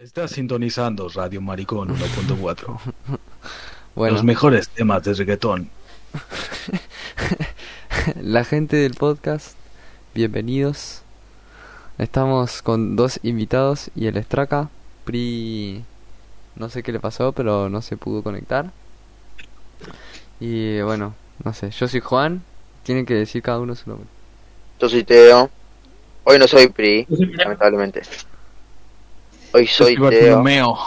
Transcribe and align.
Estás 0.00 0.32
sintonizando 0.32 1.08
Radio 1.08 1.40
Maricón 1.40 1.88
1.4. 1.88 2.78
Bueno, 3.94 4.16
Los 4.16 4.24
mejores 4.24 4.68
temas 4.68 5.02
de 5.04 5.14
reggaetón. 5.14 5.70
la 8.22 8.44
gente 8.44 8.76
del 8.76 8.92
podcast, 8.92 9.56
bienvenidos. 10.14 11.00
Estamos 11.96 12.60
con 12.60 12.94
dos 12.94 13.18
invitados 13.22 13.90
y 13.96 14.06
el 14.06 14.18
Estraca. 14.18 14.68
Pri, 15.06 15.82
no 16.56 16.68
sé 16.68 16.82
qué 16.82 16.92
le 16.92 17.00
pasó, 17.00 17.32
pero 17.32 17.70
no 17.70 17.80
se 17.80 17.96
pudo 17.96 18.22
conectar. 18.22 18.70
Y 20.40 20.78
bueno, 20.82 21.14
no 21.42 21.54
sé, 21.54 21.70
yo 21.70 21.88
soy 21.88 22.00
Juan. 22.00 22.42
Tienen 22.82 23.06
que 23.06 23.14
decir 23.14 23.42
cada 23.42 23.60
uno 23.60 23.74
su 23.74 23.88
nombre. 23.88 24.06
Yo 24.78 24.90
soy 24.90 25.04
Teo. 25.04 25.48
Hoy 26.24 26.38
no 26.38 26.46
soy 26.46 26.68
PRI, 26.68 27.06
lamentablemente. 27.08 28.02
Hoy 29.56 29.66
soy 29.66 29.94
Teo. 29.94 30.02
Bartolomeo. 30.04 30.78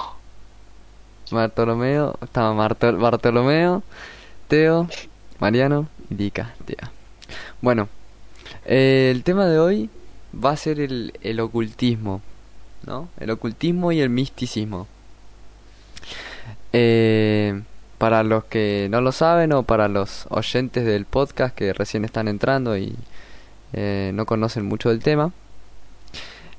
Bartolomeo, 1.31 2.19
estaba 2.21 2.53
Bartolomeo, 2.53 3.81
Teo, 4.47 4.87
Mariano 5.39 5.87
y 6.11 6.13
Lica. 6.13 6.53
Teo. 6.65 6.77
Bueno, 7.61 7.89
eh, 8.65 9.09
el 9.11 9.23
tema 9.23 9.47
de 9.47 9.57
hoy 9.57 9.89
va 10.35 10.51
a 10.51 10.55
ser 10.55 10.79
el, 10.79 11.13
el 11.21 11.39
ocultismo, 11.39 12.21
¿no? 12.85 13.09
El 13.19 13.31
ocultismo 13.31 13.91
y 13.91 14.01
el 14.01 14.11
misticismo. 14.11 14.85
Eh, 16.71 17.63
para 17.97 18.21
los 18.21 18.43
que 18.43 18.87
no 18.91 19.01
lo 19.01 19.11
saben 19.11 19.51
o 19.53 19.63
para 19.63 19.87
los 19.87 20.27
oyentes 20.29 20.85
del 20.85 21.05
podcast 21.05 21.55
que 21.55 21.73
recién 21.73 22.05
están 22.05 22.27
entrando 22.27 22.77
y 22.77 22.95
eh, 23.73 24.11
no 24.13 24.27
conocen 24.27 24.67
mucho 24.67 24.89
del 24.89 25.01
tema, 25.01 25.31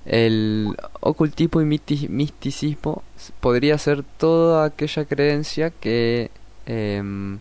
el 0.06 0.74
ocultismo 1.00 1.60
y 1.60 1.64
misti- 1.64 2.08
misticismo 2.08 3.02
podría 3.40 3.76
ser 3.78 4.02
toda 4.02 4.64
aquella 4.64 5.04
creencia 5.04 5.70
que, 5.70 6.30
em, 6.66 7.38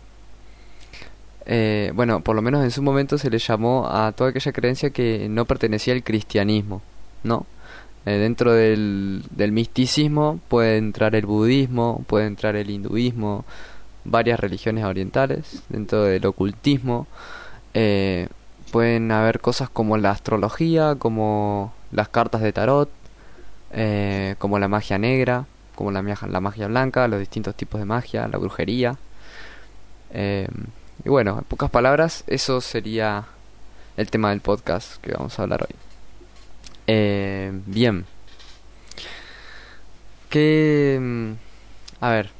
eh, 1.46 1.90
bueno, 1.94 2.20
por 2.20 2.36
lo 2.36 2.42
menos 2.42 2.62
en 2.64 2.70
su 2.70 2.82
momento 2.82 3.18
se 3.18 3.30
le 3.30 3.38
llamó 3.38 3.88
a 3.90 4.12
toda 4.12 4.30
aquella 4.30 4.52
creencia 4.52 4.90
que 4.90 5.26
no 5.30 5.44
pertenecía 5.46 5.94
al 5.94 6.02
cristianismo, 6.04 6.82
¿no? 7.24 7.46
Eh, 8.06 8.12
dentro 8.12 8.52
del, 8.52 9.22
del 9.30 9.52
misticismo 9.52 10.40
puede 10.48 10.78
entrar 10.78 11.14
el 11.14 11.26
budismo, 11.26 12.02
puede 12.06 12.26
entrar 12.26 12.56
el 12.56 12.70
hinduismo, 12.70 13.44
varias 14.04 14.40
religiones 14.40 14.84
orientales. 14.84 15.62
Dentro 15.68 16.04
del 16.04 16.24
ocultismo 16.26 17.06
eh, 17.74 18.28
pueden 18.72 19.10
haber 19.12 19.40
cosas 19.40 19.68
como 19.70 19.96
la 19.98 20.10
astrología, 20.12 20.94
como 20.98 21.72
las 21.92 22.08
cartas 22.08 22.40
de 22.42 22.52
tarot, 22.52 22.90
eh, 23.72 24.34
como 24.38 24.58
la 24.58 24.68
magia 24.68 24.98
negra, 24.98 25.46
como 25.74 25.90
la, 25.90 26.02
magia- 26.02 26.28
la 26.28 26.40
magia 26.40 26.66
blanca, 26.68 27.08
los 27.08 27.20
distintos 27.20 27.54
tipos 27.54 27.80
de 27.80 27.84
magia, 27.86 28.28
la 28.28 28.38
brujería. 28.38 28.96
Eh, 30.12 30.48
y 31.04 31.08
bueno, 31.08 31.38
en 31.38 31.44
pocas 31.44 31.70
palabras, 31.70 32.24
eso 32.26 32.60
sería 32.60 33.24
el 33.96 34.10
tema 34.10 34.30
del 34.30 34.40
podcast 34.40 35.00
que 35.02 35.12
vamos 35.12 35.38
a 35.38 35.42
hablar 35.42 35.62
hoy. 35.62 35.74
Eh, 36.86 37.52
bien. 37.66 38.04
¿Qué... 40.28 40.98
mm, 41.00 41.32
A 42.04 42.10
ver, 42.10 42.30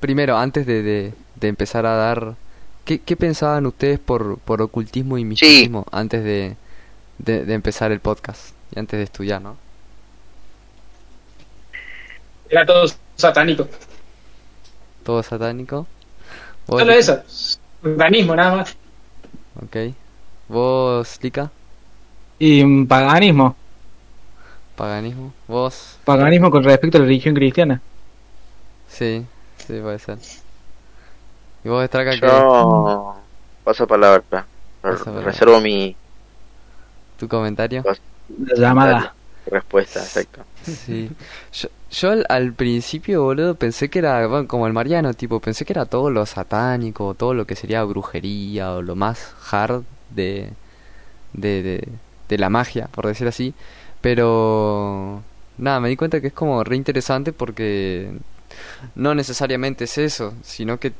primero, 0.00 0.36
antes 0.38 0.66
de, 0.66 0.82
de, 0.82 1.12
de 1.36 1.48
empezar 1.48 1.86
a 1.86 1.94
dar... 1.96 2.34
¿Qué, 2.84 3.00
qué 3.00 3.16
pensaban 3.16 3.66
ustedes 3.66 3.98
por, 3.98 4.38
por 4.38 4.62
ocultismo 4.62 5.18
y 5.18 5.24
misticismo 5.24 5.84
antes 5.92 6.24
de, 6.24 6.56
de 7.18 7.52
empezar 7.52 7.92
el 7.92 8.00
podcast 8.00 8.54
y 8.74 8.78
antes 8.78 8.98
de 8.98 9.04
estudiar, 9.04 9.40
no? 9.42 9.56
Era 12.50 12.66
todo 12.66 12.86
satánico. 13.16 13.68
Todo 15.02 15.22
satánico. 15.22 15.86
¿Vos, 16.66 16.80
Solo 16.80 16.92
Lika? 16.92 16.94
eso. 16.94 17.22
Satanismo 17.82 18.34
nada 18.36 18.56
más. 18.56 18.76
Ok. 19.62 19.94
¿Vos, 20.48 21.18
Lika? 21.22 21.50
Y 22.38 22.64
mm, 22.64 22.86
paganismo. 22.86 23.56
Paganismo. 24.76 25.32
¿Vos? 25.46 25.98
Paganismo 26.04 26.50
con 26.50 26.64
respecto 26.64 26.98
a 26.98 27.00
la 27.00 27.06
religión 27.06 27.34
cristiana. 27.34 27.80
Sí, 28.88 29.26
sí, 29.56 29.80
puede 29.80 29.98
ser. 29.98 30.18
¿Y 31.64 31.68
vos, 31.68 31.84
Estraca, 31.84 32.18
qué? 32.20 32.26
Yo 32.26 33.14
paso 33.64 33.86
palabra. 33.86 34.46
Paso 34.80 35.04
palabra. 35.04 35.26
Reservo 35.26 35.60
mi 35.60 35.96
¿Tu 37.18 37.28
comentario? 37.28 37.86
La 38.28 38.56
llamada. 38.56 39.14
respuesta, 39.46 40.00
exacto. 40.04 40.44
Sí. 40.62 41.16
Yo, 41.52 41.68
yo 41.90 42.10
al, 42.10 42.26
al 42.28 42.52
principio, 42.52 43.22
boludo, 43.24 43.54
pensé 43.54 43.88
que 43.88 44.00
era 44.00 44.26
bueno, 44.26 44.48
como 44.48 44.66
el 44.66 44.72
Mariano, 44.72 45.14
tipo, 45.14 45.40
pensé 45.40 45.64
que 45.64 45.72
era 45.72 45.86
todo 45.86 46.10
lo 46.10 46.26
satánico, 46.26 47.14
todo 47.14 47.34
lo 47.34 47.46
que 47.46 47.56
sería 47.56 47.84
brujería 47.84 48.72
o 48.74 48.82
lo 48.82 48.96
más 48.96 49.34
hard 49.50 49.84
de, 50.10 50.50
de, 51.32 51.62
de, 51.62 51.88
de 52.28 52.38
la 52.38 52.50
magia, 52.50 52.88
por 52.88 53.06
decir 53.06 53.28
así. 53.28 53.54
Pero 54.00 55.22
nada, 55.58 55.80
me 55.80 55.88
di 55.88 55.96
cuenta 55.96 56.20
que 56.20 56.28
es 56.28 56.32
como 56.34 56.64
re 56.64 56.76
interesante 56.76 57.32
porque 57.32 58.12
no 58.96 59.14
necesariamente 59.14 59.84
es 59.84 59.98
eso, 59.98 60.34
sino 60.42 60.78
que 60.80 60.92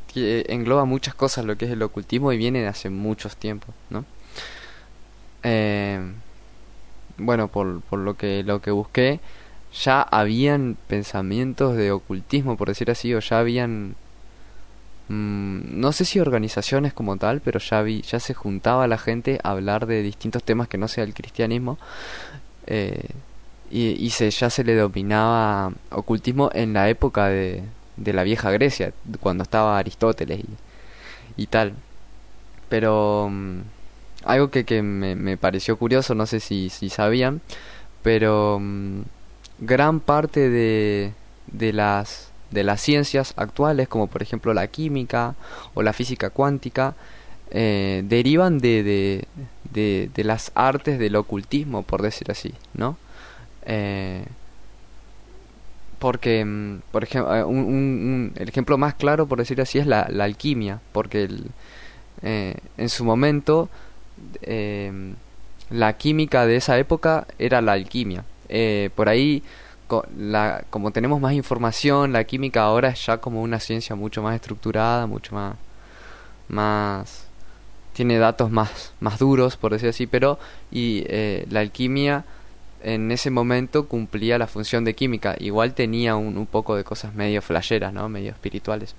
engloba 0.49 0.85
muchas 0.85 1.15
cosas 1.15 1.45
lo 1.45 1.57
que 1.59 1.67
es 1.67 1.73
el 1.73 1.83
ocultismo 1.83 2.33
y 2.33 2.39
viene 2.39 2.61
de 2.63 2.69
hace 2.69 2.91
muchos 2.91 3.37
tiempos, 3.37 3.75
¿no? 3.91 4.05
Eh, 5.43 6.01
bueno, 7.19 7.49
por, 7.49 7.81
por 7.83 7.99
lo 8.01 8.15
que 8.17 8.43
lo 8.45 8.61
que 8.61 8.71
busqué, 8.71 9.21
ya 9.83 10.03
habían 10.03 10.77
pensamientos 10.89 11.77
de 11.77 11.93
ocultismo, 11.93 12.57
por 12.57 12.69
decir 12.69 12.91
así, 12.91 13.15
o 13.15 13.21
ya 13.21 13.39
habían 13.41 13.97
mm, 15.09 15.81
no 15.81 15.93
sé 15.93 16.05
si 16.05 16.21
organizaciones 16.21 16.93
como 16.93 17.17
tal, 17.17 17.41
pero 17.41 17.59
ya 17.61 17.83
vi, 17.83 18.03
ya 18.03 18.21
se 18.21 18.35
juntaba 18.35 18.87
la 18.89 18.99
gente 18.99 19.41
a 19.43 19.51
hablar 19.53 19.87
de 19.87 20.03
distintos 20.03 20.43
temas 20.45 20.69
que 20.69 20.79
no 20.79 20.89
sea 20.89 21.05
el 21.05 21.15
cristianismo. 21.15 21.79
eh, 22.67 23.09
y, 23.71 23.91
y 24.05 24.11
se, 24.11 24.31
ya 24.31 24.51
se 24.51 24.65
le 24.65 24.75
dominaba 24.77 25.73
ocultismo 25.91 26.51
en 26.55 26.73
la 26.75 26.89
época 26.89 27.29
de, 27.29 27.63
de 27.97 28.13
la 28.15 28.23
vieja 28.25 28.51
Grecia, 28.51 28.93
cuando 29.21 29.43
estaba 29.45 29.79
Aristóteles 29.79 30.41
y, 30.41 31.43
y 31.43 31.47
tal. 31.49 31.75
Pero 32.69 33.29
mm, 33.31 33.61
algo 34.29 34.51
que, 34.51 34.65
que 34.65 34.83
me, 34.83 35.15
me 35.17 35.37
pareció 35.37 35.77
curioso, 35.79 36.15
no 36.15 36.27
sé 36.27 36.41
si, 36.41 36.69
si 36.71 36.91
sabían, 36.91 37.41
pero 38.03 38.59
mm, 38.61 39.01
gran 39.61 40.01
parte 40.01 40.49
de, 40.51 41.13
de 41.49 41.73
las 41.73 42.27
de 42.51 42.65
las 42.65 42.81
ciencias 42.81 43.35
actuales, 43.37 43.89
como 43.89 44.07
por 44.07 44.23
ejemplo 44.23 44.55
la 44.55 44.69
química 44.69 45.35
o 45.75 45.83
la 45.83 45.93
física 45.93 46.31
cuántica, 46.31 46.95
eh, 47.51 48.03
derivan 48.07 48.59
de, 48.59 48.83
de, 49.75 50.09
de, 50.15 50.25
las 50.25 50.51
artes 50.55 50.99
del 50.99 51.17
ocultismo, 51.17 51.83
por 51.83 52.01
decir 52.03 52.31
así, 52.31 52.55
¿no? 52.75 52.97
Eh, 53.67 54.25
porque, 55.99 56.45
mm, 56.45 56.81
por 56.93 57.03
ejemplo, 57.05 57.49
un, 57.49 57.59
un- 57.59 57.67
un- 57.75 58.33
el 58.37 58.49
ejemplo 58.49 58.79
más 58.79 58.95
claro, 58.95 59.27
por 59.27 59.39
decir 59.39 59.61
así, 59.61 59.79
es 59.79 59.87
la, 59.87 60.07
la 60.11 60.25
alquimia, 60.25 60.81
porque 60.93 61.29
eh, 62.23 62.55
en 62.77 62.89
su 62.89 63.05
momento 63.05 63.69
eh, 64.43 65.15
la 65.71 65.97
química 65.99 66.47
de 66.47 66.57
esa 66.57 66.79
época 66.79 67.27
era 67.39 67.61
la 67.61 67.73
alquimia. 67.73 68.25
Eh, 68.49 68.91
por 68.95 69.09
ahí, 69.09 69.43
co- 69.87 70.07
la, 70.17 70.65
como 70.71 70.91
tenemos 70.93 71.21
más 71.21 71.35
información, 71.35 72.13
la 72.13 72.25
química 72.25 72.63
ahora 72.63 72.89
es 72.91 73.05
ya 73.07 73.19
como 73.19 73.43
una 73.43 73.61
ciencia 73.61 73.97
mucho 73.97 74.23
más 74.23 74.35
estructurada, 74.35 75.07
mucho 75.07 75.35
más, 75.35 75.57
más 76.49 77.27
tiene 77.95 78.19
datos 78.19 78.51
más, 78.51 78.93
más 79.01 79.19
duros, 79.19 79.57
por 79.57 79.73
decir 79.73 79.91
así, 79.91 80.07
pero 80.07 80.39
y 80.71 81.05
eh, 81.09 81.47
la 81.51 81.61
alquimia 81.61 82.25
en 82.83 83.11
ese 83.13 83.31
momento 83.31 83.89
cumplía 83.89 84.39
la 84.39 84.47
función 84.49 84.85
de 84.85 84.95
química. 84.95 85.37
Igual 85.41 85.75
tenía 85.75 86.17
un, 86.17 86.39
un 86.39 86.47
poco 86.47 86.77
de 86.77 86.85
cosas 86.85 87.15
medio 87.15 87.43
flasheras, 87.43 87.93
¿no? 87.93 88.09
Medio 88.09 88.31
espirituales. 88.33 88.95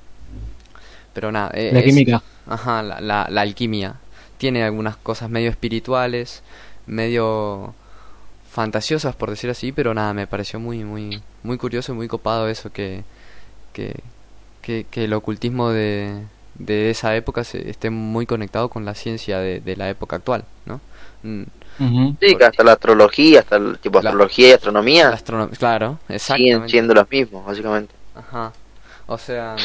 Pero 1.14 1.32
nada, 1.32 1.52
eh, 1.54 1.72
La 1.74 1.80
es- 1.80 1.86
química. 1.86 2.22
Ajá, 2.48 2.82
la, 2.82 3.00
la, 3.00 3.28
la 3.30 3.42
alquimia. 3.42 3.96
Tiene 4.40 4.64
algunas 4.64 4.98
cosas 4.98 5.30
medio 5.30 5.52
espirituales, 5.52 6.42
medio 6.88 7.76
fantasiosas 8.52 9.16
por 9.16 9.30
decir 9.30 9.50
así, 9.52 9.72
pero 9.72 9.94
nada, 9.94 10.14
me 10.16 10.26
pareció 10.28 10.60
muy, 10.60 10.84
muy, 10.84 11.22
muy 11.44 11.58
curioso 11.60 11.92
y 11.92 11.96
muy 11.96 12.08
copado 12.08 12.48
eso 12.50 12.72
que, 12.72 13.04
que, 13.74 13.96
que, 14.64 14.86
que 14.90 15.04
el 15.06 15.14
ocultismo 15.14 15.70
de, 15.70 16.24
de 16.56 16.90
esa 16.90 17.16
época 17.16 17.44
se, 17.44 17.70
esté 17.70 17.92
muy 17.92 18.26
conectado 18.26 18.70
con 18.70 18.86
la 18.86 18.96
ciencia 18.96 19.38
de, 19.40 19.60
de 19.60 19.76
la 19.76 19.90
época 19.90 20.16
actual, 20.16 20.46
¿no? 20.66 20.82
Mm. 21.24 21.44
Sí, 22.20 22.36
que 22.36 22.44
hasta 22.44 22.64
la 22.64 22.74
astrología, 22.74 23.40
hasta 23.40 23.56
el 23.58 23.78
tipo 23.80 24.02
La- 24.02 24.10
astrología 24.10 24.48
y 24.48 24.50
la 24.50 24.56
astronomía 24.56 25.12
astronom- 25.14 25.58
claro, 25.58 26.00
siguen 26.08 26.16
exactamente. 26.16 26.70
siendo 26.70 26.94
los 26.94 27.10
mismos, 27.10 27.46
básicamente. 27.46 27.94
Ajá. 28.16 28.52
O 29.08 29.18
sea, 29.18 29.56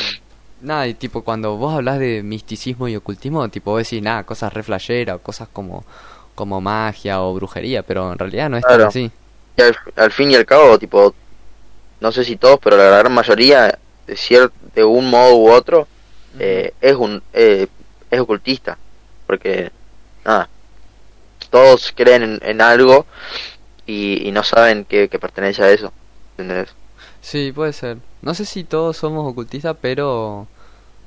nada, 0.64 0.87
y 0.88 0.94
tipo 0.94 1.22
cuando 1.25 1.56
vos 1.56 1.75
hablas 1.75 1.99
de 1.99 2.22
misticismo 2.22 2.88
y 2.88 2.96
ocultismo, 2.96 3.49
tipo 3.50 3.72
vos 3.72 3.82
decís, 3.84 4.02
nada, 4.02 4.25
cosas 4.25 4.52
re 4.52 4.62
flasheras 4.62 5.16
o 5.16 5.22
cosas 5.22 5.49
como, 5.52 5.84
como 6.34 6.61
magia 6.61 7.22
o 7.22 7.34
brujería, 7.34 7.82
pero 7.84 8.12
en 8.12 8.19
realidad 8.19 8.50
no 8.50 8.56
es 8.56 8.66
tan 8.66 8.69
Claro. 8.76 8.88
así. 8.88 9.12
Y 9.56 9.62
al, 9.62 9.76
al 9.96 10.12
fin 10.12 10.31
y 10.31 10.34
al 10.37 10.46
cabo, 10.46 10.78
tipo, 10.78 11.14
no 12.00 12.12
sé 12.12 12.25
si 12.25 12.37
todos, 12.37 12.58
pero 12.62 12.76
la 12.76 12.99
gran 12.99 13.12
mayoría, 13.14 13.78
de, 14.06 14.14
cier- 14.16 14.52
de 14.75 14.84
un 14.84 15.11
modo 15.11 15.37
u 15.37 15.50
otro, 15.50 15.88
eh, 16.38 16.72
es 16.81 16.94
un 16.96 17.22
eh, 17.32 17.66
es 18.11 18.20
ocultista. 18.20 18.78
Porque, 19.26 19.70
nada, 20.25 20.49
todos 21.50 21.93
creen 21.94 22.22
en, 22.22 22.40
en 22.43 22.61
algo 22.61 23.06
y, 23.87 24.28
y 24.28 24.32
no 24.32 24.43
saben 24.44 24.84
que, 24.84 25.08
que 25.08 25.19
pertenece 25.19 25.62
a 25.62 25.70
eso. 25.70 25.93
¿entendés? 26.37 26.75
Sí, 27.20 27.52
puede 27.52 27.72
ser. 27.72 27.99
No 28.22 28.34
sé 28.34 28.44
si 28.44 28.64
todos 28.64 28.96
somos 28.96 29.31
ocultistas, 29.31 29.76
pero... 29.81 30.46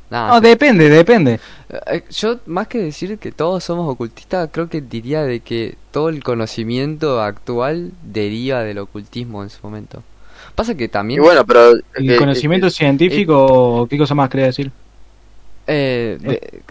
Nada, 0.09 0.36
No, 0.36 0.39
sí. 0.39 0.48
depende, 0.48 0.89
depende. 0.89 1.39
Eh, 1.69 2.04
Yo, 2.12 2.39
más 2.45 2.68
que 2.68 2.80
decir 2.80 3.18
que 3.19 3.31
todos 3.31 3.63
somos 3.63 3.89
ocultistas, 3.92 4.50
creo 4.51 4.69
que 4.69 4.81
diría 4.81 5.24
de 5.24 5.39
que 5.42 5.77
todo 5.92 6.09
el 6.09 6.24
conocimiento 6.24 7.21
actual 7.21 7.92
deriva 8.04 8.63
del 8.63 8.80
ocultismo 8.80 9.44
en 9.44 9.50
su 9.50 9.59
momento. 9.63 10.04
Pasa 10.56 10.75
que 10.75 10.89
Y 10.89 10.89
también... 10.89 11.21
bueno, 11.21 11.45
pero... 11.45 11.71
El 11.95 12.09
eh, 12.09 12.15
conocimiento 12.18 12.68
eh, 12.68 12.71
científico, 12.71 13.88
¿qué 13.89 13.98
cosa 13.98 14.15
más 14.15 14.30
quería 14.30 14.48
decir? 14.48 14.71
eh, 15.68 16.18
de- 16.21 16.62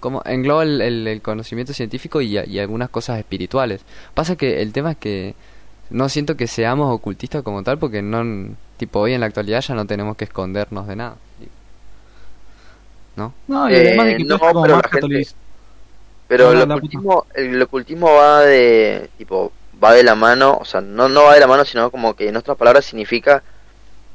como 0.00 0.22
engloba 0.24 0.62
el, 0.62 0.80
el- 0.82 1.08
el 1.08 1.22
conocimiento 1.22 1.72
científico 1.72 2.20
y, 2.20 2.38
y 2.38 2.58
algunas 2.58 2.90
cosas 2.90 3.18
espirituales. 3.18 3.80
Pasa 4.14 4.36
que 4.36 4.62
el 4.62 4.72
tema 4.72 4.92
es 4.92 4.96
que 4.98 5.34
no 5.90 6.08
siento 6.08 6.36
que 6.36 6.46
seamos 6.46 6.92
ocultistas 6.94 7.42
como 7.42 7.62
tal, 7.62 7.78
porque 7.78 8.02
no, 8.02 8.54
tipo, 8.76 9.00
hoy 9.00 9.14
en 9.14 9.20
la 9.20 9.26
actualidad 9.26 9.60
ya 9.62 9.74
no 9.74 9.86
tenemos 9.86 10.16
que 10.16 10.24
escondernos 10.24 10.86
de 10.86 10.96
nada. 10.96 11.16
¿No? 13.16 13.32
No, 13.48 13.70
y 13.70 13.74
Eh, 13.74 13.80
además 13.88 14.06
de 14.06 14.16
que 14.18 14.24
no, 14.24 14.38
como 14.38 14.62
pero 14.62 14.76
más 14.76 14.82
la 14.84 15.00
gente- 15.00 15.28
Pero 16.28 16.52
No, 16.52 16.62
el 16.62 16.70
ocultismo, 16.72 17.26
el 17.34 17.62
ocultismo 17.62 18.12
va 18.14 18.40
de, 18.42 19.10
tipo, 19.16 19.52
va 19.82 19.92
de 19.92 20.02
la 20.02 20.14
mano, 20.16 20.58
o 20.60 20.64
sea, 20.64 20.80
no, 20.80 21.08
no 21.08 21.24
va 21.24 21.34
de 21.34 21.40
la 21.40 21.46
mano, 21.46 21.64
sino 21.64 21.90
como 21.90 22.14
que 22.14 22.28
en 22.28 22.36
otras 22.36 22.56
palabras 22.56 22.84
significa, 22.84 23.42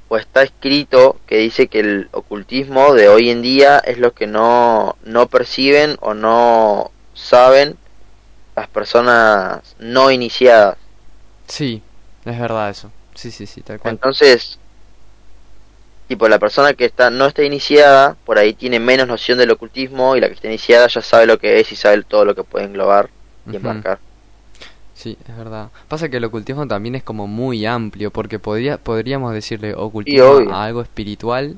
o 0.10 0.18
está 0.18 0.44
escrito 0.44 1.18
que 1.26 1.38
dice 1.38 1.68
que 1.68 1.80
el 1.80 2.10
ocultismo 2.12 2.94
de 2.94 3.08
hoy 3.08 3.30
en 3.30 3.42
día 3.42 3.80
es 3.80 3.98
lo 3.98 4.14
que 4.14 4.28
no, 4.28 4.98
no 5.04 5.28
perciben 5.28 5.98
o 6.02 6.14
no 6.14 6.92
saben 7.14 7.78
las 8.58 8.68
personas 8.68 9.62
no 9.80 10.12
iniciadas. 10.12 10.78
Sí, 11.48 11.82
es 12.26 12.38
verdad 12.40 12.70
eso. 12.70 12.92
Sí, 13.16 13.32
sí, 13.32 13.46
sí, 13.46 13.62
tal 13.62 13.80
cual. 13.80 13.94
Entonces, 13.94 14.60
tipo, 16.12 16.28
la 16.28 16.40
persona 16.40 16.74
que 16.74 16.84
está 16.84 17.10
no 17.10 17.26
está 17.26 17.42
iniciada, 17.42 18.18
por 18.26 18.38
ahí 18.38 18.54
tiene 18.54 18.82
menos 18.82 19.08
noción 19.08 19.38
del 19.38 19.50
ocultismo 19.50 20.18
y 20.18 20.20
la 20.20 20.28
que 20.28 20.34
está 20.34 20.50
iniciada 20.50 20.88
ya 20.88 21.02
sabe 21.02 21.26
lo 21.26 21.40
que 21.40 21.62
es 21.62 21.72
y 21.72 21.78
sabe 21.78 22.04
todo 22.04 22.26
lo 22.26 22.36
que 22.36 22.44
puede 22.44 22.66
englobar 22.66 23.10
y 23.50 23.56
embarcar. 23.56 23.98
Sí, 24.94 25.18
es 25.26 25.38
verdad. 25.38 25.70
Pasa 25.88 26.10
que 26.10 26.18
el 26.18 26.26
ocultismo 26.26 26.68
también 26.68 26.96
es 26.96 27.04
como 27.04 27.28
muy 27.28 27.66
amplio, 27.66 28.12
porque 28.12 28.40
podría, 28.40 28.78
podríamos 28.78 29.34
decirle 29.34 29.74
ocultismo 29.74 30.52
a 30.52 30.66
algo 30.66 30.82
espiritual, 30.82 31.56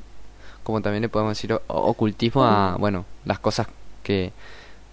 como 0.61 0.83
también 0.83 1.01
le 1.01 1.09
podemos 1.09 1.35
decir 1.35 1.59
ocultismo 1.65 2.45
a, 2.45 2.75
bueno, 2.77 3.05
las 3.25 3.39
cosas 3.39 3.65
que, 4.03 4.33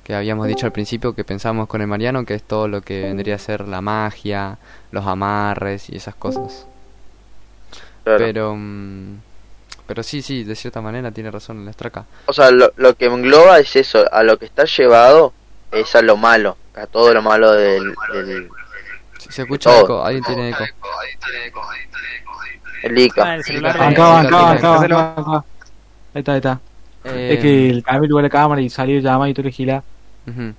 que 0.05 0.15
habíamos 0.15 0.47
dicho 0.47 0.65
al 0.65 0.73
principio, 0.73 1.15
que 1.15 1.23
pensamos 1.23 1.69
con 1.69 1.83
el 1.83 1.87
Mariano, 1.87 2.25
que 2.25 2.33
es 2.33 2.43
todo 2.43 2.67
lo 2.67 2.81
que 2.81 3.03
vendría 3.03 3.35
a 3.35 3.39
ser 3.39 3.69
la 3.69 3.83
magia, 3.83 4.56
los 4.91 5.06
amarres 5.06 5.91
y 5.91 5.97
esas 5.97 6.15
cosas. 6.15 6.67
Claro. 8.05 8.25
Pero, 8.25 8.55
mm, 8.56 9.30
pero 9.91 10.05
sí, 10.05 10.23
sí, 10.23 10.45
de 10.45 10.55
cierta 10.55 10.81
manera 10.81 11.11
tiene 11.11 11.33
razón 11.33 11.65
la 11.65 11.73
estraca. 11.73 12.05
O 12.27 12.33
sea, 12.33 12.53
lo, 12.53 12.73
lo 12.77 12.95
que 12.95 13.07
engloba 13.07 13.59
es 13.59 13.75
eso, 13.75 14.05
a 14.13 14.23
lo 14.23 14.39
que 14.39 14.45
está 14.45 14.65
llevado 14.65 15.33
es 15.73 15.97
a 15.97 16.01
lo 16.03 16.17
malo, 16.17 16.57
a 16.77 16.87
todo 16.87 17.13
lo 17.13 17.21
malo 17.23 17.51
del, 17.51 17.93
del 18.13 18.49
Se, 19.19 19.33
se 19.33 19.43
escucha 19.43 19.81
eco, 19.81 20.01
alguien 20.05 20.23
tiene 20.23 20.51
eco. 20.51 20.63
el 22.85 22.99
Ica. 22.99 23.25
Ah, 23.33 23.37
el 23.37 23.67
Acá, 23.67 24.21
acá, 24.21 24.75
Hacelo. 24.77 24.99
acá. 24.99 25.45
Ahí 26.15 26.21
está, 26.21 26.33
ahí 26.33 26.39
está. 26.39 26.61
Eh, 27.03 27.35
Es 27.35 27.41
que 27.41 27.71
el 27.71 27.83
cambio 27.83 28.09
lugar 28.09 28.23
la 28.23 28.31
cámara 28.31 28.61
y 28.61 28.71
salió 28.71 29.01
llama 29.01 29.29
y 29.29 29.35
tú 29.35 29.43
le 29.43 29.51
gilas. 29.51 29.83
Ujú. 30.29 30.55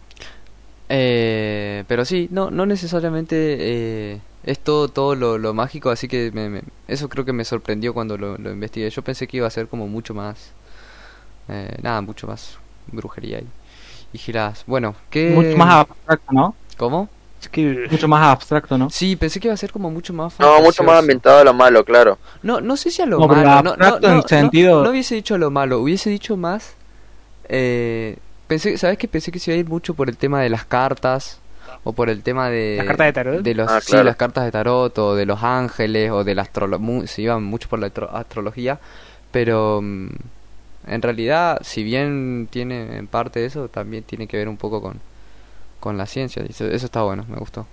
Eh, 0.94 1.86
pero 1.88 2.04
sí, 2.06 2.28
no, 2.32 2.52
no 2.52 2.66
necesariamente 2.66 3.36
eh, 3.60 4.22
es 4.44 4.60
todo, 4.60 4.90
todo 4.90 5.16
lo, 5.16 5.38
lo 5.38 5.54
mágico, 5.54 5.90
así 5.90 6.08
que 6.10 6.32
me- 6.34 6.50
me- 6.50 6.64
eso 6.88 7.08
creo 7.08 7.24
que 7.24 7.32
me 7.34 7.46
sorprendió 7.46 7.94
cuando 7.94 8.18
lo, 8.18 8.38
lo 8.38 8.52
investigué. 8.52 8.90
Yo 8.90 9.02
pensé 9.02 9.26
que 9.28 9.38
iba 9.38 9.48
a 9.48 9.52
ser 9.52 9.68
como 9.68 9.88
mucho 9.88 10.14
más, 10.14 10.52
eh, 11.50 11.78
nada, 11.82 12.02
mucho 12.02 12.28
más 12.28 12.58
brujería 12.92 13.40
y, 13.40 13.48
y 14.14 14.18
giradas. 14.18 14.64
Bueno, 14.68 14.96
¿qué? 15.10 15.32
Mucho 15.34 15.58
más 15.58 15.76
abstracto, 15.88 16.34
¿no? 16.34 16.56
¿Cómo? 16.78 17.08
Es 17.42 17.50
que 17.50 17.88
Mucho 17.90 18.08
más 18.08 18.24
abstracto, 18.28 18.78
¿no? 18.78 18.90
Sí, 18.90 19.16
pensé 19.16 19.40
que 19.40 19.48
iba 19.48 19.54
a 19.54 19.58
ser 19.58 19.72
como 19.72 19.90
mucho 19.90 20.14
más 20.14 20.38
No, 20.40 20.48
mucho 20.62 20.84
más 20.84 20.98
fantasioso. 20.98 21.00
ambientado 21.00 21.40
a 21.40 21.44
lo 21.44 21.54
malo, 21.54 21.84
claro. 21.86 22.18
No, 22.44 22.62
no 22.62 22.76
sé 22.78 22.92
si 22.92 23.02
a 23.02 23.06
lo 23.06 23.20
No, 23.20 23.28
malo. 23.28 23.44
No, 23.44 23.62
no, 23.64 23.70
abstracto 23.70 24.08
en 24.08 24.14
no, 24.14 24.22
no, 24.22 24.28
sentido- 24.28 24.84
no 24.84 24.90
hubiese 24.92 25.16
dicho 25.16 25.36
a 25.36 25.38
lo 25.38 25.50
malo, 25.52 25.80
hubiese 25.80 26.10
dicho 26.10 26.38
más. 26.38 26.74
Eh, 27.50 28.18
pensé, 28.52 28.78
¿sabes 28.78 28.98
qué? 28.98 29.08
Pensé 29.08 29.32
que 29.32 29.40
se 29.40 29.52
iba 29.52 29.56
a 29.56 29.60
ir 29.62 29.68
mucho 29.70 29.94
por 29.94 30.10
el 30.10 30.18
tema 30.18 30.42
de 30.42 30.50
las 30.50 30.66
cartas 30.66 31.40
o 31.86 31.94
por 31.94 32.10
el 32.10 32.22
tema 32.22 32.50
de 32.50 32.76
¿Las 32.80 32.88
cartas 32.88 33.08
de 33.08 33.14
tarot? 33.14 33.42
de 33.42 33.56
los 33.56 33.72
Ah, 33.72 33.80
sí, 33.82 33.96
las 34.04 34.16
cartas 34.18 34.44
de 34.44 34.52
tarot 34.52 34.98
o 35.00 35.16
de 35.16 35.26
los 35.26 35.42
ángeles 35.42 36.12
o 36.12 36.24
de 36.26 36.36
la 36.36 36.42
astrología, 36.42 37.08
se 37.08 37.22
iban 37.22 37.44
mucho 37.44 37.70
por 37.70 37.80
la 37.80 37.88
astro- 37.88 38.10
astrología, 38.14 38.80
pero 39.32 39.80
mm, 39.82 40.08
en 40.88 41.02
realidad, 41.02 41.60
si 41.64 41.84
bien 41.84 42.48
tiene 42.52 42.98
en 42.98 43.08
parte 43.08 43.46
eso, 43.46 43.70
también 43.70 44.04
tiene 44.04 44.28
que 44.28 44.36
ver 44.38 44.50
un 44.50 44.58
poco 44.58 44.82
con 44.82 45.00
con 45.80 45.98
la 45.98 46.06
ciencia. 46.06 46.44
Eso, 46.48 46.66
eso 46.68 46.86
está 46.86 47.02
bueno, 47.04 47.26
me 47.30 47.38
gustó. 47.38 47.66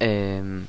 Em, 0.00 0.66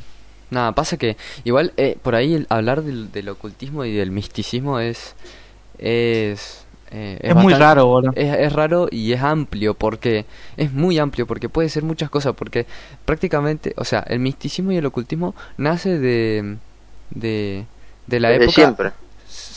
nada, 0.52 0.72
pasa 0.74 0.98
que 0.98 1.18
igual 1.44 1.74
eh, 1.78 1.98
por 2.02 2.16
ahí 2.16 2.34
el 2.36 2.46
hablar 2.50 2.84
del, 2.84 3.12
del 3.12 3.30
ocultismo 3.30 3.86
y 3.86 3.94
del 3.94 4.12
misticismo 4.12 4.80
es 4.80 5.16
es 5.80 6.65
eh, 6.92 7.20
Es, 7.22 7.34
muy 7.36 7.54
bastante- 7.54 7.60
raro, 7.66 7.86
boludo. 7.88 8.12
es, 8.16 8.34
es 8.40 8.54
raro 8.54 8.88
y 8.92 9.12
es 9.14 9.22
amplio 9.22 9.74
porque 9.74 10.26
es 10.58 10.72
muy 10.72 10.98
amplio 11.00 11.26
porque 11.28 11.50
puede 11.50 11.70
ser 11.70 11.84
muchas 11.84 12.10
cosas 12.10 12.34
porque 12.36 12.66
prácticamente 13.06 13.74
o 13.78 13.84
sea 13.86 14.00
el 14.08 14.20
misticismo 14.20 14.72
y 14.72 14.78
el 14.78 14.86
ocultismo 14.86 15.34
nace 15.58 15.98
de 16.00 16.58
de, 17.10 17.66
de 18.08 18.20
la 18.20 18.30
Desde 18.30 18.44
época 18.46 18.56
siempre. 18.56 18.92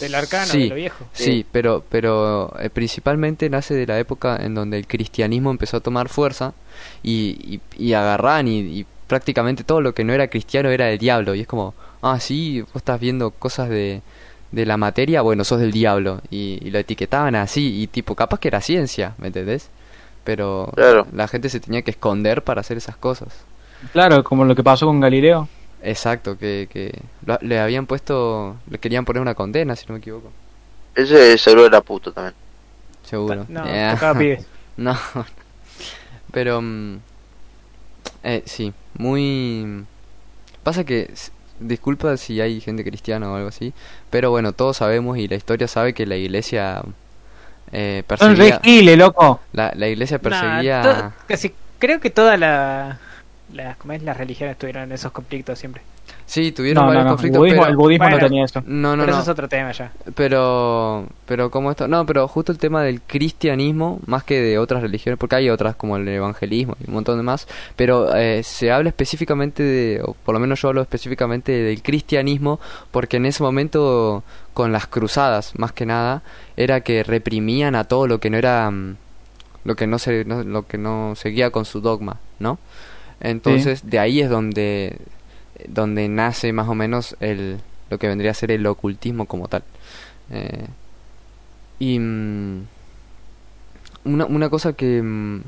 del 0.01 0.15
arcano, 0.15 0.47
sí, 0.47 0.63
de 0.65 0.69
lo 0.69 0.75
viejo. 0.75 1.05
Sí, 1.13 1.25
Sí. 1.25 1.47
pero, 1.51 1.85
pero 1.89 2.53
eh, 2.61 2.71
principalmente 2.71 3.49
nace 3.51 3.75
de 3.75 3.87
la 3.87 3.99
época 3.99 4.37
en 4.41 4.55
donde 4.55 4.79
el 4.79 4.87
cristianismo 4.87 5.51
empezó 5.51 5.79
a 5.79 5.81
tomar 5.81 6.09
fuerza 6.09 6.53
y, 7.03 7.61
y, 7.79 7.85
y 7.85 7.93
agarran 7.95 8.49
y, 8.49 8.59
y 8.61 8.87
prácticamente 9.07 9.65
todo 9.65 9.81
lo 9.81 9.95
que 9.95 10.05
no 10.05 10.13
era 10.13 10.29
cristiano 10.29 10.69
era 10.71 10.87
del 10.87 10.99
diablo. 10.99 11.35
Y 11.35 11.41
es 11.41 11.47
como, 11.47 11.75
ah, 12.03 12.21
sí, 12.21 12.61
vos 12.61 12.77
estás 12.77 13.01
viendo 13.01 13.31
cosas 13.31 13.69
de, 13.71 14.03
de 14.53 14.67
la 14.67 14.77
materia, 14.77 15.23
bueno, 15.23 15.45
sos 15.45 15.61
del 15.61 15.73
diablo. 15.73 16.21
Y, 16.31 16.59
y 16.63 16.71
lo 16.71 16.79
etiquetaban 16.79 17.35
así, 17.37 17.83
y 17.83 17.87
tipo, 17.87 18.15
capaz 18.15 18.41
que 18.41 18.49
era 18.49 18.61
ciencia, 18.61 19.15
¿me 19.19 19.29
entendés? 19.29 19.69
Pero 20.25 20.71
Claro. 20.75 21.07
la 21.13 21.29
gente 21.29 21.49
se 21.49 21.61
tenía 21.61 21.83
que 21.83 21.91
esconder 21.93 22.43
para 22.45 22.61
hacer 22.61 22.77
esas 22.77 22.97
cosas. 22.97 23.29
Claro, 23.93 24.25
como 24.25 24.45
lo 24.45 24.55
que 24.55 24.63
pasó 24.65 24.87
con 24.87 25.01
Galileo. 25.01 25.49
Exacto, 25.83 26.37
que, 26.37 26.69
que 26.71 26.93
lo- 27.25 27.39
le 27.41 27.61
habían 27.61 27.87
puesto, 27.87 28.57
le 28.69 28.79
querían 28.79 29.05
poner 29.05 29.23
una 29.23 29.35
condena, 29.35 29.77
si 29.77 29.87
no 29.87 29.93
me 29.95 29.99
equivoco. 30.01 30.31
Ese 30.95 31.39
seguro 31.39 31.67
era 31.67 31.81
puto 31.81 32.13
también. 32.13 32.35
Seguro. 33.05 33.47
No, 33.49 33.65
Yeah. 33.65 34.15
pibes. 34.19 34.47
No, 34.77 34.97
pero 36.33 36.61
mm, 36.63 36.97
eh, 38.25 38.43
sí, 38.47 38.73
muy 38.97 39.85
pasa 40.63 40.85
que 40.85 41.11
disculpa 41.61 42.17
si 42.17 42.41
hay 42.41 42.61
gente 42.61 42.85
cristiana 42.85 43.31
o 43.31 43.37
algo 43.37 43.49
así, 43.49 43.73
pero 44.11 44.31
bueno, 44.31 44.53
todos 44.53 44.77
sabemos 44.79 45.19
y 45.19 45.29
la 45.29 45.37
historia 45.37 45.69
sabe 45.69 45.93
que 45.95 46.07
la 46.07 46.17
iglesia 46.17 46.83
eh, 47.73 48.03
perseguía 48.07 48.61
giles, 48.63 48.99
loco. 48.99 49.41
la, 49.53 49.73
la 49.75 49.89
iglesia 49.89 50.19
perseguía 50.19 50.83
to- 50.83 51.13
casi, 51.27 51.53
creo 51.79 52.01
que 52.01 52.11
toda 52.11 52.37
la, 52.37 52.99
la 53.53 53.75
¿cómo 53.77 53.93
es? 53.93 54.03
las 54.03 54.17
religiones 54.17 54.57
tuvieron 54.59 54.91
esos 54.93 55.13
conflictos 55.13 55.59
siempre. 55.59 55.83
Sí 56.29 56.53
tuvieron 56.53 56.83
No, 56.83 56.83
no, 56.83 56.89
varios 56.89 57.05
no. 57.05 57.11
El 57.11 57.15
conflictos, 57.17 57.39
budismo, 57.41 57.61
pero 57.63 57.71
el 57.71 57.77
budismo 57.77 58.05
Bueno. 58.05 58.17
no 58.19 58.23
tenía 58.29 58.45
eso. 58.45 58.63
no, 58.67 58.97
no, 58.97 59.03
pero 59.03 59.07
no. 59.07 59.13
eso 59.15 59.23
es 59.23 59.29
otro 59.31 59.49
tema 59.49 59.73
ya. 59.73 59.91
Pero, 60.15 61.07
pero 61.27 61.51
como 61.51 61.71
esto, 61.71 61.89
no, 61.89 62.05
pero 62.07 62.29
justo 62.29 62.53
el 62.53 62.59
tema 62.59 62.83
del 62.83 63.01
cristianismo, 63.01 63.99
más 64.07 64.25
que 64.25 64.41
de 64.41 64.59
otras 64.59 64.83
religiones, 64.83 65.19
porque 65.19 65.37
hay 65.37 65.49
otras 65.51 65.75
como 65.75 65.97
el 65.97 66.07
evangelismo 66.07 66.77
y 66.85 66.89
un 66.89 66.95
montón 66.95 67.17
de 67.17 67.23
más, 67.23 67.49
pero 67.77 68.15
eh, 68.15 68.43
se 68.45 68.71
habla 68.71 68.91
específicamente 68.91 69.63
de, 69.63 70.03
o 70.05 70.13
por 70.13 70.35
lo 70.35 70.39
menos 70.39 70.61
yo 70.61 70.69
hablo 70.69 70.83
específicamente 70.83 71.51
del 71.53 71.83
cristianismo, 71.83 72.61
porque 72.91 73.17
en 73.17 73.27
ese 73.27 73.43
momento 73.43 74.23
con 74.53 74.71
las 74.71 74.87
cruzadas, 74.87 75.53
más 75.59 75.73
que 75.73 75.87
nada, 75.87 76.23
era 76.57 76.83
que 76.83 77.03
reprimían 77.05 77.75
a 77.75 77.85
todo 77.85 78.07
lo 78.07 78.21
que 78.21 78.29
no 78.29 78.37
era, 78.37 78.71
mm, 78.71 78.97
lo 79.65 79.77
que 79.77 79.87
no 79.87 79.99
se, 79.99 80.25
no- 80.25 80.45
lo 80.45 80.67
que 80.67 80.77
no 80.79 81.15
seguía 81.17 81.51
con 81.51 81.65
su 81.65 81.81
dogma, 81.81 82.19
¿no? 82.39 82.59
Entonces 83.21 83.89
de 83.89 83.99
ahí 83.99 84.21
es 84.21 84.31
donde, 84.31 84.97
donde 85.67 86.09
nace 86.09 86.53
más 86.53 86.69
o 86.69 86.75
menos 86.75 87.17
el, 87.21 87.61
lo 87.91 87.99
que 87.99 88.09
vendría 88.09 88.31
a 88.31 88.35
ser 88.35 88.51
el 88.51 88.67
ocultismo 88.67 89.27
como 89.27 89.49
tal. 89.49 89.65
Eh, 90.31 90.67
y 91.79 91.99
mm, 91.99 92.67
una, 94.05 94.27
una 94.27 94.51
cosa 94.51 94.73
que 94.73 95.03
mm, 95.03 95.41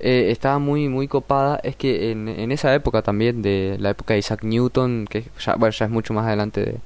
eh, 0.00 0.30
estaba 0.30 0.58
muy 0.58 0.88
muy 0.88 1.08
copada 1.08 1.60
es 1.62 1.76
que 1.76 2.10
en, 2.10 2.28
en 2.28 2.52
esa 2.52 2.74
época 2.74 3.02
también 3.02 3.42
de 3.42 3.76
la 3.78 3.90
época 3.90 4.14
de 4.14 4.20
Isaac 4.20 4.42
Newton 4.42 5.06
que 5.08 5.24
ya 5.38 5.54
bueno 5.54 5.70
ya 5.72 5.86
es 5.86 5.90
mucho 5.92 6.12
más 6.12 6.26
adelante 6.26 6.60
de, 6.60 6.76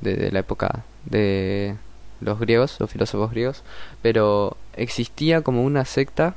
de, 0.00 0.16
de 0.16 0.32
la 0.32 0.40
época 0.40 0.84
de 1.04 1.76
los 2.20 2.40
griegos 2.40 2.76
los 2.80 2.90
filósofos 2.90 3.30
griegos 3.30 3.62
pero 4.00 4.56
existía 4.76 5.42
como 5.42 5.62
una 5.62 5.84
secta 5.84 6.36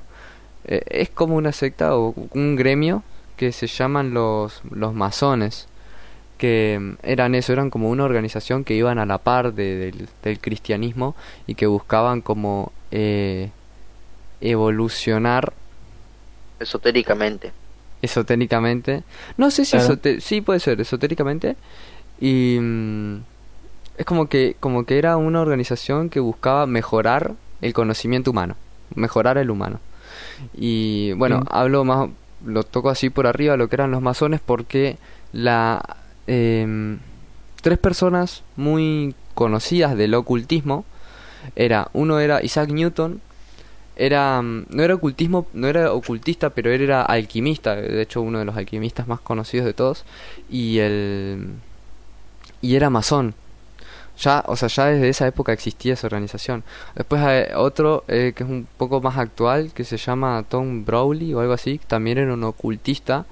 eh, 0.65 0.83
es 0.87 1.09
como 1.09 1.35
una 1.37 1.53
secta 1.53 1.95
o 1.95 2.13
un 2.33 2.55
gremio 2.57 3.03
que 3.37 3.51
se 3.53 3.67
llaman 3.67 4.13
los 4.13 4.61
los 4.71 4.93
masones 4.93 5.67
que 6.37 6.77
mm, 6.79 6.93
eran 7.03 7.33
eso, 7.35 7.53
eran 7.53 7.69
como 7.69 7.89
una 7.89 8.03
organización 8.03 8.63
que 8.63 8.73
iban 8.75 8.99
a 8.99 9.05
la 9.05 9.17
par 9.19 9.53
de- 9.53 9.75
del, 9.77 10.09
del 10.23 10.39
cristianismo 10.39 11.15
y 11.47 11.55
que 11.55 11.65
buscaban 11.67 12.21
como 12.21 12.71
eh, 12.91 13.49
evolucionar 14.41 15.53
Esotéricamente. 16.59 17.51
esotéricamente. 18.01 19.03
No 19.37 19.51
sé 19.51 19.65
si 19.65 19.77
Claro. 19.77 19.97
sí 20.19 20.41
puede 20.41 20.59
ser 20.59 20.79
esotéricamente 20.81 21.55
y 22.19 22.57
mm, 22.59 23.17
es 23.97 24.05
como 24.05 24.27
que 24.27 24.55
como 24.59 24.85
que 24.85 24.97
era 24.97 25.17
una 25.17 25.41
organización 25.41 26.09
que 26.09 26.19
buscaba 26.19 26.65
mejorar 26.67 27.33
el 27.61 27.73
conocimiento 27.73 28.31
humano, 28.31 28.55
mejorar 28.95 29.37
el 29.37 29.49
humano. 29.49 29.79
Y 30.55 31.13
bueno, 31.13 31.41
Mm. 31.41 31.47
hablo 31.49 31.83
más 31.83 32.09
lo 32.45 32.63
toco 32.63 32.89
así 32.89 33.09
por 33.09 33.27
arriba 33.27 33.57
lo 33.57 33.67
que 33.67 33.75
eran 33.75 33.91
los 33.91 34.01
masones 34.01 34.39
porque 34.43 34.97
la 35.33 35.97
em, 36.27 36.99
tres 37.61 37.77
personas 37.77 38.43
muy 38.55 39.15
conocidas 39.33 39.97
del 39.97 40.13
ocultismo 40.13 40.85
era 41.55 41.89
uno 41.93 42.19
era 42.19 42.43
Isaac 42.43 42.69
Newton 42.69 43.21
era 43.95 44.41
mm, 44.41 44.67
no 44.69 44.83
era 44.83 44.95
ocultismo 44.95 45.47
no 45.53 45.67
era 45.67 45.91
ocultista 45.93 46.51
pero 46.51 46.71
él 46.71 46.81
era 46.81 47.01
alquimista 47.01 47.75
de 47.75 48.01
hecho 48.01 48.21
uno 48.21 48.39
de 48.39 48.45
los 48.45 48.55
alquimistas 48.55 49.07
más 49.07 49.19
conocidos 49.19 49.65
de 49.65 49.73
todos 49.73 50.05
y 50.49 50.79
el 50.79 51.49
y 52.61 52.75
era 52.75 52.89
masón 52.89 53.33
ya 54.19 54.43
o 54.47 54.55
sea 54.55 54.67
ya 54.69 54.85
desde 54.85 55.09
esa 55.09 55.27
época 55.27 55.53
existía 55.53 55.93
esa 55.93 56.07
organización. 56.07 56.63
Después 56.95 57.21
hay 57.21 57.45
otro 57.55 58.03
eh, 58.07 58.33
que 58.35 58.43
es 58.43 58.49
un 58.49 58.67
poco 58.77 59.01
más 59.01 59.17
actual 59.17 59.71
que 59.73 59.83
se 59.83 59.97
llama 59.97 60.43
Tom 60.49 60.85
Browley 60.85 61.33
o 61.33 61.39
algo 61.39 61.53
así 61.53 61.79
también 61.87 62.17
era 62.17 62.33
un 62.33 62.43
ocultista 62.43 63.25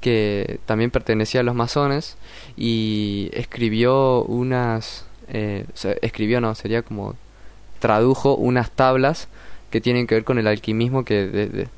que 0.00 0.60
también 0.66 0.90
pertenecía 0.90 1.40
a 1.40 1.44
los 1.44 1.54
masones 1.54 2.16
y 2.56 3.30
escribió 3.32 4.22
unas 4.24 5.06
eh, 5.28 5.64
escribió 6.02 6.40
no 6.40 6.54
sería 6.54 6.82
como 6.82 7.14
tradujo 7.78 8.34
unas 8.34 8.70
tablas 8.70 9.28
que 9.70 9.80
tienen 9.80 10.06
que 10.06 10.14
ver 10.16 10.24
con 10.24 10.38
el 10.38 10.46
alquimismo 10.46 11.04
que 11.04 11.26
de- 11.26 11.68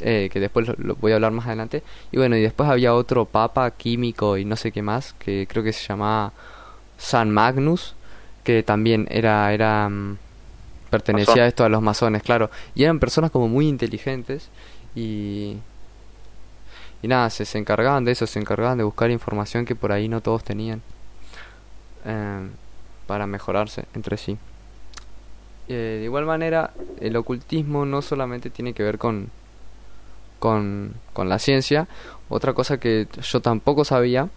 eh, 0.00 0.28
que 0.32 0.38
después 0.38 0.68
lo 0.78 0.94
voy 0.96 1.10
a 1.12 1.16
hablar 1.16 1.32
más 1.32 1.46
adelante. 1.46 1.82
Y 2.12 2.18
bueno 2.18 2.36
y 2.36 2.42
después 2.42 2.68
había 2.70 2.94
otro 2.94 3.24
papa 3.24 3.68
químico 3.72 4.36
y 4.38 4.44
no 4.44 4.54
sé 4.56 4.70
qué 4.70 4.80
más 4.82 5.12
que 5.18 5.46
creo 5.48 5.64
que 5.64 5.72
se 5.72 5.86
llamaba 5.86 6.32
San 6.98 7.30
Magnus 7.32 7.94
que 8.48 8.62
también 8.62 9.06
era 9.10 9.52
era 9.52 9.90
mm, 9.90 10.16
pertenecía 10.88 11.42
a 11.42 11.46
esto 11.46 11.66
a 11.66 11.68
los 11.68 11.82
masones 11.82 12.22
claro. 12.22 12.50
Y 12.74 12.84
eran 12.84 12.98
personas 12.98 13.30
como 13.30 13.46
muy 13.46 13.68
inteligentes 13.68 14.48
y 14.94 15.58
y 17.02 17.08
nada 17.08 17.28
se, 17.28 17.44
se 17.44 17.58
encargaban 17.58 18.06
de 18.06 18.12
eso 18.12 18.26
se 18.26 18.38
encargaban 18.38 18.78
de 18.78 18.84
buscar 18.84 19.10
información 19.10 19.66
que 19.66 19.74
por 19.76 19.92
ahí 19.92 20.08
no 20.08 20.22
todos 20.22 20.44
tenían 20.44 20.80
em, 22.06 22.48
para 23.06 23.26
mejorarse 23.26 23.84
entre 23.92 24.16
sí. 24.16 24.38
Eh, 25.68 25.98
de 25.98 26.04
igual 26.04 26.24
manera, 26.24 26.72
el 27.00 27.16
ocultismo 27.16 27.84
no 27.84 28.00
solamente 28.00 28.48
tiene 28.48 28.72
que 28.72 28.82
ver 28.82 28.96
con, 28.96 29.28
con, 30.38 30.94
con 31.12 31.28
la 31.28 31.38
ciencia, 31.38 31.86
otra 32.30 32.54
cosa 32.54 32.80
que 32.80 33.08
yo 33.20 33.40
tampoco 33.40 33.84
sabía 33.84 34.30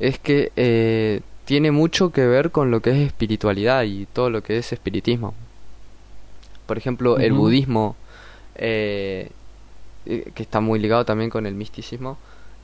es 0.00 0.18
que 0.18 0.50
eh, 0.56 1.20
tiene 1.44 1.70
mucho 1.70 2.10
que 2.10 2.26
ver 2.26 2.50
con 2.50 2.70
lo 2.70 2.80
que 2.80 2.90
es 2.90 2.96
espiritualidad 3.06 3.82
y 3.84 4.06
todo 4.06 4.30
lo 4.30 4.42
que 4.42 4.58
es 4.58 4.72
espiritismo. 4.72 5.34
Por 6.66 6.78
ejemplo, 6.78 7.18
el 7.18 7.32
budismo, 7.34 7.96
eh, 8.54 9.30
eh, 10.06 10.30
que 10.34 10.42
está 10.42 10.60
muy 10.60 10.78
ligado 10.78 11.04
también 11.04 11.30
con 11.30 11.46
el 11.46 11.54
misticismo, 11.54 12.16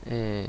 eh, 0.05 0.47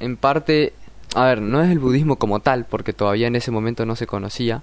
en 0.00 0.16
parte, 0.16 0.74
a 1.14 1.24
ver, 1.24 1.40
no 1.40 1.62
es 1.62 1.70
el 1.70 1.78
budismo 1.78 2.16
como 2.16 2.40
tal, 2.40 2.66
porque 2.66 2.92
todavía 2.92 3.28
en 3.28 3.36
ese 3.36 3.50
momento 3.50 3.86
no 3.86 3.96
se 3.96 4.06
conocía, 4.06 4.62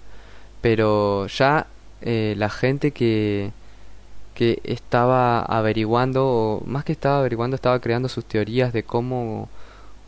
pero 0.62 1.28
ya 1.28 1.68
eh, 2.02 2.36
la 2.38 2.50
gente 2.50 2.92
que, 2.92 3.52
que 4.36 4.60
estaba 4.64 5.42
averiguando, 5.42 6.28
o 6.28 6.64
más 6.66 6.84
que 6.84 6.92
estaba 6.92 7.20
averiguando, 7.20 7.56
estaba 7.56 7.80
creando 7.80 8.10
sus 8.10 8.26
teorías 8.26 8.74
de 8.74 8.84
cómo, 8.84 9.50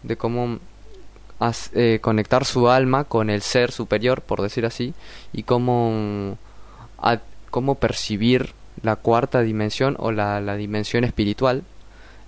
de 0.03 0.18
cómo 0.18 0.60
as- 1.41 1.71
eh, 1.75 2.00
conectar 2.01 2.45
su 2.45 2.69
alma 2.69 3.03
con 3.05 3.29
el 3.29 3.41
ser 3.41 3.71
superior, 3.74 4.21
por 4.21 4.41
decir 4.41 4.65
así, 4.65 4.93
y 5.33 5.43
cómo, 5.43 6.38
a- 7.00 7.19
cómo 7.50 7.75
percibir 7.75 8.53
la 8.83 8.95
cuarta 8.95 9.41
dimensión 9.41 9.95
o 10.00 10.12
la, 10.13 10.39
la 10.41 10.55
dimensión 10.55 11.03
espiritual. 11.03 11.63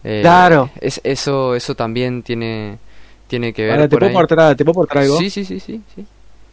Eh, 0.04 0.20
Claro. 0.22 0.70
Es, 0.82 1.00
eso, 1.06 1.56
eso 1.56 1.76
también 1.76 2.24
tiene, 2.24 2.78
tiene 3.30 3.54
que 3.54 3.64
ver 3.64 3.72
Ahora, 3.74 3.86
¿te 3.86 3.96
por 3.96 4.00
puedo, 4.02 4.10
ahí. 4.10 4.16
aportar, 4.18 4.56
¿te 4.58 4.66
puedo 4.66 4.88
algo? 4.90 5.18
Sí, 5.18 5.30
sí, 5.30 5.46
sí, 5.46 5.60
sí, 5.60 5.82
sí. 5.96 6.06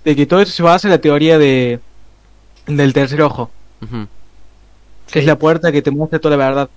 De 0.04 0.16
que 0.16 0.26
todo 0.26 0.40
eso 0.40 0.52
se 0.52 0.62
basa 0.62 0.88
en 0.88 0.92
la 0.92 1.00
teoría 1.00 1.38
de 1.38 1.80
del 2.66 2.92
tercer 2.92 3.20
ojo, 3.22 3.50
que 5.12 5.18
es 5.18 5.26
la 5.26 5.36
puerta 5.38 5.72
que 5.72 5.82
te 5.82 5.90
muestra 5.90 6.18
toda 6.18 6.36
la 6.36 6.48
verdad, 6.48 6.70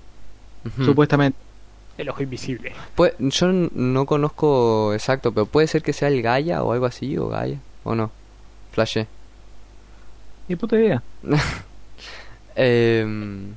supuestamente. 0.84 1.38
El 1.98 2.10
ojo 2.10 2.24
invisible. 2.24 2.74
Puede- 2.96 3.16
yo 3.20 3.48
no 3.52 4.06
conozco 4.06 4.94
exacto, 4.94 5.32
pero 5.32 5.46
puede 5.46 5.68
ser 5.68 5.84
que 5.84 5.94
sea 5.94 6.08
el 6.08 6.22
Gaia 6.22 6.64
o 6.64 6.72
algo 6.74 6.86
así, 6.88 7.18
o 7.18 7.28
Gaia, 7.30 7.60
o 7.84 7.94
no. 7.96 8.12
Flashé. 8.72 9.08
Ni 10.48 10.56
puta 10.56 10.76
idea. 10.78 11.02
Em, 12.56 13.54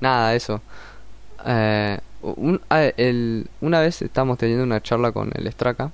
nada, 0.00 0.34
eso. 0.34 0.60
Eh, 1.44 1.98
un- 2.22 2.60
ah, 2.70 2.84
el- 2.96 3.48
una 3.60 3.80
vez 3.80 4.00
estábamos 4.02 4.38
teniendo 4.38 4.64
una 4.64 4.82
charla 4.82 5.12
con 5.12 5.30
el 5.34 5.50
Straka 5.52 5.90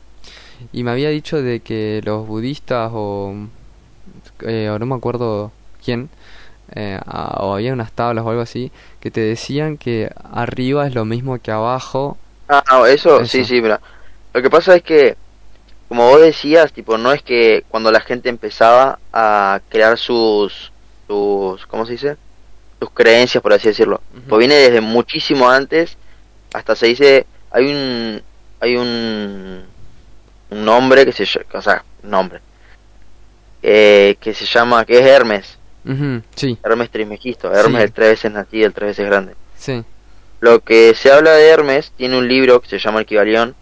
y 0.72 0.84
me 0.84 0.92
había 0.92 1.08
dicho 1.10 1.42
de 1.42 1.60
que 1.60 2.00
los 2.04 2.26
budistas 2.26 2.90
o, 2.94 3.34
eh, 4.42 4.70
o 4.70 4.78
no 4.78 4.86
me 4.86 4.94
acuerdo 4.94 5.50
quién, 5.84 6.08
eh, 6.74 6.98
ah, 7.06 7.38
o 7.40 7.54
había 7.54 7.72
unas 7.72 7.92
tablas 7.92 8.24
o 8.24 8.30
algo 8.30 8.42
así, 8.42 8.72
que 9.00 9.10
te 9.10 9.20
decían 9.20 9.76
que 9.78 10.10
arriba 10.32 10.86
es 10.86 10.94
lo 10.94 11.04
mismo 11.04 11.38
que 11.40 11.50
abajo. 11.50 12.18
Ah, 12.48 12.62
no, 12.70 12.86
eso, 12.86 13.20
Eso. 13.20 13.26
sí, 13.26 13.44
sí, 13.44 13.60
mira. 13.62 13.80
Lo 14.34 14.42
que 14.42 14.50
pasa 14.50 14.76
es 14.76 14.82
que, 14.82 15.16
como 15.88 16.08
vos 16.08 16.20
decías, 16.20 16.72
tipo, 16.72 16.98
no 16.98 17.12
es 17.12 17.22
que 17.22 17.64
cuando 17.68 17.90
la 17.92 18.00
gente 18.00 18.28
empezaba 18.28 18.98
a 19.12 19.60
crear 19.68 19.98
sus, 19.98 20.72
sus, 21.06 21.66
¿cómo 21.66 21.86
se 21.86 21.92
dice? 21.92 22.16
Sus 22.80 22.90
creencias, 22.90 23.42
por 23.42 23.52
así 23.52 23.68
decirlo. 23.68 24.00
Pues 24.28 24.38
viene 24.38 24.54
desde 24.56 24.80
muchísimo 24.80 25.48
antes, 25.50 25.96
hasta 26.52 26.74
se 26.76 26.86
dice, 26.86 27.26
hay 27.50 27.66
un, 27.66 28.22
hay 28.60 28.76
un, 28.76 29.64
un 30.50 30.64
nombre 30.64 31.04
que 31.04 31.12
se 31.12 31.24
o 31.52 31.62
sea, 31.62 31.84
nombre, 32.02 32.40
eh, 33.62 34.16
que 34.20 34.34
se 34.34 34.46
llama, 34.46 34.84
que 34.84 34.98
es 34.98 35.06
Hermes, 35.06 35.58
Sí, 36.36 36.58
Hermes 36.64 36.90
Trismegisto, 36.90 37.52
Hermes 37.52 37.80
Sí. 37.80 37.84
el 37.84 37.92
tres 37.92 38.08
veces 38.10 38.32
nacido, 38.32 38.66
el 38.66 38.72
tres 38.74 38.88
veces 38.90 39.06
grande. 39.06 39.34
sí. 39.56 39.84
Lo 40.40 40.58
que 40.58 40.92
se 40.96 41.12
habla 41.12 41.32
de 41.34 41.48
Hermes 41.48 41.92
tiene 41.96 42.18
un 42.18 42.26
libro 42.26 42.60
que 42.60 42.68
se 42.68 42.78
llama 42.80 42.98
El 42.98 43.06
Kibalión, 43.06 43.54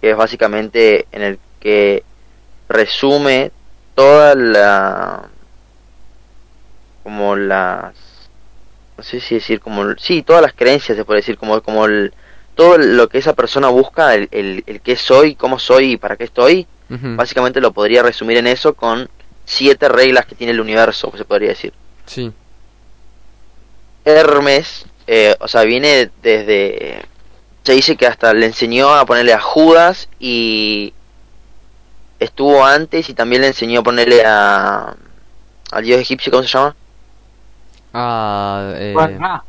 que 0.00 0.10
es 0.10 0.16
básicamente 0.16 1.06
en 1.10 1.22
el 1.22 1.38
que 1.58 2.04
resume 2.68 3.50
toda 3.96 4.36
la 4.36 5.28
como 7.02 7.36
las 7.36 7.94
no 8.96 9.02
sé 9.04 9.20
si 9.20 9.34
decir 9.36 9.60
como 9.60 9.94
sí 9.98 10.22
todas 10.22 10.42
las 10.42 10.52
creencias 10.52 10.96
se 10.96 11.04
puede 11.04 11.20
decir 11.20 11.36
como 11.36 11.60
como 11.62 11.84
el 11.86 12.12
todo 12.54 12.78
lo 12.78 13.08
que 13.08 13.18
esa 13.18 13.32
persona 13.34 13.68
busca 13.68 14.14
el, 14.14 14.28
el, 14.30 14.62
el 14.66 14.80
qué 14.80 14.96
soy 14.96 15.34
cómo 15.34 15.58
soy 15.58 15.92
y 15.92 15.96
para 15.96 16.16
qué 16.16 16.24
estoy 16.24 16.66
básicamente 16.88 17.60
lo 17.60 17.72
podría 17.72 18.04
resumir 18.04 18.36
en 18.36 18.46
eso 18.46 18.74
con 18.74 19.08
siete 19.44 19.88
reglas 19.88 20.26
que 20.26 20.34
tiene 20.34 20.52
el 20.52 20.60
universo 20.60 21.12
se 21.16 21.24
podría 21.24 21.50
decir 21.50 21.72
sí. 22.06 22.32
Hermes, 24.04 24.84
eh, 25.06 25.34
o 25.40 25.48
sea, 25.48 25.62
viene 25.62 26.10
desde... 26.22 27.02
Se 27.62 27.72
dice 27.72 27.96
que 27.96 28.06
hasta 28.06 28.34
le 28.34 28.44
enseñó 28.46 28.92
a 28.94 29.06
ponerle 29.06 29.32
a 29.32 29.40
Judas 29.40 30.08
y 30.20 30.92
estuvo 32.18 32.64
antes 32.64 33.08
y 33.08 33.14
también 33.14 33.40
le 33.42 33.48
enseñó 33.48 33.80
a 33.80 33.82
ponerle 33.82 34.22
a... 34.26 34.94
al 35.72 35.84
dios 35.84 35.98
egipcio, 36.00 36.30
¿cómo 36.30 36.42
se 36.42 36.50
llama? 36.50 36.76
Ah, 37.94 38.72
eh, 38.76 38.94
ah, 39.22 39.42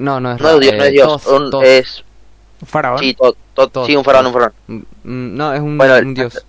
no, 0.00 0.18
no 0.18 0.32
es 0.32 0.40
No 0.40 0.58
dios, 0.58 0.74
no 0.76 0.82
eh, 0.82 0.86
es 0.88 0.92
dios, 0.92 1.22
Thoth, 1.22 1.40
un- 1.40 1.50
Thoth. 1.50 1.64
es... 1.64 2.04
Un 2.62 2.66
faraón. 2.68 2.98
Sí, 2.98 3.14
Tot- 3.14 3.36
Tot- 3.54 3.70
Thoth, 3.70 3.86
sí, 3.86 3.94
un 3.94 4.04
faraón, 4.04 4.26
un 4.26 4.32
faraón. 4.32 4.52
Mm, 4.66 4.74
mm, 5.04 5.36
No, 5.36 5.52
es 5.54 5.60
un, 5.60 5.78
Bueno, 5.78 5.96
un 5.98 6.14
dios. 6.14 6.44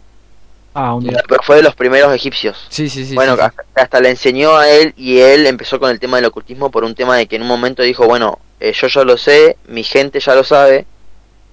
Ah, 0.73 0.95
un 0.95 1.09
fue 1.43 1.57
de 1.57 1.63
los 1.63 1.75
primeros 1.75 2.13
egipcios. 2.13 2.65
Sí, 2.69 2.89
sí, 2.89 3.05
sí. 3.05 3.15
bueno, 3.15 3.35
sí, 3.35 3.41
sí. 3.49 3.57
hasta, 3.75 3.99
le 3.99 4.09
enseñó 4.09 4.55
a 4.57 4.69
él 4.69 4.93
y 4.97 5.19
él 5.19 5.45
empezó 5.47 5.79
con 5.79 5.89
el 5.91 5.99
tema 5.99 6.17
del 6.17 6.25
ocultismo 6.25 6.71
por 6.71 6.83
un 6.83 6.95
tema 6.95 7.17
de 7.17 7.27
que 7.27 7.35
en 7.35 7.41
un 7.43 7.47
momento 7.47 7.83
dijo, 7.83 8.05
bueno, 8.05 8.39
eh, 8.59 8.73
yo 8.73 8.87
ya 8.87 9.03
lo 9.03 9.17
sé, 9.17 9.57
mi 9.67 9.83
gente 9.83 10.19
ya 10.19 10.35
lo 10.35 10.43
sabe, 10.43 10.85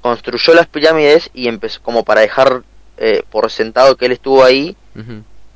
construyó 0.00 0.54
las 0.54 0.66
pirámides 0.66 1.30
y 1.34 1.48
empezó 1.48 1.82
como 1.82 2.04
para 2.04 2.20
dejar 2.22 2.62
eh, 2.98 3.22
por 3.30 3.50
sentado 3.50 3.96
que 3.96 4.06
él 4.06 4.12
estuvo 4.12 4.44
ahí 4.44 4.76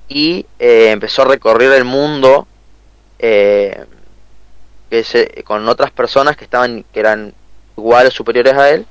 y 0.09 0.47
eh, 0.59 0.91
empezó 0.91 1.23
a 1.23 1.27
recorrer 1.27 1.73
el 1.73 1.85
mundo 1.85 2.47
eh, 3.19 3.85
que 4.91 5.03
se- 5.05 5.43
con 5.45 5.67
otras 5.69 5.91
personas 5.91 6.37
que 6.37 6.45
estaban 6.45 6.85
que 6.93 7.01
eran 7.01 7.33
iguales 7.77 8.13
superiores 8.13 8.55
a 8.55 8.71
él 8.71 8.87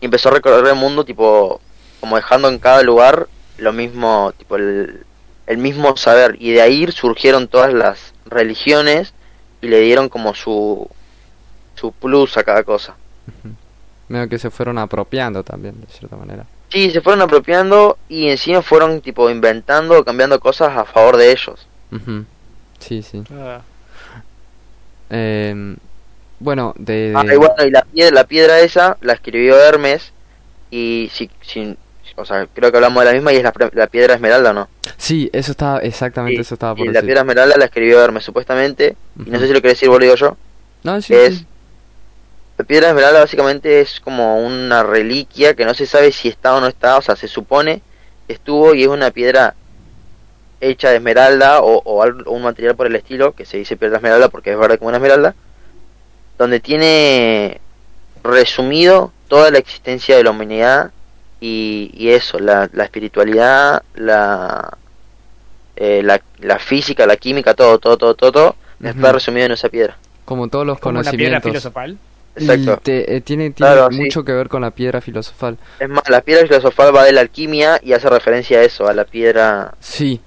y 0.00 0.04
empezó 0.06 0.28
a 0.28 0.32
recorrer 0.32 0.66
el 0.66 0.74
mundo 0.76 1.04
tipo 1.04 1.60
como 2.02 2.16
dejando 2.16 2.48
en 2.48 2.58
cada 2.58 2.82
lugar 2.82 3.28
lo 3.58 3.72
mismo 3.72 4.32
tipo 4.36 4.56
el, 4.56 5.04
el 5.46 5.58
mismo 5.58 5.96
saber 5.96 6.36
y 6.40 6.50
de 6.50 6.60
ahí 6.60 6.84
surgieron 6.90 7.46
todas 7.46 7.72
las 7.72 8.12
religiones 8.26 9.14
y 9.60 9.68
le 9.68 9.80
dieron 9.82 10.08
como 10.08 10.34
su 10.34 10.90
su 11.76 11.92
plus 11.92 12.36
a 12.36 12.42
cada 12.42 12.64
cosa 12.64 12.96
Medio 14.08 14.28
que 14.28 14.38
se 14.40 14.50
fueron 14.50 14.78
apropiando 14.78 15.44
también, 15.44 15.80
de 15.80 15.86
cierta 15.86 16.16
manera. 16.16 16.44
sí 16.70 16.90
se 16.90 17.00
fueron 17.00 17.22
apropiando 17.22 17.96
y 18.08 18.28
encima 18.28 18.62
fueron 18.62 19.00
tipo 19.00 19.30
inventando 19.30 19.96
o 20.00 20.04
cambiando 20.04 20.40
cosas 20.40 20.76
a 20.76 20.84
favor 20.84 21.16
de 21.16 21.30
ellos 21.30 21.68
Ujú. 21.92 22.24
Sí, 22.80 23.00
sí. 23.02 23.22
Ah, 23.32 23.60
Em, 25.08 25.76
bueno, 26.40 26.74
de... 26.76 27.12
Ah, 27.16 27.22
de- 27.24 27.34
y 27.34 27.36
bueno, 27.36 27.54
y 27.64 27.70
la 27.70 27.82
piedra, 27.82 28.14
la 28.14 28.24
piedra 28.24 28.60
esa 28.60 28.96
la 29.02 29.12
escribió 29.12 29.56
Hermes 29.60 30.12
y 30.70 31.10
si, 31.12 31.30
si- 31.42 31.76
o 32.16 32.24
sea, 32.24 32.46
creo 32.52 32.70
que 32.70 32.76
hablamos 32.76 33.00
de 33.02 33.06
la 33.10 33.12
misma 33.14 33.32
y 33.32 33.36
es 33.36 33.42
la, 33.42 33.52
la 33.72 33.86
piedra 33.86 34.14
esmeralda, 34.14 34.52
¿no? 34.52 34.68
Sí, 34.96 35.28
eso 35.32 35.52
estaba, 35.52 35.78
exactamente 35.80 36.36
Sí, 36.36 36.40
eso 36.42 36.54
estaba 36.54 36.72
y 36.74 36.76
por 36.78 36.86
la 36.86 36.92
decir. 36.92 37.06
piedra 37.06 37.20
esmeralda 37.22 37.56
la 37.56 37.64
escribió 37.66 38.02
Hermes 38.02 38.24
supuestamente, 38.24 38.96
y 39.24 39.30
no 39.30 39.38
sé 39.38 39.46
si 39.48 39.52
lo 39.52 39.60
querés 39.60 39.76
decir 39.76 39.88
vos 39.88 39.98
lo 39.98 40.04
digo 40.04 40.16
yo, 40.16 40.36
No, 40.84 41.00
sí, 41.00 41.14
es 41.14 41.38
sí. 41.38 41.46
la 42.58 42.64
piedra 42.64 42.88
esmeralda 42.90 43.20
básicamente 43.20 43.80
es 43.80 44.00
como 44.00 44.38
una 44.44 44.82
reliquia 44.82 45.54
que 45.54 45.64
no 45.64 45.74
se 45.74 45.86
sabe 45.86 46.12
si 46.12 46.28
está 46.28 46.54
o 46.54 46.60
no 46.60 46.66
está, 46.68 46.96
o 46.98 47.02
sea, 47.02 47.16
se 47.16 47.28
supone 47.28 47.82
que 48.26 48.34
estuvo 48.34 48.74
y 48.74 48.82
es 48.82 48.88
una 48.88 49.10
piedra 49.10 49.54
hecha 50.60 50.90
de 50.90 50.96
esmeralda 50.96 51.60
o, 51.62 51.82
o 51.84 52.02
algo- 52.04 52.30
o 52.30 52.34
un 52.34 52.42
material 52.42 52.76
por 52.76 52.86
el 52.86 52.94
estilo, 52.94 53.32
que 53.32 53.44
se 53.44 53.56
dice 53.56 53.76
piedra 53.76 53.96
esmeralda 53.96 54.28
porque 54.28 54.52
es 54.52 54.58
verde 54.58 54.78
como 54.78 54.88
una 54.88 54.98
esmeralda, 54.98 55.34
donde 56.38 56.60
tiene 56.60 57.60
resumido 58.22 59.12
toda 59.28 59.50
la 59.50 59.58
existencia 59.58 60.16
de 60.16 60.22
la 60.24 60.30
humanidad 60.30 60.92
y, 61.42 61.90
y 61.94 62.10
eso, 62.10 62.38
la, 62.38 62.70
la 62.72 62.84
espiritualidad, 62.84 63.82
la, 63.96 64.78
eh, 65.76 66.00
la, 66.04 66.20
la 66.40 66.58
física, 66.58 67.04
la 67.06 67.16
química, 67.16 67.54
todo, 67.54 67.78
todo, 67.78 67.96
todo, 67.96 68.14
todo, 68.14 68.30
todo, 68.32 68.56
está 68.82 69.12
resumido 69.12 69.46
en 69.46 69.52
esa 69.52 69.68
piedra. 69.68 69.96
Como 70.24 70.46
todos 70.48 70.64
los 70.66 70.78
como 70.78 71.00
una 71.00 71.10
piedra 71.10 71.40
conocimientos. 71.40 71.50
filosofal. 71.50 71.98
Exacto. 72.36 72.80
Te- 72.82 73.16
eh, 73.16 73.20
tiene 73.20 73.50
tiene 73.50 73.54
Claro, 73.54 73.88
sí. 73.90 73.98
mucho 74.00 74.24
que 74.24 74.32
ver 74.32 74.48
con 74.48 74.62
la 74.62 74.70
piedra 74.70 75.00
filosofal. 75.00 75.58
Es 75.80 75.88
más, 75.88 76.08
la 76.08 76.20
piedra 76.22 76.46
filosofal 76.46 76.94
va 76.94 77.04
de 77.04 77.12
la 77.12 77.20
alquimia 77.22 77.78
y 77.82 77.92
hace 77.92 78.08
referencia 78.08 78.58
a 78.58 78.62
eso, 78.62 78.86
a 78.88 78.94
la 78.94 79.04
piedra. 79.04 79.74
Sí. 79.80 80.20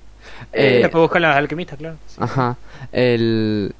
Eh, 0.53 0.77
Eh, 0.77 0.79
Después 0.83 1.01
buscan 1.01 1.21
los 1.23 1.35
alquimistas, 1.35 1.77
claro. 1.79 1.95
Ajá. 2.19 2.57
El, 2.91 3.73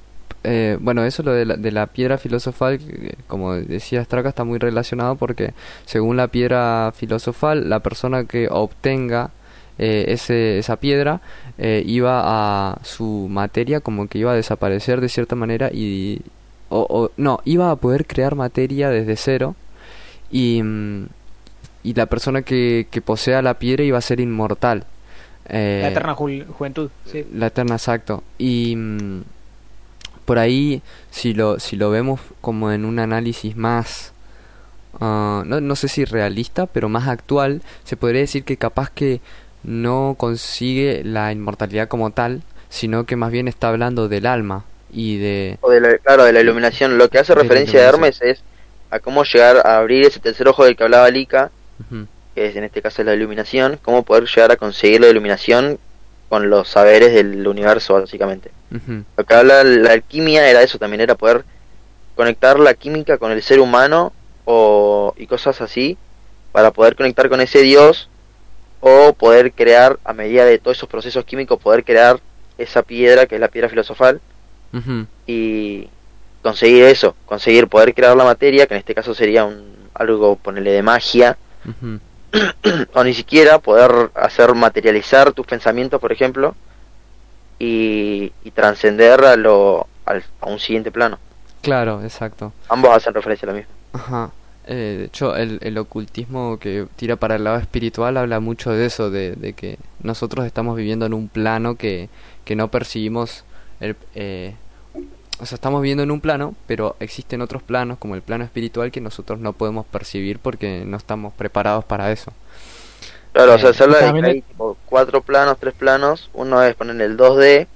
eh, 0.46 0.78
bueno, 0.80 1.04
eso 1.04 1.24
lo 1.24 1.34
de 1.34 1.46
la, 1.46 1.56
de 1.58 1.72
la 1.72 1.88
piedra 1.88 2.18
filosofal, 2.18 2.78
que, 2.80 3.16
como 3.28 3.54
decía 3.56 4.04
Straka, 4.04 4.30
está 4.30 4.44
muy 4.44 4.60
relacionado 4.60 5.16
porque 5.16 5.54
según 5.86 6.16
la 6.18 6.28
piedra 6.28 6.94
filosofal, 6.96 7.70
la 7.70 7.80
persona 7.82 8.24
que 8.26 8.48
obtenga 8.50 9.32
eh, 9.78 10.06
ese, 10.10 10.60
esa 10.60 10.78
piedra 10.78 11.20
eh, 11.58 11.84
iba 11.86 12.22
a 12.24 12.78
su 12.84 13.28
materia 13.30 13.80
como 13.82 14.08
que 14.08 14.20
iba 14.20 14.32
a 14.32 14.36
desaparecer 14.36 15.02
de 15.02 15.10
cierta 15.10 15.36
manera 15.36 15.70
y... 15.74 16.22
O, 16.70 16.86
o- 16.90 17.12
no, 17.18 17.40
iba 17.46 17.70
a 17.72 17.76
poder 17.76 18.06
crear 18.08 18.36
materia 18.36 18.90
desde 18.90 19.16
cero 19.18 19.56
y, 20.32 20.62
mm, 20.64 21.06
y 21.84 21.94
la 21.94 22.06
persona 22.08 22.42
que, 22.42 22.88
que 22.90 23.02
posea 23.02 23.42
la 23.42 23.54
piedra 23.60 23.84
iba 23.84 23.98
a 23.98 24.02
ser 24.02 24.20
inmortal. 24.20 24.86
Eh, 25.48 25.80
La 25.84 25.90
eterna 25.90 26.16
ju- 26.16 26.46
juventud, 26.48 26.90
sí. 27.06 27.24
la 27.34 27.48
eterna, 27.48 27.76
exacto. 27.76 28.24
Y 28.40 28.76
mm, 28.76 29.22
por 30.26 30.40
ahí, 30.40 30.82
si 31.12 31.34
lo, 31.34 31.60
si 31.60 31.76
lo 31.76 31.90
vemos 31.92 32.20
como 32.42 32.72
en 32.72 32.84
un 32.86 33.00
análisis 33.00 33.56
más, 33.56 34.14
ah, 35.00 35.44
no, 35.46 35.62
no 35.62 35.76
sé 35.76 35.88
si 35.88 36.06
realista, 36.06 36.66
pero 36.66 36.90
más 36.90 37.08
actual, 37.08 37.62
se 37.84 37.96
podría 37.96 38.22
decir 38.22 38.44
que 38.44 38.58
capaz 38.58 38.90
que 38.90 39.22
no 39.64 40.16
consigue 40.18 41.04
la 41.04 41.32
inmortalidad 41.32 41.88
como 41.88 42.12
tal, 42.12 42.42
sino 42.70 43.06
que 43.06 43.16
más 43.16 43.32
bien 43.32 43.48
está 43.48 43.70
hablando 43.70 44.08
del 44.08 44.26
alma 44.26 44.66
y 44.92 45.18
de... 45.18 45.58
O 45.62 45.70
de 45.70 45.82
la, 45.82 45.98
claro, 45.98 46.24
de 46.24 46.34
la 46.34 46.42
iluminación. 46.42 46.98
Lo 46.98 47.10
que 47.10 47.20
hace 47.20 47.34
De 47.34 47.42
referencia 47.42 47.80
de 47.80 47.86
Hermes 47.86 48.22
es 48.22 48.44
a 48.90 49.00
cómo 49.00 49.24
llegar 49.24 49.66
a 49.66 49.78
abrir 49.78 50.06
ese 50.06 50.20
tercer 50.20 50.48
ojo 50.48 50.66
del 50.66 50.76
que 50.76 50.84
hablaba 50.84 51.10
Lika, 51.10 51.52
que 52.34 52.48
es 52.48 52.56
en 52.56 52.64
este 52.64 52.82
caso 52.82 53.04
la 53.04 53.14
iluminación, 53.14 53.80
cómo 53.82 54.04
poder 54.04 54.26
llegar 54.26 54.52
a 54.52 54.58
conseguir 54.58 55.02
la 55.02 55.08
iluminación 55.08 55.80
con 56.30 56.50
los 56.50 56.68
saberes 56.70 57.14
del 57.14 57.48
universo, 57.48 57.94
básicamente. 57.94 58.52
ujú, 58.72 59.04
Lo 59.16 59.24
que 59.24 59.34
habla 59.34 59.64
la 59.64 59.92
alquimia 59.94 60.50
era 60.50 60.62
eso 60.62 60.78
también, 60.80 61.02
era 61.02 61.16
poder 61.16 61.46
conectar 62.16 62.60
la 62.60 62.74
química 62.74 63.18
con 63.18 63.32
el 63.32 63.42
ser 63.44 63.60
humano 63.60 64.14
o, 64.46 65.14
y 65.18 65.28
cosas 65.28 65.62
así, 65.62 65.98
para 66.52 66.72
poder 66.72 66.96
conectar 66.96 67.30
con 67.30 67.42
ese 67.42 67.60
Dios 67.62 68.10
o 68.80 69.14
poder 69.14 69.52
crear, 69.52 70.00
a 70.04 70.14
medida 70.14 70.46
de 70.46 70.58
todos 70.60 70.78
esos 70.78 70.90
procesos 70.90 71.26
químicos, 71.26 71.60
poder 71.60 71.84
crear 71.84 72.20
esa 72.58 72.84
piedra 72.84 73.26
que 73.26 73.36
es 73.36 73.42
la 73.42 73.50
piedra 73.50 73.70
filosofal 73.70 74.22
y 75.28 75.88
conseguir 76.42 76.84
eso, 76.84 77.16
conseguir 77.26 77.68
poder 77.68 77.94
crear 77.94 78.16
la 78.16 78.24
materia, 78.24 78.68
que 78.68 78.74
en 78.76 78.80
este 78.80 78.94
caso 78.94 79.14
sería 79.16 79.46
un 79.46 79.76
algo, 79.94 80.36
ponerle 80.36 80.72
de 80.72 80.84
magia. 80.84 81.38
o 82.94 83.04
ni 83.04 83.14
siquiera 83.14 83.60
poder 83.60 84.12
hacer 84.16 84.54
materializar 84.56 85.32
tus 85.34 85.46
pensamientos, 85.46 86.00
por 86.02 86.12
ejemplo, 86.12 86.56
y, 87.60 88.32
y 88.44 88.52
trascender 88.52 89.24
a, 89.26 89.36
lo, 89.36 89.88
al- 90.06 90.24
a 90.42 90.48
un 90.48 90.60
siguiente 90.60 90.92
plano. 90.92 91.20
Claro, 91.62 92.02
exacto. 92.04 92.54
Ambos 92.70 92.92
hacen 92.96 93.14
referencia 93.14 93.48
a 93.48 93.52
lo 93.52 93.58
mismo. 93.58 93.72
Ajá. 93.94 94.32
Eh, 94.68 94.96
de 95.00 95.06
hecho, 95.06 95.36
el, 95.36 95.60
el 95.62 95.78
ocultismo 95.78 96.58
que 96.60 96.88
tira 96.96 97.16
para 97.18 97.36
el 97.36 97.44
lado 97.44 97.58
espiritual 97.58 98.18
habla 98.18 98.40
mucho 98.40 98.72
de 98.72 98.86
eso, 98.88 99.10
de, 99.12 99.36
de 99.36 99.54
que 99.54 99.78
nosotros 100.02 100.46
estamos 100.46 100.76
viviendo 100.76 101.06
en 101.06 101.14
un 101.14 101.28
plano 101.30 101.76
que, 101.76 102.10
que 102.44 102.56
no 102.56 102.70
percibimos. 102.70 103.44
El, 103.80 103.96
eh, 104.16 104.56
o 105.40 105.46
sea, 105.46 105.56
estamos 105.56 105.82
viviendo 105.82 106.04
en 106.04 106.12
un 106.12 106.22
plano, 106.22 106.56
pero 106.68 106.96
existen 107.00 107.42
otros 107.42 107.62
planos, 107.62 107.98
como 107.98 108.16
el 108.16 108.22
plano 108.22 108.44
espiritual, 108.44 108.92
que 108.92 109.02
nosotros 109.02 109.40
no 109.40 109.54
podemos 109.54 109.86
percibir 109.86 110.40
porque 110.40 110.84
no 110.86 110.98
estamos 110.98 111.34
preparados 111.34 111.84
para 111.86 112.12
eso. 112.12 112.32
Claro, 113.34 113.56
o 113.56 113.58
sea, 113.58 113.74
se 113.74 113.84
habla 113.84 113.98
de 113.98 114.02
que 114.02 114.06
también 114.06 114.26
hay 114.26 114.42
tipo, 114.42 114.78
cuatro 114.86 115.22
planos, 115.22 115.58
tres 115.60 115.74
planos. 115.74 116.30
Uno 116.34 116.64
es 116.64 116.74
poner 116.76 117.02
el 117.02 117.18
2D, 117.18 117.68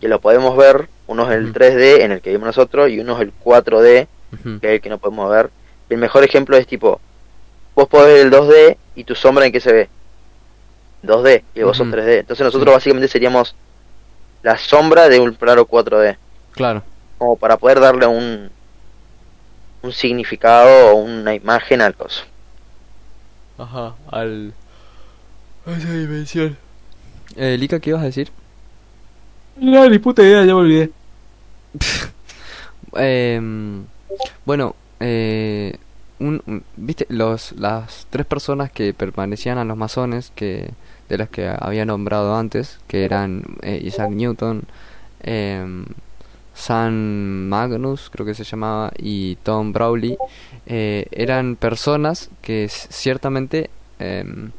que 0.00 0.08
lo 0.08 0.20
podemos 0.20 0.56
ver. 0.56 0.88
Uno 1.06 1.30
es 1.30 1.36
el 1.36 1.50
Ujú. 1.50 1.52
3D, 1.52 2.00
en 2.00 2.12
el 2.12 2.22
que 2.22 2.30
vivimos 2.30 2.46
nosotros. 2.46 2.88
Y 2.88 2.98
uno 2.98 3.16
es 3.16 3.20
el 3.20 3.32
4D, 3.44 4.06
Ujú, 4.32 4.60
que 4.60 4.68
es 4.68 4.72
el 4.74 4.80
que 4.80 4.88
no 4.88 4.96
podemos 4.96 5.30
ver. 5.30 5.50
El 5.90 5.98
mejor 5.98 6.24
ejemplo 6.24 6.56
es 6.56 6.66
tipo, 6.66 6.98
vos 7.74 7.88
podés 7.88 8.06
ver 8.14 8.26
el 8.26 8.32
2D 8.32 8.76
y 8.94 9.04
tu 9.04 9.14
sombra 9.14 9.44
en 9.44 9.52
qué 9.52 9.60
se 9.60 9.72
ve. 9.72 9.88
2D, 11.02 11.42
y 11.54 11.62
vos 11.62 11.76
sos 11.76 11.88
Ujú. 11.88 11.96
3D. 11.96 12.20
Entonces 12.20 12.44
nosotros 12.44 12.74
básicamente 12.74 13.08
seríamos 13.08 13.54
la 14.42 14.56
sombra 14.56 15.10
de 15.10 15.20
un 15.20 15.34
plano 15.34 15.66
4D. 15.66 16.16
Claro. 16.52 16.82
Como 17.22 17.36
para 17.36 17.56
poder 17.56 17.78
darle 17.78 18.04
un, 18.08 18.50
un 19.82 19.92
significado 19.92 20.90
o 20.90 20.94
una 20.96 21.34
imagen 21.36 21.80
al 21.80 21.94
coso. 21.94 22.24
Ajá, 23.58 23.94
al... 24.10 24.52
a 25.66 25.72
esa 25.72 25.92
dimensión. 25.92 26.56
Eh, 27.36 27.56
Lika, 27.58 27.80
¿qué 27.80 27.90
ibas 27.90 28.02
a 28.02 28.06
decir? 28.06 28.30
No, 29.56 29.88
ni 29.88 29.98
puta 29.98 30.22
idea, 30.22 30.40
ya 30.44 30.54
me 30.54 30.60
olvidé. 30.60 30.90
Em, 32.94 33.86
bueno, 34.44 34.76
eh, 35.00 35.76
un, 36.18 36.42
un- 36.46 36.64
viste 36.76 37.06
los 37.08 37.52
las 37.52 38.06
tres 38.10 38.26
personas 38.26 38.70
que 38.70 38.94
permanecían 38.94 39.58
a 39.58 39.64
los 39.64 39.76
masones 39.76 40.32
que 40.34 40.70
de 41.08 41.18
las 41.18 41.28
que 41.30 41.48
había 41.48 41.84
nombrado 41.86 42.36
antes, 42.36 42.80
que 42.88 43.04
eran 43.04 43.44
eh, 43.62 43.80
Isaac 43.84 44.10
Newton, 44.10 44.64
em, 45.22 45.86
Sam 46.54 47.48
Magnus, 47.48 48.10
creo 48.10 48.26
que 48.26 48.34
se 48.34 48.44
llamaba, 48.44 48.92
y 48.98 49.36
Tom 49.42 49.72
Brawley, 49.72 50.16
eh, 50.66 51.06
eran 51.12 51.56
personas 51.56 52.30
que 52.42 52.68
ciertamente 52.68 53.70
em, 53.98 54.50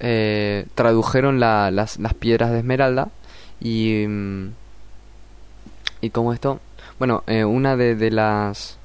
eh, 0.00 0.66
tradujeron 0.74 1.40
la- 1.40 1.70
las, 1.70 1.98
las 1.98 2.14
piedras 2.14 2.50
de 2.52 2.58
esmeralda 2.58 3.08
y 3.60 4.04
mm, 4.08 4.48
y 6.00 6.10
como 6.10 6.32
esto 6.32 6.60
bueno, 6.98 7.22
eh, 7.28 7.44
una 7.44 7.76
de, 7.76 7.94
de 7.94 8.10
las 8.10 8.76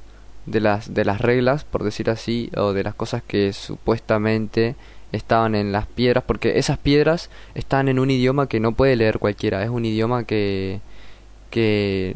de 0.45 0.59
las 0.59 0.93
de 0.93 1.05
las 1.05 1.19
reglas, 1.21 1.63
por 1.63 1.83
decir 1.83 2.09
así, 2.09 2.51
o 2.55 2.73
de 2.73 2.83
las 2.83 2.93
cosas 2.95 3.23
que 3.25 3.53
supuestamente 3.53 4.75
estaban 5.11 5.55
en 5.55 5.71
las 5.71 5.87
piedras, 5.87 6.23
porque 6.27 6.59
esas 6.59 6.77
piedras 6.77 7.29
están 7.55 7.87
en 7.87 7.97
un 7.99 8.11
idioma 8.11 8.47
que 8.47 8.59
no 8.59 8.73
puede 8.73 8.95
leer 8.95 9.17
cualquiera, 9.19 9.63
es 9.63 9.69
un 9.69 9.85
idioma 9.85 10.25
que 10.25 10.81
que 11.53 12.15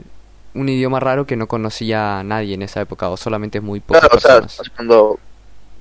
un 0.55 0.67
idioma 0.67 0.99
raro 0.99 1.27
que 1.27 1.35
no 1.35 1.45
conocía 1.47 2.23
nadie 2.23 2.55
en 2.55 2.63
esa 2.63 2.81
época 2.81 3.09
o 3.09 3.17
solamente 3.17 3.61
muy 3.61 3.79
pocas 3.79 4.01
Claro, 4.01 4.45
o 4.45 4.49
sea, 4.49 4.63
cuando, 4.75 5.19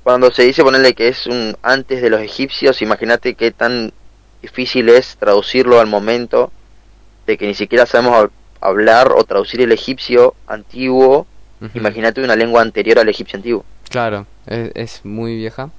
cuando 0.03 0.31
se 0.31 0.43
dice 0.43 0.63
ponerle 0.63 0.93
que 0.93 1.09
es 1.09 1.27
un 1.27 1.57
antes 1.63 2.03
de 2.03 2.11
los 2.11 2.21
egipcios, 2.21 2.83
imagínate 2.83 3.33
qué 3.35 3.51
tan 3.53 3.93
difícil 4.43 4.91
es 4.91 5.17
traducirlo 5.17 5.81
al 5.81 5.87
momento 5.87 6.53
de 7.27 7.39
que 7.39 7.47
ni 7.47 7.55
siquiera 7.55 7.87
sabemos 7.87 8.13
hab- 8.15 8.31
hablar 8.61 9.13
o 9.17 9.25
traducir 9.25 9.63
el 9.63 9.73
egipcio 9.73 10.35
antiguo. 10.47 11.27
Ujú. 11.63 11.79
Imagínate 11.79 12.23
una 12.23 12.37
lengua 12.37 12.61
anterior 12.61 12.99
al 12.99 13.09
egipcio 13.09 13.39
antiguo. 13.39 13.65
Claro, 13.89 14.27
es, 14.47 14.73
es 14.75 15.01
muy 15.05 15.35
vieja. 15.37 15.71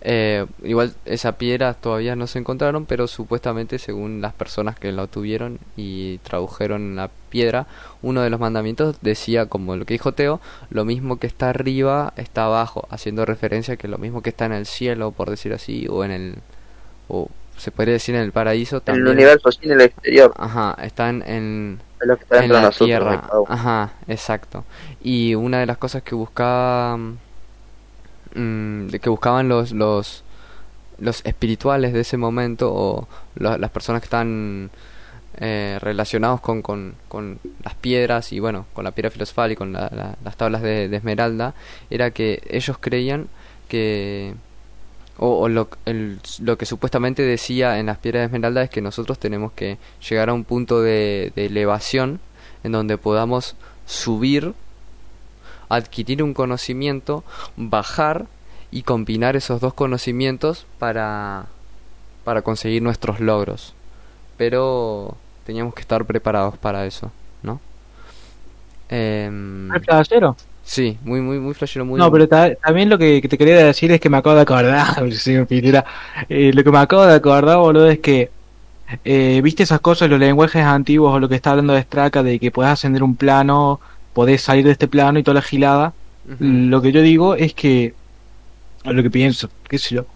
Eh, 0.00 0.46
igual 0.62 0.94
esa 1.06 1.32
piedra 1.38 1.74
todavía 1.74 2.14
no 2.14 2.26
se 2.28 2.38
encontraron, 2.38 2.86
pero 2.86 3.08
supuestamente 3.08 3.78
según 3.78 4.20
las 4.20 4.32
personas 4.32 4.78
que 4.78 4.92
la 4.92 5.06
tuvieron 5.08 5.58
y 5.76 6.18
tradujeron 6.18 6.94
la 6.96 7.10
piedra, 7.30 7.66
uno 8.02 8.22
de 8.22 8.30
los 8.30 8.38
mandamientos 8.40 8.96
decía, 9.02 9.46
como 9.46 9.74
lo 9.76 9.84
que 9.84 9.94
dijo 9.94 10.12
Teo, 10.12 10.40
lo 10.70 10.84
mismo 10.84 11.18
que 11.18 11.26
está 11.26 11.50
arriba 11.50 12.12
está 12.16 12.44
abajo, 12.44 12.86
haciendo 12.90 13.24
referencia 13.26 13.74
a 13.74 13.76
que 13.76 13.88
lo 13.88 13.98
mismo 13.98 14.22
que 14.22 14.30
está 14.30 14.46
en 14.46 14.52
el 14.52 14.66
cielo, 14.66 15.10
por 15.10 15.30
decir 15.30 15.52
así, 15.52 15.86
o 15.90 16.04
en 16.04 16.10
el, 16.12 16.34
o 17.08 17.28
se 17.56 17.72
podría 17.72 17.94
decir 17.94 18.14
en 18.14 18.22
el 18.22 18.32
paraíso 18.32 18.76
En 18.86 18.94
el 18.96 19.04
también. 19.04 19.08
universo, 19.16 19.50
sí, 19.50 19.60
en 19.64 19.72
el 19.72 19.80
exterior, 19.80 20.32
Ajá, 20.36 20.76
están 20.82 21.22
en, 21.26 21.80
es 22.00 22.06
lo 22.06 22.16
que 22.16 22.22
está 22.22 22.36
en 22.36 22.42
dentro 22.42 22.56
de 22.56 22.62
la 22.62 22.68
nosotros. 22.68 22.86
tierra. 22.86 23.24
Ajá, 23.48 23.92
exacto. 24.06 24.64
Y 25.02 25.34
una 25.34 25.58
de 25.60 25.66
las 25.66 25.78
cosas 25.78 26.02
que 26.02 26.14
buscaba 26.14 26.98
mm, 28.38 28.88
de 28.88 29.00
que 29.00 29.10
buscaban 29.10 29.48
los 29.48 29.72
los 29.72 30.24
los 30.98 31.24
espirituales 31.24 31.92
de 31.92 32.00
ese 32.00 32.16
momento 32.16 32.72
o 32.74 33.08
las 33.36 33.70
personas 33.70 34.00
que 34.02 34.06
están 34.06 34.70
eh, 35.40 35.78
relacionados 35.80 36.40
con, 36.40 36.60
con, 36.62 36.94
con 37.06 37.38
las 37.62 37.74
piedras 37.74 38.32
y 38.32 38.40
bueno, 38.40 38.66
con 38.72 38.82
la 38.82 38.90
piedra 38.90 39.10
filosofal 39.12 39.52
y 39.52 39.56
con 39.56 39.72
la- 39.72 39.88
la- 39.94 40.16
las 40.24 40.36
tablas 40.36 40.60
de, 40.62 40.86
esmeralda, 40.96 41.54
era 41.90 42.10
que 42.10 42.42
ellos 42.50 42.76
creían 42.80 43.28
que 43.68 44.34
o, 45.18 45.48
lo, 45.48 45.68
el- 45.84 46.18
lo 46.40 46.58
que 46.58 46.66
supuestamente 46.66 47.22
decía 47.22 47.78
en 47.78 47.86
las 47.86 47.98
piedras 47.98 48.22
de 48.22 48.26
esmeralda 48.26 48.62
es 48.64 48.70
que 48.70 48.80
nosotros 48.80 49.20
tenemos 49.20 49.52
que 49.52 49.78
llegar 50.08 50.28
a 50.30 50.34
un 50.34 50.42
punto 50.44 50.82
de 50.82 51.32
elevación 51.36 52.18
en 52.64 52.72
donde 52.72 52.98
podamos 52.98 53.54
subir, 53.86 54.54
adquirir 55.68 56.22
un 56.22 56.34
conocimiento, 56.34 57.24
bajar 57.56 58.26
y 58.70 58.82
combinar 58.82 59.36
esos 59.36 59.60
dos 59.60 59.74
conocimientos 59.74 60.66
para, 60.78 61.46
para 62.24 62.42
conseguir 62.42 62.82
nuestros 62.82 63.20
logros. 63.20 63.74
Pero 64.36 65.16
teníamos 65.44 65.74
que 65.74 65.82
estar 65.82 66.04
preparados 66.06 66.58
para 66.58 66.86
eso, 66.86 67.12
¿no? 67.42 67.60
Em, 68.88 69.70
¿El 69.74 69.80
flashero? 69.82 70.36
sí, 70.62 70.98
muy, 71.02 71.20
muy, 71.20 71.38
muy 71.38 71.54
flashero, 71.54 71.84
muy... 71.84 71.98
No, 71.98 72.10
pero 72.10 72.28
ta- 72.28 72.54
también 72.56 72.88
lo 72.88 72.98
que, 72.98 73.20
te 73.22 73.38
quería 73.38 73.56
decir 73.66 73.90
es 73.92 74.00
que 74.00 74.08
me 74.10 74.18
acabo 74.18 74.36
de 74.36 74.42
acordar, 74.42 75.12
señor 75.12 75.46
Pinera. 75.46 75.84
Eh, 76.28 76.52
lo 76.54 76.62
que 76.64 76.70
me 76.70 76.78
acabo 76.78 77.06
de 77.06 77.14
acordar, 77.14 77.58
boludo, 77.58 77.88
es 77.90 77.98
que 78.00 78.30
eh, 79.04 79.40
viste 79.42 79.62
esas 79.64 79.80
cosas, 79.80 80.08
los 80.10 80.18
lenguajes 80.20 80.64
antiguos 80.64 81.14
o 81.14 81.18
lo 81.20 81.28
que 81.28 81.34
está 81.36 81.50
hablando 81.52 81.74
de 81.74 81.82
Straka, 81.82 82.22
de 82.22 82.38
que 82.38 82.50
podés 82.50 82.70
ascender 82.72 83.02
un 83.02 83.16
plano, 83.16 83.80
podés 84.18 84.42
salir 84.42 84.64
de 84.64 84.72
este 84.72 84.88
plano 84.88 85.20
y 85.20 85.22
toda 85.22 85.36
la 85.36 85.42
gilada. 85.42 85.92
Lo 86.40 86.82
que 86.82 86.90
yo 86.90 87.02
digo 87.02 87.36
es 87.36 87.54
que, 87.54 87.94
o 88.84 88.92
lo 88.92 89.00
que 89.04 89.10
pienso, 89.12 89.48
qué 89.68 89.78
sé 89.78 89.94
yo, 89.94 90.06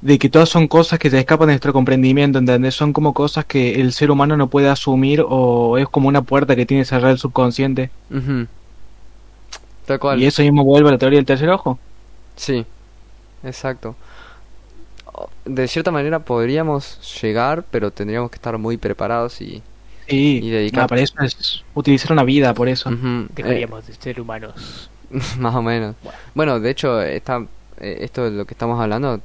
de 0.00 0.18
que 0.18 0.28
todas 0.28 0.48
son 0.48 0.66
cosas 0.66 0.98
que 0.98 1.10
se 1.10 1.20
escapan 1.20 1.46
de 1.46 1.52
nuestro 1.52 1.72
comprendimiento, 1.72 2.40
¿entendés? 2.40 2.74
Son 2.74 2.92
como 2.92 3.14
cosas 3.14 3.44
que 3.44 3.80
el 3.80 3.92
ser 3.92 4.10
humano 4.10 4.36
no 4.36 4.48
puede 4.48 4.68
asumir 4.68 5.24
o 5.24 5.78
es 5.78 5.88
como 5.88 6.08
una 6.08 6.22
puerta 6.22 6.56
que 6.56 6.66
tiene 6.66 6.84
cerrada 6.84 7.12
el 7.12 7.18
subconsciente. 7.18 7.90
Tal 9.86 10.00
cual. 10.00 10.20
Y 10.20 10.26
eso 10.26 10.42
mismo 10.42 10.64
vuelve 10.64 10.88
a 10.88 10.92
la 10.94 10.98
teoría 10.98 11.18
del 11.20 11.26
tercer 11.26 11.50
ojo. 11.50 11.78
Sí, 12.34 12.66
exacto. 13.44 13.94
De 15.44 15.68
cierta 15.68 15.92
manera 15.92 16.18
podríamos 16.18 16.98
llegar, 17.22 17.64
pero 17.70 17.92
tendríamos 17.92 18.28
que 18.32 18.38
estar 18.38 18.58
muy 18.58 18.76
preparados 18.76 19.40
y... 19.40 19.62
Sí, 20.10 20.40
Y 20.42 20.50
dedicar- 20.50 20.82
no, 20.82 20.88
para 20.88 21.00
eso 21.00 21.14
es 21.22 21.62
utilizar 21.74 22.12
una 22.12 22.24
vida, 22.24 22.52
por 22.52 22.68
eso. 22.68 22.90
Ujú, 22.90 23.06
eh, 23.06 23.26
Dejaríamos 23.36 23.86
de 23.86 23.94
ser 23.94 24.20
humanos. 24.20 24.90
más 25.38 25.54
o 25.54 25.62
menos. 25.62 25.96
Bueno, 26.34 26.60
de 26.60 26.70
hecho, 26.70 27.00
esta, 27.00 27.44
eh, 27.80 27.98
esto 28.02 28.24
de 28.24 28.30
lo 28.32 28.44
que 28.44 28.54
estamos 28.54 28.80
hablando 28.80 29.20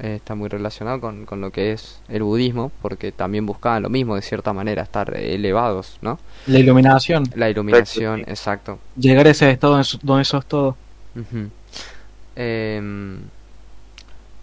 eh, 0.00 0.14
está 0.16 0.34
muy 0.36 0.48
relacionado 0.48 1.00
con, 1.00 1.26
con 1.26 1.40
lo 1.40 1.50
que 1.50 1.72
es 1.72 2.00
el 2.08 2.22
budismo, 2.22 2.70
porque 2.82 3.10
también 3.12 3.46
buscaban 3.46 3.82
lo 3.82 3.90
mismo, 3.90 4.14
de 4.14 4.22
cierta 4.22 4.52
manera, 4.52 4.82
estar 4.82 5.12
elevados, 5.16 5.98
¿no? 6.02 6.18
La 6.46 6.58
iluminación, 6.60 7.24
La 7.34 7.50
iluminación, 7.50 8.20
sí. 8.24 8.30
exacto. 8.30 8.78
llegar 8.96 9.26
a 9.26 9.30
ese 9.30 9.50
estado 9.50 9.80
donde 10.02 10.24
sos- 10.24 10.46
todo. 10.46 10.76
Em, 12.36 13.18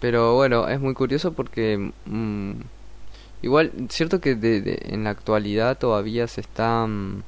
pero 0.00 0.34
bueno, 0.34 0.68
es 0.68 0.78
muy 0.80 0.92
curioso 0.94 1.32
porque 1.32 1.90
mm, 2.04 2.50
igual, 3.42 3.72
cierto 3.90 4.20
que 4.20 4.34
de, 4.34 4.60
de- 4.60 4.78
en 4.90 5.04
la 5.04 5.10
actualidad 5.10 5.78
todavía 5.78 6.26
se 6.26 6.40
está 6.40 6.86
mm, 6.86 7.22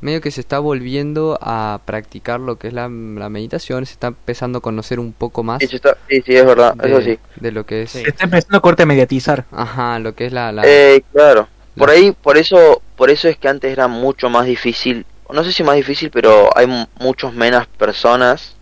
medio 0.00 0.20
que 0.20 0.30
se 0.30 0.40
está 0.40 0.58
volviendo 0.60 1.38
a 1.40 1.80
practicar 1.84 2.38
lo 2.40 2.56
que 2.56 2.68
es 2.68 2.72
la, 2.72 2.88
la 2.88 3.28
meditación, 3.28 3.84
se 3.86 3.92
está 3.94 4.08
empezando 4.08 4.58
a 4.58 4.60
conocer 4.60 5.00
un 5.00 5.12
poco 5.12 5.42
más 5.42 5.58
Sí, 5.60 5.66
sí, 5.66 5.76
está- 5.76 5.96
sí, 6.08 6.22
sí, 6.24 6.36
es 6.36 6.46
verdad, 6.46 6.74
eso 6.84 6.98
de, 6.98 7.04
sí. 7.04 7.18
de 7.36 7.52
lo 7.52 7.66
que 7.66 7.82
es, 7.82 7.90
Sí. 7.90 8.02
Se 8.02 8.10
está 8.10 8.24
empezando 8.24 8.58
a 8.58 8.60
corte 8.60 8.84
a 8.84 8.86
mediatizar. 8.86 9.44
ajá, 9.50 9.98
lo 9.98 10.14
que 10.14 10.26
es 10.26 10.32
la, 10.32 10.52
la 10.52 10.62
Eh, 10.64 11.02
claro. 11.12 11.48
Por 11.76 11.90
ahí, 11.90 12.10
por 12.12 12.36
eso, 12.36 12.82
por 12.96 13.08
eso 13.08 13.28
es 13.28 13.36
que 13.38 13.48
antes 13.48 13.70
era 13.72 13.86
mucho 13.88 14.28
más 14.30 14.46
difícil, 14.46 15.06
o 15.26 15.32
no 15.32 15.44
sé 15.44 15.52
si 15.52 15.62
más 15.62 15.76
difícil, 15.76 16.10
pero 16.10 16.56
hay 16.56 16.66
mu- 16.66 16.86
muchos 17.00 17.32
menos 17.34 17.66
personas 17.66 18.54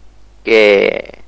que 0.45 1.19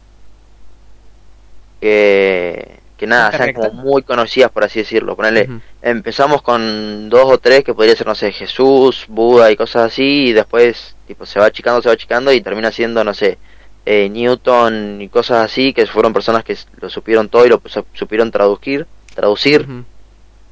que, 1.80 2.80
que 2.98 3.06
nada, 3.06 3.30
sean 3.30 3.54
como 3.54 3.70
muy 3.72 4.02
conocidas, 4.02 4.50
por 4.50 4.64
así 4.64 4.80
decirlo. 4.80 5.16
Ponele, 5.16 5.48
empezamos 5.80 6.42
con 6.42 7.08
dos 7.08 7.24
o 7.24 7.38
tres 7.38 7.64
que 7.64 7.72
podría 7.72 7.96
ser, 7.96 8.06
no 8.06 8.14
sé, 8.14 8.32
Jesús, 8.32 9.06
Buda 9.08 9.50
y 9.50 9.56
cosas 9.56 9.92
así, 9.92 10.26
y 10.28 10.32
después 10.32 10.96
tipo 11.06 11.24
se 11.24 11.38
va 11.38 11.46
achicando, 11.46 11.80
se 11.80 11.88
va 11.88 11.94
achicando 11.94 12.32
y 12.32 12.40
termina 12.42 12.70
siendo, 12.72 13.02
no 13.04 13.14
sé, 13.14 13.38
eh, 13.86 14.08
Newton 14.10 15.00
y 15.00 15.08
cosas 15.08 15.44
así, 15.44 15.72
que 15.72 15.86
fueron 15.86 16.12
personas 16.12 16.44
que 16.44 16.56
lo 16.80 16.90
supieron 16.90 17.28
todo 17.30 17.46
y 17.46 17.48
lo 17.48 17.62
su- 17.64 17.86
supieron 17.94 18.30
traducir, 18.30 18.86
traducir, 19.14 19.66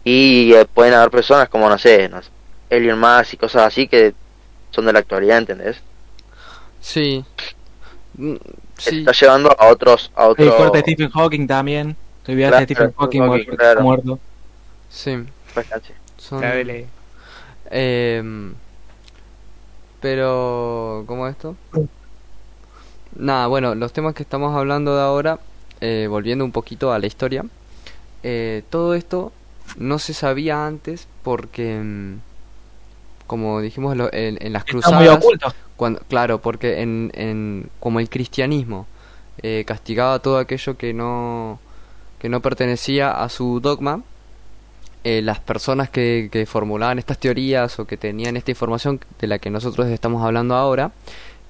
y 0.04 0.54
eh, 0.54 0.64
pueden 0.72 0.94
haber 0.94 1.10
personas 1.10 1.48
como, 1.48 1.68
no 1.68 1.76
sé, 1.76 2.08
no 2.08 2.22
sé, 2.22 2.30
Elon 2.70 2.98
Musk 2.98 3.34
y 3.34 3.36
cosas 3.36 3.66
así 3.66 3.88
que 3.88 4.14
son 4.70 4.86
de 4.86 4.92
la 4.92 5.00
actualidad, 5.00 5.38
¿entendés? 5.38 5.76
Sí. 6.80 7.24
Mm, 8.14 8.36
Se 8.78 8.90
Sí. 8.90 8.98
está 9.00 9.12
llevando 9.12 9.54
a 9.58 9.66
otros, 9.68 10.10
a 10.14 10.24
El 10.26 10.30
otros... 10.32 10.54
corte 10.54 10.78
de 10.78 10.82
Stephen 10.82 11.10
Hawking 11.10 11.46
también. 11.46 11.96
Te 12.26 12.32
olvidaste 12.32 12.50
Claro, 12.50 12.60
de 12.60 12.64
Stephen 12.74 12.92
Hawking, 12.98 13.20
Hawking, 13.20 13.28
muerto. 13.46 13.56
claro. 13.56 13.82
muerto. 13.82 14.18
Sí. 14.90 15.16
Son... 16.18 16.40
Em, 17.70 18.54
pero, 20.00 21.04
¿cómo 21.06 21.26
esto? 21.26 21.56
Nada, 23.16 23.46
bueno, 23.46 23.74
los 23.74 23.92
temas 23.92 24.14
que 24.14 24.22
estamos 24.22 24.54
hablando 24.54 24.94
de 24.94 25.02
ahora, 25.02 25.38
eh, 25.80 26.06
volviendo 26.08 26.44
un 26.44 26.52
poquito 26.52 26.92
a 26.92 26.98
la 26.98 27.06
historia, 27.06 27.44
eh, 28.22 28.62
todo 28.70 28.94
esto 28.94 29.32
no 29.78 29.98
se 29.98 30.14
sabía 30.14 30.66
antes 30.66 31.08
porque, 31.22 31.80
mm, 31.82 32.14
como 33.26 33.60
dijimos 33.60 33.96
lo- 33.96 34.12
en, 34.12 34.38
en 34.40 34.52
las 34.52 34.64
Está 34.66 34.72
muy 34.92 35.06
cruzadas, 35.06 35.24
oculto. 35.24 35.54
cuando, 35.76 36.00
claro, 36.08 36.40
porque 36.40 36.80
en, 36.82 37.10
en 37.14 37.70
como 37.80 38.00
el 38.00 38.08
cristianismo 38.08 38.86
eh, 39.42 39.64
castigaba 39.66 40.18
todo 40.20 40.38
aquello 40.38 40.76
que 40.76 40.92
no 40.94 41.58
que 42.26 42.30
no 42.30 42.40
pertenecía 42.42 43.12
a 43.22 43.28
su 43.28 43.60
dogma, 43.60 44.02
eh, 45.04 45.22
las 45.22 45.38
personas 45.40 45.88
que, 45.90 46.28
que 46.32 46.44
formulaban 46.46 46.98
estas 46.98 47.18
teorías 47.18 47.78
o 47.78 47.86
que 47.86 47.96
tenían 47.96 48.36
esta 48.36 48.50
información 48.50 48.98
de 49.20 49.28
la 49.28 49.38
que 49.38 49.48
nosotros 49.50 49.86
estamos 49.88 50.24
hablando 50.24 50.56
ahora, 50.56 50.90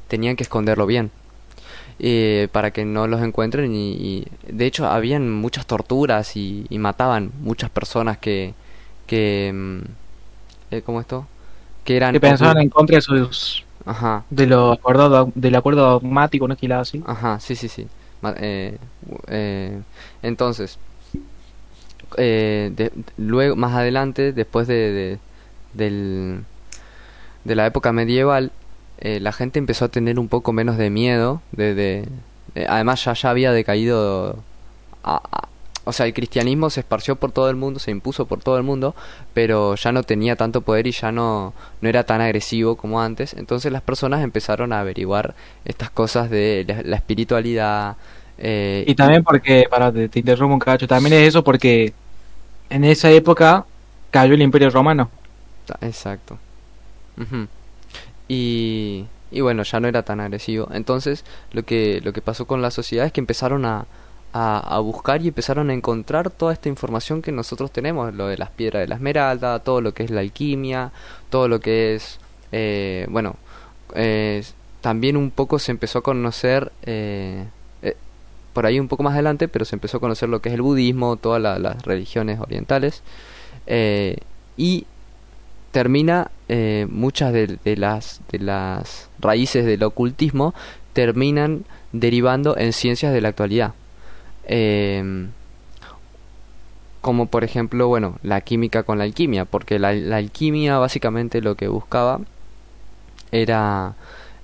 tenían 0.09 0.37
que 0.37 0.43
esconderlo 0.45 0.87
bien. 0.87 1.11
eh, 1.99 2.49
para 2.53 2.71
que 2.73 2.85
no 2.85 3.07
los 3.07 3.23
encuentren 3.23 3.75
y, 3.75 3.93
y, 3.95 4.27
de 4.47 4.67
hecho 4.67 4.87
habían 4.87 5.31
muchas 5.33 5.67
torturas 5.67 6.37
y, 6.37 6.67
y 6.71 6.79
mataban 6.79 7.33
muchas 7.41 7.71
personas 7.71 8.19
que 8.19 8.55
que 9.07 9.53
mm, 9.55 9.81
eh, 10.73 10.83
¿cómo 10.83 11.01
esto? 11.01 11.27
que 11.85 11.97
eran 11.97 12.15
Que 12.15 12.21
pensaban 12.21 12.59
en 12.59 12.69
contra 12.71 12.97
de 12.97 13.03
sus 13.03 13.65
ajá 13.85 14.25
de 14.31 14.47
lo 14.47 14.73
acordado 14.73 15.31
del 15.35 15.55
acuerdo 15.57 15.83
dogmático, 15.91 16.49
no 16.49 16.57
gilada 16.57 16.83
así. 16.83 17.03
Ajá, 17.07 17.41
sí, 17.41 17.57
sí, 17.57 17.69
sí. 17.69 17.89
Eh, 18.39 18.79
eh, 19.29 19.81
entonces, 20.23 20.79
eh, 22.17 22.71
de- 22.75 22.93
luego, 23.17 23.57
más 23.57 23.75
adelante, 23.75 24.33
después 24.33 24.67
de, 24.67 24.75
de, 24.93 25.19
del- 25.75 26.45
de 27.45 27.55
la 27.55 27.67
época 27.67 27.93
medieval, 27.93 28.53
eh, 28.99 29.21
la 29.21 29.33
gente 29.33 29.59
empezó 29.59 29.85
a 29.85 29.89
tener 29.89 30.19
un 30.19 30.29
poco 30.29 30.53
menos 30.53 30.77
de 30.79 30.91
miedo. 30.91 31.43
De, 31.53 31.75
de- 31.75 32.09
además, 32.69 33.05
ya, 33.05 33.13
ya 33.15 33.31
había 33.31 33.53
decaído. 33.53 34.37
a- 35.05 35.49
o 35.87 35.93
sea, 35.95 36.07
el 36.07 36.15
cristianismo 36.15 36.69
se 36.71 36.81
esparció 36.81 37.17
por 37.17 37.33
todo 37.33 37.49
el 37.51 37.57
mundo, 37.57 37.81
se 37.81 37.93
impuso 37.93 38.27
por 38.27 38.41
todo 38.43 38.59
el 38.59 38.65
mundo, 38.65 38.95
pero 39.35 39.77
ya 39.77 39.93
no 39.93 40.03
tenía 40.03 40.37
tanto 40.37 40.61
poder 40.63 40.87
y 40.87 40.93
ya 40.93 41.13
no, 41.13 41.55
no 41.81 41.89
era 41.89 42.05
tan 42.05 42.21
agresivo 42.21 42.77
como 42.77 43.01
antes. 43.01 43.35
Entonces 43.35 43.73
las 43.73 43.83
personas 43.83 44.23
empezaron 44.25 44.73
a 44.73 44.81
averiguar 44.81 45.35
estas 45.65 45.91
cosas 45.91 46.31
de 46.31 46.65
la, 46.69 46.83
la 46.83 46.97
espiritualidad. 46.97 47.97
eh, 48.39 48.85
Y 48.87 48.95
también 48.97 49.23
porque, 49.25 49.67
para 49.71 49.93
te, 49.93 50.09
te 50.09 50.19
interrumpo 50.21 50.55
un 50.55 50.61
cacho, 50.61 50.89
también 50.89 51.15
es 51.15 51.29
eso 51.29 51.45
porque 51.45 51.95
en 52.71 52.85
esa 52.85 53.11
época 53.11 53.67
cayó 54.11 54.35
el 54.35 54.43
Imperio 54.43 54.71
Romano. 54.71 55.11
Exacto. 55.81 56.39
Y, 58.29 59.07
y 59.31 59.41
bueno, 59.41 59.63
ya 59.63 59.81
no 59.81 59.89
era 59.89 60.03
tan 60.03 60.21
agresivo. 60.21 60.69
Entonces, 60.73 61.25
lo 61.53 61.65
que, 61.65 62.01
lo 62.03 62.13
que 62.13 62.23
pasó 62.23 62.47
con 62.47 62.63
la 62.63 62.71
sociedad 62.71 63.07
es 63.07 63.13
que 63.13 63.21
empezaron 63.21 63.65
a, 63.65 63.87
a, 64.39 64.79
buscar 64.81 65.23
y 65.23 65.29
empezaron 65.29 65.71
a 65.71 65.75
encontrar 65.75 66.31
toda 66.31 66.53
esta 66.53 66.69
información 66.69 67.23
que 67.23 67.33
nosotros 67.33 67.71
tenemos, 67.71 68.15
lo 68.15 68.27
de 68.27 68.37
las 68.37 68.51
piedras 68.51 68.83
de 68.83 68.89
la 68.89 68.97
esmeralda, 68.97 69.61
todo 69.61 69.81
lo 69.81 69.95
que 69.95 70.05
es 70.05 70.11
la 70.11 70.21
alquimia, 70.21 70.93
todo 71.31 71.49
lo 71.49 71.61
que 71.61 71.95
es, 71.95 72.19
eh, 72.53 73.07
bueno, 73.09 73.37
eh, 73.95 74.45
también 74.83 75.17
un 75.17 75.31
poco 75.31 75.59
se 75.59 75.73
empezó 75.73 76.01
a 76.01 76.03
conocer, 76.03 76.71
eh, 76.83 77.45
eh, 77.81 77.97
por 78.53 78.67
ahí 78.67 78.79
un 78.79 78.89
poco 78.89 79.03
más 79.03 79.15
adelante, 79.15 79.49
pero 79.49 79.65
se 79.65 79.75
empezó 79.77 79.97
a 79.97 80.01
conocer 80.01 80.29
lo 80.29 80.41
que 80.43 80.51
es 80.51 80.55
el 80.55 80.63
budismo, 80.63 81.17
todas 81.17 81.41
la- 81.41 81.59
las 81.59 81.83
religiones 81.83 82.39
orientales. 82.41 83.03
y 84.59 84.87
termina 85.73 86.31
muchas 86.89 87.33
de 87.33 87.77
las 87.77 88.21
de 88.31 88.39
las 88.39 89.11
raíces 89.19 89.67
del 89.67 89.83
ocultismo 89.83 90.55
terminan 90.93 91.65
derivando 91.93 92.57
en 92.57 92.73
ciencias 92.73 93.13
de 93.13 93.21
la 93.21 93.29
actualidad 93.29 93.75
Em, 94.47 95.29
como 97.01 97.27
por 97.27 97.45
ejemplo 97.45 97.89
bueno 97.89 98.19
la 98.23 98.41
química 98.41 98.83
con 98.83 98.99
la 98.99 99.05
alquimia 99.05 99.45
porque 99.45 99.79
la, 99.79 99.93
la 99.93 100.17
alquimia 100.17 100.79
básicamente 100.79 101.41
lo 101.41 101.55
que 101.55 101.69
buscaba 101.69 102.21
era 103.31 103.95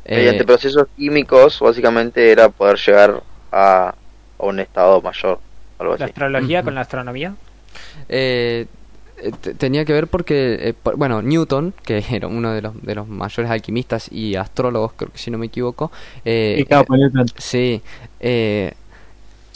eh, 0.04 0.16
Mediante 0.16 0.44
procesos 0.44 0.86
químicos, 0.94 1.58
básicamente 1.60 2.30
era 2.30 2.48
poder 2.50 2.76
llegar 2.78 3.22
a, 3.50 3.88
a 3.88 4.44
un 4.44 4.60
estado 4.60 5.00
mayor. 5.00 5.40
Algo 5.78 5.96
La 5.96 6.04
astrología 6.06 6.62
con 6.62 6.74
la 6.74 6.82
astronomía. 6.82 7.34
Eh, 8.08 8.66
eh, 9.18 9.32
te- 9.40 9.54
tenía 9.54 9.84
que 9.84 9.92
ver 9.92 10.08
porque, 10.08 10.58
eh, 10.60 10.74
por- 10.74 10.96
bueno, 10.96 11.22
Newton, 11.22 11.74
que 11.84 12.02
era 12.10 12.28
uno 12.28 12.52
de 12.52 12.62
los, 12.62 12.80
de 12.82 12.94
los 12.94 13.08
mayores 13.08 13.50
alquimistas 13.50 14.10
y 14.10 14.36
astrólogos, 14.36 14.92
creo 14.96 15.12
que 15.12 15.18
si 15.18 15.30
no 15.30 15.38
me 15.38 15.46
equivoco, 15.46 15.90
eh, 16.24 16.58
y 16.58 16.64
claro, 16.64 16.84
por 16.84 16.98
eso 16.98 17.18
sí, 17.38 17.82
eh, 18.20 18.74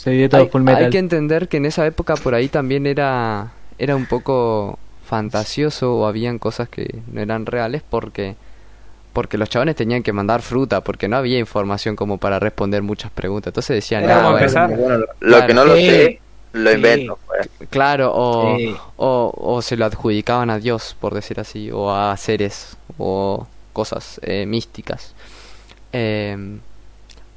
se 0.07 0.15
dio 0.15 0.29
todo 0.29 0.41
hay, 0.41 0.47
full 0.49 0.61
metal. 0.61 0.85
hay 0.85 0.89
que 0.89 0.97
entender 0.99 1.47
que 1.47 1.57
en 1.57 1.65
esa 1.65 1.85
época 1.85 2.15
por 2.15 2.33
ahí 2.33 2.47
también 2.47 2.85
era, 2.85 3.51
era 3.77 3.95
un 3.95 4.05
poco 4.05 4.79
fantasioso 5.05 5.95
o 5.97 6.05
habían 6.05 6.39
cosas 6.39 6.69
que 6.69 6.99
no 7.11 7.21
eran 7.21 7.45
reales 7.45 7.81
porque, 7.89 8.35
porque 9.13 9.37
los 9.37 9.49
chabones 9.49 9.75
tenían 9.75 10.03
que 10.03 10.13
mandar 10.13 10.41
fruta, 10.41 10.81
porque 10.81 11.07
no 11.07 11.17
había 11.17 11.39
información 11.39 11.95
como 11.95 12.17
para 12.17 12.39
responder 12.39 12.81
muchas 12.83 13.11
preguntas. 13.11 13.51
Entonces 13.51 13.75
decían, 13.75 14.03
Era 14.03 14.15
"Ah, 14.15 14.17
como 14.19 14.31
bueno, 14.31 14.45
empezar. 14.45 14.75
Bueno, 14.77 15.05
lo 15.19 15.45
que 15.47 15.53
no 15.53 15.65
lo 15.65 15.75
sé, 15.75 16.21
lo 16.53 16.71
invento. 16.71 17.19
pues. 17.27 17.49
Claro, 17.69 18.11
o, 18.15 18.57
Sí. 18.57 18.75
o, 18.97 19.33
o 19.35 19.61
se 19.61 19.75
lo 19.77 19.85
adjudicaban 19.85 20.49
a 20.49 20.59
Dios, 20.59 20.95
por 20.99 21.13
decir 21.13 21.39
así, 21.39 21.69
o 21.71 21.91
a 21.93 22.15
seres, 22.17 22.77
o 22.97 23.45
cosas 23.73 24.19
eh, 24.23 24.45
místicas. 24.45 25.13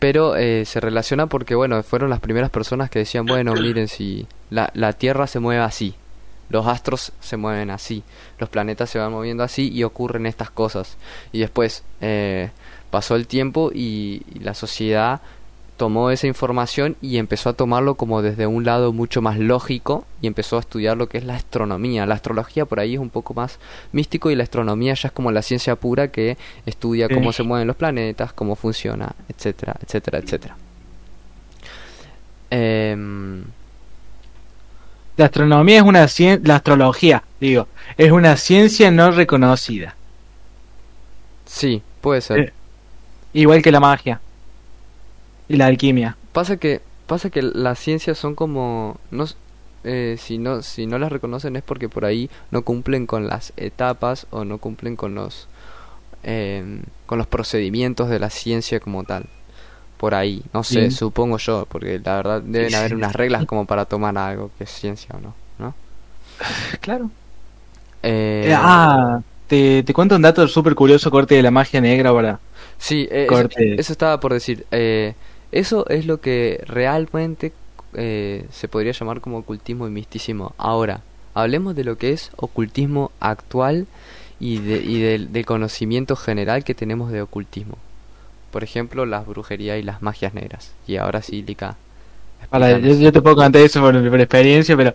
Pero 0.01 0.35
eh, 0.35 0.65
se 0.65 0.81
relaciona 0.81 1.29
porque, 1.29 1.55
bueno, 1.55 1.81
fueron 1.85 2.11
las 2.11 2.21
primeras 2.21 2.51
personas 2.51 2.91
que 2.91 2.99
decían, 3.01 3.27
bueno, 3.27 3.55
miren, 3.55 3.87
si 3.87 4.27
la, 4.51 4.71
la 4.75 4.95
Tierra 4.95 5.29
se 5.29 5.39
mueve 5.39 5.63
así, 5.63 5.95
los 6.51 6.67
astros 6.67 7.13
se 7.21 7.37
mueven 7.37 7.71
así, 7.71 8.03
los 8.39 8.49
planetas 8.49 8.91
se 8.91 8.99
van 8.99 9.13
moviendo 9.13 9.45
así 9.45 9.71
y 9.71 9.85
ocurren 9.85 10.27
estas 10.27 10.51
cosas. 10.51 10.97
Y 11.33 11.39
después 11.39 11.85
eh, 12.01 12.51
pasó 12.91 13.15
el 13.15 13.27
tiempo 13.27 13.71
y 13.73 14.23
la 14.41 14.55
sociedad 14.55 15.21
tomó 15.81 16.11
esa 16.11 16.27
información 16.27 16.97
y 17.01 17.17
empezó 17.17 17.49
a 17.49 17.53
tomarlo 17.55 17.95
como 17.95 18.21
desde 18.21 18.47
un 18.47 18.67
lado 18.67 18.93
mucho 18.93 19.23
más 19.23 19.39
lógico 19.39 20.05
y 20.21 20.27
empezó 20.27 20.59
a 20.59 20.61
estudiar 20.61 20.99
lo 20.99 21.09
que 21.09 21.17
es 21.17 21.25
la 21.25 21.37
astronomía. 21.37 22.05
La 22.05 22.17
astrología 22.17 22.67
por 22.67 22.81
ahí 22.81 22.93
es 22.97 23.01
un 23.01 23.09
poco 23.09 23.33
más 23.33 23.59
místico 23.91 24.31
y 24.31 24.35
la 24.37 24.43
astronomía 24.43 24.93
ya 24.93 25.07
es 25.07 25.13
como 25.13 25.33
la 25.33 25.41
ciencia 25.41 25.77
pura 25.77 26.09
que 26.09 26.37
estudia 26.67 27.09
Sí. 27.09 27.15
cómo 27.15 27.33
se 27.33 27.45
mueven 27.45 27.67
los 27.67 27.77
planetas, 27.77 28.35
cómo 28.35 28.57
funciona, 28.57 29.15
etcétera, 29.31 29.75
etcétera, 29.83 30.19
etcétera. 30.19 30.57
Em, 32.51 33.43
La 35.17 35.25
astronomía 35.27 35.77
es 35.79 35.83
una 35.83 36.07
ciencia, 36.09 36.47
la 36.47 36.57
astrología, 36.57 37.23
digo, 37.41 37.69
es 37.97 38.13
una 38.13 38.37
ciencia 38.37 38.91
no 38.91 39.11
reconocida, 39.13 39.95
sí, 41.47 41.83
puede 42.03 42.21
ser. 42.21 42.39
Eh. 42.39 42.53
igual 43.33 43.63
que 43.63 43.73
la 43.73 43.81
magia 43.81 44.21
y 45.51 45.57
la 45.57 45.67
alquimia. 45.67 46.17
Pasa 46.33 46.57
que 46.59 46.81
pasa 47.07 47.31
que 47.31 47.43
las 47.43 47.79
ciencias 47.79 48.19
son 48.19 48.35
como 48.37 48.99
no 49.11 49.27
eh, 49.85 50.17
si 50.19 50.39
no 50.39 50.63
si 50.63 50.87
no 50.87 50.99
las 50.99 51.11
reconocen 51.13 51.57
es 51.57 51.63
porque 51.65 51.89
por 51.89 52.05
ahí 52.05 52.31
no 52.51 52.63
cumplen 52.63 53.07
con 53.07 53.27
las 53.27 53.53
etapas 53.57 54.27
o 54.31 54.45
no 54.45 54.59
cumplen 54.59 54.97
con 54.97 55.15
los 55.15 55.49
em, 56.23 56.83
con 57.07 57.19
los 57.19 57.27
procedimientos 57.29 58.09
de 58.11 58.19
la 58.21 58.31
ciencia 58.31 58.81
como 58.81 59.05
tal. 59.05 59.27
Por 59.99 60.15
ahí, 60.15 60.45
no 60.55 60.65
sé, 60.65 60.91
supongo 60.91 61.39
yo, 61.39 61.67
porque 61.71 62.01
la 62.05 62.17
verdad 62.17 62.43
deben 62.43 62.75
haber 62.75 62.95
unas 62.95 63.15
reglas 63.15 63.47
como 63.47 63.67
para 63.67 63.87
tomar 63.87 64.19
algo 64.19 64.51
que 64.59 64.65
es 64.65 64.71
ciencia 64.71 65.15
o 65.17 65.21
no, 65.21 65.37
¿no? 65.59 65.77
Claro. 66.81 67.11
Eh, 68.43 68.53
Eh, 68.53 68.55
ah, 68.57 69.21
te, 69.47 69.83
te 69.83 69.93
cuento 69.95 70.17
un 70.17 70.23
dato 70.23 70.47
súper 70.49 70.75
curioso, 70.75 71.11
corte 71.11 71.35
de 71.35 71.43
la 71.43 71.51
magia 71.51 71.81
negra 71.81 72.13
para... 72.13 72.41
Sí, 72.79 73.07
eh, 73.11 73.31
eso, 73.33 73.51
Corte. 73.51 73.75
eso 73.77 73.93
estaba 73.93 74.21
por 74.21 74.33
decir. 74.33 74.67
Eh, 74.71 75.15
eso 75.53 75.87
es 75.89 76.07
lo 76.07 76.21
que 76.21 76.63
realmente 76.67 77.53
eh, 77.95 78.47
se 78.53 78.69
podría 78.69 78.93
llamar 78.93 79.21
como 79.21 79.39
ocultismo 79.39 79.87
y 79.87 79.91
misticismo. 79.91 80.55
Ahora, 80.59 81.01
hablemos 81.35 81.75
de 81.75 81.85
lo 81.85 81.99
que 81.99 82.13
es 82.13 82.31
ocultismo 82.37 83.11
actual 83.21 83.87
y, 84.39 84.59
de, 84.59 84.77
y 84.77 85.01
del, 85.01 85.33
del 85.33 85.45
conocimiento 85.47 86.17
general 86.17 86.65
que 86.65 86.75
tenemos 86.75 87.11
de 87.13 87.23
ocultismo. 87.23 87.79
Por 88.51 88.65
ejemplo, 88.65 89.07
las 89.07 89.27
brujerías 89.27 89.79
y 89.79 89.83
las 89.83 90.03
magias 90.03 90.35
negras. 90.35 90.73
Y 90.87 90.97
ahora 90.97 91.23
sí, 91.23 91.43
Lika. 91.43 91.77
Para, 92.49 92.79
yo, 92.79 93.13
te 93.13 93.23
puedo 93.23 93.37
contar 93.37 93.61
eso 93.63 93.81
por, 93.81 94.11
por 94.11 94.21
experiencia, 94.21 94.77
pero 94.77 94.95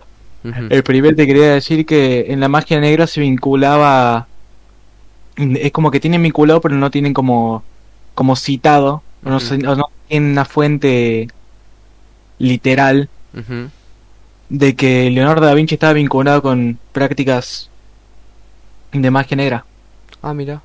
el 0.68 0.82
primer 0.82 1.16
te 1.16 1.26
quería 1.26 1.54
decir 1.54 1.86
que 1.86 2.26
en 2.28 2.40
la 2.40 2.48
magia 2.48 2.80
negra 2.80 3.06
se 3.06 3.20
vinculaba... 3.20 4.26
Es 5.36 5.70
como 5.70 5.90
que 5.90 6.00
tienen 6.00 6.22
vinculado, 6.22 6.60
pero 6.60 6.76
no 6.76 6.90
tienen 6.90 7.12
como, 7.12 7.62
como 8.14 8.36
citado, 8.36 9.02
o 9.26 9.30
no, 9.30 9.40
se- 9.40 9.66
o 9.66 9.74
no 9.76 9.86
tienen 10.08 10.30
una 10.32 10.44
fuente 10.44 11.28
literal 12.38 13.08
de 14.48 14.76
que 14.76 15.10
Leonardo 15.10 15.46
da 15.46 15.54
Vinci 15.54 15.74
estaba 15.74 15.92
vinculado 15.92 16.42
con 16.42 16.78
prácticas 16.92 17.68
de 18.92 19.10
magia 19.10 19.36
negra. 19.36 19.64
Ah, 20.22 20.34
mira. 20.34 20.62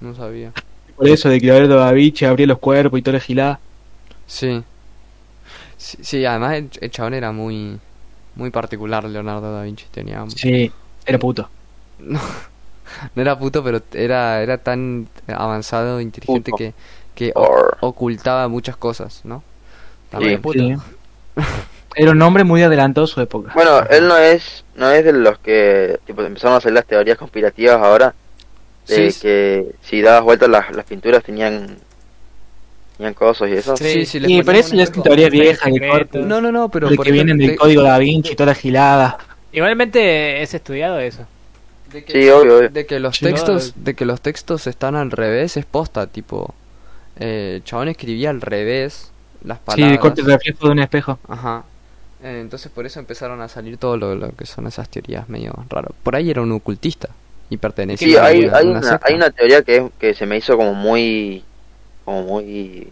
No 0.00 0.14
sabía. 0.14 0.52
Por 0.96 1.08
eso, 1.08 1.28
de 1.28 1.40
que 1.40 1.46
Leonardo 1.46 1.76
da 1.76 1.92
Vinci 1.92 2.24
abría 2.24 2.46
los 2.46 2.58
cuerpos 2.58 2.98
y 2.98 3.02
toda 3.02 3.14
la 3.18 3.20
gilada. 3.20 3.60
Sí. 4.26 4.64
Sí, 5.76 5.98
sí, 6.02 6.24
además 6.24 6.54
el, 6.54 6.70
el 6.80 6.90
chabón 6.90 7.14
era 7.14 7.32
muy, 7.32 7.78
muy 8.36 8.50
particular, 8.50 9.04
Leonardo 9.04 9.52
da 9.52 9.62
Vinci. 9.62 9.86
Tenía 9.90 10.24
Sí, 10.28 10.70
era 11.06 11.18
puto. 11.18 11.48
No, 11.98 12.20
no 13.14 13.22
era 13.22 13.38
puto, 13.38 13.62
pero 13.64 13.82
era, 13.92 14.42
era 14.42 14.58
tan 14.58 15.08
avanzado, 15.28 16.00
inteligente 16.00 16.50
Puto. 16.50 16.56
que, 16.56 16.74
que 17.14 17.32
ocultaba 17.80 18.48
muchas 18.48 18.76
cosas, 18.76 19.20
¿no? 19.24 19.42
También. 20.10 20.40
Sí. 20.52 20.58
Sí. 20.58 21.42
Era 21.96 22.10
un 22.10 22.22
hombre 22.22 22.42
muy 22.44 22.62
adelantado 22.62 23.04
a 23.04 23.08
su 23.08 23.20
época. 23.20 23.52
Bueno, 23.54 23.80
él 23.88 24.08
no 24.08 24.16
es 24.16 24.64
no 24.74 24.90
es 24.90 25.04
de 25.04 25.12
los 25.12 25.38
que 25.38 25.98
tipo, 26.06 26.22
empezaron 26.22 26.54
a 26.54 26.58
hacer 26.58 26.72
las 26.72 26.84
teorías 26.86 27.16
conspirativas 27.16 27.76
ahora 27.80 28.14
de 28.88 29.10
Sí, 29.12 29.20
que 29.20 29.66
si 29.82 30.02
dabas 30.02 30.24
vueltas 30.24 30.48
las, 30.48 30.74
las 30.74 30.84
pinturas 30.84 31.22
tenían 31.22 31.78
tenían 32.96 33.14
cosas 33.14 33.48
y 33.48 33.52
eso. 33.54 33.76
Sí, 33.76 34.04
sí, 34.06 34.18
ponemos 34.20 34.44
pero 34.46 34.58
eso 34.58 34.74
ya 34.76 34.82
es 34.84 34.92
teoría 34.92 35.28
vieja, 35.28 35.70
de 35.70 36.08
No, 36.20 36.40
no, 36.40 36.50
no, 36.52 36.68
pero 36.68 36.88
de 36.88 36.96
por 36.96 37.06
que 37.06 37.12
vienen 37.12 37.38
del 37.38 37.56
código 37.56 37.82
da 37.82 37.98
Vinci 37.98 38.32
y 38.32 38.36
toda 38.36 38.48
la 38.48 38.54
gilada. 38.54 39.18
Igualmente 39.52 40.42
es 40.42 40.52
estudiado 40.54 40.98
eso. 40.98 41.26
de, 41.92 42.00
de 42.00 42.04
que, 42.04 42.12
Sí, 42.12 42.28
obvio, 42.28 42.58
obvio. 42.58 42.68
de 42.70 42.86
que 42.86 42.98
los 42.98 43.16
Sí. 43.16 43.24
textos, 43.24 43.72
de 43.76 43.94
que 43.94 44.04
los 44.04 44.20
textos 44.20 44.66
están 44.66 44.96
al 44.96 45.12
revés 45.12 45.56
es 45.56 45.64
posta, 45.64 46.08
tipo, 46.08 46.54
eh, 47.18 47.54
el 47.56 47.64
chabón 47.64 47.88
escribía 47.88 48.30
al 48.30 48.40
revés 48.40 49.10
las 49.44 49.58
Sí, 49.58 49.64
palabras. 49.64 49.92
de 49.92 49.98
corte 49.98 50.20
el 50.22 50.26
reflejo 50.28 50.66
de 50.66 50.72
un 50.72 50.78
espejo. 50.80 51.18
Ajá. 51.28 51.64
Eh, 52.22 52.38
entonces 52.40 52.70
por 52.72 52.86
eso 52.86 53.00
empezaron 53.00 53.40
a 53.42 53.48
salir 53.48 53.76
todo 53.76 53.96
lo, 53.96 54.14
lo 54.14 54.30
que 54.32 54.46
son 54.46 54.66
esas 54.66 54.88
teorías 54.88 55.28
medio 55.28 55.52
raras. 55.68 55.92
Por 56.02 56.16
ahí 56.16 56.30
era 56.30 56.40
un 56.42 56.52
ocultista 56.52 57.08
y 57.50 57.56
pertenecía 57.58 58.08
Sí, 58.08 58.16
a 58.16 58.24
hay, 58.24 58.44
una, 58.46 58.56
hay, 58.58 58.66
una 58.66 58.78
una, 58.80 58.88
secta. 58.92 59.06
hay 59.08 59.14
una 59.14 59.30
teoría 59.30 59.62
que, 59.62 59.76
es- 59.76 59.90
que 59.98 60.14
se 60.14 60.26
me 60.26 60.36
hizo 60.38 60.56
como 60.56 60.74
muy 60.74 61.44
como 62.04 62.22
muy 62.22 62.88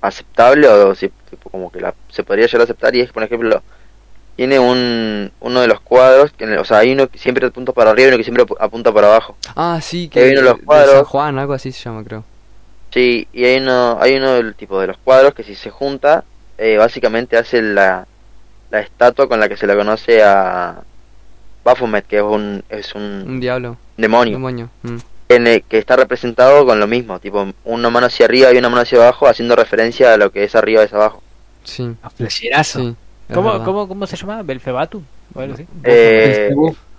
aceptable 0.00 0.68
o 0.68 0.94
si- 0.94 1.10
tipo, 1.30 1.50
como 1.50 1.70
que 1.72 1.80
la, 1.80 1.94
se 2.10 2.22
podría 2.22 2.46
llegar 2.46 2.62
a 2.62 2.64
aceptar 2.64 2.94
y 2.94 3.00
es 3.00 3.12
por 3.12 3.22
ejemplo 3.22 3.62
tiene 4.36 4.58
un 4.58 5.32
uno 5.40 5.60
de 5.60 5.66
los 5.66 5.80
cuadros, 5.80 6.32
que, 6.32 6.44
o 6.58 6.64
sea, 6.64 6.78
hay 6.78 6.92
uno 6.92 7.08
que 7.08 7.18
siempre 7.18 7.46
apunta 7.46 7.72
para 7.72 7.90
arriba 7.90 8.06
y 8.06 8.10
uno 8.10 8.18
que 8.18 8.24
siempre 8.24 8.44
apu- 8.46 8.56
apunta 8.60 8.92
para 8.92 9.08
abajo. 9.08 9.36
Ah, 9.56 9.80
sí, 9.82 10.08
que 10.08 10.22
vienen 10.24 10.44
los 10.44 10.58
de 10.58 10.64
cuadros. 10.64 10.94
San 10.94 11.04
Juan, 11.04 11.38
algo 11.40 11.54
así 11.54 11.72
se 11.72 11.82
llama, 11.84 12.04
creo. 12.04 12.24
Sí, 12.98 13.28
y 13.32 13.44
hay 13.44 13.58
uno, 13.60 13.98
hay 14.00 14.16
uno 14.16 14.32
del 14.34 14.54
tipo 14.54 14.80
de 14.80 14.88
los 14.88 14.96
cuadros 14.98 15.32
que 15.34 15.44
si 15.44 15.54
se 15.54 15.70
junta, 15.70 16.24
eh, 16.56 16.76
básicamente 16.76 17.36
hace 17.36 17.62
la, 17.62 18.06
la 18.70 18.80
estatua 18.80 19.28
con 19.28 19.38
la 19.40 19.48
que 19.48 19.56
se 19.56 19.66
le 19.66 19.76
conoce 19.76 20.22
a 20.22 20.82
Baphomet, 21.64 22.06
que 22.06 22.16
es 22.16 22.22
un, 22.22 22.64
es 22.68 22.94
un 22.94 23.24
Un 23.26 23.40
diablo, 23.40 23.76
demonio, 23.96 24.32
demonio. 24.34 24.70
mm. 24.82 24.96
en 25.28 25.46
el 25.46 25.62
que 25.62 25.78
está 25.78 25.96
representado 25.96 26.64
con 26.66 26.80
lo 26.80 26.86
mismo, 26.86 27.20
tipo 27.20 27.46
una 27.64 27.90
mano 27.90 28.06
hacia 28.06 28.26
arriba 28.26 28.52
y 28.52 28.58
una 28.58 28.68
mano 28.68 28.82
hacia 28.82 28.98
abajo, 28.98 29.28
haciendo 29.28 29.54
referencia 29.54 30.14
a 30.14 30.16
lo 30.16 30.32
que 30.32 30.44
es 30.44 30.54
arriba 30.54 30.82
y 30.82 30.86
es 30.86 30.92
abajo. 30.92 31.22
Sí, 31.64 31.94
A 32.02 32.10
flasherazo. 32.10 32.80
sí. 32.80 32.96
¿Cómo, 33.32 33.62
cómo, 33.62 33.86
¿Cómo 33.86 34.06
se 34.06 34.16
llama? 34.16 34.42
¿Belfebatu? 34.42 35.02
¿O 35.34 35.40
algo 35.40 35.54
así? 35.54 35.66
Eh, 35.84 36.50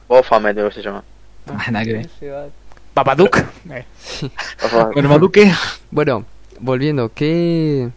Baphomet, 0.07 0.53
creo 0.55 0.69
que 0.69 0.75
se 0.75 0.81
llama. 0.83 1.03
nada 1.71 1.83
que 1.83 1.93
ver. 1.93 2.09
Babadook. 3.03 3.37
Bueno, 4.93 5.09
Maduque, 5.09 5.51
Bueno, 5.91 6.25
volviendo, 6.59 7.11
¿qué, 7.13 7.89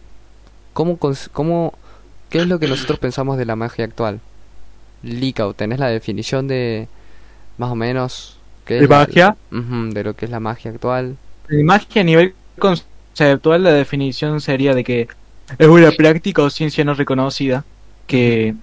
cómo, 0.73 0.97
cómo, 1.33 1.73
qué 2.29 2.39
es 2.39 2.47
lo 2.47 2.57
que 2.59 2.67
nosotros 2.67 2.99
pensamos 2.99 3.37
de 3.37 3.45
la 3.45 3.55
magia 3.55 3.83
actual? 3.85 4.21
Licao, 5.01 5.53
¿tenés 5.53 5.79
la 5.79 5.87
definición 5.87 6.47
de 6.47 6.87
más 7.57 7.69
o 7.71 7.75
menos 7.75 8.37
qué 8.65 8.75
es 8.75 8.81
¿De 8.81 8.87
la- 8.87 8.97
magia? 8.99 9.35
De 9.51 10.03
lo 10.03 10.15
que 10.15 10.25
es 10.25 10.31
la 10.31 10.39
magia 10.39 10.71
actual? 10.71 11.17
de 11.49 11.63
magia 11.65 12.01
a 12.01 12.05
nivel 12.05 12.33
conceptual, 12.57 13.63
la 13.63 13.73
definición 13.73 14.39
sería 14.39 14.73
de 14.73 14.85
que 14.85 15.07
es 15.57 15.67
una 15.67 15.91
práctica 15.91 16.41
o 16.41 16.49
ciencia 16.49 16.85
no 16.85 16.93
reconocida 16.93 17.65
que 18.07 18.55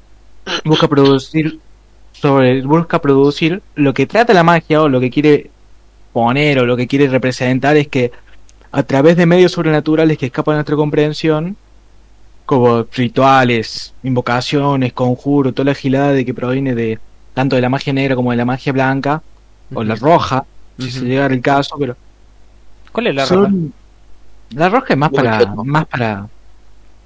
busca 0.65 0.89
producir 0.89 1.61
sobre 2.13 2.63
busca 2.63 3.01
producir 3.01 3.63
lo 3.75 3.93
que 3.93 4.07
trata 4.07 4.33
la 4.33 4.43
magia 4.43 4.81
o 4.83 4.89
lo 4.89 4.99
que 5.01 5.11
quiere 5.11 5.51
poner 6.13 6.59
o 6.59 6.67
lo 6.67 6.77
que 6.77 6.87
quiere 6.87 7.09
representar 7.09 7.77
es 7.77 7.89
que 7.89 8.11
a 8.73 8.83
través 8.83 9.17
de 9.17 9.27
medios 9.27 9.53
sobrenaturales 9.53 10.19
que 10.19 10.27
escapan 10.27 10.55
a 10.55 10.57
nuestra 10.59 10.77
comprensión 10.77 11.57
como 12.47 12.85
rituales, 12.93 13.95
invocaciones, 14.03 14.93
conjuros, 14.93 15.55
toda 15.55 15.67
la 15.67 15.75
gilada 15.75 16.13
de 16.13 16.25
que 16.25 16.35
proviene 16.35 16.75
de 16.75 16.99
tanto 17.35 17.57
de 17.57 17.63
la 17.63 17.69
magia 17.69 17.93
negra 17.93 18.17
como 18.17 18.33
de 18.33 18.37
la 18.37 18.45
magia 18.45 18.73
blanca 18.73 19.23
o 19.73 19.85
la 19.85 19.95
roja, 19.95 20.45
si 20.79 20.91
se 20.91 21.05
llega 21.05 21.27
el 21.27 21.41
caso, 21.41 21.77
pero 21.79 21.97
¿Cuál 22.93 23.07
es 23.09 23.15
la 23.15 23.23
roja? 23.27 23.49
son- 23.49 23.73
La 24.57 24.69
roja 24.69 24.95
es 24.95 24.99
más 24.99 25.11
Muy 25.13 25.17
para 25.17 25.55
más 25.65 25.87
para 25.87 26.29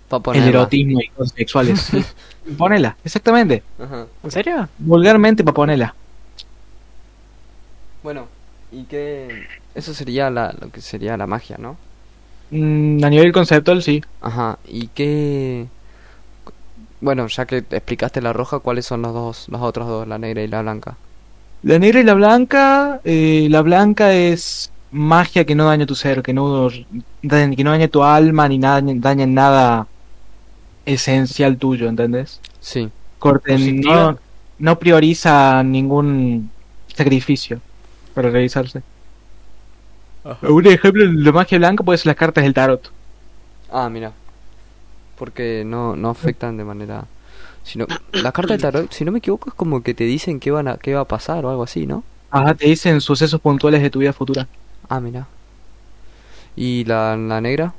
Pa' 0.09 0.33
el 0.35 0.49
erotismo 0.49 1.01
y 1.01 1.09
cosas 1.09 1.35
sexuales. 1.37 1.81
sí. 1.81 2.03
Ponela, 2.59 2.97
exactamente. 3.05 3.63
Ajá. 3.79 4.07
¿En 4.23 4.31
serio? 4.31 4.69
Vulgarmente 4.79 5.43
para 5.43 5.55
ponerla. 5.55 5.95
Bueno, 8.03 8.27
¿y 8.75 8.85
qué? 8.85 9.47
Eso 9.75 9.95
sería 9.95 10.31
la, 10.31 10.55
lo 10.61 10.71
que 10.71 10.81
sería 10.81 11.17
la 11.17 11.27
magia, 11.27 11.57
¿no? 11.59 11.77
Mm, 12.51 13.03
a 13.03 13.11
nivel 13.11 13.33
conceptual, 13.33 13.83
sí. 13.83 14.03
Ajá, 14.21 14.59
¿y 14.67 14.89
qué? 14.89 15.67
Bueno, 17.01 17.27
ya 17.29 17.47
que 17.47 17.59
explicaste 17.59 18.21
la 18.21 18.33
roja, 18.33 18.59
¿cuáles 18.59 18.87
son 18.87 19.03
los 19.03 19.13
dos, 19.13 19.49
los 19.49 19.61
otros 19.61 19.87
dos, 19.87 20.09
la 20.09 20.19
negra 20.19 20.43
y 20.43 20.49
la 20.49 20.63
blanca? 20.63 20.97
La 21.63 21.79
negra 21.79 22.01
y 22.01 22.05
la 22.05 22.15
blanca, 22.15 23.01
eh, 23.05 23.47
la 23.51 23.63
blanca 23.63 24.13
es 24.13 24.71
magia 24.91 25.45
que 25.45 25.55
no 25.55 25.67
daña 25.67 25.87
tu 25.87 25.95
ser, 25.95 26.23
que 26.23 26.33
no 26.33 26.69
daña, 27.23 27.57
que 27.57 27.65
no 27.65 27.71
daña 27.71 27.89
tu 27.89 28.03
alma 28.03 28.49
ni 28.49 28.59
nada, 28.59 28.81
daña 28.83 29.25
en 29.25 29.35
nada 29.35 29.87
esencial 30.87 31.57
tuyo, 31.57 31.89
¿entendés? 31.89 32.41
Sí. 32.61 32.91
No, 33.83 34.19
no 34.59 34.79
prioriza 34.79 35.63
ningún 35.63 36.51
sacrificio 36.95 37.61
para 38.15 38.31
realizarse. 38.31 38.83
Un 40.43 40.67
ejemplo 40.67 41.05
de 41.07 41.33
magia 41.33 41.59
blanca 41.59 41.85
puede 41.85 41.99
ser 41.99 42.07
las 42.07 42.17
cartas 42.17 42.45
del 42.45 42.55
tarot. 42.55 42.91
Ah, 43.71 43.89
mira. 43.91 44.13
Porque 45.19 45.65
no, 45.67 45.97
no 45.97 46.11
afectan 46.11 46.57
de 46.57 46.65
manera... 46.65 47.05
Sino, 47.63 47.87
la 48.13 48.33
carta 48.33 48.55
del 48.55 48.63
tarot, 48.63 48.93
si 48.93 49.05
no 49.05 49.13
me 49.13 49.19
equivoco, 49.19 49.49
es 49.49 49.55
como 49.55 49.83
que 49.83 49.95
te 49.95 50.05
dicen 50.05 50.39
qué, 50.39 50.51
van 50.51 50.69
a, 50.69 50.77
qué 50.77 50.95
va 50.95 51.01
a 51.01 51.09
pasar 51.09 51.45
o 51.45 51.51
algo 51.51 51.63
así, 51.63 51.87
¿no? 51.87 52.05
Ajá, 52.31 52.55
te 52.55 52.67
dicen 52.67 53.01
sucesos 53.01 53.41
puntuales 53.41 53.81
de 53.81 53.91
tu 53.91 54.01
vida 54.01 54.13
futura. 54.13 54.47
Ah, 54.89 55.01
mira. 55.01 55.27
¿Y 56.57 56.85
la, 56.85 57.17
la 57.17 57.41
negra? 57.41 57.75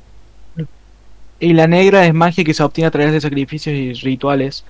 Y 1.40 1.54
la 1.54 1.68
negra 1.68 2.06
es 2.06 2.14
magia 2.14 2.44
que 2.44 2.54
se 2.54 2.64
obtiene 2.64 2.88
a 2.88 2.92
través 2.92 3.12
de 3.12 3.22
sacrificios 3.22 3.76
y 3.76 3.94
rituales. 3.94 4.64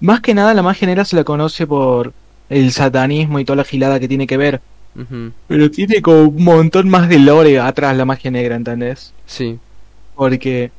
Más 0.00 0.20
que 0.20 0.34
nada 0.34 0.54
la 0.54 0.62
magia 0.62 0.86
negra 0.86 1.04
se 1.04 1.16
la 1.16 1.24
conoce 1.24 1.66
por 1.66 2.12
el 2.48 2.72
satanismo 2.72 3.38
y 3.40 3.44
toda 3.44 3.56
la 3.56 3.64
gilada 3.64 4.00
que 4.00 4.08
tiene 4.08 4.26
que 4.26 4.36
ver. 4.36 4.62
Ujú. 4.96 5.32
Pero 5.46 5.70
tiene 5.70 6.02
como 6.02 6.22
un 6.24 6.42
montón 6.44 6.88
más 6.88 7.08
de 7.08 7.18
lore 7.18 7.58
atrás 7.60 7.96
la 7.96 8.04
magia 8.04 8.30
negra, 8.30 8.56
¿entendés? 8.56 9.12
Sí. 9.26 9.58
Porque 10.14 10.70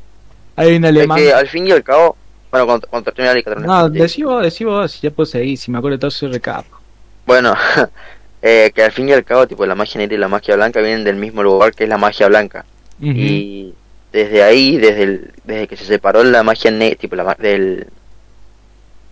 hay 0.56 0.76
un 0.76 0.84
Es 0.84 0.90
alemán... 0.90 1.18
que 1.20 1.32
al 1.34 1.48
fin 1.48 1.68
y 1.68 1.72
al 1.72 1.84
cabo, 1.84 2.18
bueno, 2.52 2.66
cuando, 2.66 2.88
cuando 2.88 3.12
termine 3.12 3.36
la 3.36 3.42
termina. 3.44 3.68
No, 3.68 3.90
decí 3.90 4.24
vos, 4.24 4.44
decí 4.44 4.64
vos, 4.66 4.92
si 4.92 5.02
ya 5.02 5.12
puedo 5.12 5.26
seguir, 5.26 5.58
si 5.58 5.72
me 5.72 5.78
acuerdo 5.78 6.00
todo 6.00 6.12
soy 6.12 6.32
recapo. 6.32 6.78
Bueno, 7.26 7.54
eh, 8.42 8.72
que 8.74 8.84
al 8.84 8.92
fin 8.92 9.08
y 9.10 9.14
al 9.14 9.24
cabo, 9.24 9.48
tipo, 9.48 9.66
la 9.66 9.76
magia 9.76 10.00
negra 10.00 10.16
y 10.16 10.20
la 10.20 10.28
magia 10.28 10.56
blanca 10.56 10.82
vienen 10.82 11.04
del 11.04 11.16
mismo 11.16 11.42
lugar 11.44 11.74
que 11.74 11.84
es 11.86 11.90
la 11.90 11.98
magia 11.98 12.28
blanca. 12.28 12.66
Y 13.02 13.74
desde 14.12 14.44
ahí, 14.44 14.76
desde 14.76 15.04
el, 15.04 15.32
desde 15.46 15.68
que 15.68 15.78
se 15.78 15.86
separó 15.86 16.22
la 16.26 16.44
magia 16.44 16.70
negra, 16.72 16.98
tipo, 17.00 17.16
la, 17.16 17.34
del 17.36 17.88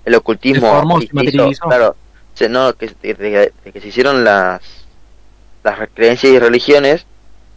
el 0.04 0.16
ocultismo, 0.16 0.68
hizo- 1.02 1.14
materializó. 1.14 1.66
claro, 1.66 1.96
se, 2.34 2.50
no, 2.50 2.74
que, 2.74 2.92
de, 3.02 3.14
de- 3.14 3.54
de 3.64 3.72
que 3.72 3.80
se 3.82 3.88
hicieron 3.90 4.24
las, 4.24 4.62
las 5.68 5.90
creencias 5.94 6.32
y 6.34 6.40
religiones, 6.40 7.06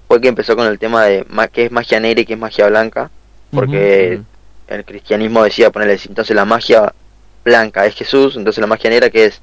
fue 0.09 0.21
que 0.21 0.29
empezó 0.29 0.57
con 0.57 0.67
el 0.67 0.79
tema 0.79 1.05
de 1.05 1.25
qué 1.53 1.67
es 1.67 1.73
magia 1.73 2.01
negra 2.01 2.21
y 2.21 2.25
qué 2.27 2.33
es 2.35 2.39
magia 2.39 2.67
blanca, 2.69 3.11
porque 3.53 4.21
el 4.69 4.85
cristianismo 4.85 5.43
decía 5.45 5.71
ponerle 5.71 5.99
entonces 6.09 6.35
la 6.35 6.45
magia 6.45 6.93
blanca 7.45 7.87
es 7.87 7.95
Jesús, 7.95 8.37
entonces 8.37 8.61
la 8.61 8.67
magia 8.67 8.91
negra 8.91 9.11
que 9.11 9.27
es 9.27 9.41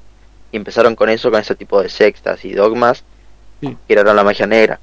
y 0.52 0.56
empezaron 0.56 0.94
con 0.94 1.08
eso, 1.10 1.30
con 1.30 1.40
ese 1.40 1.54
tipo 1.54 1.82
de 1.82 1.88
sextas 1.88 2.44
y 2.44 2.52
dogmas, 2.52 3.04
Sí. 3.60 3.76
que 3.86 3.92
era 3.92 4.14
la 4.14 4.22
magia 4.24 4.46
negra. 4.46 4.78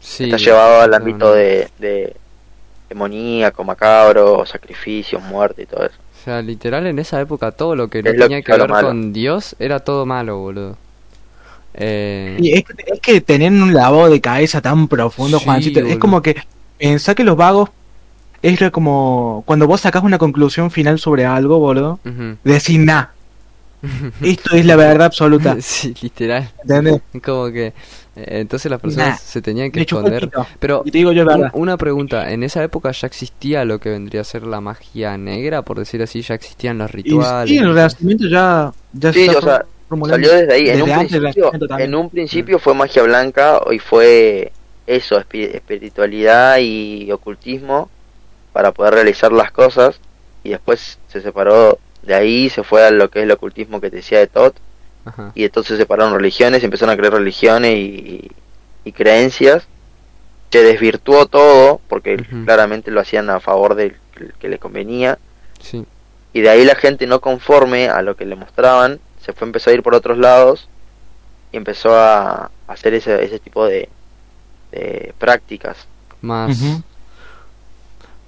Sí. 0.00 0.24
Está 0.24 0.36
llevado 0.38 0.80
al 0.80 0.94
ámbito 0.94 1.26
no. 1.26 1.32
de, 1.32 1.68
de 1.78 2.16
demoníaco, 2.88 3.62
macabro, 3.64 4.46
sacrificios, 4.46 5.22
muerte 5.22 5.62
y 5.62 5.66
todo 5.66 5.84
eso. 5.84 5.94
O 6.20 6.24
sea, 6.24 6.40
literal 6.42 6.86
en 6.86 6.98
esa 6.98 7.20
época 7.20 7.52
todo 7.52 7.76
lo 7.76 7.88
que 7.88 8.02
no 8.02 8.10
Es 8.10 8.16
lo 8.16 8.22
tenía 8.24 8.42
que 8.42 8.52
ver 8.52 8.68
malo. 8.68 8.88
con 8.88 9.12
Dios 9.12 9.54
era 9.58 9.80
todo 9.80 10.06
malo, 10.06 10.38
boludo. 10.38 10.76
Eh, 11.78 12.36
Y 12.40 12.52
es 12.52 12.64
que, 12.64 12.74
es 12.94 13.00
que 13.00 13.20
tenían 13.20 13.62
un 13.62 13.74
lavado 13.74 14.08
de 14.08 14.20
cabeza 14.20 14.60
tan 14.60 14.88
profundo, 14.88 15.38
Sí, 15.38 15.44
Juancito. 15.44 15.80
Es 15.80 15.98
como 15.98 16.22
que 16.22 16.36
pensá 16.78 17.14
que 17.14 17.24
los 17.24 17.36
vagos 17.36 17.70
es 18.42 18.70
como 18.70 19.42
cuando 19.46 19.66
vos 19.66 19.80
sacás 19.80 20.02
una 20.04 20.18
conclusión 20.18 20.70
final 20.70 20.98
sobre 20.98 21.24
algo, 21.26 21.58
boludo. 21.58 21.98
ujú. 22.04 22.36
Decís, 22.44 22.78
nah, 22.78 23.06
esto 24.22 24.56
es 24.56 24.64
la 24.66 24.76
verdad 24.76 25.06
absoluta. 25.06 25.56
sí, 25.60 25.94
literal. 26.00 26.48
¿Entendés? 26.62 27.00
Como 27.24 27.46
que 27.50 27.66
eh, 27.66 27.72
entonces 28.40 28.70
las 28.70 28.80
personas 28.80 29.08
Nah. 29.08 29.16
se 29.18 29.42
tenían 29.42 29.70
que 29.70 29.80
esconder. 29.82 30.30
Pero 30.58 30.82
Y 30.84 30.90
te 30.90 30.98
digo 30.98 31.12
yo 31.12 31.24
un- 31.24 31.50
una 31.52 31.76
pregunta, 31.76 32.30
¿en 32.32 32.42
esa 32.42 32.62
época 32.64 32.90
ya 32.92 33.06
existía 33.06 33.64
lo 33.64 33.78
que 33.78 33.90
vendría 33.90 34.22
a 34.22 34.24
ser 34.24 34.44
la 34.46 34.60
magia 34.60 35.16
negra, 35.18 35.62
por 35.62 35.78
decir 35.78 36.02
así? 36.02 36.22
¿Ya 36.22 36.34
existían 36.34 36.78
los 36.78 36.90
Y 36.90 36.94
rituales? 36.94 37.50
sí, 37.50 37.58
el 37.58 37.74
renacimiento 37.74 38.28
ya, 38.28 38.72
ya 38.92 39.12
Sí, 39.12 39.20
está 39.20 39.32
o 39.32 39.34
sea, 39.34 39.40
formulando. 39.40 39.75
Salió 40.10 40.32
desde 40.32 40.54
ahí. 40.54 40.68
En 40.68 40.82
un, 40.82 40.88
principio, 41.08 41.50
en 41.84 41.94
un 41.94 42.10
principio 42.10 42.58
fue 42.58 42.74
magia 42.74 43.02
blanca 43.02 43.60
y 43.70 43.78
fue 43.78 44.52
eso, 44.86 45.16
espi- 45.20 45.54
espiritualidad 45.54 46.58
y 46.60 47.10
ocultismo 47.12 47.88
para 48.52 48.72
poder 48.72 48.94
realizar 48.94 49.32
las 49.32 49.50
cosas. 49.52 50.00
Y 50.42 50.50
después 50.50 50.98
se 51.08 51.20
separó 51.20 51.78
de 52.02 52.14
ahí, 52.14 52.48
se 52.50 52.62
fue 52.62 52.84
a 52.86 52.90
lo 52.90 53.10
que 53.10 53.20
es 53.20 53.24
el 53.24 53.30
ocultismo 53.32 53.80
que 53.80 53.90
te 53.90 53.96
decía 53.96 54.20
de. 54.20 54.30
Ajá. 55.04 55.30
Y 55.34 55.44
entonces 55.44 55.76
se 55.76 55.82
separaron 55.82 56.14
religiones, 56.14 56.62
empezaron 56.64 56.92
a 56.92 56.96
crear 56.96 57.12
religiones 57.12 57.76
y, 57.76 58.30
y 58.84 58.92
creencias. 58.92 59.66
Se 60.50 60.62
desvirtuó 60.62 61.26
todo 61.26 61.80
porque 61.88 62.16
claramente 62.44 62.90
lo 62.90 63.00
hacían 63.00 63.28
a 63.30 63.40
favor 63.40 63.74
del 63.74 63.96
que- 64.16 64.30
que 64.38 64.48
le 64.48 64.58
convenía. 64.58 65.18
Sí. 65.60 65.84
Y 66.32 66.40
de 66.40 66.48
ahí 66.50 66.64
la 66.64 66.74
gente 66.76 67.06
no 67.06 67.20
conforme 67.20 67.88
a 67.88 68.02
lo 68.02 68.16
que 68.16 68.24
le 68.26 68.36
mostraban, 68.36 69.00
se 69.26 69.32
fue 69.32 69.46
empezó 69.46 69.70
a 69.70 69.74
ir 69.74 69.82
por 69.82 69.94
otros 69.94 70.16
lados 70.18 70.68
y 71.52 71.56
empezó 71.58 71.94
a 71.94 72.50
hacer 72.68 72.94
ese, 72.94 73.22
ese 73.22 73.38
tipo 73.38 73.66
de, 73.66 73.88
de 74.72 75.12
prácticas. 75.18 75.86
Más... 76.22 76.58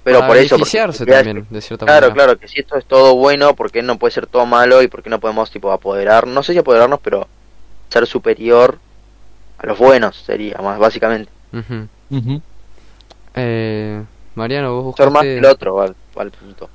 Pero 0.03 0.19
para 0.19 0.27
por 0.29 0.37
eso... 0.37 0.55
porque 0.57 1.05
también, 1.05 1.47
de 1.49 1.61
cierta 1.61 1.85
Claro, 1.85 2.07
manera. 2.07 2.25
claro, 2.25 2.39
que 2.39 2.47
si 2.47 2.59
esto 2.61 2.77
es 2.77 2.85
todo 2.85 3.15
bueno, 3.15 3.55
¿por 3.55 3.71
qué 3.71 3.81
no 3.81 3.97
puede 3.99 4.11
ser 4.11 4.27
todo 4.27 4.45
malo? 4.45 4.81
¿Y 4.81 4.87
por 4.87 5.03
qué 5.03 5.09
no 5.09 5.19
podemos 5.19 5.51
tipo 5.51 5.71
apoderar? 5.71 6.25
No 6.27 6.41
sé 6.41 6.53
si 6.53 6.59
apoderarnos, 6.59 6.99
pero 7.01 7.27
ser 7.89 8.07
superior 8.07 8.79
a 9.57 9.67
los 9.67 9.77
buenos 9.77 10.15
sería, 10.15 10.57
más 10.59 10.79
básicamente. 10.79 11.31
Ujú. 11.53 11.87
Ujú. 12.17 12.41
Eh, 13.35 14.03
Mariano, 14.35 14.81
vos 14.81 14.95
Ser 14.95 15.07
más 15.11 15.23
buscaste... 15.23 15.27
que 15.27 15.37
el 15.37 15.45
otro, 15.45 15.81
al- 15.81 15.95
va 16.17 16.21
al 16.21 16.31
punto. 16.31 16.69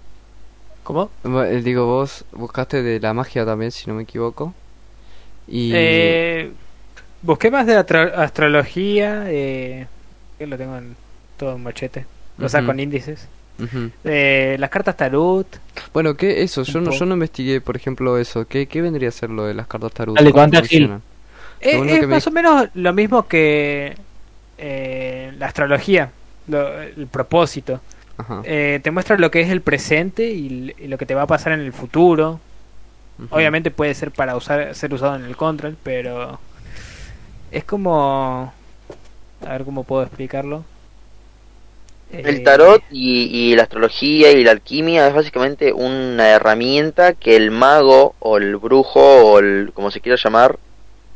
¿Cómo? 0.85 1.11
Eh, 1.25 1.61
Digo, 1.65 1.87
vos 1.87 2.25
buscaste 2.33 2.83
de 2.83 3.01
la 3.01 3.13
magia 3.15 3.45
también, 3.45 3.73
si 3.73 3.89
no 3.89 3.95
me 3.95 4.03
equivoco. 4.05 4.55
Y... 5.49 5.73
Eh, 5.75 6.51
busqué 7.23 7.51
más 7.51 7.67
de 7.67 7.77
astrología. 7.77 9.25
Eh, 9.29 9.87
que 10.39 10.47
lo 10.47 10.57
tengo 10.57 10.77
en 10.77 10.95
todo 11.39 11.57
en 11.57 11.63
machete. 11.63 12.07
O 12.41 12.49
sea, 12.49 12.61
Ujú. 12.61 12.69
con 12.69 12.81
índices. 12.81 13.29
Eh, 14.05 14.57
las 14.59 14.69
cartas 14.69 14.97
tarot. 14.97 15.47
Bueno, 15.93 16.15
¿qué 16.17 16.43
eso? 16.43 16.65
Yo 16.65 16.81
no, 16.81 16.91
yo 16.91 17.07
no 17.07 17.15
investigué, 17.15 17.61
por 17.61 17.77
ejemplo, 17.77 18.19
eso. 18.19 18.47
¿Qué, 18.47 18.67
qué 18.67 18.83
vendría 18.83 19.09
a 19.09 19.13
ser 19.13 19.31
lo 19.31 19.45
de 19.45 19.55
las 19.55 19.67
cartas 19.67 19.93
tarot? 19.93 20.17
Dale. 20.17 20.31
Eh, 21.61 21.79
lo 21.79 21.85
es 21.85 22.01
que 22.01 22.07
me 22.07 22.15
más 22.17 22.27
o 22.27 22.31
menos 22.31 22.69
lo 22.75 22.93
mismo 22.93 23.27
que 23.27 23.95
eh, 24.59 25.33
la 25.39 25.47
astrología. 25.47 26.11
lo- 26.49 26.83
el 26.83 27.07
propósito. 27.07 27.81
Eh, 28.45 28.81
te 28.83 28.91
muestra 28.91 29.19
lo 29.19 29.31
que 29.31 29.41
es 29.41 29.51
el 29.51 29.61
presente 29.61 30.29
y, 30.31 30.73
lo 30.87 30.99
que 30.99 31.07
te 31.07 31.15
va 31.15 31.23
a 31.23 31.27
pasar 31.27 31.53
en 31.53 31.61
el 31.61 31.73
futuro. 31.73 32.41
Obviamente 33.31 33.71
puede 33.71 33.95
ser 33.95 34.11
para 34.11 34.37
usar, 34.37 34.75
ser 34.75 34.93
usado 34.93 35.17
en 35.17 35.25
el 35.25 35.37
control, 35.37 35.77
pero 35.83 36.39
es 37.53 37.65
como... 37.65 38.53
A 39.47 39.53
ver 39.53 39.65
cómo 39.65 39.85
puedo 39.85 40.03
explicarlo. 40.03 40.65
El 42.13 42.37
Eh, 42.37 42.41
tarot 42.41 42.83
y, 42.91 43.25
y 43.25 43.57
la 43.57 43.65
astrología 43.65 44.31
y 44.33 44.45
la 44.45 44.53
alquimia 44.53 45.07
es 45.09 45.15
básicamente 45.15 45.73
una 45.73 46.31
herramienta 46.31 47.13
que 47.13 47.37
el 47.37 47.51
mago 47.51 48.15
o 48.21 48.37
el 48.37 48.57
brujo 48.57 49.01
o 49.01 49.39
el, 49.39 49.73
como 49.75 49.91
se 49.91 50.01
quiera 50.01 50.17
llamar 50.23 50.59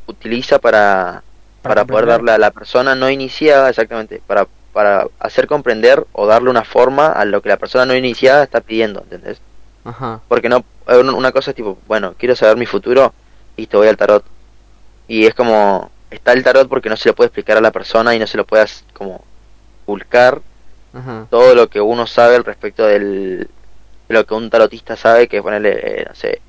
utiliza 0.06 0.58
para, 0.58 1.22
para 1.62 1.84
poder 1.84 2.06
darle 2.06 2.32
a 2.32 2.38
la 2.38 2.50
persona 2.50 2.94
no 2.94 3.10
iniciada, 3.10 3.68
exactamente, 3.68 4.20
para, 4.26 4.46
para 4.72 5.06
hacer 5.18 5.46
comprender 5.46 6.06
o 6.12 6.26
darle 6.26 6.50
una 6.50 6.64
forma 6.64 7.08
a 7.08 7.24
lo 7.24 7.42
que 7.42 7.48
la 7.48 7.56
persona 7.56 7.86
no 7.86 7.94
iniciada 7.94 8.44
está 8.44 8.60
pidiendo, 8.60 9.00
¿entendés? 9.00 9.40
Ajá. 9.84 10.20
Porque 10.28 10.48
no, 10.48 10.64
eh, 10.86 10.98
una 10.98 11.32
cosa 11.32 11.50
es 11.50 11.56
tipo, 11.56 11.78
bueno, 11.86 12.14
quiero 12.18 12.36
saber 12.36 12.56
mi 12.56 12.66
futuro 12.66 13.12
y 13.56 13.66
te 13.66 13.76
voy 13.76 13.88
al 13.88 13.96
tarot. 13.96 14.24
Y 15.06 15.26
es 15.26 15.34
como, 15.34 15.90
está 16.10 16.32
el 16.32 16.44
tarot 16.44 16.68
porque 16.68 16.88
no 16.88 16.96
se 16.96 17.08
le 17.08 17.12
puede 17.14 17.28
explicar 17.28 17.56
a 17.56 17.60
la 17.60 17.72
persona 17.72 18.14
y 18.14 18.18
no 18.18 18.26
se 18.26 18.36
lo 18.36 18.46
puedas 18.46 18.84
como 18.92 19.24
vulcar 19.86 20.40
Ajá. 20.92 21.26
todo 21.30 21.54
lo 21.54 21.68
que 21.68 21.80
uno 21.80 22.06
sabe 22.06 22.36
al 22.36 22.44
respecto 22.44 22.86
del, 22.86 23.48
de 24.08 24.14
lo 24.14 24.26
que 24.26 24.34
un 24.34 24.50
tarotista 24.50 24.96
sabe, 24.96 25.28
que 25.28 25.38
es 25.38 25.42
ponerle, 25.42 25.80
eh, 25.82 26.04
no 26.08 26.14
sé, 26.14 26.40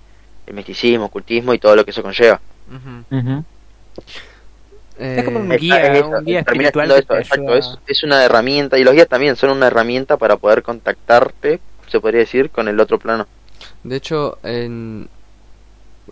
el 0.46 0.54
misticismo, 0.54 1.06
ocultismo 1.06 1.54
y 1.54 1.60
todo 1.60 1.76
lo 1.76 1.86
que 1.86 1.92
eso 1.92 2.04
conlleva. 2.04 2.40
Ujú. 5.00 5.10
Es 5.20 5.24
como 5.24 5.40
un 5.40 5.52
Eh, 5.52 5.58
guía, 5.58 5.86
en 5.88 5.96
eso, 5.96 6.10
un 6.10 6.26
guía 6.26 6.40
espiritual 6.40 6.92
eso, 6.92 7.18
exacto, 7.18 7.56
es, 7.56 7.78
es 7.88 8.04
una 8.04 8.24
herramienta 8.24 8.78
y 8.78 8.84
los 8.84 8.94
guías 8.94 9.08
también 9.08 9.36
son 9.36 9.52
una 9.52 9.68
herramienta 9.68 10.18
para 10.18 10.36
poder 10.38 10.62
contactarte, 10.62 11.60
se 11.88 12.00
podría 12.00 12.20
decir, 12.20 12.50
con 12.50 12.68
el 12.68 12.80
otro 12.80 13.00
plano. 13.00 13.26
De 13.84 13.96
hecho, 13.96 14.38
en, 14.44 15.08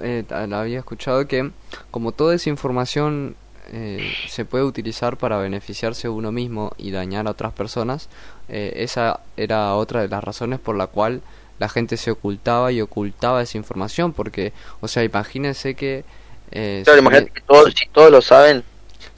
eh, 0.02 0.24
había 0.32 0.80
escuchado 0.80 1.28
que 1.28 1.52
como 1.92 2.12
toda 2.14 2.36
esa 2.36 2.50
información 2.50 3.36
eh, 3.74 4.14
se 4.30 4.46
puede 4.46 4.64
utilizar 4.64 5.18
para 5.18 5.38
beneficiarse 5.38 6.08
uno 6.08 6.32
mismo 6.32 6.72
y 6.78 6.92
dañar 6.92 7.28
a 7.28 7.32
otras 7.32 7.52
personas, 7.54 8.08
eh, 8.48 8.72
esa 8.78 9.20
era 9.36 9.76
otra 9.76 10.02
de 10.02 10.08
las 10.08 10.24
razones 10.24 10.60
por 10.60 10.78
la 10.78 10.88
cual 10.88 11.22
la 11.60 11.68
gente 11.68 11.98
se 11.98 12.12
ocultaba 12.12 12.72
y 12.72 12.80
ocultaba 12.82 13.42
esa 13.42 13.58
información, 13.58 14.14
porque, 14.14 14.54
o 14.80 14.88
sea, 14.88 15.04
imagínense 15.04 15.76
que... 15.76 16.06
eh, 16.52 16.84
Claro, 16.86 17.00
imagínate 17.00 17.32
que 17.32 17.42
todos, 17.42 17.74
si 17.76 17.90
todos 17.90 18.12
lo 18.12 18.22
saben, 18.22 18.64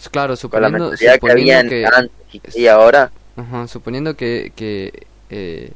claro, 0.08 0.36
con 0.50 0.62
la 0.62 0.70
suponiendo, 0.70 0.96
que 0.96 1.10
había 1.10 1.14
suponiendo 1.16 1.70
que, 1.70 1.86
antes 1.86 2.56
y 2.56 2.68
ahora, 2.68 3.12
Ajá, 3.36 3.68
suponiendo 3.68 4.16
que, 4.16 4.52
que 4.56 5.08
eh, 5.30 5.72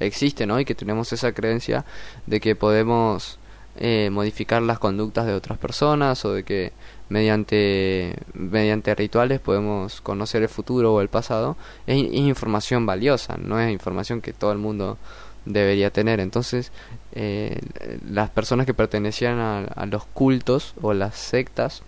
existe, 0.00 0.46
¿no? 0.46 0.60
Y 0.60 0.64
que 0.64 0.74
tenemos 0.74 1.12
esa 1.12 1.32
creencia 1.32 1.84
de 2.26 2.40
que 2.40 2.54
podemos 2.54 3.38
eh, 3.76 4.10
modificar 4.10 4.62
las 4.62 4.78
conductas 4.78 5.26
de 5.26 5.34
otras 5.34 5.58
personas 5.58 6.24
o 6.24 6.32
de 6.32 6.44
que 6.44 6.72
mediante, 7.08 8.14
mediante 8.34 8.94
rituales 8.94 9.40
podemos 9.40 10.00
conocer 10.00 10.42
el 10.42 10.48
futuro 10.48 10.94
o 10.94 11.00
el 11.00 11.08
pasado, 11.08 11.56
es, 11.86 11.96
es 12.04 12.12
información 12.12 12.86
valiosa, 12.86 13.36
no 13.38 13.60
es 13.60 13.70
información 13.70 14.20
que 14.20 14.32
todo 14.32 14.52
el 14.52 14.58
mundo 14.58 14.98
debería 15.44 15.90
tener. 15.90 16.20
Entonces, 16.20 16.72
eh, 17.12 17.58
las 18.08 18.30
personas 18.30 18.66
que 18.66 18.74
pertenecían 18.74 19.38
a, 19.38 19.58
a 19.60 19.86
los 19.86 20.04
cultos 20.04 20.74
o 20.82 20.92
las 20.92 21.16
sectas 21.16 21.82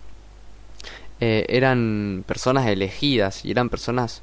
eh, 1.21 1.45
eran 1.47 2.25
personas 2.27 2.67
elegidas 2.67 3.45
y 3.45 3.51
eran 3.51 3.69
personas 3.69 4.21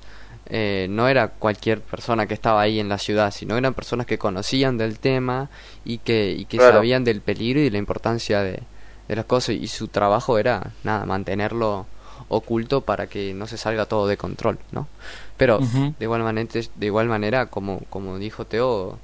eh, 0.51 0.87
no 0.91 1.09
era 1.09 1.29
cualquier 1.29 1.81
persona 1.83 2.27
que 2.27 2.35
estaba 2.35 2.61
ahí 2.63 2.81
en 2.81 2.89
la 2.89 2.99
ciudad, 2.99 3.31
sino 3.33 3.57
eran 3.57 3.73
personas 3.75 4.07
que 4.07 4.17
conocían 4.19 4.77
del 4.79 4.99
tema 4.99 5.49
y 5.85 5.99
que, 5.99 6.33
y 6.33 6.45
que 6.47 6.57
Claro. 6.59 6.75
sabían 6.77 7.05
del 7.05 7.21
peligro 7.21 7.61
y 7.61 7.65
de 7.65 7.71
la 7.71 7.79
importancia 7.79 8.41
de, 8.43 8.63
de 9.09 9.17
las 9.17 9.27
cosas. 9.27 9.57
Y 9.57 9.69
su 9.69 9.89
trabajo 9.89 10.39
era, 10.39 10.73
nada, 10.85 11.05
mantenerlo 11.07 11.87
oculto 12.29 12.81
para 12.81 13.07
que 13.09 13.33
no 13.35 13.47
se 13.47 13.57
salga 13.59 13.87
todo 13.87 14.07
de 14.09 14.17
control, 14.17 14.59
¿no? 14.73 14.89
Pero 15.37 15.59
de 15.99 16.05
igual 16.05 16.23
manera, 16.23 16.51
de 16.75 16.87
igual 16.87 17.07
manera 17.09 17.47
como, 17.47 17.81
como 17.91 18.19
dijo 18.19 18.45
Teo, 18.47 18.99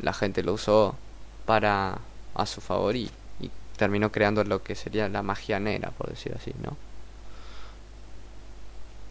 la 0.00 0.12
gente 0.12 0.42
lo 0.42 0.52
usó 0.52 0.94
para 1.46 1.98
a 2.34 2.44
su 2.46 2.60
favor 2.60 2.94
y, 2.96 3.10
y 3.40 3.50
terminó 3.78 4.12
creando 4.12 4.44
lo 4.44 4.62
que 4.62 4.74
sería 4.74 5.08
la 5.08 5.22
magia 5.22 5.58
negra, 5.58 5.90
por 5.96 6.10
decir 6.10 6.34
así, 6.38 6.52
¿no? 6.62 6.76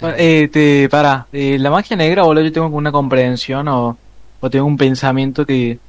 Eh, 0.02 0.50
te, 0.52 0.90
para, 0.90 1.28
eh, 1.32 1.58
la 1.60 1.72
magia 1.72 1.96
negra, 1.96 2.24
boludo, 2.24 2.44
yo 2.44 2.52
tengo 2.52 2.68
una 2.68 2.92
comprensión 2.92 3.68
o, 3.68 3.98
tengo 4.52 4.66
un 4.66 4.78
pensamiento 4.78 5.46
que, 5.46 5.80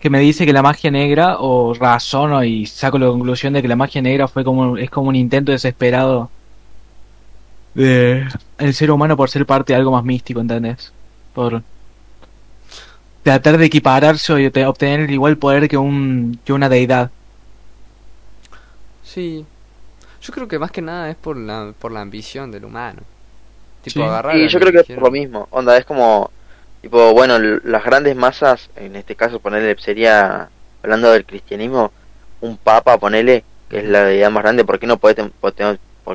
que 0.00 0.10
me 0.10 0.18
dice 0.18 0.44
que 0.44 0.52
la 0.52 0.62
magia 0.62 0.90
negra, 0.90 1.36
o 1.38 1.74
razono 1.74 2.42
y 2.42 2.66
saco 2.66 2.98
la 2.98 3.06
conclusión 3.06 3.52
de 3.52 3.62
que 3.62 3.68
la 3.68 3.76
magia 3.76 4.02
negra 4.02 4.26
fue 4.26 4.44
como, 4.44 4.76
es 4.76 4.90
como 4.90 5.08
un 5.08 5.16
intento 5.16 5.52
desesperado 5.52 6.30
de 7.74 8.26
el 8.58 8.74
ser 8.74 8.90
humano 8.90 9.16
por 9.16 9.30
ser 9.30 9.46
parte 9.46 9.72
de 9.72 9.78
algo 9.78 9.92
más 9.92 10.04
místico, 10.04 10.40
¿entendés? 10.40 10.92
Por 11.34 11.62
tratar 13.22 13.58
de 13.58 13.66
equipararse 13.66 14.32
o 14.32 14.68
obtener 14.68 15.00
el 15.00 15.10
igual 15.10 15.38
poder 15.38 15.68
que 15.68 15.76
un, 15.76 16.38
que 16.44 16.52
una 16.52 16.68
deidad. 16.68 17.10
Sí. 19.02 19.44
Yo 20.20 20.32
creo 20.32 20.48
que 20.48 20.58
más 20.58 20.70
que 20.70 20.82
nada 20.82 21.10
es 21.10 21.16
por 21.16 21.36
la, 21.36 21.72
por 21.78 21.92
la 21.92 22.00
ambición 22.00 22.50
del 22.50 22.64
humano. 22.64 23.02
Tipo, 23.84 24.00
Sí. 24.00 24.02
agarrar 24.02 24.36
y 24.36 24.48
yo 24.48 24.58
creo 24.58 24.72
que 24.72 24.92
es 24.92 24.98
lo 24.98 25.10
mismo, 25.10 25.46
onda, 25.50 25.76
es 25.76 25.84
como, 25.84 26.30
tipo, 26.82 27.12
bueno, 27.12 27.38
las 27.38 27.84
grandes 27.84 28.16
masas, 28.16 28.70
en 28.76 28.96
este 28.96 29.14
caso 29.14 29.38
ponerle, 29.40 29.76
sería, 29.78 30.48
hablando 30.82 31.12
del 31.12 31.24
cristianismo, 31.26 31.92
un 32.40 32.56
papa, 32.56 32.98
ponele, 32.98 33.44
que 33.68 33.78
es 33.78 33.84
la 33.84 34.04
deidad 34.04 34.30
más 34.30 34.42
grande, 34.42 34.64
¿por 34.64 34.78
qué 34.78 34.86
no, 34.86 34.96
puede, 34.96 35.22
por 35.40 35.52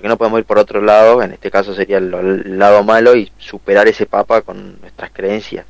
qué 0.01 0.07
no 0.07 0.17
podemos 0.17 0.39
ir 0.39 0.45
por 0.45 0.57
otro 0.59 0.82
lado? 0.82 1.22
En 1.24 1.32
este 1.32 1.49
caso 1.51 1.74
sería 1.76 1.97
el, 1.99 2.13
el 2.13 2.57
lado 2.59 2.84
malo 2.84 3.15
y 3.15 3.32
superar 3.38 3.88
ese 3.88 4.05
papa 4.05 4.41
con 4.41 4.80
nuestras 4.82 5.11
creencias, 5.11 5.65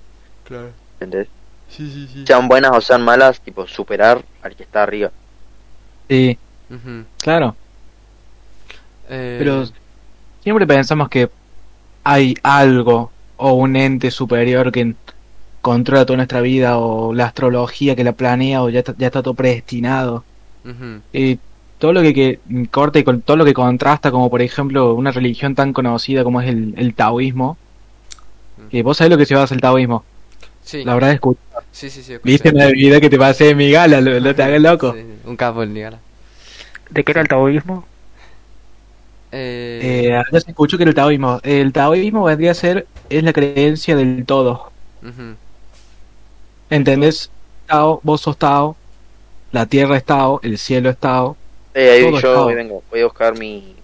Claro. 0.45 0.69
¿entendés? 0.93 1.27
Sí, 1.69 1.89
sí, 1.91 2.07
sí. 2.11 2.23
Sean 2.25 2.47
buenas 2.47 2.71
o 2.73 2.81
sean 2.81 3.03
malas, 3.03 3.41
tipo, 3.41 3.67
superar 3.67 4.23
al 4.41 4.55
que 4.55 4.63
está 4.63 4.83
arriba. 4.83 5.11
Sí, 6.09 6.37
claro. 7.21 7.55
Eh, 9.09 9.35
Pero 9.39 9.65
siempre 10.41 10.65
pensamos 10.67 11.09
que 11.09 11.29
hay 12.03 12.35
algo 12.43 13.11
o 13.37 13.53
un 13.53 13.75
ente 13.75 14.11
superior 14.11 14.71
que 14.71 14.95
controla 15.61 16.05
toda 16.05 16.17
nuestra 16.17 16.41
vida 16.41 16.77
o 16.77 17.13
la 17.13 17.25
astrología 17.25 17.95
que 17.95 18.03
la 18.03 18.13
planea 18.13 18.63
o 18.63 18.69
ya 18.69 18.79
está, 18.79 18.95
ya 18.97 19.07
está 19.07 19.21
todo 19.23 19.33
predestinado. 19.33 20.23
Y 21.13 21.39
todo 21.79 21.93
lo 21.93 22.01
que, 22.01 22.13
que 22.13 22.39
corta 22.69 22.99
y 22.99 23.03
con 23.03 23.21
todo 23.21 23.37
lo 23.37 23.45
que 23.45 23.53
contrasta, 23.53 24.11
como 24.11 24.29
por 24.29 24.41
ejemplo 24.41 24.93
una 24.93 25.11
religión 25.11 25.55
tan 25.55 25.73
conocida 25.73 26.23
como 26.23 26.41
es 26.41 26.49
el, 26.49 26.73
el 26.77 26.93
taoísmo. 26.93 27.57
Que 28.69 28.83
vos 28.83 28.97
sabés 28.97 29.11
lo 29.11 29.17
que 29.17 29.25
se 29.25 29.35
basa 29.35 29.55
el 29.55 29.61
taoísmo. 29.61 30.03
Sí, 30.61 30.83
La 30.83 30.93
verdad 30.93 31.13
es 31.13 31.19
que 31.21 31.29
sí, 31.71 31.89
sí, 31.89 32.03
sí, 32.03 32.13
escuché. 32.13 32.21
viste 32.21 32.49
una 32.51 32.67
vida 32.67 33.01
que 33.01 33.09
te 33.09 33.17
pasé 33.17 33.45
de 33.45 33.55
mi 33.55 33.71
gala, 33.71 34.01
lo, 34.01 34.19
lo 34.19 34.35
te 34.35 34.43
hagas 34.43 34.61
loco. 34.61 34.93
Sí, 34.93 34.99
un 35.25 35.35
capo 35.37 35.63
el 35.63 35.73
Niagara. 35.73 35.99
¿De 36.89 37.03
qué 37.03 37.11
era 37.11 37.21
el 37.21 37.27
taoísmo? 37.27 37.85
Eh, 39.31 40.09
Eh, 40.09 40.09
ya 40.31 40.39
se 40.41 40.49
escuchó 40.51 40.77
que 40.77 40.83
era 40.83 40.89
el 40.89 40.95
taoísmo. 40.95 41.39
El 41.43 41.73
taoísmo 41.73 42.23
vendría 42.25 42.51
a 42.51 42.53
ser, 42.53 42.87
es 43.09 43.23
la 43.23 43.33
creencia 43.33 43.95
del 43.95 44.25
todo. 44.25 44.71
ujú. 45.03 45.35
¿Entendés? 46.69 47.29
Tao, 47.67 47.99
vos 48.03 48.21
sos 48.21 48.37
Tao, 48.37 48.75
la 49.51 49.65
tierra 49.67 49.97
es 49.97 50.05
Tao, 50.05 50.39
el 50.43 50.57
cielo 50.57 50.89
es 50.89 50.97
Tao. 50.97 51.37
Eh, 51.73 51.89
ahí 51.91 52.01
Todo 52.01 52.19
yo 52.19 52.45
vengo, 52.47 52.83
voy 52.89 53.01
a 53.01 53.05
buscar 53.05 53.37
mi... 53.37 53.75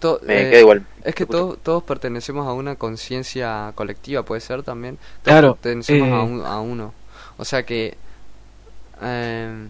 To- 0.00 0.20
me 0.26 0.42
eh, 0.42 0.50
queda 0.50 0.60
igual. 0.60 0.86
Es 1.04 1.14
que 1.14 1.24
Escucho. 1.24 1.38
todos 1.38 1.58
todos 1.62 1.82
pertenecemos 1.84 2.46
a 2.46 2.52
una 2.52 2.76
conciencia 2.76 3.72
colectiva, 3.74 4.22
puede 4.24 4.40
ser 4.40 4.62
también. 4.62 4.98
Todos 5.22 5.22
Claro, 5.22 5.54
Pertenecemos 5.62 6.08
eh. 6.08 6.12
a, 6.12 6.22
un- 6.22 6.44
a 6.44 6.60
uno. 6.60 6.94
O 7.36 7.44
sea 7.44 7.64
que 7.64 7.96
eh, 9.02 9.68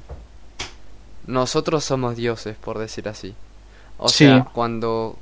nosotros 1.26 1.84
somos 1.84 2.16
dioses, 2.16 2.56
por 2.56 2.78
decir 2.78 3.08
así. 3.08 3.34
O 4.02 4.08
Sí. 4.08 4.24
sea, 4.24 4.46
cuando 4.52 5.16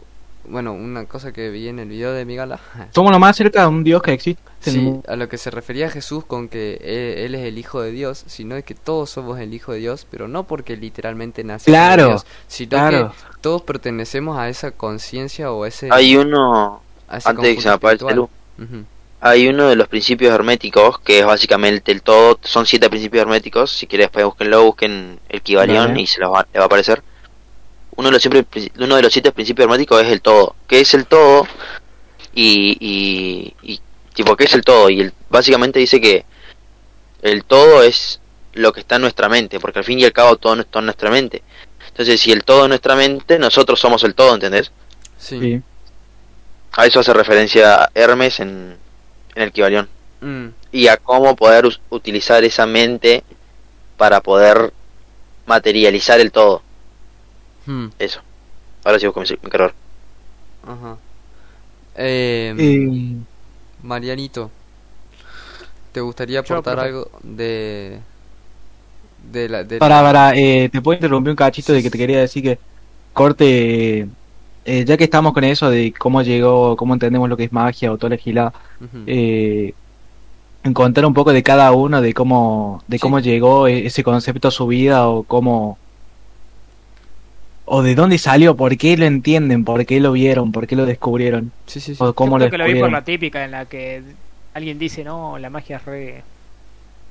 bueno, 0.45 0.73
una 0.73 1.05
cosa 1.05 1.31
que 1.33 1.51
vi 1.51 1.69
en 1.69 1.79
el 1.79 1.89
video 1.89 2.13
de 2.13 2.25
Migala, 2.25 2.59
Somos 2.95 3.13
lo 3.13 3.19
más 3.19 3.37
cerca 3.37 3.63
de 3.63 3.67
un 3.67 3.85
Dios 3.85 4.01
que 4.03 4.13
existe. 4.15 4.41
sí, 4.61 4.95
a 5.07 5.15
lo 5.17 5.29
que 5.29 5.37
se 5.37 5.51
refería 5.51 5.91
Jesús 5.91 6.25
con 6.25 6.49
que 6.49 6.79
él, 6.83 7.25
él 7.27 7.35
es 7.35 7.47
el 7.47 7.59
Hijo 7.59 7.83
de 7.83 7.91
Dios, 7.93 8.25
sino 8.29 8.57
es 8.57 8.65
que 8.65 8.75
todos 8.75 9.11
somos 9.11 9.39
el 9.41 9.53
Hijo 9.53 9.73
de 9.73 9.79
Dios, 9.81 10.07
pero 10.11 10.27
no 10.27 10.45
porque 10.45 10.77
literalmente 10.79 11.45
nace 11.45 11.71
Claro, 11.71 12.03
de 12.05 12.09
Dios, 12.11 12.27
sino 12.47 12.71
claro. 12.71 13.11
que 13.11 13.41
todos 13.43 13.61
pertenecemos 13.63 14.39
a 14.39 14.49
esa 14.49 14.71
conciencia 14.71 15.53
o 15.53 15.65
a 15.65 15.69
ese, 15.69 15.89
Hay 15.93 16.17
uno, 16.17 16.81
antes 17.09 17.37
de 17.45 17.55
que 17.57 17.61
se 17.61 17.69
me 17.69 17.75
apague 17.75 17.95
el 17.95 17.99
celu, 18.09 18.31
hay 19.21 19.49
uno 19.49 19.69
de 19.69 19.77
los 19.77 19.89
principios 19.89 20.33
herméticos, 20.33 21.01
que 21.01 21.19
es 21.21 21.27
básicamente 21.27 21.91
el 21.93 22.03
todo, 22.03 22.39
son 22.43 22.65
siete 22.67 22.89
principios 22.89 23.23
herméticos, 23.23 23.71
si 23.73 23.87
quieres 23.87 24.07
después 24.07 24.25
búsquenlo, 24.25 24.65
busquen 24.65 25.19
el 25.29 25.43
Kibalión 25.43 25.89
Vale. 25.89 26.01
y 26.03 26.07
se 26.07 26.21
los 26.21 26.33
va, 26.33 26.47
le 26.53 26.59
va 26.59 26.65
a 26.65 26.67
aparecer. 26.67 27.03
Uno 27.99 28.09
de 28.09 28.13
los 28.13 28.23
siempre, 28.23 28.45
uno 28.79 28.95
de 28.95 29.03
los 29.03 29.13
siete 29.13 29.33
principios 29.33 29.65
herméticos 29.65 30.01
es 30.03 30.13
el 30.13 30.21
todo. 30.21 30.55
¿Qué 30.69 30.81
es 30.81 30.95
el 30.95 31.07
todo? 31.07 31.49
Y, 32.33 32.77
y, 32.81 33.55
y 33.63 33.81
tipo, 34.15 34.37
¿qué 34.37 34.45
es 34.45 34.55
el 34.55 34.63
todo? 34.63 34.89
Y 34.89 35.01
el, 35.01 35.13
básicamente 35.29 35.81
dice 35.81 36.01
que 36.01 36.25
el 37.23 37.43
todo 37.45 37.83
es 37.83 38.21
lo 38.53 38.73
que 38.73 38.81
está 38.81 38.97
en 38.97 39.03
nuestra 39.03 39.29
mente, 39.29 39.59
porque 39.59 39.81
al 39.81 39.85
fin 39.85 39.99
y 39.99 40.05
al 40.05 40.13
cabo 40.13 40.37
todo 40.37 40.55
no 40.55 40.63
está 40.63 40.79
en 40.79 40.85
nuestra 40.85 41.11
mente. 41.11 41.43
Entonces, 41.89 42.21
si 42.21 42.31
el 42.31 42.45
todo 42.45 42.63
es 42.63 42.69
nuestra 42.69 42.95
mente, 42.95 43.37
nosotros 43.39 43.81
somos 43.81 44.05
el 44.05 44.15
todo, 44.15 44.33
¿entendés? 44.35 44.71
Sí. 45.19 45.63
A 46.77 46.87
eso 46.87 47.01
hace 47.01 47.13
referencia 47.13 47.91
Hermes 47.95 48.39
en, 48.39 48.77
en 49.35 49.43
el 49.43 49.51
Kibalión. 49.51 49.89
Mm, 50.21 50.47
y 50.71 50.87
a 50.87 50.97
cómo 50.99 51.35
poder 51.35 51.67
us- 51.67 51.81
utilizar 51.91 52.45
esa 52.45 52.65
mente 52.67 53.25
para 53.97 54.21
poder 54.21 54.73
materializar 55.47 56.21
el 56.21 56.31
todo. 56.31 56.63
Eso. 57.99 58.21
Ahora 58.85 58.99
sí 59.01 59.07
busco 59.07 59.21
mi, 59.21 59.27
mi 59.43 59.51
cargador. 59.51 59.77
ajá. 60.63 60.97
Eh, 61.97 62.55
Eh, 62.57 63.25
Marianito, 63.83 64.51
¿te 65.93 66.01
gustaría 66.01 66.41
aportar 66.41 66.79
algo 66.79 67.11
de 67.23 68.01
de 69.33 69.49
la 69.49 69.65
de 69.65 69.79
para, 69.79 70.03
para, 70.03 70.35
eh, 70.37 70.69
te 70.71 70.83
puedo 70.83 70.97
interrumpir 70.97 71.31
un 71.31 71.37
cachito 71.37 71.73
de 71.73 71.83
que 71.83 71.91
te 71.91 71.99
quería 71.99 72.21
decir 72.21 72.43
que 72.43 72.61
corte, 73.13 74.01
eh, 74.65 74.85
ya 74.87 74.97
que 74.97 75.05
estamos 75.05 75.33
con 75.35 75.45
eso 75.45 75.71
de 75.71 75.93
cómo 75.99 76.23
llegó, 76.23 76.77
cómo 76.77 76.95
entendemos 76.95 77.29
lo 77.29 77.37
que 77.37 77.45
es 77.45 77.53
magia 77.53 77.93
o 77.93 77.99
toda 77.99 78.11
la 78.13 78.17
gilada, 78.19 78.55
Ujú. 78.81 78.99
eh, 79.07 79.77
contar 80.75 81.07
un 81.07 81.15
poco 81.15 81.33
de 81.33 81.43
cada 81.43 81.73
uno, 81.73 82.01
de 82.03 82.15
cómo, 82.15 82.83
de 82.87 82.99
Sí. 82.99 83.01
cómo 83.01 83.21
llegó 83.21 83.69
e- 83.69 83.87
ese 83.87 84.05
concepto 84.05 84.49
a 84.49 84.51
su 84.51 84.67
vida 84.67 85.09
o 85.09 85.25
cómo, 85.25 85.81
o 87.71 87.83
de 87.83 87.95
dónde 87.95 88.19
salió, 88.19 88.57
por 88.57 88.77
qué 88.77 88.97
lo 88.97 89.05
entienden, 89.07 89.65
por 89.65 89.85
qué 89.87 90.01
lo 90.01 90.13
vieron, 90.13 90.53
por 90.53 90.67
qué 90.67 90.77
lo 90.77 90.87
descubrieron, 90.87 91.53
Sí, 91.67 91.81
sí, 91.81 91.95
sí. 91.95 92.03
o 92.03 92.13
cómo 92.15 92.39
Yo 92.39 92.45
lo 92.47 92.51
creo 92.51 92.65
que 92.67 92.71
lo 92.71 92.75
vi 92.75 92.81
por 92.81 92.91
la 92.93 93.05
típica 93.05 93.45
en 93.45 93.51
la 93.53 93.67
que 93.67 94.03
alguien 94.55 94.79
dice, 94.79 95.05
no, 95.05 95.39
la 95.39 95.51
magia 95.51 95.77
es 95.77 95.85
re 95.85 96.23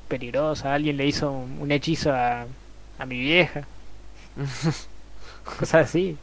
peligrosa, 0.07 0.73
alguien 0.73 0.97
le 0.97 1.05
hizo 1.05 1.31
un, 1.31 1.57
un 1.61 1.71
hechizo 1.71 2.11
a, 2.13 2.45
a 2.99 3.05
mi 3.05 3.19
vieja. 3.19 3.65
Cosas 5.59 5.87
así. 5.87 6.15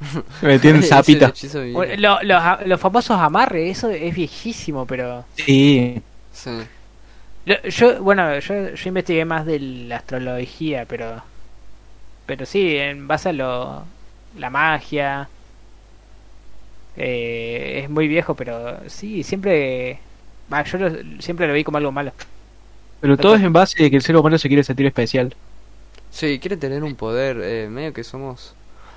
Me 0.42 0.58
tienen 0.58 0.80
Ese 0.80 0.88
sapita. 0.90 1.28
hechizo 1.28 1.60
de- 1.60 1.74
O- 1.74 1.84
lo- 1.96 2.22
los, 2.22 2.42
a- 2.42 2.60
los 2.66 2.80
famosos 2.80 3.18
amarres, 3.18 3.78
eso 3.78 3.88
es 3.90 4.14
viejísimo, 4.14 4.86
pero... 4.86 5.24
Sí, 5.36 6.00
Sí. 6.32 6.50
Yo, 7.44 7.54
yo- 7.68 8.02
bueno, 8.02 8.38
yo, 8.38 8.74
yo 8.74 8.88
investigué 8.88 9.24
más 9.24 9.44
de 9.46 9.58
la 9.60 9.96
astrología, 9.96 10.84
pero... 10.88 11.22
Pero 12.26 12.46
sí, 12.46 12.76
en 12.76 13.06
base 13.08 13.30
a 13.30 13.32
lo, 13.32 13.84
la 14.38 14.50
magia... 14.50 15.28
eh, 16.96 17.80
es 17.84 17.90
muy 17.90 18.08
viejo, 18.08 18.34
pero 18.34 18.78
sí, 18.88 19.22
siempre... 19.22 19.98
yo 20.66 20.78
lo- 20.78 21.22
siempre 21.22 21.46
lo 21.46 21.54
vi 21.54 21.64
como 21.64 21.78
algo 21.78 21.92
malo. 21.92 22.12
pero 23.00 23.16
todo 23.16 23.34
es 23.36 23.42
en 23.42 23.52
base 23.52 23.82
de 23.82 23.90
que 23.90 23.96
el 23.96 24.02
ser 24.02 24.16
humano 24.16 24.38
se 24.38 24.48
quiere 24.48 24.62
sentir 24.64 24.86
especial. 24.86 25.34
Sí, 26.10 26.38
quiere 26.38 26.56
tener 26.56 26.82
un 26.82 26.94
poder, 26.94 27.40
eh, 27.42 27.68
medio 27.70 27.92
que 27.92 28.04
somos 28.04 28.54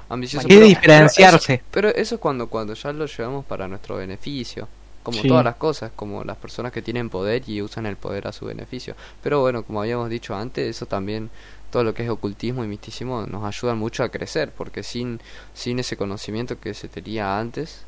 ambiciosos. 0.09 0.45
Quiere 0.47 0.61
pero- 0.65 0.69
diferenciarse. 0.75 1.61
Pero 1.71 1.87
eso, 1.87 1.93
pero 1.93 2.01
eso 2.01 2.15
es 2.15 2.21
cuando, 2.21 2.47
cuando 2.47 2.73
ya 2.73 2.91
lo 2.91 3.05
llevamos 3.05 3.45
para 3.45 3.67
nuestro 3.67 3.95
beneficio. 3.97 4.67
Como 5.01 5.21
Sí. 5.21 5.27
todas 5.27 5.45
las 5.45 5.55
cosas, 5.57 5.91
como 5.95 6.23
las 6.23 6.35
personas 6.35 6.71
que 6.71 6.81
tienen 6.81 7.11
poder 7.11 7.43
y 7.47 7.61
usan 7.61 7.85
el 7.85 7.95
poder 7.95 8.27
a 8.27 8.31
su 8.31 8.45
beneficio. 8.47 8.95
Pero 9.21 9.39
bueno, 9.39 9.61
como 9.61 9.79
habíamos 9.81 10.09
dicho 10.09 10.35
antes, 10.35 10.67
eso 10.67 10.87
también, 10.87 11.29
todo 11.75 11.83
lo 11.83 11.93
que 11.93 12.03
es 12.03 12.09
ocultismo 12.09 12.63
y 12.63 12.69
misticismo 12.69 13.25
nos 13.27 13.43
ayuda 13.43 13.75
mucho 13.75 14.01
a 14.05 14.07
crecer, 14.07 14.53
porque 14.57 14.81
sin, 14.81 15.19
sin 15.53 15.77
ese 15.77 15.97
conocimiento 15.97 16.57
que 16.57 16.73
se 16.73 16.87
tenía 16.87 17.37
antes, 17.37 17.83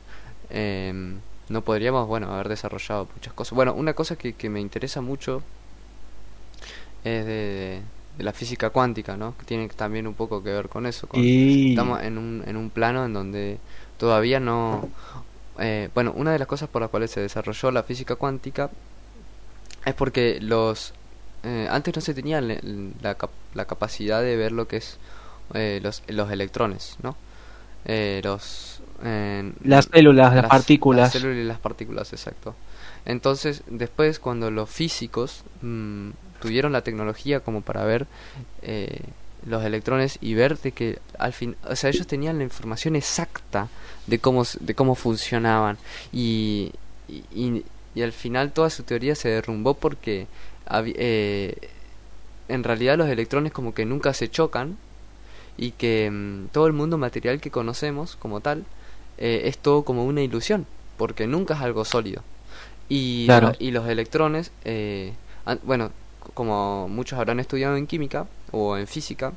em, 0.49 1.19
no 1.47 1.61
podríamos, 1.61 2.05
bueno, 2.05 2.33
haber 2.33 2.49
desarrollado 2.49 3.07
muchas 3.15 3.31
cosas. 3.31 3.53
Bueno, 3.53 3.73
una 3.73 3.93
cosa 3.93 4.17
que, 4.17 4.33
que 4.33 4.49
me 4.49 4.59
interesa 4.59 4.99
mucho 4.99 5.41
es 7.05 7.25
de, 7.25 7.79
de 8.17 8.23
la 8.25 8.33
física 8.33 8.71
cuántica, 8.71 9.15
¿no? 9.15 9.38
Que 9.38 9.45
tiene 9.45 9.69
también 9.69 10.05
un 10.05 10.15
poco 10.15 10.43
que 10.43 10.49
ver 10.51 10.67
con 10.67 10.85
eso. 10.85 11.07
Con, 11.07 11.21
Y 11.23 11.69
Estamos 11.69 12.03
en 12.03 12.17
un, 12.17 12.43
en 12.45 12.57
un 12.57 12.69
plano 12.69 13.05
en 13.05 13.13
donde 13.13 13.57
todavía 13.97 14.41
no... 14.41 14.89
eh, 15.59 15.88
bueno, 15.93 16.11
una 16.13 16.33
de 16.33 16.39
las 16.39 16.47
cosas 16.49 16.67
por 16.67 16.81
las 16.81 16.91
cuales 16.91 17.11
se 17.11 17.21
desarrolló 17.21 17.71
la 17.71 17.83
física 17.83 18.17
cuántica 18.17 18.69
es 19.85 19.93
porque 19.93 20.39
los... 20.41 20.93
eh, 21.43 21.67
antes 21.69 21.95
no 21.95 22.01
se 22.01 22.13
tenía 22.13 22.41
la, 22.41 23.15
cap- 23.15 23.31
la 23.53 23.65
capacidad 23.65 24.21
de 24.21 24.35
ver 24.35 24.51
lo 24.51 24.67
que 24.67 24.77
es 24.77 24.97
eh, 25.53 25.79
los, 25.83 26.03
los 26.07 26.31
electrones, 26.31 26.97
¿no? 27.03 27.15
Eh, 27.85 28.21
los... 28.23 28.81
eh, 29.03 29.51
las 29.63 29.85
células, 29.91 30.33
las, 30.33 30.43
las- 30.43 30.45
partículas. 30.45 30.99
Las 30.99 31.09
células 31.09 31.38
y 31.38 31.43
las 31.43 31.59
partículas, 31.59 32.13
exacto. 32.13 32.55
Entonces, 33.05 33.63
después, 33.67 34.19
cuando 34.19 34.51
los 34.51 34.69
físicos 34.69 35.43
mm, 35.61 36.09
tuvieron 36.41 36.71
la 36.73 36.81
tecnología 36.83 37.39
como 37.41 37.61
para 37.61 37.83
ver 37.85 38.07
eh, 38.61 39.01
los 39.45 39.63
electrones 39.63 40.17
y 40.21 40.33
ver 40.33 40.57
de 40.59 40.71
que 40.71 40.99
al 41.17 41.33
fin, 41.33 41.55
o 41.69 41.75
sea, 41.75 41.89
ellos 41.89 42.07
tenían 42.07 42.38
la 42.38 42.43
información 42.43 42.95
exacta 42.95 43.69
de 44.07 44.19
cómo, 44.19 44.43
de 44.59 44.75
cómo 44.75 44.95
funcionaban 44.95 45.77
y, 46.11 46.71
y, 47.07 47.23
y- 47.33 47.65
y 47.95 48.01
al 48.03 48.11
final 48.11 48.51
toda 48.51 48.69
su 48.69 48.83
teoría 48.83 49.15
se 49.15 49.29
derrumbó 49.29 49.73
porque 49.73 50.27
eh, 50.72 51.55
en 52.47 52.63
realidad 52.63 52.97
los 52.97 53.09
electrones 53.09 53.51
como 53.51 53.74
que 53.74 53.86
nunca 53.86 54.13
se 54.13 54.30
chocan 54.30 54.78
y 55.57 55.72
que 55.72 56.09
mm, 56.11 56.47
todo 56.51 56.68
el 56.68 56.74
mundo 56.74 56.97
material 56.97 57.39
que 57.41 57.51
conocemos 57.51 58.15
como 58.15 58.41
tal 58.41 58.65
eh, 59.18 59.43
es 59.45 59.57
todo 59.57 59.84
como 59.84 60.05
una 60.05 60.22
ilusión, 60.22 60.65
porque 60.97 61.28
nunca 61.28 61.55
es 61.55 61.61
algo 61.61 61.84
sólido. 61.86 62.22
Y, 62.89 63.26
Claro. 63.26 63.53
y 63.59 63.72
los 63.72 63.88
electrones, 63.89 64.51
eh, 64.63 65.13
an- 65.45 65.59
bueno, 65.63 65.91
como 66.34 66.88
muchos 66.88 67.18
habrán 67.20 67.39
estudiado 67.39 67.76
en 67.78 67.88
química 67.88 68.28
o 68.51 68.78
en 68.78 68.88
física 68.88 69.34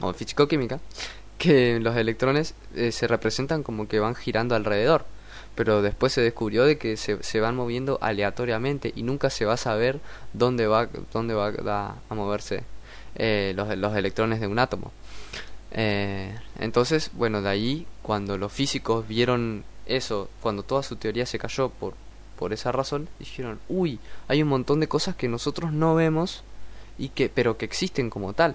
o 0.00 0.08
en 0.08 0.14
físico-química, 0.14 0.80
que 1.38 1.78
los 1.80 1.96
electrones 1.96 2.54
eh, 2.74 2.92
se 2.92 3.06
representan 3.06 3.62
como 3.62 3.88
que 3.88 4.00
van 4.00 4.14
girando 4.14 4.54
alrededor. 4.54 5.04
Pero 5.54 5.82
después 5.82 6.12
se 6.12 6.22
descubrió 6.22 6.64
de 6.64 6.78
que 6.78 6.96
se, 6.96 7.22
se 7.22 7.40
van 7.40 7.54
moviendo 7.56 7.98
aleatoriamente 8.00 8.92
y 8.96 9.02
nunca 9.02 9.28
se 9.30 9.44
va 9.44 9.54
a 9.54 9.58
saber 9.58 10.00
dónde 10.32 10.66
va, 10.66 10.88
dónde 11.12 11.34
va 11.34 11.48
a, 11.48 11.94
a 12.08 12.14
moverse 12.14 12.62
eh, 13.16 13.52
los, 13.54 13.76
los 13.76 13.94
electrones 13.94 14.40
de 14.40 14.46
un 14.46 14.58
átomo. 14.58 14.92
Eh, 15.72 16.34
entonces, 16.58 17.10
bueno, 17.14 17.42
de 17.42 17.48
ahí, 17.48 17.86
cuando 18.02 18.36
los 18.38 18.52
físicos 18.52 19.06
vieron 19.08 19.64
eso, 19.86 20.28
cuando 20.40 20.62
toda 20.62 20.82
su 20.82 20.96
teoría 20.96 21.26
se 21.26 21.38
cayó 21.38 21.68
por, 21.70 21.94
por 22.38 22.52
esa 22.52 22.72
razón, 22.72 23.08
dijeron, 23.18 23.58
uy, 23.68 23.98
hay 24.28 24.42
un 24.42 24.48
montón 24.48 24.80
de 24.80 24.88
cosas 24.88 25.16
que 25.16 25.28
nosotros 25.28 25.72
no 25.72 25.94
vemos, 25.94 26.44
y 26.98 27.08
que, 27.08 27.28
pero 27.28 27.56
que 27.56 27.64
existen 27.64 28.10
como 28.10 28.32
tal. 28.34 28.54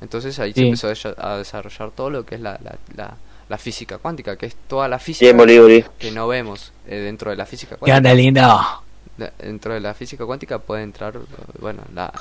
Entonces 0.00 0.38
ahí 0.38 0.52
se 0.52 0.60
empezó 0.66 0.88
a 0.88 0.92
desa- 0.92 1.14
a 1.18 1.36
desarrollar 1.38 1.90
todo 1.92 2.10
lo 2.10 2.24
que 2.26 2.34
es 2.36 2.40
la, 2.40 2.58
la, 2.62 2.76
la, 2.96 3.16
la 3.48 3.58
física 3.58 3.98
cuántica, 3.98 4.36
que 4.36 4.46
es 4.46 4.56
toda 4.68 4.88
la 4.88 4.98
física 4.98 5.32
Bien, 5.32 5.84
que 5.98 6.10
no 6.10 6.28
vemos 6.28 6.72
eh, 6.86 6.96
dentro 6.96 7.30
de 7.30 7.36
la 7.36 7.46
física 7.46 7.76
¿Qué 7.76 7.78
cuántica 7.80 7.96
onda, 7.96 8.14
lindo? 8.14 8.82
de- 9.16 9.32
dentro 9.38 9.74
de 9.74 9.80
la 9.80 9.94
física 9.94 10.24
cuántica 10.26 10.58
puede 10.58 10.82
entrar, 10.82 11.18
bueno, 11.60 11.82
la, 11.94 12.12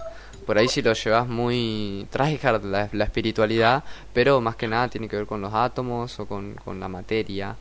por 0.46 0.58
ahí 0.58 0.68
si 0.68 0.82
lo 0.82 0.94
llevas 0.94 1.28
muy 1.28 2.08
tryhard 2.10 2.64
la, 2.64 2.90
la 2.92 3.04
espiritualidad, 3.04 3.84
pero 4.14 4.40
más 4.42 4.56
que 4.56 4.68
nada 4.68 4.88
tiene 4.88 5.08
que 5.10 5.16
ver 5.18 5.26
con 5.26 5.42
los 5.42 5.54
átomos 5.54 6.20
o 6.20 6.26
con, 6.26 6.54
con 6.64 6.80
la 6.80 6.88
materia, 6.88 7.56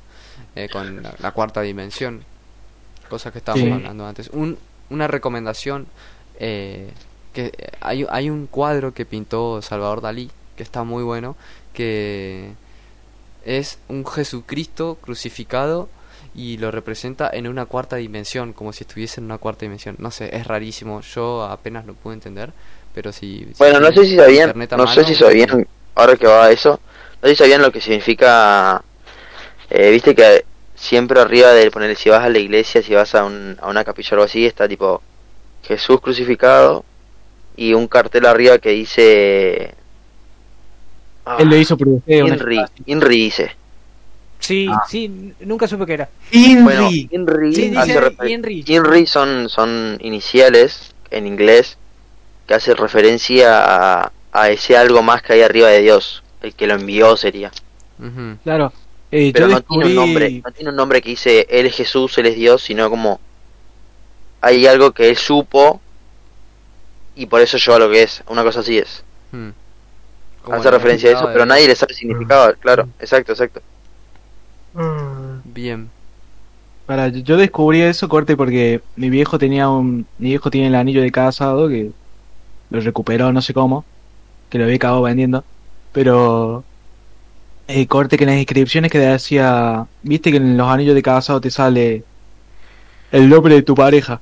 eh, 0.55 0.69
con 0.71 1.03
la, 1.03 1.15
la 1.19 1.33
cuarta 1.33 1.61
dimensión, 1.63 2.23
cosas 3.11 3.33
que 3.33 3.39
estábamos 3.39 3.67
Sí. 3.67 3.73
hablando 3.75 4.07
antes. 4.07 4.29
Un, 4.33 4.57
una 4.91 5.09
recomendación, 5.09 5.87
eh, 6.39 6.91
que 7.33 7.53
hay, 7.81 8.07
hay 8.09 8.31
un 8.31 8.47
cuadro 8.47 8.95
que 8.95 9.05
pintó 9.05 9.61
Salvador 9.61 10.01
Dalí, 10.01 10.31
que 10.57 10.63
está 10.63 10.85
muy 10.85 11.03
bueno, 11.03 11.37
que 11.75 12.53
es 13.47 13.79
un 13.89 14.05
Jesucristo 14.07 14.99
crucificado 15.01 15.89
y 16.35 16.59
lo 16.59 16.71
representa 16.71 17.31
en 17.33 17.49
una 17.49 17.65
cuarta 17.65 17.97
dimensión, 17.97 18.53
como 18.53 18.73
si 18.75 18.85
estuviese 18.85 19.21
en 19.21 19.25
una 19.25 19.39
cuarta 19.39 19.61
dimensión. 19.65 19.97
No 19.99 20.11
sé, 20.11 20.37
es 20.37 20.47
rarísimo, 20.47 21.01
yo 21.01 21.45
apenas 21.45 21.87
lo 21.87 21.95
pude 21.95 22.13
entender, 22.15 22.53
pero 22.95 23.13
si... 23.13 23.47
si 23.47 23.55
Bueno, 23.59 23.81
no 23.81 23.91
sé 23.93 24.05
si 24.05 24.17
sabían, 24.17 24.53
no 24.77 24.87
sé 24.87 25.05
si 25.05 25.15
sabían, 25.15 25.67
ahora 25.95 26.17
que 26.17 26.27
va 26.27 26.45
a 26.47 26.51
eso, 26.51 26.79
no 27.23 27.29
sé 27.29 27.35
si 27.35 27.39
sabían 27.43 27.63
lo 27.63 27.73
que 27.73 27.81
significa 27.81 28.83
Eh, 29.71 29.91
Viste 29.91 30.15
que 30.15 30.45
siempre 30.75 31.21
arriba 31.21 31.53
de 31.53 31.71
poner 31.71 31.97
si 31.97 32.11
vas 32.11 32.23
a 32.25 32.29
la 32.29 32.39
iglesia, 32.39 32.83
si 32.83 32.95
vas 32.95 33.15
a, 33.15 33.25
un- 33.25 33.57
a 33.61 33.69
una 33.69 33.85
capilla 33.85 34.11
o 34.11 34.15
algo 34.15 34.25
así, 34.25 34.45
está 34.47 34.69
tipo 34.69 35.03
Jesús 35.65 36.01
crucificado 36.01 36.85
y 37.57 37.75
un 37.75 37.89
cartel 37.89 38.27
arriba 38.27 38.59
que 38.59 38.71
dice... 38.71 39.75
Ah, 41.27 41.37
Él 41.41 41.49
lo 41.49 41.57
hizo 41.57 41.77
por 41.77 41.89
usted. 41.89 42.25
Inri, 42.87 43.17
dice. 43.19 43.51
Sí, 44.39 44.69
Ah. 44.71 44.83
sí, 44.89 45.33
nunca 45.41 45.67
supe 45.67 45.85
qué 45.87 45.95
era. 45.95 46.09
Bueno, 46.63 46.89
Inri. 46.91 47.55
Sí, 47.55 47.71
refer- 47.73 48.31
Inri. 48.31 48.65
Inri 48.67 49.07
son, 49.07 49.49
son 49.49 49.99
iniciales 50.03 50.95
en 51.11 51.27
inglés 51.27 51.79
que 52.47 52.55
hace 52.55 52.75
referencia 52.75 53.59
a, 54.05 54.13
a 54.33 54.51
ese 54.51 54.77
algo 54.77 55.03
más 55.03 55.23
que 55.23 55.33
hay 55.33 55.43
arriba 55.43 55.69
de 55.69 55.81
Dios. 55.83 56.23
El 56.43 56.55
que 56.55 56.67
lo 56.69 56.75
envió 56.75 57.17
sería. 57.17 57.51
Claro. 58.45 58.73
Eh, 59.11 59.31
Pero 59.33 59.49
yo 59.49 59.55
no 59.55 59.61
tiene 59.63 59.85
un 59.87 59.95
nombre, 59.95 60.43
no 60.45 60.53
tiene 60.53 60.71
un 60.71 60.77
nombre 60.77 61.01
que 61.03 61.11
dice 61.11 61.47
Él 61.49 61.67
es 61.67 61.75
Jesús, 61.77 62.17
Él 62.19 62.27
es 62.27 62.37
Dios, 62.37 62.63
sino 62.63 62.91
como 62.91 63.19
hay 64.43 64.67
algo 64.67 64.93
que 64.93 65.09
Él 65.09 65.17
supo 65.17 65.81
y 67.17 67.27
por 67.27 67.41
eso 67.41 67.57
lleva 67.57 67.79
lo 67.79 67.91
que 67.91 68.03
es. 68.03 68.23
Una 68.29 68.43
cosa 68.45 68.61
así 68.61 68.79
es. 68.79 69.03
Mm. 69.33 69.49
Como 70.47 70.59
Hace 70.59 70.71
referencia 70.71 71.11
a 71.11 71.13
eso, 71.15 71.29
pero 71.33 71.45
nadie 71.45 71.67
le 71.67 71.75
sabe 71.75 71.91
el 71.93 71.99
significado. 71.99 72.55
Claro, 72.61 72.89
exacto, 73.01 73.33
exacto. 73.33 73.61
Bien. 75.45 75.91
Para, 76.87 77.09
yo 77.09 77.37
descubrí 77.37 77.83
eso, 77.83 78.09
corte, 78.09 78.37
porque 78.37 78.81
mi 78.95 79.11
viejo 79.11 79.39
tenía 79.41 79.69
un... 79.69 80.07
Mi 80.19 80.29
viejo 80.29 80.49
tiene 80.49 80.69
el 80.69 80.77
anillo 80.77 81.03
de 81.03 81.11
casado 81.11 81.69
que 81.69 81.91
lo 82.71 82.81
recuperó 82.81 83.33
no 83.33 83.43
sé 83.43 83.53
cómo, 83.55 83.85
que 84.49 84.59
lo 84.59 84.65
había 84.65 84.77
acabado 84.77 85.03
vendiendo, 85.03 85.43
pero... 85.91 86.63
eh, 87.67 87.89
corte 87.89 88.17
que 88.17 88.23
en 88.23 88.31
las 88.31 88.39
inscripciones 88.39 88.93
que 88.93 89.01
decía... 89.01 89.89
Viste 90.05 90.31
que 90.31 90.37
en 90.37 90.57
los 90.57 90.69
anillos 90.69 90.95
de 90.95 91.03
casado 91.03 91.41
te 91.41 91.51
sale 91.51 92.05
el 93.11 93.29
nombre 93.29 93.57
de 93.57 93.63
tu 93.63 93.75
pareja. 93.75 94.21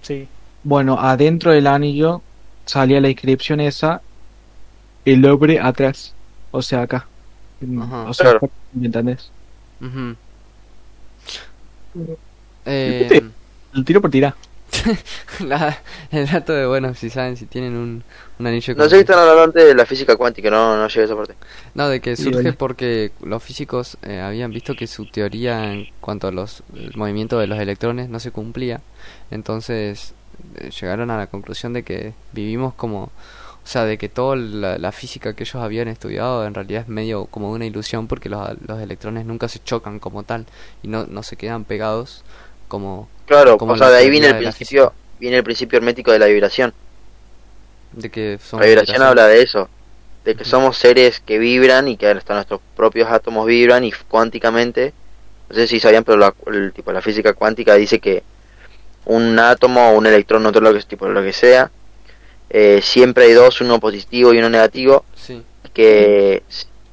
Sí. 0.00 0.26
Bueno, 0.64 0.98
adentro 0.98 1.52
del 1.52 1.66
anillo 1.66 2.22
salía 2.64 2.98
la 3.02 3.10
inscripción 3.10 3.60
esa, 3.60 4.00
el 5.04 5.20
nombre 5.20 5.58
atrás, 5.60 6.14
o 6.50 6.62
sea, 6.62 6.82
acá. 6.82 7.06
Ajá. 7.80 8.04
O 8.08 8.14
sea, 8.14 8.30
Claro. 8.30 8.50
¿me 8.72 8.86
entendés? 8.86 9.30
Eh, 12.64 13.22
El 13.74 13.84
tiro 13.84 14.00
por 14.00 14.10
tirar. 14.10 14.34
la- 15.40 15.78
el 16.10 16.26
dato 16.26 16.52
de, 16.54 16.66
bueno, 16.66 16.94
si 16.94 17.10
saben, 17.10 17.36
si 17.36 17.44
tienen 17.44 17.76
un, 17.76 18.02
un 18.38 18.46
anillo 18.46 18.74
No 18.74 18.84
sé 18.84 18.96
si 18.96 19.00
están 19.02 19.18
hablando 19.18 19.42
antes 19.44 19.66
de 19.66 19.74
la 19.74 19.84
física 19.84 20.16
cuántica, 20.16 20.50
no, 20.50 20.76
no 20.78 20.88
llegué 20.88 21.02
a 21.02 21.04
esa 21.04 21.16
parte. 21.16 21.34
No, 21.74 21.88
de 21.88 22.00
que 22.00 22.16
surge 22.16 22.32
bueno. 22.32 22.54
porque 22.58 23.12
los 23.22 23.42
físicos 23.42 23.98
eh, 24.02 24.20
habían 24.20 24.50
visto 24.50 24.74
que 24.74 24.86
su 24.86 25.04
teoría 25.06 25.72
en 25.72 25.88
cuanto 26.00 26.26
a 26.28 26.32
los 26.32 26.62
el 26.74 26.96
movimiento 26.96 27.38
de 27.38 27.46
los 27.48 27.58
electrones 27.58 28.08
no 28.08 28.18
se 28.18 28.30
cumplía. 28.30 28.80
Entonces 29.30 30.14
eh, 30.56 30.70
llegaron 30.70 31.10
a 31.10 31.18
la 31.18 31.26
conclusión 31.26 31.74
de 31.74 31.82
que 31.82 32.14
vivimos 32.32 32.72
como, 32.74 33.10
o 33.64 33.66
sea, 33.66 33.84
de 33.84 33.96
que 33.98 34.08
toda 34.08 34.36
la, 34.36 34.78
la 34.78 34.92
física 34.92 35.34
que 35.34 35.44
ellos 35.44 35.56
habían 35.56 35.88
estudiado 35.88 36.46
en 36.46 36.54
realidad 36.54 36.82
es 36.82 36.88
medio 36.88 37.26
como 37.26 37.52
una 37.52 37.64
ilusión 37.66 38.08
porque 38.08 38.28
los, 38.28 38.40
los 38.66 38.80
electrones 38.80 39.24
nunca 39.24 39.48
se 39.48 39.60
chocan 39.62 40.00
como 40.00 40.24
tal 40.24 40.46
y 40.82 40.88
no, 40.88 41.06
no 41.06 41.22
se 41.22 41.36
quedan 41.36 41.64
pegados 41.64 42.24
como 42.68 43.08
Claro, 43.26 43.56
Como 43.56 43.72
o 43.72 43.78
sea, 43.78 43.88
de 43.88 43.98
ahí 43.98 44.10
viene 44.10 44.28
el 44.28 44.36
principio, 44.36 44.92
viene 45.18 45.38
el 45.38 45.44
principio 45.44 45.78
hermético 45.78 46.12
de 46.12 46.18
la 46.18 46.26
vibración. 46.26 46.74
de 47.92 48.10
que 48.10 48.38
son 48.42 48.60
La 48.60 48.66
vibración 48.66 49.02
habla 49.02 49.26
de 49.26 49.42
eso, 49.42 49.68
de 50.24 50.34
que 50.34 50.44
somos 50.44 50.76
seres 50.76 51.20
que 51.20 51.38
vibran 51.38 51.88
y 51.88 51.96
que 51.96 52.08
hasta 52.08 52.34
nuestros 52.34 52.60
propios 52.76 53.08
átomos 53.10 53.46
vibran 53.46 53.84
y 53.84 53.92
cuánticamente, 54.08 54.92
no 55.48 55.54
sé 55.54 55.66
si 55.66 55.80
sabían, 55.80 56.04
pero 56.04 56.18
la, 56.18 56.34
el, 56.46 56.72
tipo, 56.72 56.92
la 56.92 57.00
física 57.02 57.32
cuántica 57.32 57.74
dice 57.74 58.00
que 58.00 58.22
un 59.06 59.38
átomo 59.38 59.90
o 59.90 59.98
un 59.98 60.06
electrón, 60.06 60.44
otro 60.46 60.60
lo 60.60 60.74
que, 60.74 60.82
tipo, 60.82 61.08
lo 61.08 61.22
que 61.22 61.32
sea, 61.32 61.70
eh, 62.54 62.80
siempre 62.82 63.24
hay 63.24 63.32
dos, 63.32 63.60
uno 63.62 63.80
positivo 63.80 64.32
y 64.34 64.38
uno 64.38 64.50
negativo, 64.50 65.04
Sí. 65.16 65.42
que 65.72 66.42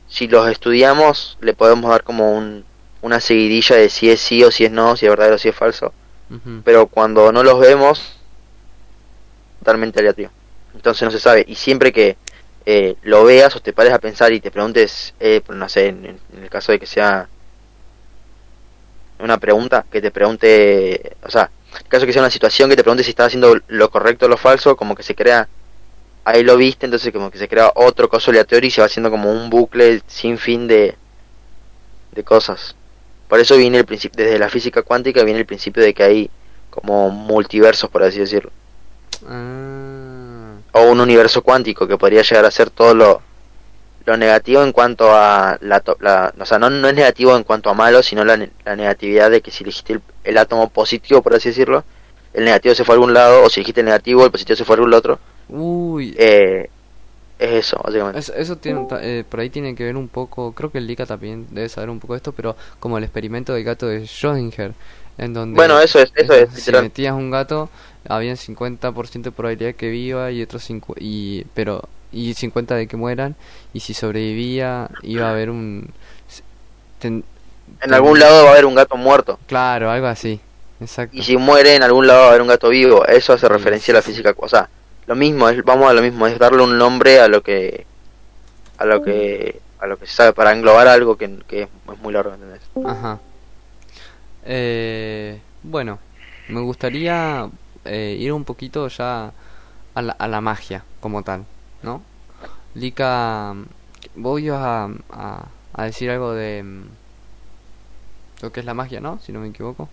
si- 0.07 0.27
los 0.29 0.47
estudiamos 0.49 1.37
le 1.41 1.53
podemos 1.53 1.91
dar 1.91 2.03
como 2.03 2.31
un, 2.31 2.63
una 3.01 3.19
seguidilla 3.19 3.75
de 3.75 3.89
si 3.89 4.09
es 4.09 4.19
sí 4.21 4.43
o 4.43 4.51
si 4.51 4.65
es 4.65 4.71
no, 4.71 4.95
si 4.95 5.05
es 5.05 5.09
verdadero 5.11 5.35
o 5.35 5.39
si 5.39 5.49
es 5.49 5.55
falso, 5.55 5.93
pero 6.63 6.87
cuando 6.87 7.31
no 7.31 7.43
los 7.43 7.59
vemos, 7.59 8.17
totalmente 9.59 9.99
aleatorio. 9.99 10.31
Entonces 10.75 11.01
no 11.03 11.11
se 11.11 11.19
sabe. 11.19 11.43
Y 11.47 11.55
siempre 11.55 11.91
que 11.91 12.15
eh, 12.65 12.95
lo 13.01 13.23
veas 13.25 13.55
o 13.55 13.59
te 13.61 13.73
pares 13.73 13.91
a 13.93 13.99
pensar 13.99 14.31
y 14.31 14.39
te 14.39 14.51
preguntes, 14.51 15.13
eh, 15.19 15.41
no 15.49 15.67
sé, 15.67 15.87
en, 15.87 16.05
en 16.05 16.43
el 16.43 16.49
caso 16.49 16.71
de 16.71 16.79
que 16.79 16.85
sea 16.85 17.27
una 19.19 19.37
pregunta, 19.37 19.85
que 19.91 20.01
te 20.01 20.11
pregunte, 20.11 21.17
o 21.23 21.29
sea, 21.29 21.49
caso 21.87 22.05
que 22.05 22.13
sea 22.13 22.21
una 22.21 22.31
situación 22.31 22.69
que 22.69 22.75
te 22.75 22.83
pregunte 22.83 23.03
si 23.03 23.11
estás 23.11 23.27
haciendo 23.27 23.59
lo 23.67 23.89
correcto 23.89 24.25
o 24.25 24.29
lo 24.29 24.37
falso, 24.37 24.75
como 24.75 24.95
que 24.95 25.03
se 25.03 25.15
crea, 25.15 25.47
ahí 26.25 26.43
lo 26.43 26.57
viste, 26.57 26.85
entonces 26.85 27.11
como 27.11 27.31
que 27.31 27.37
se 27.37 27.47
crea 27.47 27.71
otro 27.75 28.09
coso 28.09 28.31
aleatorio 28.31 28.67
y 28.67 28.71
se 28.71 28.81
va 28.81 28.87
haciendo 28.87 29.11
como 29.11 29.31
un 29.31 29.49
bucle 29.49 30.01
sin 30.07 30.37
fin 30.37 30.67
de, 30.67 30.95
de 32.11 32.23
cosas. 32.23 32.75
Por 33.27 33.39
eso 33.39 33.57
viene 33.57 33.77
el 33.79 33.85
principio, 33.85 34.23
desde 34.23 34.39
la 34.39 34.49
física 34.49 34.81
cuántica 34.81 35.23
viene 35.23 35.39
el 35.39 35.45
principio 35.45 35.83
de 35.83 35.93
que 35.93 36.03
hay 36.03 36.29
como 36.69 37.09
multiversos, 37.09 37.89
por 37.89 38.03
así 38.03 38.19
decirlo. 38.19 38.51
Ah, 39.27 40.53
O 40.71 40.83
un 40.83 40.99
universo 40.99 41.41
cuántico 41.41 41.87
que 41.87 41.97
podría 41.97 42.21
llegar 42.21 42.45
a 42.45 42.51
ser 42.51 42.69
todo 42.69 42.93
lo, 42.93 43.21
lo 44.09 44.17
negativo 44.17 44.63
en 44.63 44.71
cuanto 44.71 45.11
a 45.13 45.57
la, 45.61 45.83
la- 45.99 46.33
o 46.39 46.45
sea, 46.45 46.59
no, 46.59 46.69
no 46.69 46.87
es 46.87 46.95
negativo 46.95 47.35
en 47.35 47.43
cuanto 47.43 47.69
a 47.69 47.73
malo, 47.73 48.03
sino 48.03 48.25
la, 48.25 48.37
la 48.65 48.75
negatividad 48.75 49.31
de 49.31 49.41
que 49.41 49.51
si 49.51 49.63
elegiste 49.63 49.93
el, 49.93 50.01
el 50.23 50.37
átomo 50.37 50.69
positivo, 50.69 51.21
por 51.21 51.35
así 51.35 51.49
decirlo, 51.49 51.83
el 52.33 52.45
negativo 52.45 52.75
se 52.75 52.83
fue 52.85 52.93
a 52.95 52.97
algún 52.97 53.13
lado, 53.13 53.43
o 53.43 53.49
si 53.49 53.59
elegiste 53.61 53.81
el 53.81 53.85
negativo, 53.87 54.25
el 54.25 54.31
positivo 54.31 54.55
se 54.57 54.65
fue 54.65 54.75
a 54.75 54.77
algún 54.77 54.93
otro. 54.93 55.19
Uy, 55.47 56.15
Eh, 56.17 56.69
es 57.39 57.51
eso, 57.67 57.77
básicamente. 57.83 58.19
Eso, 58.19 58.33
eso 58.33 58.57
tiene, 58.57 58.87
eh, 59.01 59.23
por 59.29 59.39
ahí 59.39 59.49
tiene 59.49 59.75
que 59.75 59.83
ver 59.85 59.95
un 59.97 60.07
poco, 60.09 60.53
creo 60.53 60.71
que 60.71 60.79
el 60.79 60.87
Lika 60.87 61.05
también 61.05 61.47
debe 61.51 61.69
saber 61.69 61.89
un 61.89 61.99
poco 61.99 62.15
esto, 62.15 62.31
pero 62.33 62.55
como 62.79 62.97
el 62.97 63.03
experimento 63.03 63.53
del 63.53 63.63
gato 63.63 63.87
de 63.87 64.01
Schrödinger, 64.03 64.73
en 65.17 65.33
donde 65.33 65.55
Bueno, 65.55 65.79
eso 65.79 65.99
es, 65.99 66.11
eso 66.15 66.33
es, 66.33 66.49
si 66.51 66.55
literal. 66.57 66.83
metías 66.83 67.13
un 67.13 67.29
gato, 67.31 67.69
había 68.07 68.35
50% 68.35 69.29
de 69.29 69.35
probabilidad 69.35 69.75
que 69.75 69.89
viva 69.89 70.31
y 70.31 70.41
otros 70.41 70.63
5 70.63 70.95
y 70.99 71.45
pero 71.53 71.87
y 72.11 72.33
50 72.33 72.75
de 72.75 72.87
que 72.87 72.97
mueran 72.97 73.35
y 73.73 73.81
si 73.81 73.93
sobrevivía 73.93 74.89
iba 75.03 75.27
a 75.27 75.31
haber 75.31 75.49
un 75.49 75.89
ten- 76.99 77.23
En 77.81 77.93
algún 77.93 78.19
lado 78.19 78.43
va 78.43 78.49
a 78.49 78.53
haber 78.53 78.65
un 78.65 78.75
gato 78.75 78.97
muerto. 78.97 79.39
claro, 79.47 79.91
algo 79.91 80.07
así. 80.07 80.39
Exacto. 80.81 81.15
Y 81.17 81.23
si 81.23 81.35
muere, 81.37 81.75
en 81.75 81.83
algún 81.83 82.07
lado 82.07 82.21
va 82.21 82.25
a 82.27 82.29
haber 82.29 82.41
un 82.41 82.47
gato 82.47 82.69
vivo. 82.69 83.05
Eso 83.05 83.33
hace 83.33 83.47
Sí, 83.47 83.53
referencia 83.53 83.91
a 83.93 83.95
la 83.95 84.01
física. 84.01 84.33
O 84.37 84.47
sea, 84.47 84.69
lo 85.07 85.15
mismo, 85.15 85.49
es, 85.49 85.63
vamos 85.63 85.89
a 85.89 85.93
lo 85.93 86.01
mismo, 86.01 86.25
es 86.25 86.39
darle 86.39 86.63
un 86.63 86.77
nombre 86.77 87.19
a 87.19 87.27
lo 87.27 87.41
que 87.43 87.85
a 88.77 88.85
lo 88.85 89.03
que 89.03 89.59
a 89.79 89.87
lo 89.87 89.97
que 89.97 90.05
se 90.07 90.13
sabe 90.13 90.33
para 90.33 90.53
englobar 90.53 90.87
algo 90.87 91.17
que, 91.17 91.29
que 91.47 91.63
es 91.63 91.69
muy 92.01 92.13
largo, 92.13 92.33
¿entendés? 92.33 92.61
Ajá. 92.85 93.19
Eh, 94.45 95.39
bueno, 95.63 95.99
me 96.47 96.61
gustaría 96.61 97.49
eh, 97.85 98.15
ir 98.19 98.31
un 98.33 98.43
poquito 98.45 98.87
ya 98.87 99.31
a 99.95 100.01
la, 100.01 100.13
a 100.13 100.27
la 100.27 100.41
magia 100.41 100.83
como 101.01 101.23
tal, 101.23 101.43
¿no? 101.83 102.01
Lika, 102.75 103.55
vos 104.15 104.39
ibas 104.41 104.61
a, 104.61 104.89
a, 105.11 105.47
a 105.73 105.83
decir 105.83 106.09
algo 106.09 106.33
de 106.33 106.63
mm, 106.63 106.83
lo 108.43 108.51
que 108.51 108.59
es 108.61 108.65
la 108.65 108.73
magia, 108.73 108.99
¿no? 109.01 109.19
Si 109.19 109.31
no 109.31 109.39
me 109.39 109.47
equivoco. 109.49 109.89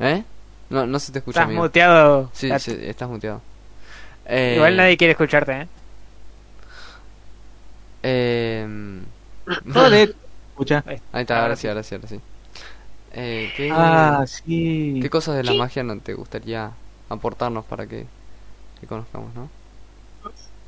¿Eh? 0.00 0.24
No, 0.70 0.86
no 0.86 0.98
se 0.98 1.12
te 1.12 1.18
escucha, 1.18 1.40
Estás 1.40 1.46
amigo. 1.48 1.62
muteado. 1.62 2.30
Sí, 2.32 2.50
sí, 2.58 2.76
estás 2.82 3.08
muteado. 3.08 3.40
Eh, 4.26 4.54
Igual 4.56 4.76
nadie 4.76 4.96
quiere 4.96 5.12
escucharte, 5.12 5.52
¿eh? 5.62 5.68
eh, 8.02 8.66
Joder. 9.72 10.14
Escucha. 10.50 10.84
Ahí 10.86 11.22
está, 11.22 11.42
Ahora 11.42 11.56
sí, 11.56 11.68
ahora 11.68 11.82
sí, 11.82 11.94
ahora 11.94 12.08
sí. 12.08 12.20
Eh, 13.12 13.50
¿qué, 13.56 13.70
Ah, 13.72 14.24
sí. 14.26 14.98
¿Qué 15.02 15.10
cosas 15.10 15.36
de 15.36 15.42
la 15.44 15.54
magia 15.54 15.82
no 15.82 15.98
te 15.98 16.14
gustaría 16.14 16.70
aportarnos 17.08 17.64
para 17.64 17.86
que, 17.86 18.06
que 18.80 18.86
conozcamos, 18.86 19.34
no? 19.34 19.50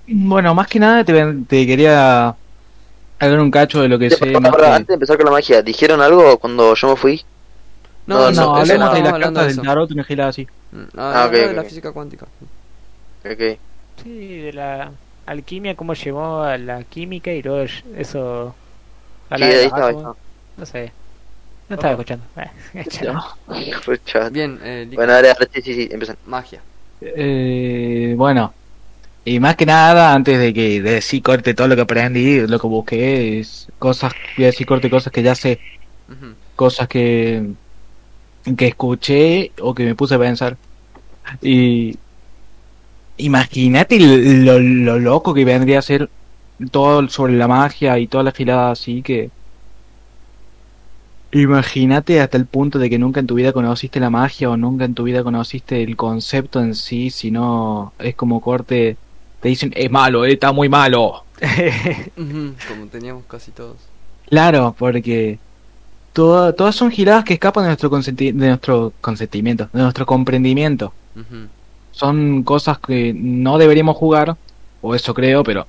Bueno, 0.07 0.55
más 0.55 0.67
que 0.69 0.79
nada 0.81 1.05
te, 1.05 1.13
te 1.49 1.67
quería 1.67 2.37
hablar 3.21 3.41
un 3.41 3.51
cacho 3.51 3.81
de 3.83 3.89
lo 3.89 3.99
que 3.99 4.11
Sí, 4.11 4.17
sé. 4.17 4.41
más 4.41 4.53
que- 4.57 4.67
Antes 4.67 4.87
de 4.89 4.95
empezar 4.95 5.17
con 5.17 5.27
la 5.27 5.33
magia, 5.33 5.63
¿dijeron 5.63 6.01
algo 6.01 6.39
cuando 6.39 6.75
yo 6.75 6.89
me 6.89 6.97
fui? 6.97 7.23
No, 8.07 8.19
No, 8.19 8.31
No, 8.31 8.43
eso 8.61 8.75
hablemos 8.75 8.93
de 8.93 9.03
las 9.03 9.13
cartas 9.19 9.47
de 9.47 9.49
del 9.49 9.61
tarot, 9.63 9.91
una 9.93 10.05
gilada 10.05 10.31
así. 10.31 10.47
Mm, 10.73 10.77
no, 10.95 11.03
Ah, 11.03 11.27
hablando 11.27 11.29
ok, 11.29 11.35
de 11.49 11.55
la 11.55 11.63
ok. 11.63 11.69
física 11.69 11.93
cuántica. 11.93 12.27
Ok. 13.25 13.59
Sí, 14.03 14.39
de 14.39 14.53
la 14.53 14.93
alquimia, 15.27 15.77
cómo 15.77 15.95
llevó 15.95 16.43
a 16.43 16.59
la 16.59 16.83
química 16.85 17.33
y 17.33 17.43
luego 17.43 17.61
eso. 17.97 18.55
Sí, 19.35 19.35
hablar 19.35 19.51
de 19.53 19.61
ahí 19.61 19.67
estaba. 19.67 20.17
No 20.57 20.67
sé. 20.67 20.93
No 21.69 21.75
estaba 21.77 21.93
escuchando. 21.93 22.25
Bien, 24.33 24.59
eh, 24.63 24.89
Bueno, 24.95 25.15
ahora, 25.15 25.35
sí, 25.53 25.63
sí, 25.63 25.75
sí, 25.75 25.89
empiezan. 25.91 26.17
magia. 26.27 26.63
Eh, 27.05 28.15
bueno, 28.17 28.55
Y 29.25 29.41
más 29.41 29.57
que 29.57 29.67
nada, 29.67 30.15
antes 30.15 30.39
de 30.39 30.53
que 30.55 30.83
de 30.83 30.93
decir 30.93 31.23
corte 31.23 31.55
todo 31.55 31.69
lo 31.69 31.77
que 31.77 31.83
aprendí, 31.83 32.41
lo 32.47 32.59
que 32.61 32.67
busqué 32.67 33.41
es 33.41 33.69
cosas, 33.79 34.15
voy 34.37 34.45
a 34.47 34.49
decir 34.49 34.67
corte 34.67 34.91
cosas 34.91 35.13
que 35.13 35.23
ya 35.23 35.35
sé, 35.37 35.61
cosas 36.57 36.89
que, 36.89 37.55
que 38.57 38.67
escuché 38.69 39.53
o 39.61 39.75
que 39.75 39.85
me 39.85 39.95
puse 39.95 40.15
a 40.17 40.19
pensar. 40.19 40.59
Y 41.43 41.99
imagínate 43.17 43.99
lo, 44.01 44.59
lo 44.59 44.99
loco 44.99 45.35
que 45.35 45.45
vendría 45.45 45.79
a 45.79 45.83
ser 45.83 46.11
todo 46.71 47.09
sobre 47.09 47.35
la 47.35 47.49
magia 47.49 47.99
y 47.99 48.09
toda 48.09 48.25
la 48.25 48.33
gilada 48.33 48.73
así 48.73 49.03
que... 49.03 49.31
Imagínate 51.33 52.21
hasta 52.21 52.37
el 52.37 52.45
punto 52.47 52.79
de 52.79 52.91
que 52.91 52.99
nunca 52.99 53.21
en 53.21 53.27
tu 53.27 53.35
vida 53.35 53.53
conociste 53.53 53.99
la 54.01 54.11
magia 54.11 54.51
o 54.51 54.57
nunca 54.59 54.85
en 54.85 54.95
tu 54.95 55.05
vida 55.05 55.25
conociste 55.25 55.83
el 55.83 55.97
concepto 55.97 56.61
en 56.61 56.75
sí, 56.75 57.09
sino 57.11 57.93
es 57.99 58.15
como 58.15 58.41
corte, 58.43 58.97
te 59.41 59.49
dicen, 59.49 59.73
es 59.75 59.91
malo, 59.91 60.25
eh, 60.27 60.33
está 60.35 60.53
muy 60.53 60.69
malo. 60.69 61.25
Como 62.17 62.87
teníamos 62.91 63.25
casi 63.27 63.51
todos. 63.51 63.77
Claro, 64.29 64.75
porque 64.79 65.39
todo- 66.13 66.55
todas 66.55 66.77
son 66.77 66.91
giradas 66.91 67.25
que 67.25 67.35
escapan 67.35 67.65
de 67.65 67.69
nuestro, 67.71 67.91
consenti- 67.91 68.33
de 68.33 68.49
nuestro 68.49 68.93
consentimiento, 69.01 69.69
de 69.73 69.83
nuestro 69.83 70.07
comprendimiento. 70.07 70.93
Son 71.93 72.43
cosas 72.43 72.79
que 72.79 73.13
no 73.17 73.59
deberíamos 73.59 73.97
jugar, 73.97 74.37
o 74.83 74.95
eso 74.95 75.15
creo, 75.15 75.43
pero... 75.43 75.67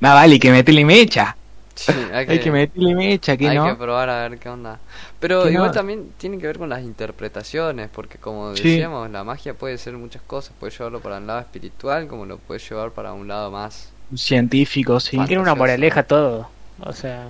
Más 0.00 0.12
vale 0.12 0.38
que 0.38 0.50
meterle 0.50 0.84
mecha. 0.84 1.36
Sí, 1.76 1.92
hay 2.12 2.26
que, 2.26 2.32
Hay 2.32 2.40
que 2.40 2.50
meterle 2.50 2.94
mecha, 2.94 3.36
que 3.36 3.48
hay 3.48 3.56
no. 3.56 3.66
que 3.68 3.74
probar 3.76 4.08
a 4.10 4.28
ver 4.28 4.38
qué 4.38 4.48
onda. 4.48 4.78
Pero 5.20 5.48
igual 5.48 5.68
no. 5.68 5.72
también 5.72 6.10
tiene 6.18 6.38
que 6.38 6.46
ver 6.46 6.58
con 6.58 6.68
las 6.68 6.82
interpretaciones, 6.82 7.88
porque 7.92 8.18
como 8.18 8.56
Sí. 8.56 8.62
decíamos, 8.70 9.10
la 9.10 9.22
magia 9.24 9.54
puede 9.54 9.78
ser 9.78 9.94
muchas 9.94 10.22
cosas. 10.22 10.52
Puede 10.58 10.72
llevarlo 10.72 11.00
para 11.00 11.18
un 11.18 11.26
lado 11.26 11.40
espiritual, 11.40 12.08
como 12.08 12.26
lo 12.26 12.38
puede 12.38 12.60
llevar 12.60 12.90
para 12.92 13.12
un 13.12 13.28
lado 13.28 13.50
más. 13.50 13.92
Científico, 14.14 14.98
sí. 15.00 15.18
Tiene 15.26 15.42
una 15.42 15.54
moraleja 15.54 16.02
todo. 16.02 16.48
O 16.80 16.92
sea, 16.92 17.28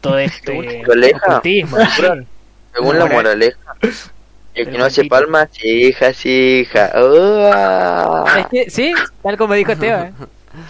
todo 0.00 0.18
este 0.18 0.54
moraleja? 0.86 1.18
ocultismo. 1.28 1.76
sí. 1.78 2.02
Según 2.74 2.98
la 2.98 3.04
Moral. 3.04 3.12
moraleja, 3.12 3.76
el 4.54 4.70
que 4.70 4.78
no 4.78 4.84
hace 4.86 5.04
palmas, 5.04 5.48
hija, 5.62 6.10
hija. 6.24 6.90
¡Uah! 6.94 8.40
Es 8.40 8.46
que, 8.46 8.70
sí, 8.70 8.94
tal 9.22 9.36
como 9.36 9.54
dijo 9.54 9.76
Teo. 9.76 9.98
¿eh? 10.04 10.12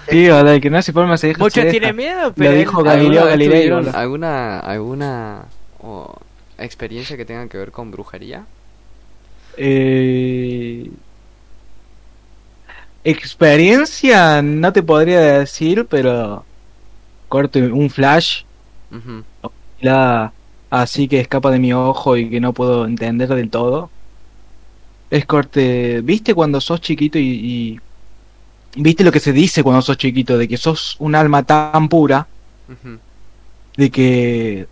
Sí, 0.08 0.28
o 0.28 0.40
el 0.40 0.60
que 0.60 0.70
no 0.70 0.78
hace 0.78 0.92
forma 0.92 1.16
se 1.16 1.28
deja. 1.28 1.38
Muchos 1.38 1.64
se 1.64 1.70
tienen 1.70 1.96
deja. 1.96 2.14
miedo, 2.14 2.32
pero. 2.34 2.52
Lo 2.52 2.56
dijo 2.56 2.82
Galileo 2.82 3.24
¿Alguna 3.24 3.36
vez 3.36 3.70
Galilei. 3.70 3.94
alguna 3.94 4.60
alguna 4.60 5.44
o, 5.80 6.14
experiencia 6.58 7.16
que 7.16 7.24
tenga 7.24 7.48
que 7.48 7.58
ver 7.58 7.72
con 7.72 7.90
brujería? 7.90 8.44
Eh... 9.56 10.90
Experiencia 13.04 14.42
no 14.42 14.72
te 14.72 14.82
podría 14.82 15.20
decir, 15.20 15.86
pero 15.90 16.44
corte 17.28 17.60
un 17.62 17.90
flash 17.90 18.44
la 19.80 20.32
así 20.70 21.08
que 21.08 21.18
escapa 21.18 21.50
de 21.50 21.58
mi 21.58 21.72
ojo 21.72 22.16
y 22.16 22.30
que 22.30 22.40
no 22.40 22.52
puedo 22.52 22.86
entender 22.86 23.28
del 23.28 23.50
todo. 23.50 23.90
Es 25.10 25.26
corte, 25.26 26.00
¿viste 26.02 26.32
cuando 26.34 26.60
sos 26.60 26.80
chiquito 26.80 27.18
y, 27.18 27.22
y 27.22 27.80
viste 28.76 29.04
lo 29.04 29.12
que 29.12 29.20
se 29.20 29.32
dice 29.32 29.62
cuando 29.62 29.82
sos 29.82 29.96
chiquito 29.96 30.38
de 30.38 30.48
que 30.48 30.56
sos 30.56 30.96
un 30.98 31.14
alma 31.14 31.42
tan 31.44 31.88
pura 31.88 32.26
de 33.76 33.90
que 33.90 34.66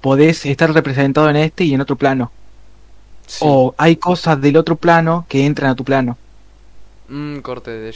podés 0.00 0.46
estar 0.46 0.72
representado 0.72 1.30
en 1.30 1.36
este 1.36 1.64
y 1.64 1.74
en 1.74 1.80
otro 1.80 1.96
plano? 1.96 2.32
Sí. 3.26 3.46
O 3.46 3.74
hay 3.78 3.96
cosas 3.96 4.40
del 4.40 4.56
otro 4.56 4.76
plano 4.76 5.26
que 5.28 5.44
entran 5.46 5.70
a 5.70 5.74
tu 5.76 5.84
plano. 5.84 6.18
Un 7.08 7.40
corte 7.42 7.70
de 7.70 7.92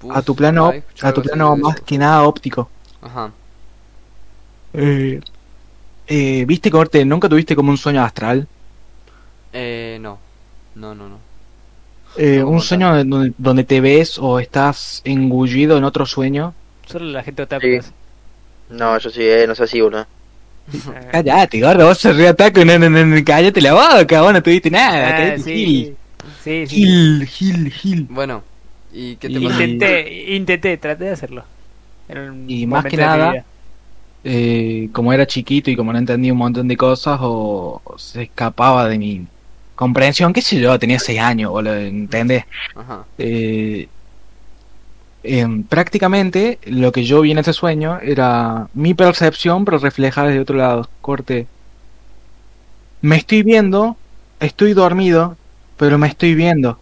vu. 0.00 0.12
a 0.12 0.22
tu 0.22 0.34
plano, 0.34 0.64
¿Habéis 0.66 0.82
escuchado 0.84 1.10
a 1.10 1.12
tu 1.12 1.22
plano 1.22 1.56
más 1.56 1.76
eso? 1.76 1.84
que 1.84 1.98
nada 1.98 2.22
óptico. 2.24 2.70
Ajá. 3.00 3.32
Eh, 4.72 5.20
eh, 6.06 6.44
¿Viste 6.46 6.70
corte? 6.70 7.04
¿Nunca 7.04 7.28
tuviste 7.28 7.56
como 7.56 7.70
un 7.70 7.78
sueño 7.78 8.02
astral? 8.02 8.48
Eh, 9.52 9.98
no. 10.00 10.18
No, 10.74 10.94
no, 10.94 11.08
no. 11.08 11.27
Eh, 12.18 12.40
¿Cómo 12.42 12.56
un 12.56 12.60
sueño 12.60 13.04
donde, 13.04 13.32
donde 13.38 13.64
te 13.64 13.80
ves 13.80 14.18
o 14.18 14.40
estás 14.40 15.00
engullido 15.04 15.78
en 15.78 15.84
otro 15.84 16.04
sueño. 16.04 16.52
Solo 16.86 17.06
la 17.06 17.22
gente 17.22 17.42
otaku. 17.42 17.64
Sí. 17.66 17.78
No, 18.70 18.98
yo 18.98 19.08
sí, 19.10 19.22
eh, 19.22 19.44
no 19.46 19.54
sé 19.54 19.64
así, 19.64 19.80
boludo. 19.80 20.02
Eh, 20.02 20.06
Cállate, 21.12 21.60
gordo, 21.60 21.86
vos 21.86 21.96
sos 21.98 22.16
reataco, 22.16 22.64
no, 22.64 22.78
no, 22.78 22.90
no, 22.90 23.06
no, 23.06 23.24
cállate 23.24 23.60
la 23.60 23.72
boca, 23.72 24.20
vos 24.20 24.32
no 24.32 24.42
tuviste 24.42 24.70
nada, 24.70 25.08
ah, 25.08 25.16
cállate, 25.16 25.38
sí, 25.38 25.54
Gil. 25.54 25.96
sí, 26.44 26.66
sí. 26.66 26.76
Gil, 26.76 27.26
Gil, 27.26 27.72
Gil. 27.72 28.06
Bueno, 28.10 28.42
¿y 28.92 29.16
qué 29.16 29.28
te 29.28 29.34
Y- 29.38 29.44
pasó? 29.46 29.62
Intenté, 29.62 30.34
intenté, 30.34 30.76
traté 30.76 31.04
de 31.04 31.10
hacerlo. 31.12 31.44
Y 32.46 32.66
más 32.66 32.84
que 32.86 32.96
nada. 32.96 33.44
Eh, 34.24 34.88
como 34.92 35.12
era 35.12 35.26
chiquito 35.26 35.70
y 35.70 35.76
como 35.76 35.92
no 35.92 35.98
entendía 35.98 36.32
un 36.32 36.38
montón 36.38 36.66
de 36.68 36.76
cosas 36.76 37.18
o 37.22 37.80
se 37.96 38.22
escapaba 38.24 38.88
de 38.88 38.98
mi 38.98 39.26
comprensión, 39.78 40.32
qué 40.32 40.42
sé 40.42 40.60
yo, 40.60 40.78
tenía 40.78 40.98
seis 40.98 41.20
años, 41.20 41.50
boludo, 41.52 41.76
¿entendés? 41.76 42.44
Ajá. 42.74 43.04
Eh, 43.18 43.88
em, 45.22 45.64
prácticamente 45.64 46.58
lo 46.66 46.92
que 46.92 47.04
yo 47.04 47.20
vi 47.22 47.32
en 47.32 47.38
ese 47.38 47.52
sueño 47.52 47.98
era 48.02 48.68
mi 48.74 48.94
percepción, 48.94 49.64
pero 49.64 49.78
reflejada 49.78 50.28
desde 50.28 50.40
otro 50.40 50.56
lado. 50.56 50.88
Corte. 51.00 51.46
Me 53.00 53.16
estoy 53.16 53.42
viendo, 53.42 53.96
estoy 54.40 54.72
dormido, 54.74 55.36
pero 55.76 55.98
me 55.98 56.08
estoy 56.08 56.34
viendo. 56.34 56.78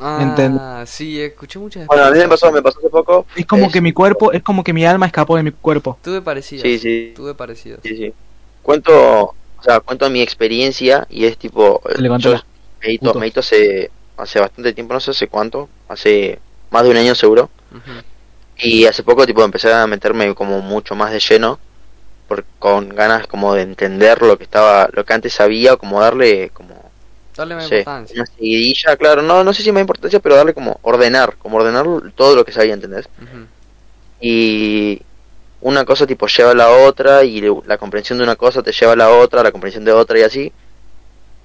Ah, 0.00 0.84
sí, 0.86 1.20
escuché 1.20 1.58
muchas 1.58 1.86
Bueno, 1.86 2.04
a 2.04 2.10
mí 2.10 2.18
me 2.18 2.28
pasó, 2.28 2.50
me 2.50 2.62
pasó 2.62 2.78
hace 2.78 2.88
poco. 2.88 3.26
Es 3.36 3.46
como 3.46 3.66
Es- 3.66 3.72
que 3.72 3.80
mi 3.80 3.92
cuerpo, 3.92 4.32
es 4.32 4.42
como 4.42 4.64
que 4.64 4.72
mi 4.72 4.84
alma 4.86 5.06
escapó 5.06 5.36
de 5.36 5.42
mi 5.42 5.50
cuerpo. 5.50 5.98
Tuve 6.02 6.22
parecidas. 6.22 6.62
Sí, 6.62 6.78
sí, 6.78 7.12
Tuve 7.14 7.34
parecidas. 7.34 7.80
sí, 7.82 7.96
sí. 7.96 8.12
Cuento, 8.62 9.34
o 9.60 9.62
sea, 9.62 9.80
cuento 9.80 10.08
mi 10.10 10.22
experiencia 10.22 11.06
y 11.10 11.26
es 11.26 11.36
tipo, 11.36 11.82
Le 11.98 12.08
yo 12.18 12.34
medito, 12.82 13.14
medito 13.14 13.40
hace, 13.40 13.90
hace 14.16 14.40
bastante 14.40 14.72
tiempo, 14.72 14.94
no 14.94 15.00
sé 15.00 15.10
hace 15.10 15.28
cuánto, 15.28 15.68
hace 15.88 16.38
más 16.70 16.82
de 16.84 16.90
un 16.90 16.96
año 16.96 17.14
seguro. 17.14 17.50
Ujú. 17.70 17.90
Y 18.58 18.86
hace 18.86 19.02
poco 19.02 19.26
tipo 19.26 19.42
empecé 19.42 19.72
a 19.72 19.86
meterme 19.86 20.34
como 20.34 20.60
mucho 20.60 20.94
más 20.94 21.12
de 21.12 21.20
lleno 21.20 21.58
por, 22.28 22.44
con 22.58 22.88
ganas 22.90 23.26
como 23.26 23.54
de 23.54 23.62
entender 23.62 24.22
lo 24.22 24.38
que 24.38 24.44
estaba, 24.44 24.88
lo 24.92 25.04
que 25.04 25.12
antes 25.12 25.32
sabía, 25.32 25.74
o 25.74 25.78
como 25.78 26.00
darle 26.00 26.50
como 26.50 26.90
Dale 27.36 27.54
no 27.54 27.60
más 27.60 27.68
sé, 27.68 27.78
importancia. 27.78 28.16
una 28.16 28.26
seguidilla, 28.26 28.96
claro, 28.96 29.22
no, 29.22 29.44
no 29.44 29.52
sé 29.52 29.62
si 29.62 29.72
más 29.72 29.80
importancia, 29.80 30.20
pero 30.20 30.36
darle 30.36 30.54
como 30.54 30.78
ordenar, 30.82 31.36
como 31.38 31.56
ordenar 31.56 31.86
todo 32.14 32.34
lo 32.36 32.44
que 32.44 32.52
sabía, 32.52 32.74
¿entendés? 32.74 33.08
Ujú. 33.20 33.46
Y 34.20 35.02
una 35.62 35.84
cosa 35.84 36.06
tipo 36.06 36.26
lleva 36.26 36.52
a 36.52 36.54
la 36.54 36.68
otra 36.70 37.22
y 37.24 37.42
la 37.66 37.78
comprensión 37.78 38.18
de 38.18 38.24
una 38.24 38.36
cosa 38.36 38.62
te 38.62 38.72
lleva 38.72 38.92
a 38.92 38.96
la 38.96 39.10
otra, 39.10 39.42
la 39.42 39.52
comprensión 39.52 39.84
de 39.84 39.92
otra 39.92 40.18
y 40.18 40.22
así. 40.22 40.52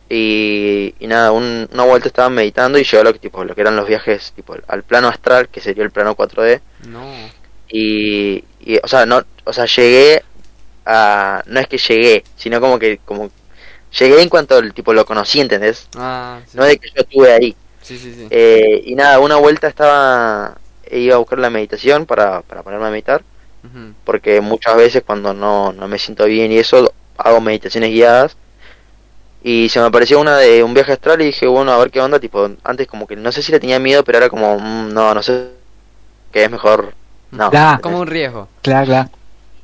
Y, 0.07 0.93
y 0.99 1.07
nada, 1.07 1.31
un- 1.31 1.67
una 1.73 1.83
vuelta 1.83 2.07
estaba 2.07 2.29
meditando 2.29 2.77
y 2.77 2.83
llegó 2.83 3.03
lo 3.03 3.13
que, 3.13 3.19
tipo, 3.19 3.43
lo 3.43 3.55
que 3.55 3.61
eran 3.61 3.75
los 3.75 3.87
viajes 3.87 4.33
tipo 4.35 4.55
al 4.67 4.83
plano 4.83 5.07
astral, 5.07 5.49
que 5.49 5.61
sería 5.61 5.83
el 5.83 5.91
plano 5.91 6.15
4D. 6.15 6.61
No. 6.87 7.03
Y, 7.69 8.43
y, 8.59 8.77
o 8.83 8.87
sea, 8.87 9.05
no, 9.07 9.23
o 9.43 9.53
sea, 9.53 9.65
llegué 9.65 10.23
a 10.85 11.41
no 11.47 11.59
es 11.59 11.67
que 11.67 11.79
llegué, 11.79 12.23
sino 12.35 12.61
como 12.61 12.77
que 12.77 12.99
como 13.03 13.31
llegué 13.97 14.21
en 14.21 14.29
cuanto 14.29 14.59
el 14.59 14.73
tipo 14.73 14.93
lo 14.93 15.05
conocí, 15.05 15.39
¿entendés? 15.41 15.87
Ah, 15.97 16.39
sí. 16.45 16.55
No 16.57 16.65
de 16.65 16.77
que 16.77 16.87
yo 16.89 17.01
estuve 17.01 17.33
ahí. 17.33 17.55
Sí, 17.81 17.97
sí, 17.97 18.13
sí. 18.13 18.27
Eh, 18.29 18.83
y 18.85 18.93
nada, 18.95 19.19
una 19.19 19.37
vuelta 19.37 19.67
estaba 19.67 20.57
iba 20.91 21.15
a 21.15 21.17
buscar 21.17 21.39
la 21.39 21.49
meditación 21.49 22.05
para, 22.05 22.41
para 22.43 22.61
ponerme 22.61 22.85
a 22.85 22.91
meditar, 22.91 23.23
Porque 24.03 24.41
muchas 24.41 24.75
veces 24.77 25.03
cuando 25.05 25.33
no, 25.33 25.73
no 25.73 25.87
me 25.87 25.99
siento 25.99 26.25
bien 26.25 26.51
y 26.51 26.57
eso, 26.57 26.91
hago 27.17 27.41
meditaciones 27.41 27.91
guiadas. 27.91 28.37
Y 29.43 29.69
se 29.69 29.79
me 29.79 29.85
apareció 29.85 30.19
una 30.19 30.37
de 30.37 30.63
un 30.63 30.73
viaje 30.73 30.93
astral 30.93 31.21
y 31.21 31.25
dije, 31.25 31.45
bueno, 31.45 31.71
a 31.71 31.77
ver 31.77 31.91
qué 31.91 32.01
onda, 32.01 32.19
tipo, 32.19 32.49
antes 32.63 32.87
como 32.87 33.05
que 33.05 33.15
no 33.15 33.31
sé 33.31 33.43
si 33.43 33.51
le 33.51 33.59
tenía 33.59 33.79
miedo, 33.79 34.03
pero 34.03 34.17
era 34.17 34.29
como, 34.29 34.57
mm, 34.57 34.91
no, 34.91 35.13
no 35.13 35.21
sé, 35.21 35.49
que 36.31 36.43
es 36.43 36.49
mejor, 36.49 36.95
no. 37.29 37.51
Claro. 37.51 37.79
Como 37.81 37.99
un 37.99 38.07
riesgo. 38.07 38.47
Claro, 38.63 38.87
claro. 38.87 39.09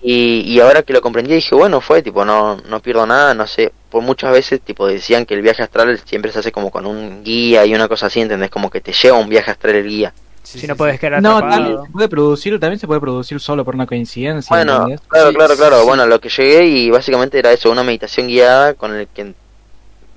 Y, 0.03 0.41
y 0.41 0.59
ahora 0.59 0.83
que 0.83 0.93
lo 0.93 1.01
comprendí 1.01 1.33
dije, 1.33 1.55
bueno, 1.55 1.81
fue, 1.81 2.01
tipo, 2.03 2.25
no, 2.25 2.57
no 2.57 2.79
pierdo 2.79 3.05
nada, 3.05 3.33
no 3.33 3.47
sé, 3.47 3.71
por 3.89 4.01
muchas 4.01 4.31
veces, 4.31 4.61
tipo, 4.61 4.87
decían 4.87 5.25
que 5.25 5.33
el 5.33 5.41
viaje 5.41 5.63
astral 5.63 5.99
siempre 6.05 6.31
se 6.31 6.39
hace 6.39 6.51
como 6.51 6.71
con 6.71 6.85
un 6.85 7.23
guía 7.23 7.65
y 7.65 7.73
una 7.73 7.87
cosa 7.87 8.07
así, 8.07 8.21
¿entendés? 8.21 8.49
Como 8.49 8.69
que 8.69 8.81
te 8.81 8.93
lleva 8.93 9.17
un 9.17 9.29
viaje 9.29 9.51
astral 9.51 9.75
el 9.75 9.87
guía. 9.87 10.13
Sí, 10.43 10.59
Si 10.59 10.59
sí, 10.59 10.67
no 10.67 10.75
puedes 10.75 10.99
quedar 10.99 11.21
No, 11.21 11.37
atrapado. 11.37 11.51
también 11.51 11.77
se 11.85 11.91
puede 11.91 12.09
producir, 12.09 12.59
también 12.59 12.79
se 12.79 12.87
puede 12.87 12.99
producir 13.01 13.39
solo 13.39 13.63
por 13.63 13.75
una 13.75 13.85
coincidencia. 13.87 14.55
Bueno, 14.55 14.85
claro, 15.07 15.29
Sí, 15.29 15.35
claro, 15.35 15.55
claro. 15.55 15.79
sí. 15.81 15.85
Bueno, 15.85 16.05
lo 16.07 16.19
que 16.19 16.29
llegué 16.29 16.65
y 16.65 16.89
básicamente 16.89 17.39
era 17.39 17.51
eso, 17.51 17.71
una 17.71 17.83
meditación 17.83 18.27
guiada 18.27 18.73
con 18.73 18.95
el 18.95 19.07
que 19.07 19.33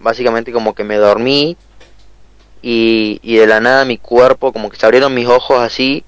básicamente 0.01 0.53
como 0.53 0.75
que 0.75 0.85
me 0.85 0.97
dormí 0.97 1.57
y, 2.63 3.21
y 3.23 3.37
de 3.37 3.47
la 3.47 3.61
nada 3.61 3.85
mi 3.85 3.99
cuerpo 3.99 4.53
como 4.53 4.71
que 4.71 4.77
se 4.77 4.87
abrieron 4.87 5.15
mis 5.15 5.27
ojos 5.29 5.59
así 5.61 6.05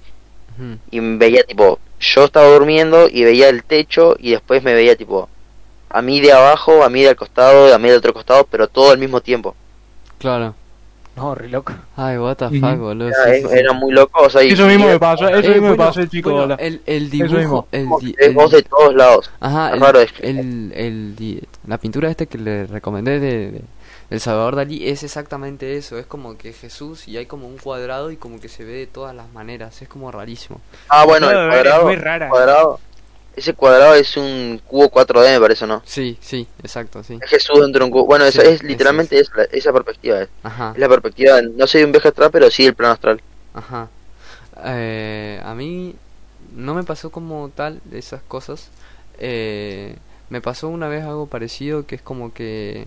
Ujú. 0.58 0.78
y 0.90 1.00
veía 1.18 1.44
tipo, 1.44 1.78
yo 2.00 2.24
estaba 2.24 2.46
durmiendo 2.48 3.08
y 3.10 3.24
veía 3.24 3.48
el 3.48 3.64
techo 3.64 4.16
y 4.18 4.30
después 4.32 4.62
me 4.62 4.74
veía 4.74 4.96
tipo 4.96 5.28
a 5.90 6.02
mí 6.02 6.20
de 6.20 6.32
abajo, 6.32 6.82
a 6.84 6.90
mí 6.90 7.02
del 7.02 7.16
costado, 7.16 7.74
a 7.74 7.78
mí 7.78 7.88
del 7.88 7.98
otro 7.98 8.12
costado, 8.14 8.46
pero 8.50 8.68
todo 8.68 8.90
al 8.90 8.98
mismo 8.98 9.20
tiempo. 9.20 9.54
Claro. 10.18 10.54
No, 11.16 11.34
re 11.34 11.48
loco. 11.48 11.72
Ay, 11.96 12.18
what 12.18 12.36
the 12.36 12.48
fuck, 12.60 12.78
boludo. 12.78 13.08
Era, 13.08 13.24
sí, 13.24 13.30
es- 13.30 13.42
sí, 13.42 13.48
sí. 13.48 13.58
era 13.58 13.72
muy 13.72 13.90
loco, 13.92 14.20
o 14.24 14.28
sea, 14.30 14.42
y- 14.42 14.52
Eso 14.52 14.66
mismo 14.66 14.84
y- 14.84 14.88
me 14.88 14.98
pasó, 15.00 15.26
eso 15.28 15.38
Eh, 15.38 15.54
mismo 15.54 15.62
me 15.62 15.68
bueno, 15.76 15.84
pasó, 15.86 16.04
chico. 16.06 16.30
bueno, 16.32 16.56
el, 16.58 16.82
el 16.84 17.10
mismo. 17.10 17.38
dibujo, 17.38 17.68
el, 17.72 17.88
di- 18.00 18.14
el- 18.18 18.34
voz 18.34 18.50
de 18.50 18.62
todos 18.62 18.94
lados. 18.94 19.30
ajá, 19.40 19.68
es 19.68 19.74
el, 19.74 19.80
raro 19.80 20.00
el, 20.00 20.72
el 20.76 21.48
la 21.66 21.78
pintura 21.78 22.10
este 22.10 22.26
que 22.26 22.36
le 22.38 22.66
recomendé 22.66 23.18
de, 23.18 23.50
de 23.50 23.60
El 24.10 24.20
Salvador 24.20 24.54
Dalí 24.56 24.86
es 24.88 25.02
exactamente 25.02 25.76
eso, 25.76 25.98
es 25.98 26.06
como 26.06 26.36
que 26.38 26.52
Jesús 26.52 27.08
y 27.08 27.16
hay 27.16 27.26
como 27.26 27.48
un 27.48 27.56
cuadrado 27.56 28.10
y 28.12 28.16
como 28.16 28.38
que 28.38 28.48
se 28.48 28.64
ve 28.64 28.72
de 28.74 28.86
todas 28.86 29.16
las 29.16 29.32
maneras, 29.32 29.80
es 29.82 29.88
como 29.88 30.12
rarísimo. 30.12 30.60
Ah, 30.88 31.04
bueno, 31.06 31.28
el 31.30 31.36
ver, 31.36 31.44
es 31.48 31.54
cuadrado, 31.62 31.86
muy 31.86 31.96
rara. 31.96 32.26
el 32.26 32.30
cuadrado, 32.30 32.80
ese 33.36 33.52
cuadrado 33.54 33.94
es 33.94 34.16
un 34.16 34.60
cubo 34.66 34.90
4D, 34.90 35.34
me 35.34 35.40
parece, 35.40 35.66
¿no? 35.66 35.82
Sí, 35.84 36.16
sí, 36.20 36.48
exacto, 36.62 37.04
sí. 37.04 37.18
Es 37.22 37.30
Jesús 37.30 37.60
dentro 37.60 37.80
de 37.80 37.84
un 37.84 37.90
cubo. 37.90 38.06
Bueno, 38.06 38.24
Sí, 38.30 38.38
esa 38.38 38.48
es 38.48 38.62
literalmente 38.62 39.18
esa, 39.18 39.44
esa 39.52 39.72
perspectiva. 39.72 40.22
Es, 40.22 40.28
Ajá. 40.42 40.72
es 40.74 40.80
la 40.80 40.88
perspectiva, 40.88 41.40
no 41.42 41.66
sé 41.66 41.78
de 41.78 41.84
un 41.84 41.92
viaje 41.92 42.08
astral, 42.08 42.30
pero 42.30 42.50
sí 42.50 42.64
del 42.64 42.74
plano 42.74 42.94
astral. 42.94 43.20
Ajá. 43.52 43.88
Eh, 44.64 45.40
a 45.44 45.54
mí 45.54 45.94
no 46.54 46.74
me 46.74 46.82
pasó 46.82 47.10
como 47.10 47.50
tal 47.54 47.80
esas 47.92 48.22
cosas. 48.22 48.70
Eh, 49.18 49.96
me 50.30 50.40
pasó 50.40 50.68
una 50.68 50.88
vez 50.88 51.04
algo 51.04 51.26
parecido 51.26 51.86
que 51.86 51.96
es 51.96 52.02
como 52.02 52.32
que 52.32 52.86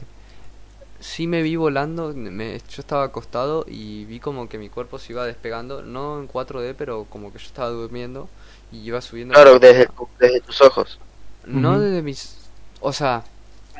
sí 0.99 1.27
me 1.27 1.43
vi 1.43 1.55
volando. 1.57 2.11
Me, 2.15 2.57
yo 2.57 2.79
estaba 2.81 3.03
acostado 3.03 3.65
y 3.67 4.05
vi 4.05 4.19
como 4.19 4.49
que 4.49 4.57
mi 4.57 4.69
cuerpo 4.69 4.97
se 4.97 5.13
iba 5.13 5.25
despegando, 5.25 5.83
no 5.83 6.19
en 6.19 6.27
4D, 6.27 6.73
pero 6.75 7.05
como 7.07 7.31
que 7.31 7.37
yo 7.39 7.45
estaba 7.45 7.69
durmiendo 7.69 8.29
y 8.71 8.77
iba 8.79 9.01
subiendo. 9.01 9.33
Claro, 9.33 9.59
desde, 9.59 9.85
tu- 9.87 10.07
desde 10.19 10.41
tus 10.41 10.61
ojos. 10.61 10.99
No 11.45 11.79
desde 11.79 12.01
mis. 12.01 12.35
O 12.81 12.93
sea, 12.93 13.23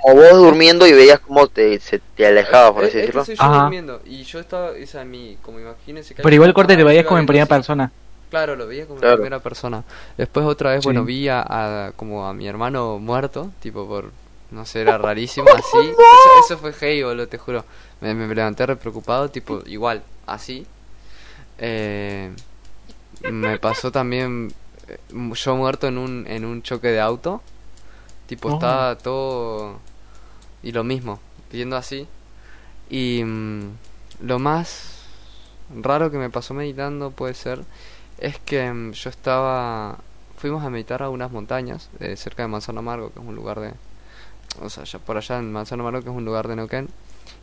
Como 0.02 0.16
vos 0.16 0.32
durmiendo 0.34 0.88
y 0.88 0.94
veías 0.94 1.20
cómo 1.20 1.48
te, 1.48 1.80
se 1.80 2.00
te 2.16 2.26
alejaba, 2.26 2.74
por 2.74 2.84
eh, 2.84 2.88
así 2.88 2.98
es 2.98 3.02
que 3.02 3.08
decirlo. 3.08 3.26
soy 3.26 3.36
yo 3.36 3.44
Ajá. 3.44 3.62
durmiendo 3.64 4.02
y 4.06 4.24
yo 4.24 4.40
estaba, 4.40 4.72
o 4.72 4.88
sea, 4.88 5.04
mi, 5.06 5.38
como 5.42 5.60
imagínense 5.60 6.16
que 6.16 6.24
Pero 6.24 6.36
igual 6.36 6.54
corte 6.54 6.76
te 6.78 6.84
veías 6.84 7.06
como 7.06 7.20
en 7.20 7.26
primera 7.26 7.46
persona. 7.46 7.92
Claro, 8.30 8.56
lo 8.56 8.66
veía 8.68 8.86
como 8.86 9.00
Claro. 9.00 9.16
en 9.16 9.22
primera 9.22 9.40
persona. 9.42 9.84
Después 10.18 10.46
otra 10.46 10.72
vez, 10.72 10.82
Sí. 10.84 10.88
bueno, 10.88 11.04
vi 11.04 11.28
a, 11.28 11.42
a- 11.88 11.92
como 11.94 12.26
a 12.28 12.34
mi 12.34 12.48
hermano 12.48 12.98
muerto, 13.00 13.52
tipo 13.62 13.88
por, 13.88 14.12
no 14.52 14.66
sé, 14.66 14.82
era 14.82 14.98
rarísimo, 15.00 15.48
así. 15.50 15.78
Eso, 15.90 16.46
eso 16.46 16.58
fue 16.60 16.74
hey, 16.80 17.04
boludo, 17.04 17.28
te 17.28 17.38
juro. 17.38 17.66
Me, 18.02 18.14
me 18.14 18.34
levanté 18.34 18.66
re 18.66 18.76
preocupado, 18.78 19.30
tipo, 19.30 19.62
igual, 19.66 20.02
así. 20.28 20.66
Eh, 21.58 22.32
me 23.30 23.60
pasó 23.60 23.92
también 23.92 24.54
yo 25.34 25.56
muerto 25.56 25.88
en 25.88 25.98
un, 25.98 26.26
en 26.28 26.46
un 26.46 26.62
choque 26.62 26.90
de 26.90 27.00
auto. 27.00 27.42
Tipo, 28.28 28.50
Oh. 28.50 28.54
estaba 28.56 28.98
todo... 28.98 29.80
Y 30.62 30.72
lo 30.72 30.84
mismo, 30.84 31.20
viendo 31.52 31.78
así. 31.78 32.08
Y 32.90 33.24
mm, 33.24 33.62
lo 34.22 34.40
más 34.40 35.00
raro 35.76 36.12
que 36.12 36.18
me 36.18 36.30
pasó 36.30 36.54
meditando 36.54 37.12
puede 37.12 37.34
ser 37.34 37.64
es 38.18 38.40
que 38.40 38.72
mm, 38.72 38.92
yo 38.92 39.10
estaba 39.10 40.00
fuimos 40.38 40.64
a 40.64 40.70
meditar 40.70 41.04
a 41.04 41.10
unas 41.10 41.32
montañas 41.32 41.90
eh, 42.00 42.16
cerca 42.16 42.44
de 42.44 42.48
Manzano 42.48 42.80
Amargo 42.80 43.12
que 43.12 43.20
es 43.20 43.26
un 43.26 43.36
lugar 43.36 43.60
de 43.60 43.74
o 44.62 44.70
sea 44.70 44.84
ya 44.86 45.00
por 45.00 45.18
allá 45.18 45.38
en 45.38 45.52
Manzano 45.52 45.84
Amargo 45.84 46.04
que 46.04 46.10
es 46.10 46.16
un 46.16 46.26
lugar 46.26 46.48
de 46.48 46.56
Neuquén 46.56 46.90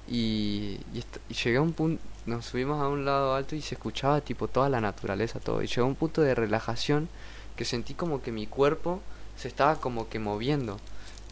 y, 0.09 0.80
y, 0.94 1.05
y 1.28 1.34
llegué 1.34 1.59
a 1.59 1.62
un 1.62 1.72
punto 1.72 2.03
nos 2.26 2.47
subimos 2.47 2.82
a 2.82 2.88
un 2.88 3.05
lado 3.05 3.34
alto 3.34 3.55
y 3.55 3.62
se 3.62 3.76
escuchaba 3.76 4.20
tipo 4.20 4.49
toda 4.49 4.68
la 4.68 4.80
naturaleza 4.80 5.38
todo 5.40 5.62
y 5.62 5.66
llegó 5.66 5.82
a 5.82 5.88
un 5.88 5.94
punto 5.94 6.22
de 6.22 6.34
relajación 6.34 7.09
que 7.57 7.64
sentí 7.64 7.94
como 7.94 8.22
que 8.22 8.32
mi 8.32 8.46
cuerpo 8.46 9.00
se 9.36 9.48
estaba 9.48 9.76
como 9.80 10.09
que 10.09 10.18
moviendo 10.18 10.78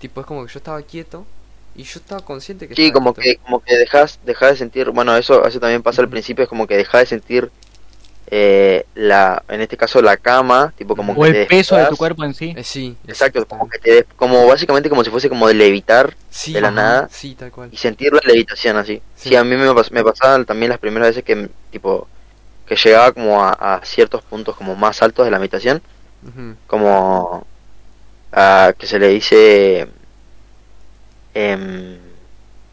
tipo 0.00 0.20
es 0.20 0.26
como 0.26 0.44
que 0.46 0.52
yo 0.52 0.58
estaba 0.58 0.82
quieto 0.82 1.26
y 1.76 1.84
yo 1.84 2.00
estaba 2.00 2.24
consciente 2.24 2.68
que 2.68 2.74
Sí, 2.74 2.82
estaba 2.82 2.92
como 2.92 3.14
quieto. 3.14 3.20
que, 3.22 3.36
como 3.38 3.60
que 3.62 3.76
dejas, 3.76 4.18
dejas 4.24 4.50
de 4.52 4.56
sentir, 4.56 4.90
bueno, 4.90 5.16
eso, 5.16 5.46
eso 5.46 5.60
también 5.60 5.82
pasa 5.82 6.02
al 6.02 6.08
principio, 6.08 6.42
es 6.44 6.48
como 6.48 6.66
que 6.66 6.76
dejas 6.76 7.02
de 7.02 7.06
sentir 7.06 7.52
eh, 8.28 8.86
la, 8.94 9.44
en 9.48 9.60
este 9.62 9.76
caso 9.76 10.02
la 10.02 10.16
cama, 10.16 10.72
tipo 10.76 10.96
como 10.96 11.16
O 11.16 11.20
que 11.20 11.26
el 11.26 11.34
te 11.34 11.46
peso 11.46 11.76
de 11.76 11.86
tu 11.86 11.96
cuerpo 11.96 12.24
en 12.24 12.34
sí. 12.34 12.54
Eh, 12.56 12.64
sí 12.64 12.96
Exacto, 13.06 13.46
como 13.46 13.68
que 13.68 13.78
te 13.78 13.90
des- 13.92 14.06
como 14.16 14.46
básicamente 14.46 14.88
como 14.88 15.04
si 15.04 15.10
fuese 15.10 15.28
como 15.28 15.46
de 15.48 15.54
levitar 15.54 16.16
Sí, 16.30 16.52
de 16.52 16.60
la 16.60 16.68
ajá, 16.68 16.72
nada. 16.82 17.08
sí 17.10 17.34
tal 17.34 17.50
cual 17.52 17.70
y 17.70 17.76
sentir 17.78 18.12
la 18.12 18.20
levitación 18.24 18.76
así. 18.76 19.02
Sí, 19.16 19.30
Sí. 19.30 19.36
a 19.36 19.44
mí 19.44 19.56
me, 19.56 19.70
pas- 19.72 19.90
me 19.90 20.04
pasaba 20.04 20.44
también 20.44 20.70
las 20.70 20.78
primeras 20.78 21.08
veces 21.10 21.24
que 21.24 21.50
tipo 21.70 22.08
que 22.66 22.76
llegaba 22.76 23.12
como 23.12 23.42
a, 23.44 23.50
a 23.52 23.84
ciertos 23.84 24.22
puntos 24.22 24.56
como 24.56 24.76
más 24.76 25.02
altos 25.02 25.24
de 25.26 25.30
la 25.30 25.38
meditación, 25.38 25.82
Como 26.66 27.46
a, 28.32 28.72
que 28.78 28.86
se 28.86 28.98
le 28.98 29.08
dice 29.08 29.88
em, 31.34 31.98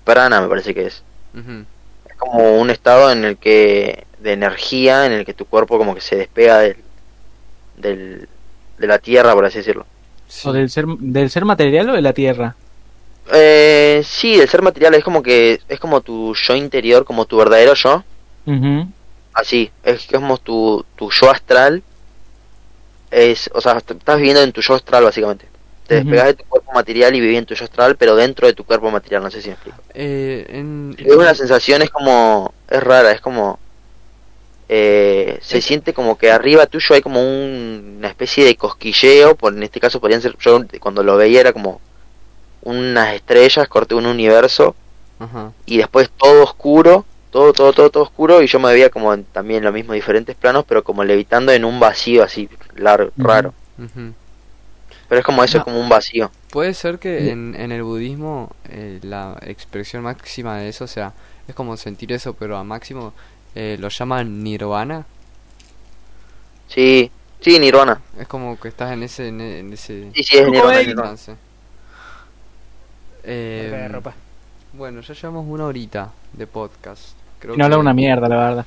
prana 0.03 0.41
me 0.41 0.47
parece 0.47 0.73
que 0.73 0.87
es. 0.87 1.03
Ujú. 1.33 1.65
Es 2.09 2.15
como 2.17 2.59
un 2.59 2.69
estado 2.69 3.11
en 3.11 3.25
el 3.25 3.37
que 3.37 4.05
de 4.19 4.33
energía 4.33 5.05
en 5.05 5.13
el 5.13 5.25
que 5.25 5.33
tu 5.33 5.45
cuerpo 5.45 5.77
como 5.77 5.95
que 5.95 6.01
se 6.01 6.15
despega 6.15 6.59
del, 6.59 6.77
del 7.77 8.29
de 8.77 8.87
la 8.87 8.99
tierra 8.99 9.33
por 9.33 9.45
así 9.45 9.59
decirlo. 9.59 9.85
Sí. 10.27 10.47
¿O 10.47 10.53
del 10.53 10.69
ser, 10.69 10.85
del 10.87 11.29
ser 11.29 11.45
material 11.45 11.89
o 11.89 11.93
de 11.93 12.01
la 12.01 12.13
tierra? 12.13 12.55
Eh, 13.33 14.01
sí, 14.03 14.39
el 14.39 14.49
ser 14.49 14.61
material 14.61 14.95
es 14.95 15.03
como 15.03 15.21
que 15.21 15.59
es 15.67 15.79
como 15.79 16.01
tu 16.01 16.33
yo 16.33 16.55
interior, 16.55 17.05
como 17.05 17.25
tu 17.25 17.37
verdadero 17.37 17.73
yo. 17.75 18.03
Ujú. 18.45 18.87
Así, 19.33 19.71
es 19.83 20.07
como 20.07 20.37
tu, 20.37 20.85
tu 20.95 21.09
yo 21.11 21.29
astral. 21.29 21.83
Es, 23.11 23.49
o 23.53 23.61
sea, 23.61 23.73
est- 23.77 23.91
estás 23.91 24.17
viviendo 24.17 24.41
en 24.41 24.51
tu 24.51 24.61
yo 24.61 24.73
astral 24.75 25.03
básicamente. 25.03 25.45
Te 25.87 25.95
despegas 25.95 26.27
de 26.27 26.33
tu 26.35 26.45
cuerpo 26.45 26.71
material 26.71 27.13
y 27.15 27.19
vivís 27.19 27.37
en 27.39 27.45
tu 27.45 27.53
yo 27.53 27.65
astral, 27.65 27.97
pero 27.97 28.15
dentro 28.15 28.47
de 28.47 28.53
tu 28.53 28.63
cuerpo 28.63 28.89
material, 28.89 29.21
no 29.23 29.29
sé 29.29 29.41
si 29.41 29.49
me 29.49 29.55
explico. 29.55 29.77
Eh, 29.93 30.45
en, 30.49 30.95
Es 30.97 31.13
una 31.15 31.35
sensación, 31.35 31.81
es 31.81 31.89
como, 31.89 32.53
es 32.69 32.81
rara, 32.81 33.11
es 33.11 33.19
como, 33.19 33.59
eh, 34.69 35.37
se 35.41 35.59
siente 35.61 35.93
como 35.93 36.17
que 36.17 36.31
arriba 36.31 36.65
tuyo 36.65 36.95
hay 36.95 37.01
como 37.01 37.19
un- 37.21 37.95
una 37.97 38.07
especie 38.07 38.45
de 38.45 38.55
cosquilleo, 38.55 39.35
por, 39.35 39.53
en 39.53 39.63
este 39.63 39.79
caso 39.81 39.99
podrían 39.99 40.21
ser, 40.21 40.35
yo 40.39 40.61
cuando 40.79 41.03
lo 41.03 41.17
veía 41.17 41.41
era 41.41 41.51
como 41.53 41.81
unas 42.63 43.13
estrellas, 43.15 43.67
corte 43.67 43.95
un 43.95 44.05
universo, 44.05 44.75
Ajá. 45.19 45.51
y 45.65 45.77
después 45.77 46.09
todo 46.17 46.43
oscuro, 46.43 47.05
todo, 47.31 47.53
todo, 47.53 47.73
todo, 47.73 47.89
todo 47.89 48.03
oscuro, 48.03 48.41
y 48.43 48.47
yo 48.47 48.59
me 48.59 48.71
veía 48.71 48.89
como 48.89 49.13
en- 49.13 49.23
también 49.25 49.63
lo 49.63 49.71
mismo, 49.71 49.93
diferentes 49.93 50.35
planos, 50.35 50.65
pero 50.67 50.83
como 50.83 51.03
levitando 51.03 51.51
en 51.51 51.65
un 51.65 51.79
vacío 51.79 52.23
así, 52.23 52.47
largo, 52.75 53.11
raro. 53.17 53.53
Pero 55.07 55.19
es 55.19 55.25
como 55.25 55.43
eso, 55.43 55.57
No. 55.57 55.61
es 55.61 55.63
como 55.65 55.79
un 55.81 55.89
vacío. 55.89 56.31
Puede 56.51 56.73
ser 56.73 56.99
que 56.99 57.19
Sí. 57.21 57.29
en, 57.29 57.55
en 57.57 57.71
el 57.71 57.83
budismo 57.83 58.51
eh, 58.69 58.99
la 59.01 59.37
expresión 59.41 60.03
máxima 60.03 60.57
de 60.57 60.69
eso, 60.69 60.85
o 60.85 60.87
sea, 60.87 61.13
es 61.47 61.55
como 61.55 61.75
sentir 61.77 62.11
eso, 62.13 62.33
pero 62.33 62.55
a 62.57 62.63
máximo 62.63 63.13
eh, 63.55 63.75
lo 63.79 63.89
llaman 63.89 64.43
nirvana. 64.43 65.05
Sí, 66.69 67.11
sí, 67.41 67.59
Nirvana. 67.59 67.99
Es 68.17 68.27
como 68.27 68.57
que 68.57 68.69
estás 68.69 68.93
en 68.93 69.03
ese, 69.03 69.27
en, 69.27 69.41
en 69.41 69.73
ese, 69.73 70.09
Sí, 70.13 70.23
sí, 70.23 70.37
es 70.37 70.47
Nirvana. 70.47 70.81
Nirvana. 70.81 71.15
Eh, 73.23 73.87
ropa. 73.91 74.13
bueno, 74.73 75.01
ya 75.01 75.13
llevamos 75.13 75.45
una 75.47 75.65
horita 75.65 76.11
de 76.33 76.47
podcast. 76.47 77.09
Creo 77.41 77.55
Y 77.55 77.57
no 77.57 77.65
habla 77.65 77.75
que- 77.77 77.81
una 77.81 77.93
mierda, 77.93 78.29
la 78.29 78.37
verdad. 78.37 78.65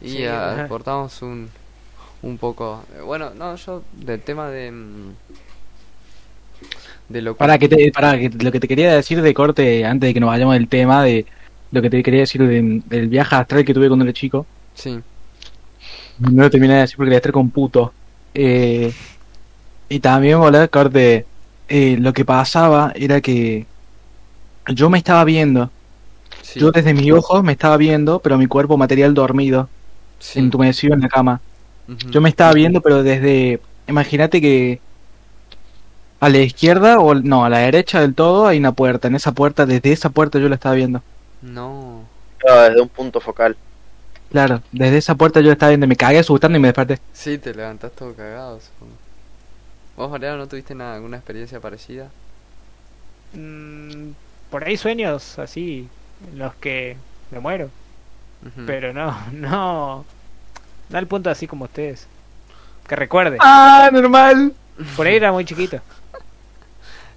Y 0.00 0.08
Sí, 0.08 0.24
aportamos 0.26 1.22
un, 1.22 1.48
un 2.22 2.38
poco. 2.38 2.82
eh, 2.96 3.02
Bueno, 3.02 3.30
no, 3.34 3.54
yo 3.56 3.82
del 3.92 4.20
tema 4.20 4.48
de. 4.48 4.70
mm, 4.72 5.10
De 7.08 7.22
lo 7.22 7.34
que. 7.34 7.38
Para 7.38 7.58
que 7.58 7.68
te, 7.68 7.92
para 7.92 8.18
que 8.18 8.30
lo 8.30 8.50
que 8.50 8.60
te 8.60 8.68
quería 8.68 8.94
decir 8.94 9.22
de 9.22 9.34
corte 9.34 9.84
antes 9.84 10.08
de 10.08 10.14
que 10.14 10.20
nos 10.20 10.28
vayamos 10.28 10.54
del 10.54 10.68
tema 10.68 11.04
de 11.04 11.24
lo 11.70 11.82
que 11.82 11.90
te 11.90 12.02
quería 12.02 12.20
decir 12.20 12.42
de- 12.46 12.82
del 12.86 13.08
viaje 13.08 13.36
astral 13.36 13.64
que 13.64 13.74
tuve 13.74 13.88
cuando 13.88 14.04
era 14.04 14.12
chico. 14.12 14.46
Sí, 14.74 14.98
No 16.18 16.42
lo 16.44 16.50
terminé 16.50 16.74
de 16.74 16.80
decir 16.80 16.96
porque 16.96 17.08
quería 17.08 17.18
estar 17.18 17.32
con 17.32 17.50
puto. 17.50 17.92
Eh, 18.34 18.92
y 19.88 19.98
también, 20.00 20.38
boludo, 20.38 20.68
corte. 20.70 21.26
eh, 21.68 21.96
lo 21.98 22.12
que 22.12 22.24
pasaba 22.24 22.92
era 22.94 23.20
que 23.20 23.66
yo 24.68 24.88
me 24.90 24.98
estaba 24.98 25.24
viendo. 25.24 25.70
Sí, 26.46 26.60
Yo 26.60 26.70
desde 26.70 26.94
mis 26.94 27.12
ojos 27.12 27.42
me 27.42 27.52
estaba 27.52 27.76
viendo, 27.76 28.20
pero 28.20 28.38
mi 28.38 28.46
cuerpo 28.46 28.76
material 28.76 29.14
dormido, 29.14 29.68
sí. 30.18 30.38
entumecido 30.38 30.94
en 30.94 31.00
la 31.00 31.08
cama. 31.08 31.40
Yo 32.10 32.20
me 32.20 32.28
estaba 32.28 32.52
viendo, 32.52 32.80
pero 32.80 33.02
desde. 33.02 33.60
Imagínate 33.86 34.40
que. 34.40 34.80
A 36.18 36.28
la 36.30 36.38
izquierda 36.38 36.98
o 36.98 37.14
no, 37.14 37.44
a 37.44 37.50
la 37.50 37.58
derecha 37.58 38.00
del 38.00 38.14
todo 38.14 38.46
hay 38.46 38.58
una 38.58 38.72
puerta. 38.72 39.08
En 39.08 39.14
esa 39.14 39.32
puerta, 39.32 39.66
desde 39.66 39.92
esa 39.92 40.10
puerta 40.10 40.38
yo 40.38 40.48
la 40.48 40.54
estaba 40.56 40.74
viendo. 40.74 41.02
No. 41.40 42.10
Claro, 42.38 42.62
desde 42.62 42.80
un 42.82 42.88
punto 42.88 43.20
focal. 43.20 43.56
Claro, 44.30 44.62
desde 44.72 44.98
esa 44.98 45.14
puerta 45.14 45.40
yo 45.40 45.48
la 45.48 45.52
estaba 45.54 45.70
viendo. 45.70 45.86
Me 45.86 45.96
cagué 45.96 46.18
asustando 46.18 46.58
y 46.58 46.60
me 46.60 46.68
desperté. 46.68 47.00
Sí, 47.12 47.38
te 47.38 47.54
levantás 47.54 47.92
todo 47.94 48.14
cagado, 48.14 48.60
supongo. 48.60 48.98
¿Vos, 49.96 50.10
Mariano, 50.10 50.38
no 50.38 50.48
tuviste 50.48 50.74
nada, 50.74 50.94
alguna 50.96 51.16
experiencia 51.18 51.60
parecida? 51.60 52.12
Mm, 53.32 54.12
por 54.50 54.64
ahí 54.64 54.76
sueños 54.76 55.38
así, 55.38 55.90
en 56.30 56.38
los 56.38 56.54
que 56.56 56.96
me 57.30 57.40
muero. 57.40 57.70
Pero 58.66 58.92
no, 58.92 59.16
no. 59.32 60.04
No 60.88 60.98
al 60.98 61.06
punto 61.06 61.30
así 61.30 61.46
como 61.46 61.64
ustedes. 61.64 62.06
Que 62.86 62.96
recuerde. 62.96 63.38
¡Ah, 63.40 63.90
normal! 63.92 64.52
Por 64.96 65.06
ahí 65.06 65.16
era 65.16 65.32
muy 65.32 65.44
chiquito. 65.44 65.80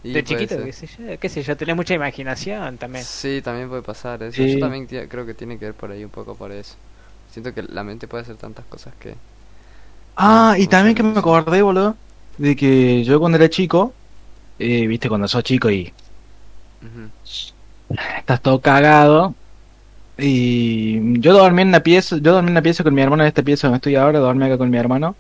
Y 0.02 0.14
de 0.14 0.24
chiquito, 0.24 0.56
ser. 0.56 0.64
qué 0.64 0.72
sé 0.72 0.88
yo, 0.88 1.20
qué 1.20 1.28
sé 1.28 1.44
yo, 1.44 1.58
tenés 1.58 1.76
mucha 1.76 1.94
imaginación 1.94 2.78
también. 2.78 3.04
Sí, 3.04 3.42
también 3.44 3.68
puede 3.68 3.82
pasar 3.82 4.24
eso. 4.24 4.38
Sí. 4.38 4.54
Yo 4.54 4.60
también 4.62 4.88
creo 4.88 5.26
que 5.26 5.34
tiene 5.34 5.60
que 5.60 5.66
ver 5.66 5.74
por 5.74 5.92
ahí 5.92 6.06
un 6.06 6.10
poco 6.10 6.36
por 6.36 6.54
eso. 6.54 6.76
Siento 7.30 7.54
que 7.54 7.64
la 7.64 7.84
mente 7.84 8.08
puede 8.08 8.24
hacer 8.24 8.38
tantas 8.38 8.64
cosas 8.64 8.94
que... 8.98 9.16
Ah, 10.16 10.56
y 10.58 10.68
también 10.68 10.96
que 10.96 11.04
me 11.04 11.20
acordé, 11.20 11.62
boludo, 11.62 11.98
de 12.38 12.56
que 12.56 13.04
yo 13.04 13.20
cuando 13.20 13.38
era 13.38 13.50
chico, 13.50 13.94
eh, 14.58 14.88
viste, 14.88 15.10
cuando 15.10 15.28
sos 15.28 15.44
chico 15.44 15.70
y. 15.70 15.94
estás 18.18 18.42
todo 18.42 18.60
cagado, 18.62 19.34
y 20.18 21.20
yo 21.20 21.34
dormí 21.34 21.62
en 21.62 21.70
una 21.70 21.80
pieza, 21.82 22.18
yo 22.18 22.34
dormí 22.34 22.48
en 22.48 22.54
una 22.54 22.62
pieza 22.62 22.84
con 22.84 22.94
mi 22.94 23.02
hermano 23.02 23.24
en 23.24 23.28
esta 23.28 23.42
pieza 23.42 23.68
donde 23.68 23.78
estoy 23.78 23.96
ahora, 23.96 24.20
dormí 24.20 24.46
acá 24.46 24.58
con 24.58 24.70
mi 24.70 24.78
hermano, 24.78 25.16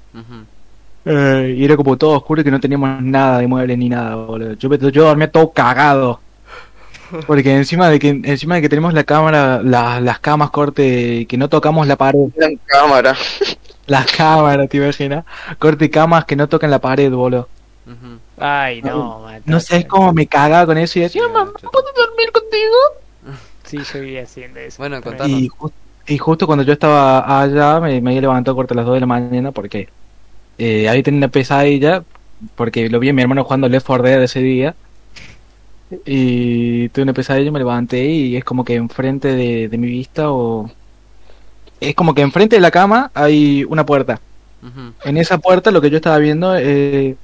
eh, 1.06 1.56
y 1.58 1.64
era 1.64 1.76
como 1.78 1.98
todo 1.98 2.12
oscuro 2.12 2.42
y 2.42 2.44
que 2.44 2.52
no 2.52 2.60
teníamos 2.60 3.02
nada 3.02 3.40
de 3.40 3.48
muebles 3.48 3.78
ni 3.78 3.90
nada, 3.90 4.16
boludo. 4.16 4.54
Yo, 4.54 4.74
yo 4.90 5.06
dormía 5.06 5.32
todo 5.32 5.52
cagado. 5.52 6.20
Porque 7.26 7.56
encima 7.56 7.90
de 7.90 7.98
que 7.98 8.10
encima 8.24 8.54
de 8.56 8.62
que 8.62 8.70
tenemos 8.70 8.94
la 8.94 9.04
cámara, 9.04 9.62
la- 9.64 10.00
las 10.00 10.20
camas 10.20 10.52
corte, 10.52 11.26
que 11.26 11.38
no 11.38 11.50
tocamos 11.50 11.88
la 11.88 11.96
pared, 11.96 12.20
En 12.40 12.60
cámara. 12.68 13.16
las 13.88 14.06
cámaras, 14.12 14.70
te 14.70 14.78
imaginas, 14.78 15.26
corte 15.58 15.90
camas 15.90 16.26
que 16.26 16.36
no 16.36 16.48
tocan 16.48 16.70
la 16.70 16.78
pared, 16.80 17.12
boludo. 17.12 17.50
Ay, 18.38 18.82
no. 18.82 19.28
No 19.46 19.60
sabes 19.60 19.86
cómo 19.86 20.14
me 20.14 20.28
cagaba 20.28 20.66
con 20.68 20.78
eso 20.78 21.00
y 21.00 21.04
decía, 21.04 21.22
Sí, 21.24 21.28
mamá. 21.34 21.52
¿puedo 21.54 21.86
dormir 21.96 22.32
contigo? 22.32 22.76
Sí, 23.64 23.78
yo 23.94 24.02
vivía 24.02 24.24
haciendo 24.24 24.60
eso. 24.60 24.78
Bueno, 24.80 25.02
contanos. 25.02 25.40
Y, 25.40 25.48
ju- 25.50 25.72
y 26.08 26.18
justo 26.18 26.48
cuando 26.48 26.64
yo 26.64 26.74
estaba 26.74 27.42
allá, 27.42 27.80
me, 27.80 28.02
me 28.02 28.12
había 28.12 28.22
levantado 28.22 28.56
corte 28.56 28.74
a 28.74 28.78
las 28.78 28.86
2 28.86 28.96
de 28.96 29.00
la 29.02 29.06
mañana 29.06 29.52
porque 29.52 29.90
eh, 30.58 30.90
ahí 30.90 31.04
tenía 31.04 31.20
una 31.20 31.28
pesadilla, 31.28 32.04
porque 32.56 32.90
lo 32.90 33.00
vi 33.00 33.10
a 33.10 33.14
mi 33.14 33.22
hermano 33.22 33.44
jugando 33.44 33.70
Left 33.70 33.86
4 33.86 34.04
Dead 34.08 34.24
ese 34.24 34.40
día. 34.42 34.76
Y 36.06 36.90
tuve 36.90 37.04
una 37.04 37.14
pesadilla, 37.14 37.52
me 37.52 37.60
levanté 37.60 38.06
y 38.06 38.36
es 38.38 38.44
como 38.44 38.64
que 38.64 38.76
enfrente 38.76 39.30
de, 39.34 39.70
de 39.70 39.78
mi 39.78 39.88
vista 39.88 40.32
o... 40.32 40.70
Es 41.80 41.96
como 41.96 42.14
que 42.14 42.22
enfrente 42.22 42.58
de 42.58 42.62
la 42.62 42.72
cama 42.72 43.10
hay 43.14 43.64
una 43.64 43.86
puerta. 43.86 44.20
En 45.06 45.18
esa 45.18 45.38
puerta 45.38 45.72
lo 45.72 45.80
que 45.82 45.90
yo 45.90 45.96
estaba 45.98 46.18
viendo, 46.18 46.56
eh, 46.58 47.16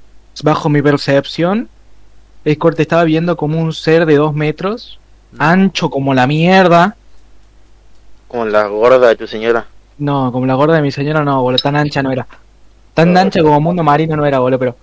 bajo 0.42 0.68
mi 0.68 0.82
percepción, 0.82 1.68
es 2.44 2.58
corte, 2.58 2.82
estaba 2.82 3.04
viendo 3.04 3.36
como 3.36 3.60
un 3.60 3.72
ser 3.72 4.06
de 4.06 4.16
dos 4.16 4.34
metros, 4.34 4.98
ancho 5.38 5.90
como 5.90 6.14
la 6.14 6.26
mierda. 6.26 6.96
Como 8.28 8.44
la 8.46 8.66
gorda 8.66 9.08
de 9.08 9.16
tu 9.16 9.26
señora. 9.26 9.66
No, 9.98 10.30
como 10.32 10.46
la 10.46 10.54
gorda 10.54 10.74
de 10.76 10.82
mi 10.82 10.92
señora 10.92 11.24
no, 11.24 11.42
boludo, 11.42 11.58
tan 11.62 11.76
ancha 11.76 12.02
no 12.02 12.12
era. 12.12 12.26
Tan 12.94 13.12
No, 13.12 13.20
ancha 13.20 13.42
como 13.42 13.60
mundo 13.60 13.82
marino 13.82 14.16
no 14.16 14.26
era, 14.26 14.38
boludo, 14.40 14.58
pero... 14.58 14.76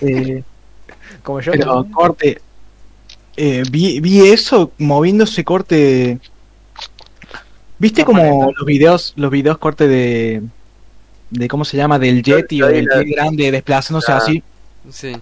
eh, 0.00 0.42
Como 1.22 1.40
yo. 1.40 1.52
pero 1.52 1.86
corte... 1.92 2.40
eh, 3.36 3.62
vi, 3.70 4.00
vi 4.00 4.28
eso 4.30 4.72
moviéndose 4.78 5.44
corte... 5.44 6.18
¿Viste 7.78 8.02
No, 8.02 8.06
como 8.06 8.52
los 8.56 8.66
videos, 8.66 9.12
los 9.16 9.30
videos 9.30 9.58
corte 9.58 9.86
de... 9.86 10.42
de 11.30 11.48
cómo 11.48 11.64
se 11.64 11.76
llama, 11.76 11.98
del 11.98 12.22
Yeti 12.22 12.62
o 12.62 12.66
Yo 12.66 12.72
vi 12.72 12.74
del 12.74 12.88
Jet 12.88 13.06
grande 13.16 13.50
desplazándose 13.50 14.12
la- 14.12 14.18
así? 14.18 14.42
Sí. 14.90 15.16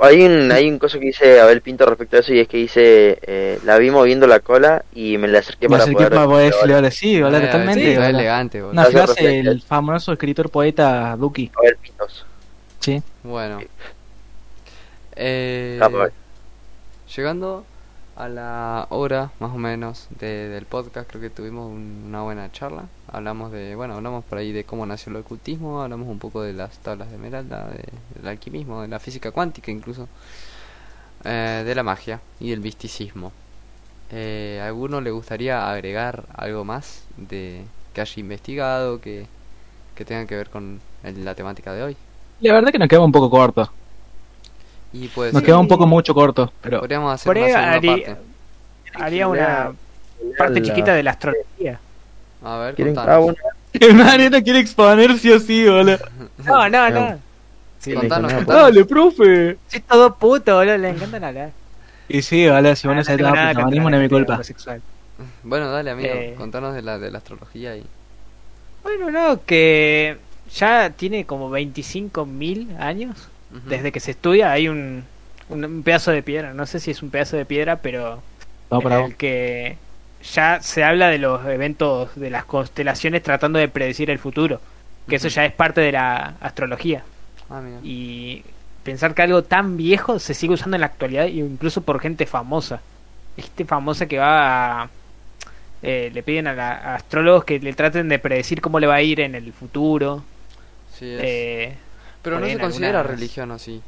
Hay 0.00 0.22
un, 0.22 0.52
hay 0.52 0.68
un 0.70 0.78
coso 0.78 1.00
que 1.00 1.06
dice 1.06 1.40
Abel 1.40 1.60
Pinto 1.60 1.84
respecto 1.84 2.16
a 2.16 2.20
eso 2.20 2.32
y 2.32 2.38
es 2.38 2.46
que 2.46 2.56
dice, 2.58 3.18
eh, 3.22 3.58
la 3.64 3.78
vi 3.78 3.90
moviendo 3.90 4.28
la 4.28 4.38
cola 4.38 4.84
y 4.94 5.18
me 5.18 5.26
la 5.26 5.40
acerqué 5.40 5.66
Me 5.68 5.72
para 5.72 5.82
acerqué 5.82 5.96
poder... 5.96 6.10
para 6.12 6.26
poder 6.26 6.52
decirle, 6.52 6.74
ahora 6.74 6.90
sí, 6.92 7.16
Eh, 7.16 7.20
totalmente. 7.20 7.80
sí, 7.80 7.90
elegante. 8.00 8.62
Una 8.62 8.84
frase 8.84 9.26
del 9.42 9.60
famoso 9.60 10.12
escritor 10.12 10.50
poeta 10.50 11.16
Duki. 11.16 11.50
Abel 11.58 11.76
Pintos. 11.82 12.24
Sí. 12.78 13.02
Bueno. 13.24 13.58
Eh, 15.16 15.80
Ah, 15.82 15.88
pues. 15.90 16.12
llegando 17.16 17.64
a 18.18 18.28
la 18.28 18.86
hora 18.90 19.30
más 19.38 19.52
o 19.54 19.58
menos 19.58 20.08
de- 20.18 20.48
del 20.48 20.66
podcast, 20.66 21.08
creo 21.08 21.22
que 21.22 21.30
tuvimos 21.30 21.70
un- 21.70 22.04
una 22.08 22.22
buena 22.22 22.50
charla. 22.50 22.84
Hablamos 23.10 23.52
de, 23.52 23.76
bueno, 23.76 23.94
hablamos 23.94 24.24
por 24.24 24.38
ahí 24.38 24.50
de 24.50 24.64
cómo 24.64 24.84
nació 24.86 25.10
el 25.10 25.16
ocultismo, 25.18 25.82
hablamos 25.82 26.08
un 26.08 26.18
poco 26.18 26.42
de 26.42 26.52
las 26.52 26.78
tablas 26.78 27.08
de 27.10 27.14
Esmeralda, 27.14 27.68
de- 27.68 27.84
del 28.16 28.28
alquimismo, 28.28 28.82
de 28.82 28.88
la 28.88 28.98
física 28.98 29.30
cuántica 29.30 29.70
incluso, 29.70 30.08
eh, 31.24 31.62
de 31.64 31.74
la 31.74 31.82
magia 31.84 32.20
y 32.40 32.52
el 32.52 32.60
misticismo. 32.60 33.32
Eh, 34.10 34.58
¿A 34.62 34.66
alguno 34.66 35.00
le 35.00 35.10
gustaría 35.12 35.70
agregar 35.70 36.24
algo 36.34 36.64
más 36.64 37.04
de 37.16 37.62
que 37.94 38.00
haya 38.00 38.20
investigado, 38.20 39.00
que, 39.00 39.26
que 39.94 40.04
tenga 40.04 40.26
que 40.26 40.36
ver 40.36 40.48
con 40.50 40.80
el- 41.04 41.24
la 41.24 41.34
temática 41.36 41.72
de 41.72 41.82
hoy? 41.84 41.96
La 42.40 42.52
verdad 42.54 42.72
que 42.72 42.78
nos 42.78 42.88
queda 42.88 43.00
un 43.00 43.12
poco 43.12 43.30
corto. 43.30 43.70
Y 44.92 45.08
pues 45.08 45.32
Nos 45.34 45.42
queda 45.42 45.58
un 45.58 45.68
poco 45.68 45.86
mucho 45.86 46.14
corto, 46.14 46.52
pero 46.62 46.80
podríamos 46.80 47.12
hacer 47.14 47.26
Por 47.26 47.36
una 47.36 47.72
haría, 47.72 47.92
parte. 47.92 48.16
haría 48.94 49.28
una 49.28 49.72
parte 50.38 50.62
chiquita 50.62 50.94
de 50.94 51.02
la 51.02 51.10
astrología. 51.12 51.78
A 52.42 52.58
ver, 52.58 52.74
¿Quieren 52.74 52.94
contanos. 52.94 53.36
ah, 53.38 53.92
Mariano 53.94 54.42
quiere 54.42 54.60
exponer 54.60 55.18
sí 55.18 55.30
o 55.30 55.38
sí, 55.40 55.66
boludo. 55.68 55.98
No, 56.44 56.68
no, 56.68 56.90
no. 56.90 57.18
sí, 57.78 57.92
Contanos, 57.94 58.32
contanos. 58.32 58.62
Dale, 58.62 58.84
profe. 58.84 59.58
Todo 59.88 60.14
puto, 60.16 60.56
boludo, 60.56 60.78
le 60.78 60.88
encantan 60.90 61.24
hablar. 61.24 61.50
Y 62.08 62.22
sí, 62.22 62.46
vale, 62.48 62.74
si 62.74 62.86
Ah, 62.86 62.90
van 62.90 62.94
a 62.94 62.96
no 62.96 63.02
hacer 63.02 63.16
tengo 63.18 63.30
nada 63.30 63.50
el 63.50 63.56
contra 63.56 63.60
chamanismo 63.62 63.90
la 63.90 63.96
no 63.96 64.02
es 64.02 64.10
mi 64.10 64.16
culpa. 64.16 64.40
Bueno, 65.42 65.70
dale, 65.70 65.90
amigo, 65.90 66.08
Eh. 66.14 66.34
contanos 66.38 66.74
de 66.74 66.82
la, 66.82 66.98
de 66.98 67.10
la 67.10 67.18
astrología 67.18 67.76
y... 67.76 67.84
Bueno, 68.82 69.10
no, 69.10 69.44
que 69.44 70.16
ya 70.54 70.90
tiene 70.90 71.26
como 71.26 71.50
25.000 71.50 72.78
años. 72.80 73.28
Desde 73.50 73.92
que 73.92 74.00
se 74.00 74.10
estudia 74.10 74.52
hay 74.52 74.68
un, 74.68 75.04
un, 75.48 75.64
un 75.64 75.82
pedazo 75.82 76.10
de 76.10 76.22
piedra. 76.22 76.52
No 76.54 76.66
sé 76.66 76.80
si 76.80 76.90
es 76.90 77.02
un 77.02 77.10
pedazo 77.10 77.36
de 77.36 77.44
piedra, 77.44 77.76
pero 77.76 78.22
Vamos 78.70 78.84
en 78.84 78.92
el 79.06 79.16
que 79.16 79.76
ya 80.34 80.60
se 80.60 80.84
habla 80.84 81.08
de 81.08 81.18
los 81.18 81.44
eventos 81.46 82.14
de 82.16 82.30
las 82.30 82.44
constelaciones 82.44 83.22
tratando 83.22 83.58
de 83.58 83.68
predecir 83.68 84.10
el 84.10 84.18
futuro. 84.18 84.60
Que 85.08 85.16
eso 85.16 85.28
ya 85.28 85.44
es 85.46 85.52
parte 85.52 85.80
de 85.80 85.92
la 85.92 86.34
astrología. 86.40 87.02
Ah, 87.48 87.60
mira. 87.62 87.78
Y 87.82 88.44
pensar 88.82 89.14
que 89.14 89.22
algo 89.22 89.42
tan 89.44 89.76
viejo 89.78 90.18
se 90.18 90.34
sigue 90.34 90.54
usando 90.54 90.76
en 90.76 90.82
la 90.82 90.86
actualidad, 90.88 91.26
incluso 91.26 91.80
por 91.82 92.00
gente 92.00 92.26
famosa. 92.26 92.80
Gente 93.36 93.64
famosa 93.64 94.06
que 94.06 94.18
va 94.18 94.82
a. 94.82 94.90
eh, 95.82 96.10
le 96.12 96.22
piden 96.22 96.46
a, 96.48 96.54
la- 96.54 96.72
a 96.76 96.94
astrólogos 96.96 97.44
que 97.44 97.58
le 97.60 97.72
traten 97.72 98.08
de 98.08 98.18
predecir 98.18 98.60
cómo 98.60 98.80
le 98.80 98.86
va 98.86 98.96
a 98.96 99.02
ir 99.02 99.20
en 99.20 99.34
el 99.34 99.52
futuro. 99.52 100.24
Sí, 100.98 101.06
es- 101.14 101.20
Eh, 101.22 101.76
Pero 102.22 102.40
no 102.40 102.46
se 102.46 102.58
considera 102.58 103.00
algunas- 103.00 103.18
religión 103.20 103.50
así. 103.52 103.80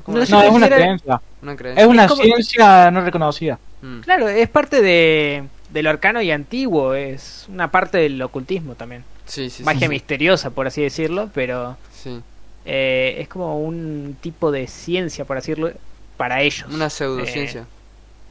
Es 0.00 0.08
No 0.08 0.22
es 0.42 0.50
una 0.50 0.68
creencia. 0.68 1.20
una 1.42 1.56
creencia. 1.56 1.82
Es 1.84 1.88
una 1.88 2.08
como- 2.08 2.22
ciencia 2.22 2.90
no 2.90 3.00
reconocida. 3.02 3.58
Mm. 3.82 4.00
claro, 4.00 4.28
es 4.28 4.48
parte 4.48 4.82
de, 4.82 5.44
del 5.70 5.86
arcano 5.86 6.20
y 6.20 6.30
antiguo, 6.30 6.94
es 6.94 7.46
una 7.48 7.70
parte 7.70 7.98
del 7.98 8.20
ocultismo 8.20 8.74
también. 8.74 9.04
Sí. 9.26 9.50
Magia 9.62 9.86
sí. 9.86 9.88
misteriosa, 9.88 10.50
por 10.50 10.66
así 10.66 10.82
decirlo, 10.82 11.30
pero 11.32 11.76
Sí. 11.92 12.20
eh, 12.64 13.16
es 13.20 13.28
como 13.28 13.58
un 13.60 14.16
tipo 14.20 14.50
de 14.50 14.66
ciencia, 14.66 15.24
por 15.24 15.36
así 15.38 15.52
decirlo, 15.52 15.72
para 16.16 16.42
ellos. 16.42 16.66
Una 16.72 16.90
pseudociencia. 16.90 17.64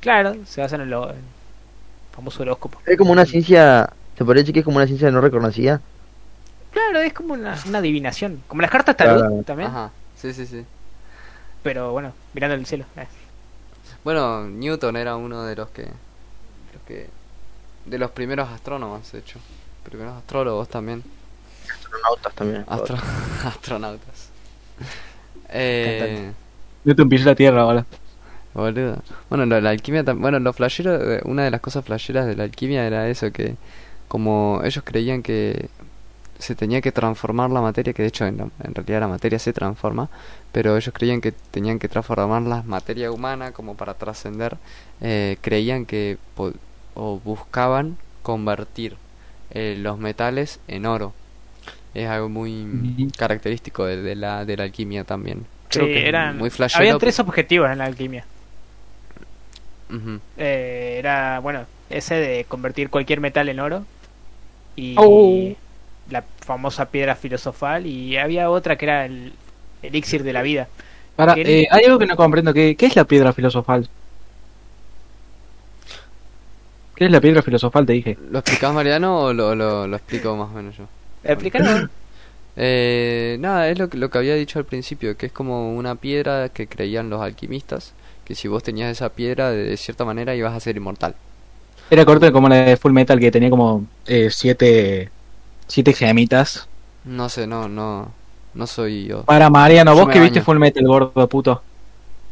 Claro, 0.01 0.35
se 0.45 0.61
basan 0.61 0.81
en, 0.81 0.89
lo, 0.89 1.09
en 1.09 1.21
famoso 2.15 2.41
horóscopo. 2.43 2.79
Es 2.85 2.97
como 2.97 3.11
una 3.11 3.25
ciencia, 3.25 3.89
¿se 4.17 4.23
decir 4.41 4.53
que 4.53 4.59
es 4.59 4.65
como 4.65 4.77
una 4.77 4.85
ciencia 4.87 5.09
no 5.11 5.21
reconocida? 5.21 5.81
Claro, 6.71 6.99
es 6.99 7.13
como 7.13 7.33
una, 7.33 7.57
una 7.67 7.77
adivinación. 7.79 8.43
Como 8.47 8.61
las 8.61 8.71
cartas 8.71 8.95
tarot 8.95 9.17
Claro. 9.19 9.43
también. 9.43 9.69
Ajá. 9.69 9.91
Sí, 10.15 10.33
sí, 10.33 10.45
sí. 10.45 10.65
Pero 11.63 11.91
bueno, 11.91 12.13
mirando 12.33 12.55
el 12.55 12.65
cielo. 12.65 12.85
eh. 12.95 13.07
Bueno, 14.03 14.47
Newton 14.47 14.95
era 14.95 15.15
uno 15.15 15.43
de 15.43 15.55
los 15.55 15.69
que, 15.69 15.83
los 15.83 16.83
que 16.87 17.09
de 17.85 17.97
los 17.97 18.11
primeros 18.11 18.47
astrónomos, 18.49 19.11
de 19.11 19.19
hecho. 19.19 19.39
Primeros 19.83 20.15
astrólogos 20.17 20.69
también. 20.69 21.03
Astronautas 21.73 22.33
también. 22.33 22.65
Astro- 22.67 22.97
astronautas. 23.45 24.29
Eh, 25.49 26.31
te 26.85 27.01
empiezo 27.01 27.25
la 27.25 27.35
tierra 27.35 27.61
ahora. 27.61 27.85
boludo. 28.53 29.01
Bueno, 29.29 29.45
lo 29.45 29.59
la 29.61 29.69
alquimia 29.71 30.03
Bueno, 30.03 30.39
lo 30.39 30.53
flashero, 30.53 31.13
eh, 31.13 31.21
una 31.25 31.43
de 31.43 31.51
las 31.51 31.61
cosas 31.61 31.83
flasheras 31.85 32.25
de 32.25 32.35
la 32.35 32.43
alquimia 32.43 32.85
era 32.85 33.07
eso, 33.09 33.31
que 33.31 33.55
como 34.07 34.61
ellos 34.63 34.83
creían 34.85 35.21
que 35.23 35.69
se 36.39 36.55
tenía 36.55 36.81
que 36.81 36.91
transformar 36.91 37.51
la 37.51 37.61
materia, 37.61 37.93
que 37.93 38.01
de 38.03 38.09
hecho 38.09 38.25
en, 38.25 38.37
la- 38.37 38.49
en 38.63 38.75
realidad 38.75 39.01
la 39.01 39.07
materia 39.09 39.39
se 39.39 39.53
transforma, 39.53 40.09
pero 40.51 40.77
ellos 40.77 40.93
creían 40.93 41.21
que 41.21 41.31
tenían 41.31 41.79
que 41.79 41.89
transformar 41.89 42.41
la 42.43 42.63
materia 42.63 43.11
humana 43.11 43.51
como 43.51 43.75
para 43.75 43.93
trascender, 43.95 44.57
eh, 45.01 45.37
creían 45.41 45.85
que 45.85 46.17
o 46.95 47.19
buscaban 47.23 47.97
convertir 48.23 48.97
eh, 49.51 49.75
los 49.77 49.97
metales 49.99 50.59
en 50.67 50.85
oro. 50.85 51.13
Es 51.93 52.07
algo 52.09 52.29
muy 52.29 53.11
característico 53.17 53.85
de, 53.85 53.97
de 54.01 54.15
la, 54.15 54.45
de 54.45 54.57
la 54.57 54.63
alquimia 54.63 55.03
también. 55.03 55.45
Sí, 55.69 55.79
Creo 55.79 55.91
que 55.91 56.07
eran, 56.07 56.37
muy 56.37 56.49
flashero, 56.49 56.79
habían 56.79 56.97
tres 56.97 57.19
objetivos 57.19 57.69
en 57.71 57.77
la 57.79 57.85
alquimia. 57.85 58.25
Eh, 60.37 60.95
era, 60.99 61.39
bueno, 61.39 61.65
ese 61.89 62.15
de 62.15 62.45
convertir 62.45 62.89
cualquier 62.89 63.19
metal 63.21 63.49
en 63.49 63.59
oro. 63.59 63.85
Y 64.75 64.95
Oh. 64.97 65.55
La 66.11 66.23
famosa 66.45 66.89
piedra 66.89 67.15
filosofal. 67.15 67.85
Y 67.85 68.17
había 68.17 68.49
otra 68.49 68.77
que 68.77 68.85
era 68.85 69.05
el 69.05 69.33
elixir 69.81 70.23
de 70.23 70.33
la 70.33 70.41
vida. 70.41 70.67
Para, 71.15 71.33
¿Qué- 71.33 71.41
eh, 71.45 71.67
hay 71.69 71.85
algo 71.85 71.99
que 71.99 72.05
no 72.07 72.15
comprendo. 72.15 72.53
¿Qué, 72.53 72.75
¿Qué 72.75 72.85
es 72.87 72.95
la 72.95 73.05
piedra 73.05 73.33
filosofal? 73.33 73.89
¿Qué 76.95 77.05
es 77.05 77.11
la 77.11 77.21
piedra 77.21 77.41
filosofal? 77.41 77.85
Te 77.85 77.93
dije. 77.93 78.17
¿Lo 78.31 78.39
explicás, 78.39 78.73
Mariano, 78.73 79.19
o 79.23 79.33
lo, 79.33 79.55
lo, 79.55 79.87
lo 79.87 79.95
explico 79.95 80.35
más 80.35 80.49
o 80.49 80.53
menos 80.53 80.77
yo? 80.77 80.85
Explícalo. 81.23 81.89
Eh, 82.61 83.37
nada, 83.39 83.69
es 83.69 83.79
lo 83.79 83.89
que, 83.89 83.97
lo 83.97 84.09
que 84.09 84.17
había 84.17 84.35
dicho 84.35 84.59
al 84.59 84.65
principio, 84.65 85.15
que 85.17 85.27
es 85.27 85.31
como 85.31 85.75
una 85.77 85.95
piedra 85.95 86.49
que 86.49 86.67
creían 86.67 87.09
los 87.09 87.21
alquimistas, 87.21 87.93
que 88.25 88.35
si 88.35 88.49
vos 88.49 88.63
tenías 88.63 88.91
esa 88.91 89.09
piedra, 89.13 89.51
de 89.51 89.77
cierta 89.77 90.03
manera 90.03 90.35
ibas 90.35 90.53
a 90.53 90.59
ser 90.59 90.75
inmortal. 90.75 91.15
Era 91.89 92.05
corto 92.05 92.31
como 92.31 92.49
la 92.49 92.57
de 92.57 92.77
Full 92.77 92.91
Metal 92.93 93.19
que 93.19 93.31
tenía 93.31 93.49
como 93.49 93.85
eh, 94.05 94.29
siete, 94.31 95.09
siete 95.69 95.93
gemitas. 95.93 96.67
No 97.05 97.29
sé, 97.29 97.47
no, 97.47 97.69
no, 97.69 98.11
no 98.53 98.67
soy 98.67 99.05
yo. 99.05 99.23
Para 99.23 99.49
Mariano, 99.49 99.93
Yo 99.93 99.99
vos 99.99 100.07
me 100.07 100.13
que 100.13 100.19
viste. 100.19 100.41
Full 100.41 100.57
Metal, 100.57 100.85
gordo 100.85 101.29
puto. 101.29 101.63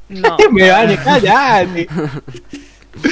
No. 0.09 0.35
me 0.51 0.69
baño, 0.69 0.97
callate. 1.03 1.87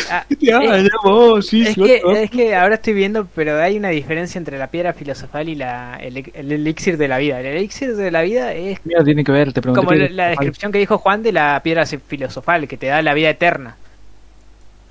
Ah, 0.10 0.26
Te 0.40 0.52
bañas 0.52 0.90
vos, 1.04 1.46
sí, 1.46 1.62
es, 1.62 1.76
que, 1.76 2.02
es 2.48 2.54
ahora 2.56 2.74
estoy 2.74 2.94
viendo, 2.94 3.28
pero 3.36 3.62
hay 3.62 3.78
una 3.78 3.90
diferencia 3.90 4.40
entre 4.40 4.58
la 4.58 4.66
piedra 4.72 4.94
filosofal 4.94 5.48
y 5.48 5.54
la, 5.54 5.98
el, 6.02 6.32
el 6.34 6.52
elixir 6.52 6.98
de 6.98 7.08
la 7.08 7.20
vida. 7.20 7.40
El 7.40 7.46
elixir 7.46 7.96
de 7.96 8.10
la 8.10 8.24
vida 8.24 8.54
es 8.54 8.80
Mira, 8.84 9.04
tiene 9.04 9.24
que 9.24 9.32
ver, 9.32 9.54
te 9.54 9.62
pregunté. 9.62 9.86
como 9.86 9.96
la, 9.96 10.06
es 10.06 10.12
la 10.12 10.30
descripción 10.30 10.72
que 10.72 10.80
dijo 10.80 10.98
Juan 10.98 11.22
de 11.22 11.32
la 11.34 11.62
piedra 11.64 11.86
filosofal, 11.86 12.68
que 12.68 12.78
te 12.78 12.88
da 12.88 13.04
la 13.04 13.14
vida 13.14 13.30
eterna. 13.30 13.76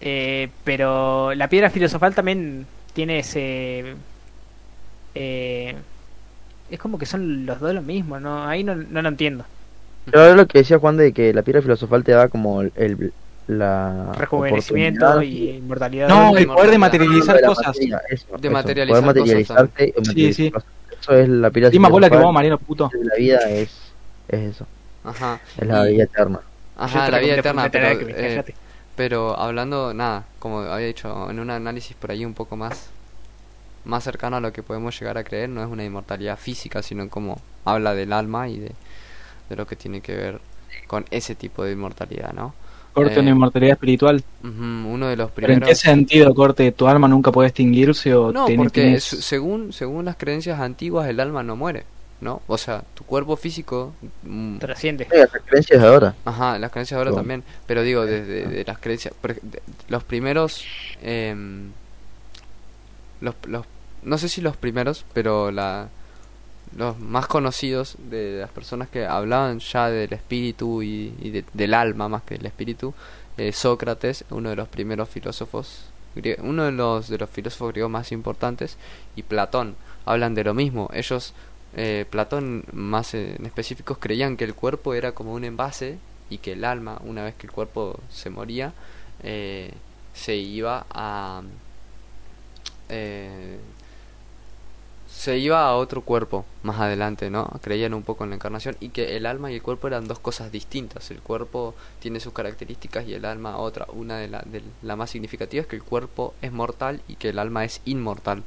Eh, 0.01 0.49
pero 0.63 1.35
la 1.35 1.49
piedra 1.49 1.71
filosofal 1.71 2.15
también 2.15 2.65
tiene 2.93 3.19
ese... 3.19 3.97
eh, 5.15 5.77
es 6.71 6.79
como 6.79 6.99
que 6.99 7.07
son 7.07 7.47
los 7.47 7.61
dos 7.61 7.75
lo 7.75 7.83
mismo, 7.83 8.21
¿no? 8.21 8.45
Ahí 8.47 8.65
no, 8.65 8.75
no 8.77 9.03
lo 9.03 9.09
entiendo. 9.09 9.45
Pero 10.05 10.35
lo 10.35 10.47
que 10.47 10.59
decía 10.59 10.79
Juan 10.79 10.97
de 10.97 11.13
que 11.13 11.33
la 11.33 11.43
piedra 11.43 11.63
filosofal 11.63 12.05
te 12.05 12.13
da 12.13 12.29
como 12.29 12.61
el, 12.63 12.73
el- 12.75 13.13
la 13.47 14.15
Rejuvenecimiento 14.19 15.23
y 15.23 15.51
inmortalidad. 15.51 16.09
No, 16.09 16.37
el 16.37 16.47
poder 16.47 16.71
de 16.71 16.79
materializar 16.79 17.41
cosas. 17.43 17.77
materia, 17.77 18.01
eso, 18.09 18.27
De 18.41 18.49
eso, 18.49 18.53
materializar 18.53 18.85
poder 18.87 19.05
materializarte 19.05 19.89
y 19.89 19.93
Sí, 20.05 20.05
materializar 20.07 20.33
sí. 20.33 20.53
cosas. 20.53 20.73
Eso 21.01 21.13
es 21.13 21.29
la 21.29 21.51
piedra 21.51 21.71
más 21.79 21.91
bola 21.91 22.09
que 22.09 22.17
filosofal, 22.17 22.25
vos, 22.25 22.33
Mariano, 22.33 22.59
puto. 22.59 22.91
la 22.93 23.15
vida 23.17 23.39
es, 23.51 23.71
es 24.29 24.41
eso, 24.55 24.67
Ajá. 25.05 25.41
es 25.57 25.67
la 25.69 25.85
vida 25.85 26.05
eterna. 26.05 26.41
Ajá, 26.77 27.11
la 27.11 27.19
vida 27.21 27.35
eterna, 27.37 27.71
pero, 27.71 27.89
eh, 28.11 28.43
pero 28.97 29.39
hablando, 29.39 29.95
nada, 29.95 30.25
como 30.39 30.61
había 30.61 30.87
dicho, 30.87 31.31
en 31.31 31.39
un 31.41 31.51
análisis 31.51 31.97
por 31.97 32.11
ahí 32.11 32.25
un 32.25 32.35
poco 32.35 32.57
más, 32.57 32.91
más 33.85 34.05
cercano 34.05 34.37
a 34.37 34.41
lo 34.41 34.53
que 34.53 34.63
podemos 34.63 34.99
llegar 34.99 35.19
a 35.19 35.25
creer, 35.25 35.49
no 35.49 35.63
es 35.63 35.69
una 35.69 35.85
inmortalidad 35.85 36.39
física, 36.39 36.83
sino 36.83 37.09
como 37.09 37.41
habla 37.65 37.95
del 37.95 38.13
alma 38.13 38.49
y 38.49 38.59
de, 38.59 38.73
de 39.51 39.57
lo 39.57 39.67
que 39.67 39.77
tiene 39.77 40.01
que 40.01 40.15
ver 40.17 40.41
con 40.87 41.05
ese 41.11 41.35
tipo 41.35 41.65
de 41.65 41.73
inmortalidad, 41.73 42.33
¿no? 42.33 42.55
Corte 42.93 43.15
Eh, 43.17 43.21
una 43.21 43.31
inmortalidad 43.31 43.73
espiritual. 43.73 44.23
Uno 44.43 45.09
de 45.09 45.17
los 45.17 45.31
¿Pero 45.41 45.53
en 45.53 45.61
qué 45.61 45.75
primeros... 45.75 45.79
sentido, 45.79 46.35
Corte? 46.35 46.71
¿Tu 46.73 46.87
alma 46.87 47.09
nunca 47.09 47.33
puede 47.33 47.49
extinguirse 47.49 48.15
o 48.15 48.33
No, 48.33 48.47
tiene- 48.47 48.65
porque 48.65 49.01
según, 49.01 49.73
según 49.73 50.05
las 50.05 50.17
creencias 50.17 50.61
antiguas 50.61 51.09
el 51.09 51.19
alma 51.21 51.43
no 51.43 51.57
muere, 51.57 51.85
¿no? 52.21 52.41
O 52.47 52.57
sea, 52.59 52.83
tu 52.95 53.05
cuerpo 53.05 53.37
físico... 53.37 53.93
mm, 54.23 54.59
Trasciende. 54.59 55.05
Sí, 55.11 55.17
las 55.19 55.43
creencias 55.45 55.83
de 55.83 55.89
ahora. 55.89 56.15
Ajá, 56.25 56.59
las 56.59 56.71
creencias 56.71 56.99
ahora 56.99 57.11
Bueno. 57.11 57.23
también, 57.23 57.45
pero 57.67 57.83
digo, 57.83 58.07
desde 58.07 58.47
de 58.47 58.65
las 58.65 58.79
creencias, 58.79 59.15
de- 59.23 59.63
los 59.89 60.05
primeros, 60.05 60.65
em, 61.03 61.71
los, 63.21 63.35
los, 63.47 63.67
no 64.05 64.19
sé 64.19 64.29
si 64.29 64.41
los 64.41 64.57
primeros, 64.57 65.05
pero 65.13 65.51
la, 65.51 65.89
los 66.77 66.99
más 66.99 67.27
conocidos 67.27 67.97
de 68.11 68.41
las 68.41 68.51
personas 68.51 68.89
que 68.89 69.07
hablaban 69.07 69.61
ya 69.61 69.89
del 69.91 70.13
espíritu 70.13 70.83
y, 70.83 71.15
y 71.21 71.31
de- 71.31 71.45
del 71.53 71.75
alma 71.75 72.09
más 72.09 72.23
que 72.23 72.37
del 72.37 72.47
espíritu, 72.47 72.95
eh, 73.37 73.53
Sócrates, 73.53 74.25
uno 74.31 74.51
de 74.51 74.57
los 74.57 74.69
primeros 74.69 75.09
filósofos, 75.09 75.87
uno 76.43 76.65
de 76.65 76.73
los, 76.73 77.09
de 77.09 77.19
los 77.19 77.29
filósofos 77.31 77.73
griegos 77.73 77.91
más 77.91 78.13
importantes, 78.13 78.77
y 79.17 79.23
Platón, 79.25 79.77
hablan 80.07 80.35
de 80.35 80.45
lo 80.45 80.55
mismo, 80.55 80.89
ellos 80.95 81.35
eh, 81.77 82.07
Platón 82.11 82.65
más 82.73 83.15
en 83.15 83.45
específicos 83.47 83.99
creían 83.99 84.37
que 84.37 84.45
el 84.45 84.55
cuerpo 84.55 84.95
era 84.95 85.13
como 85.13 85.33
un 85.35 85.45
envase 85.45 85.99
y 86.31 86.39
que 86.39 86.53
el 86.53 86.65
alma, 86.65 87.01
una 87.05 87.25
vez 87.25 87.35
que 87.35 87.47
el 87.49 87.53
cuerpo 87.53 87.99
se 88.11 88.31
moría, 88.31 88.73
eh, 89.23 89.73
se 90.15 90.37
iba 90.37 90.87
a... 90.91 91.43
eh, 92.89 93.59
se 95.17 95.39
iba 95.39 95.67
a 95.67 95.77
otro 95.77 96.03
cuerpo 96.03 96.45
más 96.63 96.81
adelante, 96.81 97.31
¿no? 97.31 97.49
Creían 97.63 97.95
un 97.95 98.03
poco 98.03 98.25
en 98.25 98.31
la 98.31 98.37
encarnación 98.37 98.77
y 98.81 98.89
que 98.89 99.17
el 99.17 99.27
alma 99.27 99.51
y 99.51 99.55
el 99.57 99.63
cuerpo 99.63 99.87
eran 99.87 100.09
dos 100.09 100.19
cosas 100.19 100.51
distintas. 100.51 101.11
El 101.11 101.21
cuerpo 101.21 101.75
tiene 102.01 102.21
sus 102.21 102.33
características 102.33 103.07
y 103.07 103.15
el 103.15 103.25
alma 103.25 103.59
otra. 103.59 103.87
Una 103.93 104.19
de 104.19 104.29
la, 104.29 104.43
de 104.45 104.63
la 104.83 104.97
más 104.97 105.11
significativa 105.11 105.63
es 105.63 105.67
que 105.69 105.77
el 105.77 105.83
cuerpo 105.83 106.35
es 106.43 106.53
mortal 106.53 107.01
y 107.09 107.15
que 107.17 107.31
el 107.31 107.39
alma 107.39 107.65
es 107.65 107.81
inmortal. 107.85 108.43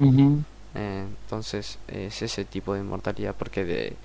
Ujú. 0.00 0.42
Eh, 0.74 1.04
entonces 1.24 1.78
es 1.88 2.22
ese 2.22 2.44
tipo 2.44 2.74
de 2.74 2.80
inmortalidad 2.80 3.34
porque 3.36 3.64
de 3.64 3.96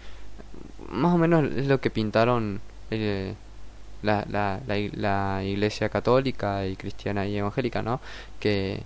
más 0.89 1.13
o 1.13 1.17
menos 1.17 1.45
es 1.55 1.67
lo 1.67 1.79
que 1.79 1.89
pintaron 1.89 2.59
eh, 2.91 3.33
la, 4.01 4.25
la, 4.29 4.59
la, 4.67 4.75
la 4.93 5.43
iglesia 5.43 5.89
católica 5.89 6.65
y 6.67 6.75
cristiana 6.75 7.27
y 7.27 7.37
evangélica, 7.37 7.81
¿no? 7.81 8.01
Que 8.39 8.83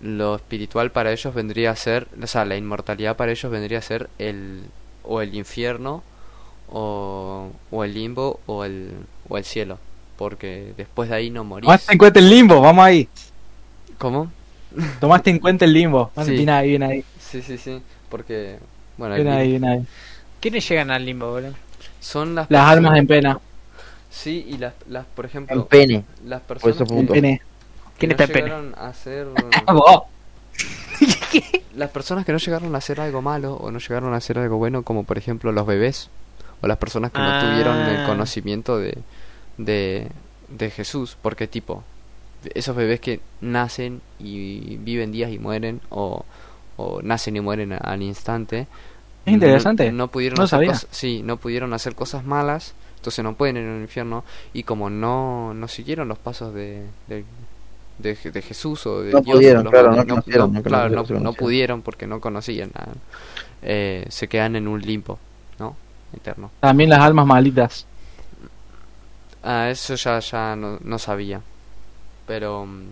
lo 0.00 0.36
espiritual 0.36 0.90
para 0.90 1.12
ellos 1.12 1.32
vendría 1.34 1.70
a 1.70 1.76
ser, 1.76 2.06
o 2.22 2.26
sea, 2.26 2.44
la 2.44 2.56
inmortalidad 2.56 3.16
para 3.16 3.32
ellos 3.32 3.50
vendría 3.50 3.78
a 3.78 3.82
ser 3.82 4.08
el 4.18 4.62
o 5.02 5.20
el 5.22 5.34
infierno 5.34 6.02
o, 6.68 7.48
o 7.70 7.84
el 7.84 7.94
limbo 7.94 8.40
o 8.46 8.64
el, 8.64 8.90
o 9.28 9.38
el 9.38 9.44
cielo, 9.44 9.78
porque 10.18 10.72
después 10.76 11.08
de 11.08 11.16
ahí 11.16 11.30
no 11.30 11.44
morís. 11.44 11.64
Tomaste 11.66 11.92
en 11.92 11.98
cuenta 11.98 12.18
el 12.20 12.28
limbo, 12.30 12.60
vamos 12.60 12.84
ahí. 12.84 13.08
¿Cómo? 13.98 14.30
Tomaste 15.00 15.30
en 15.30 15.38
cuenta 15.38 15.64
el 15.64 15.72
limbo. 15.72 16.10
Sí. 16.24 16.32
Viene 16.32 16.52
ahí, 16.52 16.68
viene 16.70 16.86
ahí. 16.86 17.04
Sí, 17.18 17.40
sí, 17.42 17.56
sí, 17.56 17.80
porque 18.10 18.58
bueno, 18.98 19.14
Viene 19.14 19.32
ahí, 19.32 19.50
viene 19.50 19.68
ahí. 19.70 19.86
¿Quiénes 20.40 20.68
llegan 20.68 20.90
al 20.90 21.04
limbo, 21.04 21.30
boludo? 21.30 21.54
son 22.00 22.34
las 22.34 22.50
Las 22.50 22.60
personas- 22.62 22.76
almas 22.76 22.98
en 22.98 23.06
pena. 23.06 23.40
Sí, 24.10 24.46
y 24.48 24.58
las, 24.58 24.74
las 24.88 25.04
por 25.06 25.24
En 25.24 25.30
ejemplo, 25.30 25.66
pene. 25.66 26.04
las 26.24 26.40
Por 26.42 26.58
personas 26.60 26.88
eso 26.90 26.98
En 26.98 27.06
pene. 27.06 27.42
¿Quién 27.98 28.10
no 28.10 28.12
está 28.12 28.24
en 28.24 28.32
pene? 28.32 28.44
llegaron 28.46 28.74
a 28.76 28.88
hacer 28.88 29.26
las 31.74 31.90
personas 31.90 32.24
que 32.24 32.32
no 32.32 32.38
llegaron 32.38 32.74
a 32.74 32.78
hacer 32.78 33.00
algo 33.00 33.22
malo 33.22 33.54
o 33.54 33.70
no 33.70 33.78
llegaron 33.78 34.14
a 34.14 34.16
hacer 34.16 34.38
algo 34.38 34.56
bueno, 34.56 34.82
como 34.82 35.04
por 35.04 35.18
ejemplo 35.18 35.52
los 35.52 35.66
bebés 35.66 36.08
o 36.62 36.66
las 36.66 36.78
personas 36.78 37.12
que 37.12 37.18
no 37.18 37.24
Ah. 37.28 37.40
tuvieron 37.50 37.76
el 37.78 38.06
conocimiento 38.06 38.78
de, 38.78 38.96
de, 39.58 40.08
de 40.48 40.70
Jesús, 40.70 41.16
porque 41.20 41.46
tipo, 41.46 41.84
esos 42.54 42.74
bebés 42.74 43.00
que 43.00 43.20
nacen 43.42 44.00
y 44.18 44.76
viven 44.78 45.12
días 45.12 45.30
y 45.32 45.38
mueren 45.38 45.80
o, 45.90 46.24
o 46.78 47.02
nacen 47.02 47.36
y 47.36 47.40
mueren 47.40 47.72
al 47.74 48.02
instante. 48.02 48.66
Es 49.26 49.34
interesante. 49.34 49.90
No, 49.92 49.98
no 49.98 50.08
pudieron 50.08 50.36
No 50.38 50.44
hacer 50.44 50.56
sabía. 50.58 50.68
cosas, 50.70 50.88
sí, 50.92 51.22
no 51.22 51.36
pudieron 51.36 51.74
hacer 51.74 51.94
cosas 51.94 52.24
malas, 52.24 52.74
entonces 52.96 53.22
no 53.22 53.34
pueden 53.34 53.58
ir 53.58 53.64
al 53.68 53.80
infierno 53.82 54.24
y 54.54 54.62
como 54.62 54.88
no, 54.88 55.52
no 55.52 55.68
siguieron 55.68 56.08
los 56.08 56.18
pasos 56.18 56.54
de, 56.54 56.86
de, 57.08 57.24
de, 57.98 58.14
de 58.14 58.42
Jesús 58.42 58.86
o 58.86 59.00
de 59.02 59.12
No 59.12 59.22
Dios, 59.22 59.36
pudieron, 59.36 59.64
claro, 59.66 59.90
no 59.92 60.06
conocieron, 60.06 60.52
no 60.52 60.62
claro, 60.62 60.88
no, 60.90 60.94
conocieron, 60.96 61.22
no 61.24 61.32
pudieron 61.32 61.82
porque 61.82 62.06
no 62.06 62.20
conocían 62.20 62.70
nada. 62.74 62.92
Eh, 63.62 64.06
se 64.08 64.28
quedan 64.28 64.56
en 64.56 64.68
un 64.68 64.80
limbo, 64.80 65.18
¿no? 65.58 65.76
Eterno. 66.14 66.50
También 66.60 66.90
las 66.90 67.00
almas 67.00 67.26
malditas. 67.26 67.86
Ah, 69.42 69.70
eso 69.70 69.94
ya, 69.94 70.18
ya 70.18 70.56
no, 70.56 70.78
no 70.82 70.98
sabía. 70.98 71.40
Pero 72.26 72.66
mm, 72.66 72.84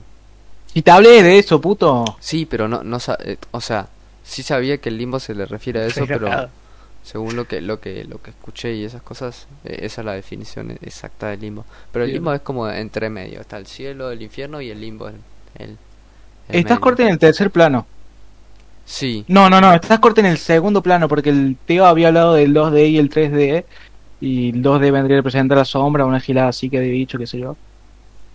Si 0.73 0.83
te 0.83 0.91
hablé 0.91 1.23
de 1.23 1.39
eso, 1.39 1.61
puto. 1.61 2.05
sí, 2.20 2.47
pero 2.47 2.69
no, 2.69 2.83
no 2.83 2.99
sa- 3.01 3.19
eh, 3.24 3.39
o 3.53 3.61
sea, 3.61 3.89
sí 4.23 4.43
sabía 4.43 4.79
que 4.79 4.89
el 4.89 4.99
limbo 4.99 5.20
se 5.20 5.35
le 5.35 5.47
refiere 5.47 5.81
a 5.81 5.87
eso, 5.87 6.09
pero. 6.09 6.51
Según 7.05 7.37
lo 7.37 7.49
que, 7.49 7.63
lo 7.63 7.81
que, 7.81 8.05
lo 8.07 8.23
que 8.23 8.33
escuché 8.33 8.75
y 8.75 8.85
esas 8.85 9.03
cosas, 9.03 9.49
eh, 9.65 9.81
esa 9.83 10.03
es 10.03 10.07
la 10.07 10.15
definición 10.15 10.73
exacta 10.83 11.29
del 11.31 11.43
limbo. 11.43 11.67
Pero 11.93 12.07
el 12.07 12.13
Sí. 12.13 12.15
limbo 12.15 12.35
es 12.35 12.43
como 12.43 12.69
entre 12.71 13.11
medio, 13.11 13.41
está 13.43 13.59
el 13.59 13.67
cielo, 13.69 14.11
el 14.13 14.23
infierno 14.23 14.61
y 14.63 14.71
el 14.71 14.81
limbo. 14.81 15.09
El, 15.09 15.25
el- 15.57 15.79
el 16.49 16.61
Estás 16.61 16.79
corte 16.81 17.03
en 17.03 17.11
el 17.11 17.19
tercer 17.19 17.51
plano. 17.51 17.87
Sí, 18.85 19.27
No, 19.27 19.49
no, 19.49 19.61
no, 19.61 19.73
estás 19.73 20.01
corte 20.01 20.21
en 20.21 20.27
el 20.27 20.37
segundo 20.39 20.83
plano 20.83 21.09
porque 21.09 21.31
el 21.31 21.59
Teo 21.65 21.87
había 21.87 22.09
hablado 22.09 22.35
del 22.35 22.53
2D 22.53 22.89
y 22.91 22.99
el 22.99 23.09
3D. 23.09 23.67
Y 24.21 24.51
el 24.51 24.63
2D 24.63 24.91
vendría 24.91 25.17
a 25.19 25.21
representar 25.21 25.59
la 25.59 25.65
sombra, 25.65 26.05
una 26.07 26.21
gilada 26.21 26.49
así 26.49 26.71
que 26.71 26.79
había 26.79 26.91
dicho, 26.93 27.19
qué 27.19 27.27
sé 27.27 27.39
yo. 27.39 27.59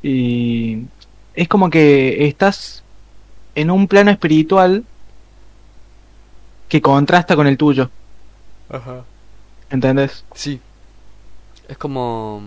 Y 0.04 0.90
es 1.34 1.48
como 1.50 1.70
que 1.72 2.28
estás 2.28 2.86
en 3.56 3.72
un 3.72 3.88
plano 3.90 4.12
espiritual 4.12 4.88
que 6.68 6.82
contrasta 6.82 7.36
con 7.36 7.48
el 7.48 7.58
tuyo, 7.58 7.91
Ajá. 8.70 9.04
¿entendés? 9.70 10.24
Sí. 10.34 10.62
Es 11.68 11.78
como... 11.78 12.41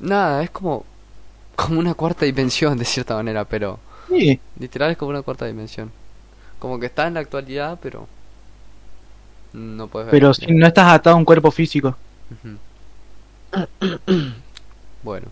Nada, 0.00 0.42
es 0.42 0.50
como... 0.50 0.84
Como 1.54 1.80
una 1.80 1.94
cuarta 1.94 2.26
dimensión 2.26 2.76
de 2.78 2.84
cierta 2.84 3.14
manera, 3.14 3.44
pero... 3.44 3.78
Sí, 4.08 4.38
Literal 4.58 4.90
es 4.92 4.96
como 4.96 5.10
una 5.10 5.22
cuarta 5.22 5.46
dimensión. 5.46 5.90
Como 6.58 6.78
que 6.78 6.86
está 6.86 7.06
en 7.06 7.14
la 7.14 7.20
actualidad, 7.20 7.78
pero... 7.82 8.06
No 9.52 9.88
puedes 9.88 10.06
ver. 10.06 10.10
pero 10.12 10.34
si 10.34 10.46
no 10.52 10.66
estás 10.66 10.92
atado 10.92 11.16
a 11.16 11.18
un 11.18 11.24
cuerpo 11.24 11.50
físico. 11.50 11.96
Ujú. 12.30 12.58
Bueno. 15.02 15.26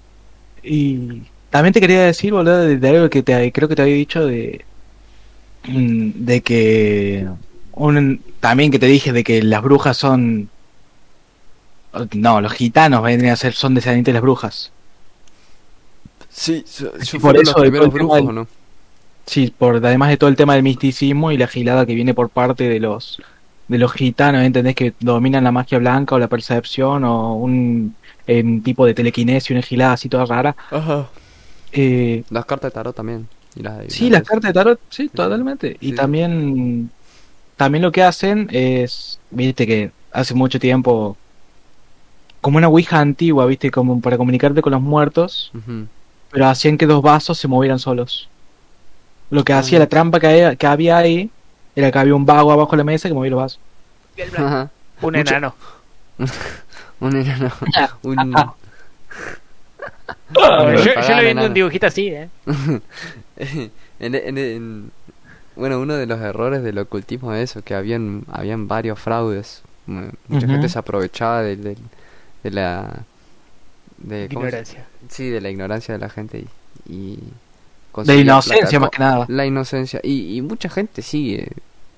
Y 0.63 1.23
también 1.51 1.73
te 1.73 1.81
quería 1.81 2.03
decir, 2.05 2.33
boludo, 2.33 2.59
de, 2.61 2.77
de 2.79 2.89
algo 2.89 3.11
que 3.11 3.25
te, 3.25 3.51
creo 3.51 3.69
que 3.69 3.75
te 3.75 3.83
había 3.83 3.97
dicho 3.97 4.25
de, 4.25 4.65
mm, 5.65 6.11
de 6.15 6.41
que 6.43 7.27
un, 7.77 8.21
también 8.41 8.71
que 8.71 8.79
te 8.79 8.87
dije 8.87 9.13
de 9.13 9.25
que 9.25 9.43
las 9.43 9.63
brujas 9.63 9.97
son 9.97 10.49
no, 12.15 12.41
los 12.41 12.53
gitanos 12.53 13.03
vendrían 13.03 13.35
a 13.35 13.37
ser 13.37 13.53
son 13.55 13.75
descendientes 13.75 14.11
de 14.13 14.15
las 14.15 14.23
brujas. 14.23 14.71
Sí, 16.31 16.65
yo 16.67 16.91
por 16.93 17.21
fueron 17.21 17.43
eso 17.43 17.53
los 17.53 17.63
de 17.63 17.71
primeros 17.71 17.71
todo 17.71 17.85
el 17.87 17.93
tema 17.93 17.93
brujos, 17.93 18.17
del- 18.17 18.29
¿o 18.29 18.33
no? 18.33 18.47
Sí, 19.27 19.55
por 19.57 19.77
además 19.77 20.11
de 20.11 20.17
todo 20.17 20.29
el 20.29 20.37
tema 20.37 20.55
del 20.55 20.63
misticismo 20.63 21.33
y 21.33 21.39
la 21.39 21.47
gilada 21.47 21.87
que 21.87 21.95
viene 21.95 22.13
por 22.13 22.29
parte 22.29 22.69
de 22.69 22.81
los 22.81 23.21
de 23.69 23.79
los 23.79 23.93
gitanos, 23.93 24.43
¿entendés? 24.43 24.75
Que 24.75 24.93
dominan 25.01 25.45
la 25.45 25.53
magia 25.53 25.79
blanca 25.79 26.15
o 26.17 26.19
la 26.19 26.29
percepción 26.29 27.03
o 27.05 27.35
un, 27.37 27.95
en 28.27 28.63
tipo 28.63 28.85
de 28.85 28.93
telequinesia, 28.93 29.55
una 29.55 29.63
gilada 29.63 29.95
así 29.95 30.11
toda 30.11 30.27
rara. 30.27 30.55
Ajá. 30.71 31.07
Eh, 31.73 32.25
Las 32.29 32.45
cartas 32.45 32.71
de 32.71 32.75
tarot 32.75 32.95
también. 32.95 33.27
Y 33.57 33.63
las 33.63 33.79
de 33.79 33.89
Sí, 33.91 34.11
las 34.11 34.23
cartas 34.25 34.51
de 34.51 34.53
tarot, 34.53 34.81
sí, 34.91 35.09
totalmente. 35.09 35.79
Y 35.81 35.91
Sí. 35.91 35.95
también, 35.95 36.91
también 37.57 37.83
lo 37.83 37.93
que 37.93 38.03
hacen 38.03 38.49
es, 38.53 39.19
viste 39.31 39.67
que 39.67 39.91
hace 40.13 40.35
mucho 40.35 40.59
tiempo, 40.59 41.17
como 42.41 42.59
una 42.59 42.69
ouija 42.69 42.99
antigua, 43.01 43.47
viste, 43.47 43.71
como 43.71 44.01
para 44.01 44.17
comunicarte 44.17 44.61
con 44.63 44.73
los 44.73 44.83
muertos, 44.83 45.51
pero 46.31 46.47
hacían 46.47 46.77
que 46.79 46.87
dos 46.87 47.03
vasos 47.03 47.39
se 47.39 47.49
movieran 47.49 47.79
solos. 47.79 48.29
Lo 49.31 49.45
que 49.45 49.53
hacía 49.53 49.79
Ah. 49.79 49.81
la 49.81 49.87
trampa 49.89 50.21
que, 50.21 50.27
había- 50.27 50.57
que 50.57 50.67
había 50.67 50.99
ahí 50.99 51.31
era 51.75 51.91
que 51.91 51.99
había 51.99 52.15
un 52.15 52.27
vago 52.27 52.53
abajo 52.53 52.73
de 52.73 52.77
la 52.79 52.85
mesa 52.85 53.09
que 53.09 53.15
movía 53.15 53.31
los 53.31 53.41
vasos. 53.41 53.61
Ajá. 54.37 54.71
Un 55.01 55.13
Mucho- 55.15 55.31
enano. 55.35 55.55
Un 57.01 57.17
enano. 57.17 57.51
Un... 58.03 58.37
Ah. 58.37 58.55
yo, 60.37 60.85
yo 60.85 61.17
lo 61.17 61.23
vi 61.23 61.29
en 61.29 61.39
un 61.39 61.55
dibujito 61.55 61.87
así, 61.87 62.09
¿eh? 62.09 62.29
en, 63.37 63.71
en- 64.15 64.39
en- 64.39 64.91
bueno, 65.57 65.81
uno 65.81 65.95
de 65.95 66.07
los 66.07 66.21
errores 66.21 66.63
del 66.63 66.79
ocultismo 66.79 67.33
es 67.35 67.51
eso, 67.51 67.63
que 67.63 67.75
habían, 67.75 68.25
habían 68.31 68.69
varios 68.69 68.99
fraudes. 68.99 69.63
Mu- 69.87 70.11
Mucha 70.29 70.47
gente 70.49 70.69
se 70.69 70.79
aprovechaba 70.79 71.43
de, 71.43 71.57
de- 71.57 71.77
de 72.43 72.51
la... 72.51 73.05
De, 73.99 74.29
¿cómo 74.29 74.41
se- 74.43 74.47
Ignorancia. 74.49 74.87
Sí, 75.09 75.29
de 75.31 75.41
la 75.41 75.51
ignorancia 75.51 75.95
de 75.95 76.01
la 76.01 76.09
gente 76.09 76.45
y... 76.87 76.93
y 76.93 77.19
De 78.05 78.17
inocencia 78.19 78.67
plata 78.67 78.81
más 78.81 78.91
que 78.91 78.99
nada. 78.99 79.25
La 79.29 79.47
inocencia. 79.47 80.01
Y, 80.03 80.37
y 80.37 80.43
mucha 80.43 80.69
gente 80.69 81.03
sigue 81.03 81.49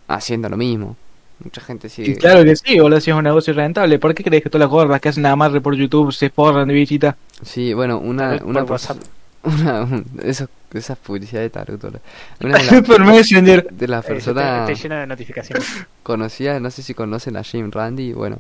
haciendo 0.09 0.49
lo 0.49 0.57
mismo. 0.57 0.97
Mucha 1.43 1.61
gente 1.61 1.89
sigue... 1.89 2.13
Y 2.13 2.17
claro 2.17 2.45
que 2.45 2.57
sí, 2.57 2.79
boludo, 2.81 3.01
si 3.01 3.11
es 3.11 3.17
un 3.17 3.25
negocio 3.25 3.53
rentable. 3.55 3.99
¿Por 3.99 4.15
qué 4.15 4.25
crees 4.25 4.43
que 4.43 4.51
todas 4.51 4.61
las 4.67 4.71
gordas 4.71 5.01
que 5.01 5.09
hacen 5.11 5.23
nada 5.23 5.37
más 5.37 5.53
por 5.61 5.75
YouTube 5.75 6.13
se 6.13 6.31
forran 6.31 6.67
de 6.69 6.75
visita? 6.75 7.17
Sí, 7.43 7.73
bueno, 7.75 7.99
una... 7.99 8.39
Por 8.39 8.47
una 8.49 8.63
WhatsApp. 8.65 8.99
una, 9.45 9.83
un- 9.83 10.05
eso- 10.23 10.49
esas 10.79 10.99
publicidades 10.99 11.47
de 11.47 11.51
Taruto. 11.51 11.89
Una 12.43 12.59
de, 12.59 12.65
las- 12.65 12.83
Por 12.83 13.05
Messenger. 13.05 13.69
de 13.71 13.89
las 13.89 14.05
Eh, 14.05 14.09
personas 14.09 14.69
de 14.69 15.07
notificaciones. 15.07 15.67
conocidas, 16.03 16.61
no 16.61 16.71
sé 16.71 16.83
si 16.83 16.95
conocen 16.95 17.37
a 17.37 17.43
Jim 17.43 17.71
Randy, 17.71 18.13
bueno, 18.13 18.39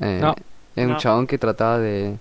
eh, 0.00 0.18
No. 0.20 0.34
es 0.76 0.86
un 0.86 0.92
No. 0.92 0.98
chabón 0.98 1.26
que 1.26 1.38
trataba 1.38 1.78
de, 1.78 2.16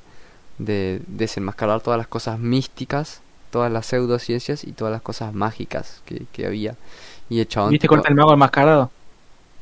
de 0.57 1.01
desenmascarar 1.07 1.81
todas 1.81 1.97
las 1.97 2.07
cosas 2.07 2.39
místicas, 2.39 3.21
todas 3.51 3.71
las 3.71 3.85
pseudociencias 3.85 4.63
y 4.63 4.71
todas 4.71 4.91
las 4.91 5.01
cosas 5.01 5.33
mágicas 5.33 6.01
que, 6.05 6.25
que 6.31 6.45
había. 6.45 6.75
Y 7.29 7.39
el 7.39 7.47
chabón... 7.47 7.71
¿Viste 7.71 7.87
corta 7.87 8.09
el 8.09 8.15
mago 8.15 8.33
enmascarado? 8.33 8.91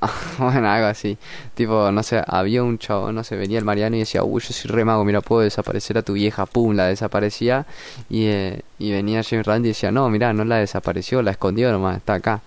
Bueno, 0.38 0.70
algo 0.70 0.88
así. 0.88 1.18
Tipo, 1.54 1.92
no 1.92 2.04
sé, 2.04 2.22
había 2.26 2.64
un 2.64 2.78
chavo, 2.78 3.12
no 3.12 3.24
sé, 3.24 3.36
venía 3.36 3.60
el 3.60 3.66
Mariano 3.66 3.96
y 3.96 4.00
decía, 4.00 4.24
uy, 4.24 4.42
yo 4.42 4.54
soy 4.54 4.72
re 4.72 4.86
mago, 4.86 5.06
mira, 5.06 5.22
puedo 5.22 5.42
desaparecer 5.42 5.98
a 5.98 6.02
tu 6.02 6.14
vieja, 6.14 6.46
pum, 6.46 6.76
la 6.76 6.88
desaparecía. 6.88 7.66
Y, 8.10 8.26
eh, 8.26 8.62
y 8.80 8.92
venía 8.92 9.24
James 9.24 9.46
Randy 9.46 9.70
y 9.70 9.72
decía, 9.72 9.92
no, 9.92 10.10
mira, 10.10 10.34
no 10.34 10.44
la 10.44 10.58
desapareció, 10.58 11.22
la 11.22 11.32
escondió 11.32 11.72
nomás, 11.72 11.98
está 11.98 12.16
acá. 12.16 12.42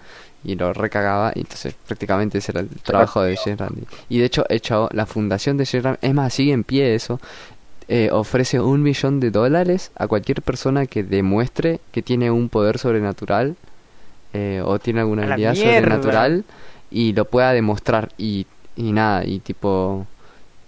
Y 0.47 0.57
lo 0.57 0.75
recagaba, 0.75 1.33
y 1.35 1.41
entonces 1.41 1.75
prácticamente 1.87 2.39
ese 2.39 2.53
era 2.53 2.61
el 2.61 2.69
trabajo 2.69 3.23
de 3.23 3.37
James 3.37 3.59
Randy. 3.59 3.83
Y 4.11 4.19
de 4.19 4.27
hecho, 4.27 4.45
el 4.51 4.61
chavo, 4.61 4.91
la 4.93 5.07
fundación 5.07 5.57
de 5.57 5.65
James 5.65 5.85
Randy, 5.85 5.99
es 6.03 6.15
más, 6.15 6.35
sigue 6.35 6.53
en 6.53 6.65
pie 6.65 6.95
eso, 6.95 7.19
eh, 7.89 8.11
ofrece 8.13 8.61
un 8.61 8.83
millón 8.83 9.21
de 9.21 9.31
dólares 9.31 9.91
a 9.97 10.07
cualquier 10.07 10.43
persona 10.43 10.87
que 10.87 11.03
demuestre 11.03 11.81
que 11.93 12.03
tiene 12.03 12.31
un 12.31 12.49
poder 12.49 12.79
sobrenatural 12.79 13.57
eh, 14.33 14.63
o 14.65 14.79
tiene 14.79 15.01
alguna 15.01 15.25
habilidad 15.25 15.55
sobrenatural 15.55 16.45
y 16.95 17.13
lo 17.13 17.25
pueda 17.27 17.53
demostrar 17.53 18.09
y, 18.17 18.47
y 18.77 18.93
nada, 18.93 19.25
y 19.27 19.41
tipo... 19.41 20.07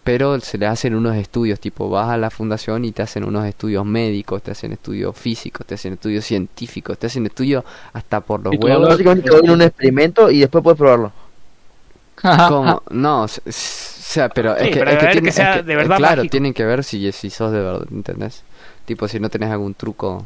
Pero 0.03 0.39
se 0.40 0.57
le 0.57 0.66
hacen 0.69 0.94
unos 0.94 1.16
estudios, 1.16 1.59
tipo, 1.59 1.89
vas 1.90 2.09
a 2.11 2.16
la 2.16 2.31
fundación 2.31 2.85
y 2.85 2.93
te 2.93 3.03
hacen 3.03 3.24
unos 3.24 3.44
estudios 3.44 3.85
médicos, 3.85 4.40
te 4.43 4.53
hacen 4.53 4.73
estudios 4.73 5.16
físicos, 5.16 5.66
te 5.66 5.74
hacen 5.74 5.94
estudios 5.94 6.24
científicos, 6.24 6.97
te 6.97 7.09
hacen 7.09 7.27
estudios 7.27 7.65
hasta 7.93 8.20
por 8.20 8.40
los 8.44 8.55
Y 8.55 8.59
tú 8.59 8.66
huevos. 8.66 8.89
Básicamente 8.89 9.28
te 9.28 9.36
doy 9.36 9.48
un 9.51 9.62
experimento 9.62 10.31
y 10.31 10.39
después 10.40 10.62
puedes 10.62 10.78
probarlo. 10.78 11.11
Como, 12.48 12.82
no, 12.90 13.23
o 13.24 13.28
sea, 13.28 14.28
pero 14.28 14.55
Sí, 14.57 14.65
es 14.66 14.70
que, 14.70 14.78
pero 14.78 14.90
es 14.93 14.97
que 14.98 15.03
a 15.03 15.09
ver 15.09 15.12
tiene- 15.12 15.27
que 15.28 15.32
sea 15.32 15.51
es 15.51 15.57
que- 15.57 15.62
de 15.65 15.77
verdad 15.77 15.97
claro, 15.97 16.16
mágico. 16.19 16.31
tienen 16.31 16.55
que 16.55 16.65
ver 16.65 16.85
si, 16.85 17.11
si 17.12 17.28
sos 17.31 17.51
de 17.53 17.61
verdad, 17.61 17.86
¿entendés? 17.90 18.43
Tipo, 18.85 19.09
si 19.09 19.19
no 19.19 19.28
tenés 19.28 19.51
algún 19.51 19.74
truco 19.74 20.24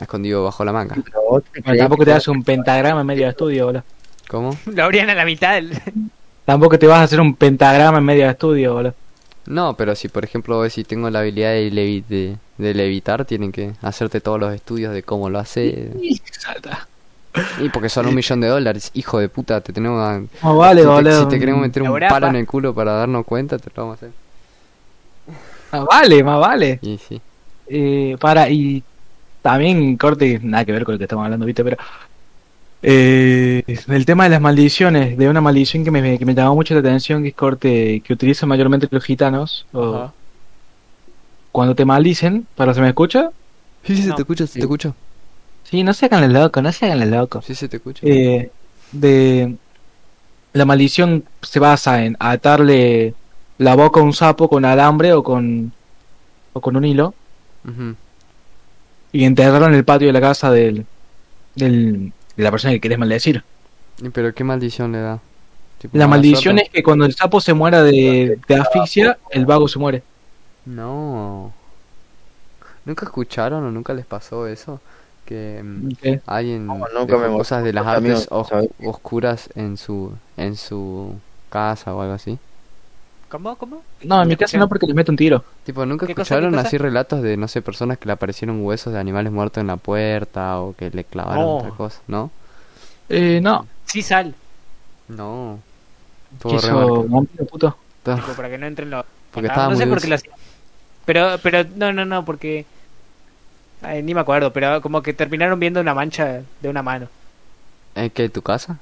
escondido 0.00 0.44
bajo 0.44 0.64
la 0.64 0.72
manga. 0.72 0.96
Pero 0.96 1.76
tampoco 1.78 2.04
te 2.04 2.10
das 2.10 2.26
un 2.28 2.42
pentagrama 2.42 3.02
en 3.02 3.06
medio 3.06 3.24
de 3.24 3.30
estudio, 3.30 3.66
boludo. 3.66 3.84
¿Cómo? 4.28 4.56
Lo 4.66 4.84
abrían 4.84 5.10
a 5.10 5.14
la 5.14 5.24
mitad. 5.24 5.54
del- 5.54 5.72
Tampoco 6.44 6.78
te 6.78 6.86
vas 6.86 7.00
a 7.00 7.02
hacer 7.02 7.20
un 7.20 7.34
pentagrama 7.34 7.98
en 7.98 8.04
medio 8.04 8.24
de 8.24 8.30
estudio, 8.30 8.74
boludo. 8.74 8.94
No, 9.46 9.74
pero 9.74 9.94
si 9.94 10.08
por 10.08 10.24
ejemplo 10.24 10.68
si 10.68 10.84
tengo 10.84 11.08
la 11.10 11.20
habilidad 11.20 11.52
de, 11.52 11.70
levi- 11.72 12.04
de, 12.06 12.36
de 12.58 12.74
levitar, 12.74 13.24
tienen 13.24 13.50
que 13.52 13.72
hacerte 13.82 14.20
todos 14.20 14.38
los 14.38 14.54
estudios 14.54 14.92
de 14.94 15.02
cómo 15.02 15.30
lo 15.30 15.38
hace. 15.38 15.90
Y 17.60 17.68
porque 17.70 17.88
son 17.88 18.06
un 18.06 18.14
millón 18.14 18.40
de 18.40 18.48
dólares, 18.48 18.90
hijo 18.94 19.18
de 19.18 19.28
puta, 19.28 19.60
te 19.60 19.72
tenemos 19.72 20.00
a... 20.02 20.20
No 20.42 20.56
vale, 20.56 20.80
si, 20.82 20.86
te, 20.86 20.92
boludo. 20.92 21.22
si 21.22 21.28
te 21.28 21.38
queremos 21.38 21.60
meter 21.62 21.82
un 21.82 21.98
palo 21.98 22.26
pa. 22.26 22.28
en 22.28 22.36
el 22.36 22.46
culo 22.46 22.74
para 22.74 22.92
darnos 22.92 23.24
cuenta, 23.24 23.58
te 23.58 23.70
lo 23.74 23.82
vamos 23.84 23.94
a 23.94 24.06
hacer. 24.06 24.10
Más 25.72 25.84
vale, 25.84 26.24
más 26.24 26.40
vale. 26.40 26.78
Y 26.82 26.98
sí. 26.98 27.20
Eh, 27.68 28.16
para, 28.20 28.48
y 28.50 28.82
también 29.42 29.96
corte, 29.96 30.40
nada 30.42 30.64
que 30.64 30.72
ver 30.72 30.84
con 30.84 30.94
lo 30.94 30.98
que 30.98 31.04
estamos 31.04 31.24
hablando, 31.24 31.46
viste, 31.46 31.62
pero 31.62 31.76
eh, 32.82 33.62
el 33.88 34.06
tema 34.06 34.24
de 34.24 34.30
las 34.30 34.40
maldiciones, 34.40 35.18
de 35.18 35.28
una 35.28 35.40
maldición 35.40 35.84
que 35.84 35.90
me, 35.90 36.18
que 36.18 36.24
me 36.24 36.34
llamó 36.34 36.54
mucho 36.54 36.74
la 36.74 36.80
atención, 36.80 37.22
que 37.22 37.28
es 37.30 37.34
corte, 37.34 38.00
que 38.04 38.12
utilizan 38.12 38.48
mayormente 38.48 38.86
los 38.90 39.04
gitanos, 39.04 39.66
o 39.72 40.10
cuando 41.52 41.74
te 41.74 41.84
maldicen, 41.84 42.46
¿para 42.54 42.74
se 42.74 42.80
me 42.80 42.88
escucha? 42.88 43.30
Sí, 43.84 43.96
sí, 43.96 44.02
se 44.02 44.08
No. 44.08 44.14
te 44.14 44.22
escucha, 44.22 44.46
se 44.46 44.54
te 44.54 44.60
escucha. 44.60 44.92
Sí, 45.64 45.82
no 45.82 45.92
se 45.92 46.06
hagan 46.06 46.24
el 46.24 46.32
loco, 46.32 46.62
no 46.62 46.72
se 46.72 46.86
hagan 46.86 47.02
el 47.02 47.10
loco. 47.10 47.42
Sí, 47.42 47.54
se 47.54 47.68
te 47.68 47.76
escucha. 47.76 48.06
Eh, 48.06 48.50
de 48.92 49.54
la 50.52 50.64
maldición 50.64 51.24
se 51.42 51.58
basa 51.58 52.04
en 52.04 52.16
atarle 52.20 53.14
la 53.58 53.74
boca 53.74 54.00
a 54.00 54.02
un 54.02 54.12
sapo 54.12 54.48
con 54.48 54.64
alambre 54.64 55.12
o 55.12 55.22
con 55.22 55.72
o 56.52 56.60
con 56.60 56.76
un 56.76 56.84
hilo 56.84 57.14
y 59.12 59.24
enterrarlo 59.24 59.66
en 59.66 59.74
el 59.74 59.84
patio 59.84 60.06
de 60.06 60.12
la 60.12 60.20
casa 60.20 60.50
del, 60.50 60.86
del 61.54 62.12
de 62.38 62.44
la 62.44 62.50
persona 62.52 62.72
que 62.74 62.80
querés 62.80 62.98
maldecir. 62.98 63.44
Pero 64.12 64.32
qué 64.34 64.44
maldición 64.44 64.92
le 64.92 65.00
da. 65.00 65.20
Tipo, 65.78 65.98
La 65.98 66.06
maldición 66.08 66.56
suerte. 66.56 66.62
es 66.62 66.70
que 66.70 66.82
cuando 66.82 67.04
el 67.04 67.14
sapo 67.14 67.40
se 67.40 67.54
muera 67.54 67.82
de, 67.82 68.38
de 68.48 68.56
asfixia, 68.56 69.18
el 69.30 69.46
vago 69.46 69.68
se 69.68 69.78
muere. 69.78 70.02
No. 70.64 71.52
¿Nunca 72.84 73.06
escucharon 73.06 73.64
o 73.64 73.70
nunca 73.70 73.94
les 73.94 74.06
pasó 74.06 74.46
eso? 74.46 74.80
Que 75.24 75.62
mm, 75.62 75.88
¿Qué? 76.00 76.20
alguien 76.26 76.66
No, 76.66 76.78
nunca 76.94 77.16
dejó 77.16 77.18
me 77.18 77.28
cosas 77.28 77.64
de 77.64 77.72
las 77.72 77.86
artes 77.86 78.28
oscuras 78.30 79.50
en 79.54 79.76
su 79.76 80.12
en 80.36 80.56
su 80.56 81.14
casa 81.50 81.94
o 81.94 82.00
algo 82.02 82.14
así. 82.14 82.38
¿Cómo? 83.28 83.56
¿Cómo? 83.56 83.82
No, 84.02 84.22
en 84.22 84.28
mi 84.28 84.36
caso 84.36 84.56
no 84.56 84.68
porque 84.68 84.86
les 84.86 84.94
meto 84.96 85.12
un 85.12 85.16
tiro. 85.18 85.44
Tipo, 85.64 85.84
¿nunca 85.84 86.06
¿Qué 86.06 86.14
cosa, 86.14 86.34
escucharon 86.34 86.54
cosa? 86.54 86.66
así 86.66 86.78
relatos 86.78 87.22
de, 87.22 87.36
no 87.36 87.46
sé, 87.46 87.60
personas 87.60 87.98
que 87.98 88.06
le 88.06 88.12
aparecieron 88.12 88.64
huesos 88.64 88.92
de 88.92 88.98
animales 88.98 89.32
muertos 89.32 89.60
en 89.60 89.66
la 89.66 89.76
puerta 89.76 90.58
o 90.60 90.74
que 90.74 90.90
le 90.90 91.04
clavaron 91.04 91.42
No. 91.44 91.56
otra 91.58 91.70
cosa? 91.70 92.00
¿No? 92.08 92.30
Eh, 93.10 93.40
no. 93.42 93.66
Sí, 93.84 94.02
sal. 94.02 94.34
No. 95.08 95.58
¿Qué 96.42 96.56
vampiro 97.08 97.46
puto? 97.46 97.76
Tipo, 98.02 98.32
para 98.34 98.48
que 98.48 98.58
no 98.58 98.66
entren 98.66 98.90
los. 98.90 99.04
Porque 99.32 99.48
no 99.48 99.76
sé 99.76 99.86
por 99.86 100.00
qué 100.00 100.08
lo 100.08 100.14
hacían. 100.14 100.34
Pero, 101.04 101.38
pero, 101.42 101.64
no, 101.76 101.92
no, 101.92 102.04
no, 102.04 102.24
porque. 102.24 102.66
Ay, 103.82 104.02
ni 104.02 104.12
me 104.14 104.20
acuerdo, 104.20 104.52
pero 104.52 104.80
como 104.82 105.02
que 105.02 105.12
terminaron 105.12 105.60
viendo 105.60 105.80
una 105.80 105.94
mancha 105.94 106.42
de 106.60 106.68
una 106.68 106.82
mano. 106.82 107.08
¿Eh, 107.94 108.10
qué, 108.10 108.28
tu 108.28 108.42
casa? 108.42 108.78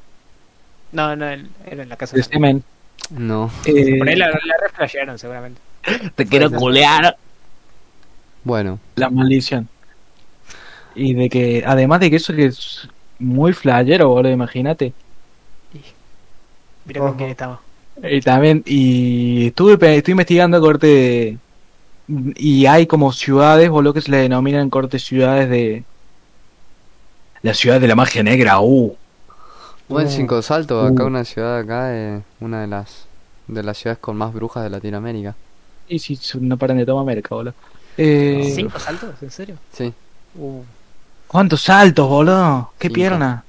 No, 0.93 1.15
no, 1.15 1.27
era 1.27 1.47
en 1.83 1.89
la 1.89 1.97
casa. 1.97 2.17
De 2.17 2.23
semen. 2.23 2.65
No. 3.11 3.51
Eh, 3.65 3.99
Por 3.99 4.09
ahí 4.09 4.17
la, 4.17 4.29
la 4.29 4.57
reflashearon, 4.63 5.19
seguramente. 5.19 5.61
te 6.15 6.27
quiero 6.27 6.51
culear. 6.51 7.17
Bueno, 8.45 8.79
La 8.97 9.11
maldición. 9.11 9.69
Y 10.95 11.15
de 11.15 11.29
que, 11.29 11.63
además 11.67 12.01
de 12.01 12.11
que 12.11 12.17
eso 12.17 12.35
que 12.35 12.47
es 12.47 12.89
muy 13.19 13.53
flayero, 13.53 14.09
boludo, 14.09 14.33
imagínate. 14.33 14.93
Mira 16.85 17.01
con 17.01 17.17
quién 17.17 17.31
estamos. 17.31 17.59
Y 18.03 18.21
también, 18.21 18.63
y 18.67 19.49
estuve, 19.49 19.97
estoy 19.97 20.13
investigando 20.13 20.61
corte 20.61 21.39
y 22.37 22.67
hay 22.67 22.87
como 22.87 23.13
ciudades, 23.13 23.69
boludo, 23.69 23.95
que 23.95 24.01
se 24.01 24.11
le 24.11 24.19
denominan 24.19 24.71
corte 24.71 24.99
ciudades 24.99 25.49
de 25.51 25.83
la 27.43 27.55
ciudad 27.55 27.81
de 27.81 27.89
la 27.89 27.95
magia 27.95 28.23
negra, 28.23 28.61
uh. 28.61 28.97
Buen 29.89 30.07
Uh. 30.07 30.11
Cinco 30.11 30.43
Saltos, 30.43 30.91
acá 30.93 31.05
Uh. 31.05 31.07
una 31.07 31.25
ciudad 31.25 31.59
acá 31.59 31.95
es 31.97 32.23
una 32.41 32.61
de 32.61 32.67
las 32.67 33.07
de 33.47 33.63
las 33.63 33.79
ciudades 33.79 33.99
con 34.01 34.17
más 34.17 34.33
brujas 34.33 34.65
de 34.65 34.71
Latinoamérica. 34.71 35.35
Y 35.89 36.01
si 36.01 36.19
no 36.41 36.57
paran 36.57 36.79
de 36.79 36.85
tomar 36.87 37.05
merca, 37.05 37.35
boludo. 37.35 37.55
Eh, 37.97 38.53
¿Cinco 38.55 38.79
saltos? 38.81 39.23
¿En 39.23 39.31
serio? 39.31 39.57
Sí. 39.73 39.93
Uh, 40.35 40.63
¿Cuántos 41.29 41.63
saltos, 41.63 42.09
boludo? 42.09 42.73
¿Qué 42.79 42.89
Cinco. 42.89 42.95
pierna? 42.95 43.45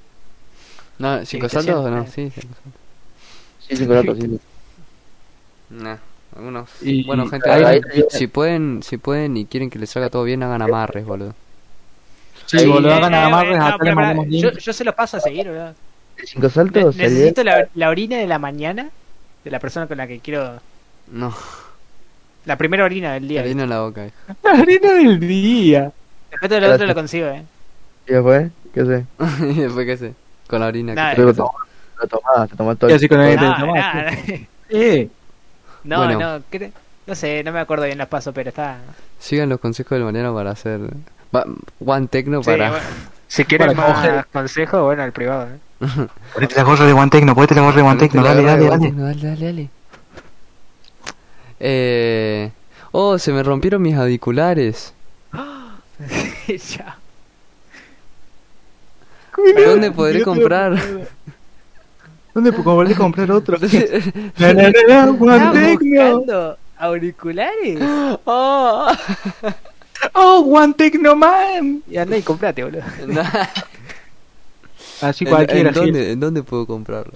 No, 0.99 1.25
Cinco 1.25 1.47
Saltos 1.49 1.75
o 1.85 1.89
no, 1.89 2.05
sí, 2.05 2.31
Cinco 2.33 2.53
Saltos. 2.55 2.81
Sí, 3.67 3.75
cinco 3.75 3.93
datos, 3.93 4.17
sí. 4.19 4.39
Nah, 5.69 5.97
algunos. 6.35 6.69
Y- 6.81 7.03
bueno, 7.05 7.27
gente, 7.27 7.49
ahí- 7.49 7.63
hagan- 7.63 7.81
ahí- 7.91 8.03
si 8.09 8.27
pueden, 8.27 8.81
si 8.83 8.97
pueden 8.97 9.35
y 9.37 9.45
quieren 9.45 9.69
que 9.69 9.77
les 9.79 9.89
salga 9.89 10.09
todo 10.09 10.23
bien, 10.23 10.41
hagan 10.43 10.61
amarres, 10.61 11.05
boludo. 11.05 11.33
Sí, 12.45 12.65
boludo, 12.65 12.89
eh, 12.91 12.93
hagan 12.93 13.13
eh, 13.13 13.17
amarres, 13.17 13.55
eh, 13.55 13.59
no, 13.59 13.65
acá 13.65 14.13
yo, 14.13 14.23
link. 14.49 14.57
yo 14.59 14.73
se 14.73 14.83
los 14.83 14.95
paso 14.95 15.17
a 15.17 15.19
seguir, 15.19 15.47
boludo. 15.47 15.73
Cinco 16.25 16.49
saltos, 16.49 16.95
necesito 16.95 17.43
la, 17.43 17.67
la 17.75 17.89
orina 17.89 18.17
de 18.17 18.27
la 18.27 18.39
mañana 18.39 18.89
de 19.43 19.51
la 19.51 19.59
persona 19.59 19.87
con 19.87 19.97
la 19.97 20.07
que 20.07 20.19
quiero. 20.19 20.59
No, 21.11 21.33
La 22.45 22.57
primera 22.57 22.83
orina 22.85 23.13
del 23.13 23.27
día. 23.27 23.41
harina 23.41 23.63
en 23.63 23.69
la 23.69 23.81
boca. 23.81 24.05
hija. 24.05 24.35
La 24.43 24.51
harina 24.51 24.93
del 24.93 25.19
día. 25.19 25.91
Después 26.31 26.49
de 26.49 26.59
lo 26.61 26.73
otro 26.73 26.85
lo 26.85 26.93
consigo, 26.95 27.27
eh. 27.27 27.43
¿Y 28.07 28.13
después? 28.13 28.51
¿Qué 28.73 28.85
sé? 28.85 29.05
y 29.45 29.61
después 29.61 29.85
qué 29.85 29.97
sé, 29.97 30.13
con 30.47 30.59
la 30.59 30.67
orina. 30.67 30.93
Nada, 30.93 31.15
que 31.15 31.21
Lo 31.21 31.31
te- 31.33 31.37
tomás, 31.37 31.53
lo 32.01 32.07
tomás, 32.07 32.49
te 32.49 32.55
tomás 32.57 32.77
todo 32.77 32.89
Y 32.89 32.93
así 32.93 33.07
con 33.07 33.21
el 33.21 33.37
Eh, 34.69 35.07
no, 35.83 35.97
Bueno. 36.05 36.19
no, 36.19 36.43
cre- 36.51 36.71
no 37.05 37.15
sé, 37.15 37.41
no 37.43 37.51
me 37.53 37.59
acuerdo 37.59 37.85
bien 37.85 37.97
los 37.97 38.07
pasos, 38.09 38.33
pero 38.33 38.49
está. 38.49 38.77
Sigan 39.19 39.47
los 39.49 39.59
consejos 39.59 39.91
del 39.97 40.03
Mariano 40.03 40.33
para 40.35 40.51
hacer 40.51 40.79
One 41.85 42.07
Tecno 42.07 42.43
Sí, 42.43 42.49
para. 42.49 42.69
bueno, 42.71 42.85
si 43.27 43.45
quieren 43.45 43.75
más 43.77 44.25
consejos, 44.27 44.83
bueno, 44.83 45.03
al 45.03 45.11
privado. 45.13 45.47
eh. 45.47 45.57
Ponete 46.33 46.55
la 46.55 46.63
gorra 46.63 46.85
de 46.85 46.93
Guantecno, 46.93 47.35
ponete 47.35 47.55
la 47.55 47.61
gorra 47.61 47.75
de 47.75 47.81
Guantecno, 47.83 48.21
La 48.23 48.29
dale, 48.33 48.43
dale, 48.43 48.61
One 48.61 48.69
dale. 48.69 48.85
Tecno, 48.87 49.05
dale, 49.05 49.21
dale, 49.21 49.45
dale. 49.45 49.69
Eh... 51.59 52.51
Oh, 52.91 53.17
se 53.19 53.31
me 53.31 53.43
rompieron 53.43 53.81
mis 53.81 53.95
auriculares. 53.95 54.93
ya. 56.47 56.97
¿Dónde 59.65 59.91
podré 59.91 60.23
comprar? 60.23 60.77
¿Dónde 62.33 62.51
podré 62.53 62.95
comprar 62.95 63.31
otro? 63.31 63.57
¿Dónde- 63.59 64.31
La, 64.37 64.53
la, 64.53 64.63
la, 64.63 64.69
la, 64.69 64.71
¿Estás 65.03 65.17
Guantecno. 65.17 66.19
buscando 66.19 66.57
auriculares? 66.77 67.79
Oh. 68.25 68.91
Oh, 70.13 70.41
Guantecno 70.43 71.15
man. 71.15 71.81
Y 71.89 71.97
anda 71.97 72.17
y 72.17 72.21
comprate, 72.21 72.63
boludo. 72.63 72.83
Así 75.01 75.25
¿En- 75.25 75.29
cualquiera, 75.31 75.69
¿En, 75.69 75.75
sí. 75.75 75.79
dónde, 75.79 76.11
¿En 76.11 76.19
dónde 76.19 76.43
puedo 76.43 76.65
comprarlo? 76.65 77.13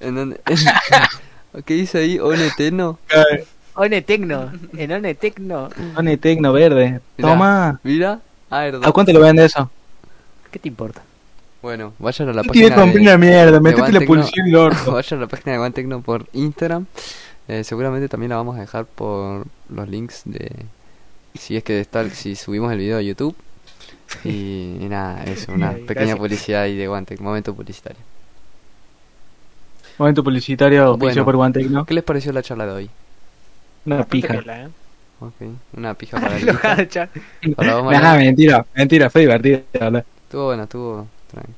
¿En 0.00 0.14
dónde? 0.14 0.40
¿Qué 1.64 1.74
dice 1.74 1.98
ahí? 1.98 2.18
¿Oneteno? 2.18 2.98
One 3.74 4.02
Tecno. 4.02 4.52
En 4.76 4.92
One 4.92 5.14
Tecno. 5.14 5.70
Pone 5.94 6.16
Tecno 6.16 6.52
verde. 6.52 7.00
Mirá. 7.16 7.28
Toma. 7.28 7.80
Mira. 7.82 8.20
Ah. 8.50 8.70
¿A 8.82 8.92
cuánto 8.92 9.12
lo 9.12 9.20
vende 9.20 9.44
eso? 9.44 9.70
¿Qué 10.50 10.58
te 10.58 10.68
importa? 10.68 11.02
Bueno, 11.62 11.94
vayan 11.98 12.28
a 12.28 12.32
la 12.32 12.42
página 12.44 12.74
compré 12.74 13.00
de... 13.00 13.00
una 13.00 13.18
mierda, 13.18 13.60
metete 13.60 13.92
la 13.92 14.04
Guantecno. 14.04 14.44
el 14.46 14.54
orto. 14.56 14.92
Vayan 14.92 15.18
a 15.18 15.22
la 15.22 15.28
página 15.28 15.52
de 15.52 15.58
OneTecno 15.58 16.00
por 16.00 16.26
Instagram. 16.32 16.86
Eh, 17.48 17.64
seguramente 17.64 18.08
también 18.08 18.30
la 18.30 18.36
vamos 18.36 18.56
a 18.56 18.60
dejar 18.60 18.84
por 18.84 19.46
los 19.68 19.88
links 19.88 20.22
de... 20.26 20.50
Si 21.34 21.56
es 21.56 21.64
que 21.64 21.80
está, 21.80 22.08
si 22.10 22.36
subimos 22.36 22.70
el 22.72 22.78
video 22.78 22.98
a 22.98 23.02
YouTube. 23.02 23.34
Y, 24.24 24.76
y 24.80 24.86
nada, 24.88 25.24
eso, 25.24 25.52
una 25.52 25.72
pequeña 25.72 25.94
gracias. 25.94 26.18
publicidad 26.18 26.62
ahí 26.62 26.76
de 26.76 26.86
Guantec, 26.86 27.20
momento 27.20 27.54
publicitario. 27.54 27.98
Momento 29.98 30.22
publicitario, 30.22 30.96
Bueno. 30.96 31.24
por 31.24 31.36
Guantecno. 31.36 31.84
¿Qué 31.86 31.94
les 31.94 32.04
pareció 32.04 32.32
la 32.32 32.42
charla 32.42 32.66
de 32.66 32.72
hoy? 32.72 32.90
Una 33.86 34.04
pija. 34.04 34.34
¿eh? 34.34 34.68
Una 35.74 35.94
pija 35.94 36.20
para 36.20 36.36
el 36.36 36.44
Mariano. 37.56 38.16
mentira, 38.18 38.66
mentira, 38.74 39.08
fue 39.08 39.22
divertido. 39.22 39.62
Estuvo 39.72 40.46
bueno, 40.46 40.64
estuvo 40.64 41.06
tranqui. 41.30 41.52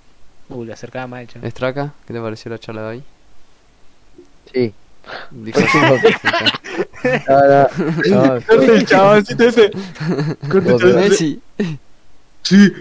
Uh, 0.50 0.64
lo 0.64 0.72
acercaba 0.72 1.06
mal, 1.08 1.26
cha. 1.26 1.40
Estraca, 1.42 1.92
¿qué 2.06 2.14
te 2.14 2.20
pareció 2.20 2.50
la 2.50 2.58
charla 2.58 2.82
de 2.82 2.88
hoy? 2.88 3.02
Sí. 4.52 4.72
Dijo- 5.30 5.60
No, 7.28 7.40
no, 7.48 8.34
no, 8.34 8.40
Corte 8.46 8.74
el 8.74 8.84
chaboncito 8.86 9.44
ese. 9.44 9.70
Corte 10.50 10.70
el 10.70 10.78
chaboncito 10.78 10.88
ese. 10.98 11.08
Messi. 11.08 11.40
Sí, 12.43 12.73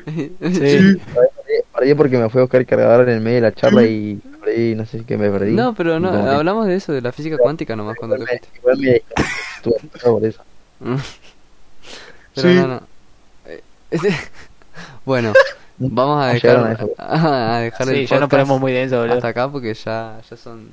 Sí. 0.42 0.98
Perdí 1.74 1.94
porque 1.96 2.18
me 2.18 2.30
fui 2.30 2.40
a 2.40 2.44
buscar 2.44 2.62
el 2.62 2.68
cargador 2.68 3.08
en 3.08 3.16
el 3.16 3.22
medio 3.22 3.36
de 3.36 3.42
la 3.42 3.52
charla 3.54 3.84
y 3.84 4.16
perdí, 4.42 4.76
no 4.76 4.86
sé 4.86 5.04
qué 5.06 5.18
me 5.18 5.30
perdí. 5.30 5.54
No, 5.54 5.74
pero 5.74 6.00
no, 6.00 6.10
hablamos 6.10 6.66
de 6.68 6.76
eso, 6.76 6.92
de 6.94 7.02
la 7.02 7.12
física 7.12 7.38
cuántica 7.38 7.76
nomás 7.76 7.96
cuando 7.98 8.18
te 8.18 8.42
Igual 8.58 8.78
me, 8.80 9.02
por 10.04 10.26
eso. 10.26 10.42
Pero 12.36 12.50
Sí. 12.50 12.56
no, 12.56 12.68
no. 12.68 12.82
Eh, 13.48 13.62
bueno, 15.06 15.34
vamos 15.80 16.24
a 16.24 16.28
dejar, 16.34 16.58
a 16.68 16.72
eso. 16.74 16.90
a 16.98 17.60
dejar 17.60 17.90
el 17.90 17.96
Sí, 17.96 18.06
ya 18.06 18.20
nos 18.20 18.30
podcast 18.30 18.30
ponemos 18.32 18.60
muy 18.62 18.72
denso, 18.72 19.00
boludo. 19.00 19.16
hasta 19.16 19.28
acá 19.30 19.50
porque 19.50 19.74
ya, 19.74 20.20
ya 20.30 20.38
son 20.38 20.72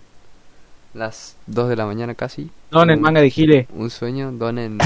las 0.93 1.37
2 1.47 1.69
de 1.71 1.77
la 1.77 1.87
mañana 1.87 2.15
casi. 2.15 2.51
Don 2.71 2.91
el 2.91 2.97
Un- 2.97 3.03
manga 3.03 3.21
de 3.23 3.31
Gile. 3.31 3.67
Un 3.75 3.89
sueño, 3.91 4.31
donen. 4.33 4.79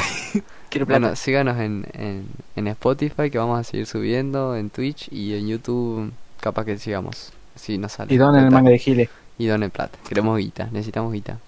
Quiero 0.71 0.87
plata. 0.87 1.01
bueno, 1.01 1.17
síganos 1.17 1.59
en, 1.59 1.87
en, 1.93 2.27
en 2.57 2.67
Spotify 2.69 3.31
que 3.31 3.39
vamos 3.39 3.59
a 3.59 3.65
seguir 3.65 3.87
subiendo, 3.87 4.57
en 4.57 4.71
Twitch 4.71 5.09
y 5.13 5.35
en 5.35 5.49
YouTube 5.49 6.13
capaz 6.41 6.65
que 6.65 6.79
sigamos. 6.79 7.33
Si 7.55 7.79
nos 7.79 7.93
sale. 7.93 8.15
Y 8.15 8.17
don 8.17 8.37
el 8.37 8.51
manga 8.51 8.71
de 8.71 8.79
Gile. 8.79 9.11
Y 9.37 9.47
donen 9.47 9.71
plata. 9.71 9.99
Queremos 10.09 10.39
guita, 10.39 10.69
necesitamos 10.73 11.13
guita. 11.13 11.39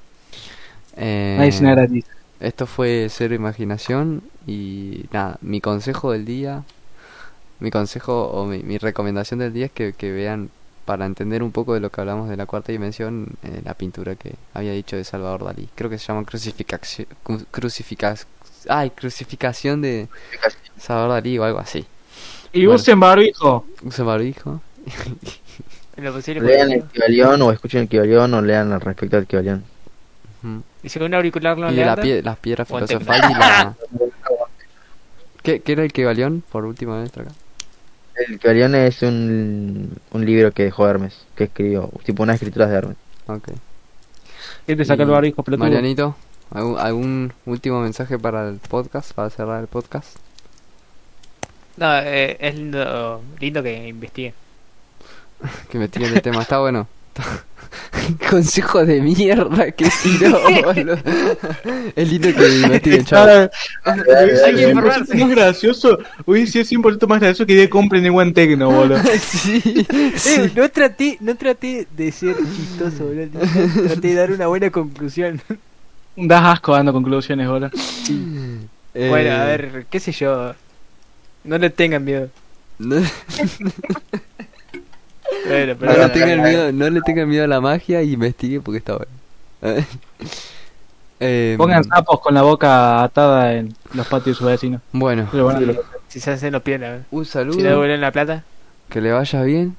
Eh, 0.96 1.50
nada 1.60 1.74
gratis. 1.74 2.04
esto 2.40 2.66
fue 2.66 3.06
Cero 3.10 3.34
Imaginación 3.34 4.22
y 4.46 5.06
nada, 5.12 5.38
mi 5.40 5.60
consejo 5.60 6.12
del 6.12 6.24
día, 6.24 6.64
mi 7.60 7.70
consejo 7.70 8.28
o 8.28 8.46
mi, 8.46 8.62
mi 8.62 8.76
recomendación 8.78 9.40
del 9.40 9.52
día 9.52 9.66
es 9.66 9.72
que, 9.72 9.92
que 9.92 10.10
vean 10.10 10.50
para 10.84 11.06
entender 11.06 11.42
un 11.42 11.52
poco 11.52 11.74
de 11.74 11.80
lo 11.80 11.90
que 11.90 12.00
hablamos 12.00 12.28
de 12.28 12.36
la 12.36 12.46
cuarta 12.46 12.72
dimensión, 12.72 13.28
eh, 13.44 13.60
la 13.64 13.74
pintura 13.74 14.16
que 14.16 14.34
había 14.54 14.72
dicho 14.72 14.96
de 14.96 15.04
Salvador 15.04 15.44
Dalí. 15.44 15.68
Creo 15.74 15.88
que 15.88 15.98
se 15.98 16.06
llama 16.06 16.24
crucificación, 16.24 17.06
crucificas, 17.52 18.26
ay, 18.68 18.90
crucificación 18.90 19.82
de 19.82 20.08
Salvador 20.78 21.10
Dalí 21.12 21.38
o 21.38 21.44
algo 21.44 21.58
así. 21.58 21.84
Y 22.52 22.66
Bueno. 22.66 22.76
usen 22.80 22.98
barbijo. 23.00 23.66
Usa 23.82 24.04
barbijo. 24.04 24.60
En 25.96 26.04
lo 26.04 26.12
posible. 26.12 26.40
Lean 26.40 26.72
el 26.72 26.82
Kibalión 26.84 27.42
o 27.42 27.52
escuchen 27.52 27.82
el 27.82 27.88
Kibalión 27.88 28.32
o 28.34 28.42
lean 28.42 28.72
al 28.72 28.80
respecto 28.80 29.16
al 29.16 29.26
Kibalión. 29.26 29.64
Ujú. 30.42 30.62
Y 30.82 30.88
si 30.88 30.98
un 30.98 31.14
auricular 31.14 31.58
no 31.58 31.70
Y 31.70 31.76
le 31.76 31.84
la 31.84 31.96
pie- 31.96 32.22
las 32.22 32.38
piedras 32.38 32.66
filosofales 32.66 33.30
y 33.30 33.34
la... 33.34 33.74
¿Qué, 35.42 35.60
¿Qué 35.60 35.72
era 35.72 35.84
el 35.84 35.92
que 35.92 36.04
galeón 36.04 36.42
por 36.50 36.64
última 36.64 37.00
vez 37.00 37.10
acá? 37.16 37.30
El 38.28 38.38
Kibalión 38.38 38.74
es 38.74 39.02
un, 39.02 39.96
un 40.12 40.26
libro 40.26 40.52
que 40.52 40.64
dejó 40.64 40.86
Hermes, 40.88 41.18
que 41.34 41.44
escribió, 41.44 41.90
tipo 42.04 42.22
unas 42.22 42.34
escrituras 42.34 42.70
de 42.70 42.76
Hermes. 42.76 42.96
Ok. 43.26 43.48
¿Quién 44.66 44.78
te 44.78 44.84
saca 44.84 45.02
el 45.04 45.08
barbijo, 45.10 45.42
pelotudo? 45.42 45.66
Marianito, 45.66 46.16
¿algún, 46.50 46.78
algún 46.78 47.32
último 47.46 47.80
mensaje 47.80 48.18
para 48.18 48.48
el 48.48 48.56
podcast, 48.56 49.12
para 49.12 49.30
cerrar 49.30 49.60
el 49.60 49.66
podcast? 49.68 50.16
No, 51.76 51.98
eh, 51.98 52.36
es 52.40 52.54
lindo, 52.54 53.22
lindo 53.38 53.62
que 53.62 53.88
investigue. 53.88 54.34
Que 55.70 55.78
me 55.78 55.88
tiren 55.88 56.12
el 56.14 56.22
tema, 56.22 56.42
está 56.42 56.58
bueno. 56.58 56.86
Consejo 58.28 58.84
de 58.84 59.00
mierda 59.00 59.70
que 59.70 59.88
tiró, 60.02 60.38
boludo. 60.64 60.98
Es 61.96 62.08
lindo 62.10 62.28
que 62.34 62.48
investiguen, 62.48 63.04
chaval. 63.04 63.50
Hay 63.84 64.54
que 64.54 64.68
informarse. 64.68 65.14
más 65.16 65.30
gracioso. 65.30 65.98
Hubiese 66.26 66.64
sido 66.64 66.82
100% 66.82 67.06
más 67.06 67.20
gracioso 67.20 67.46
que 67.46 67.54
de 67.54 67.70
compren 67.70 68.04
en 68.04 68.14
One 68.14 68.32
Tecno, 68.32 68.70
boludo. 68.70 68.98
sí, 69.20 69.62
Eh, 69.88 70.12
sí. 70.16 70.52
no 70.54 70.68
traté, 70.70 71.16
no 71.20 71.34
traté 71.36 71.86
de 71.96 72.12
ser 72.12 72.36
chistoso, 72.56 73.04
boludo. 73.06 73.38
Traté 73.86 74.08
de 74.08 74.14
dar 74.14 74.32
una 74.32 74.46
buena 74.48 74.70
conclusión. 74.70 75.40
Das 76.16 76.44
asco 76.44 76.72
dando 76.72 76.92
conclusiones, 76.92 77.48
boludo. 77.48 77.70
Eh, 78.94 79.08
Bueno, 79.08 79.32
a 79.34 79.44
ver, 79.44 79.86
qué 79.88 80.00
sé 80.00 80.12
yo. 80.12 80.54
No 81.44 81.58
le 81.58 81.70
tengan 81.70 82.04
miedo. 82.04 82.28
No, 82.78 82.96
Bueno, 85.46 85.74
pero 85.78 85.92
no 85.92 85.98
le 85.98 86.08
tengan 86.10 86.42
miedo, 86.42 86.72
no 86.72 86.90
le 86.90 87.00
tengan 87.02 87.28
miedo 87.28 87.44
a 87.44 87.48
la 87.48 87.60
magia 87.60 88.02
y 88.02 88.12
investigue 88.12 88.60
porque 88.60 88.78
está 88.78 88.96
bueno. 88.96 89.12
Eh, 91.22 91.54
Pongan 91.58 91.84
sapos 91.84 92.18
con 92.20 92.32
la 92.32 92.40
boca 92.40 93.02
atada 93.02 93.52
en 93.52 93.74
los 93.92 94.06
patios 94.06 94.24
de 94.24 94.34
sus 94.38 94.46
vecinos. 94.46 94.80
Bueno, 94.90 95.28
Pero 95.30 95.44
bueno, 95.44 95.74
si 96.08 96.18
se 96.18 96.30
hacen 96.30 96.50
los 96.54 96.62
pies, 96.62 96.80
un 97.10 97.26
si 97.26 97.28
le 97.28 97.32
saludo, 97.32 97.62
devuelven 97.62 98.00
la 98.00 98.10
plata. 98.10 98.42
que 98.88 99.02
le 99.02 99.12
vaya 99.12 99.42
bien 99.42 99.76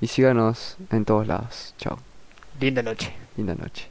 y 0.00 0.06
síganos 0.06 0.76
en 0.92 1.04
todos 1.04 1.26
lados. 1.26 1.74
Chao. 1.78 1.98
Linda 2.60 2.80
noche. 2.80 3.12
Linda 3.36 3.56
noche. 3.56 3.88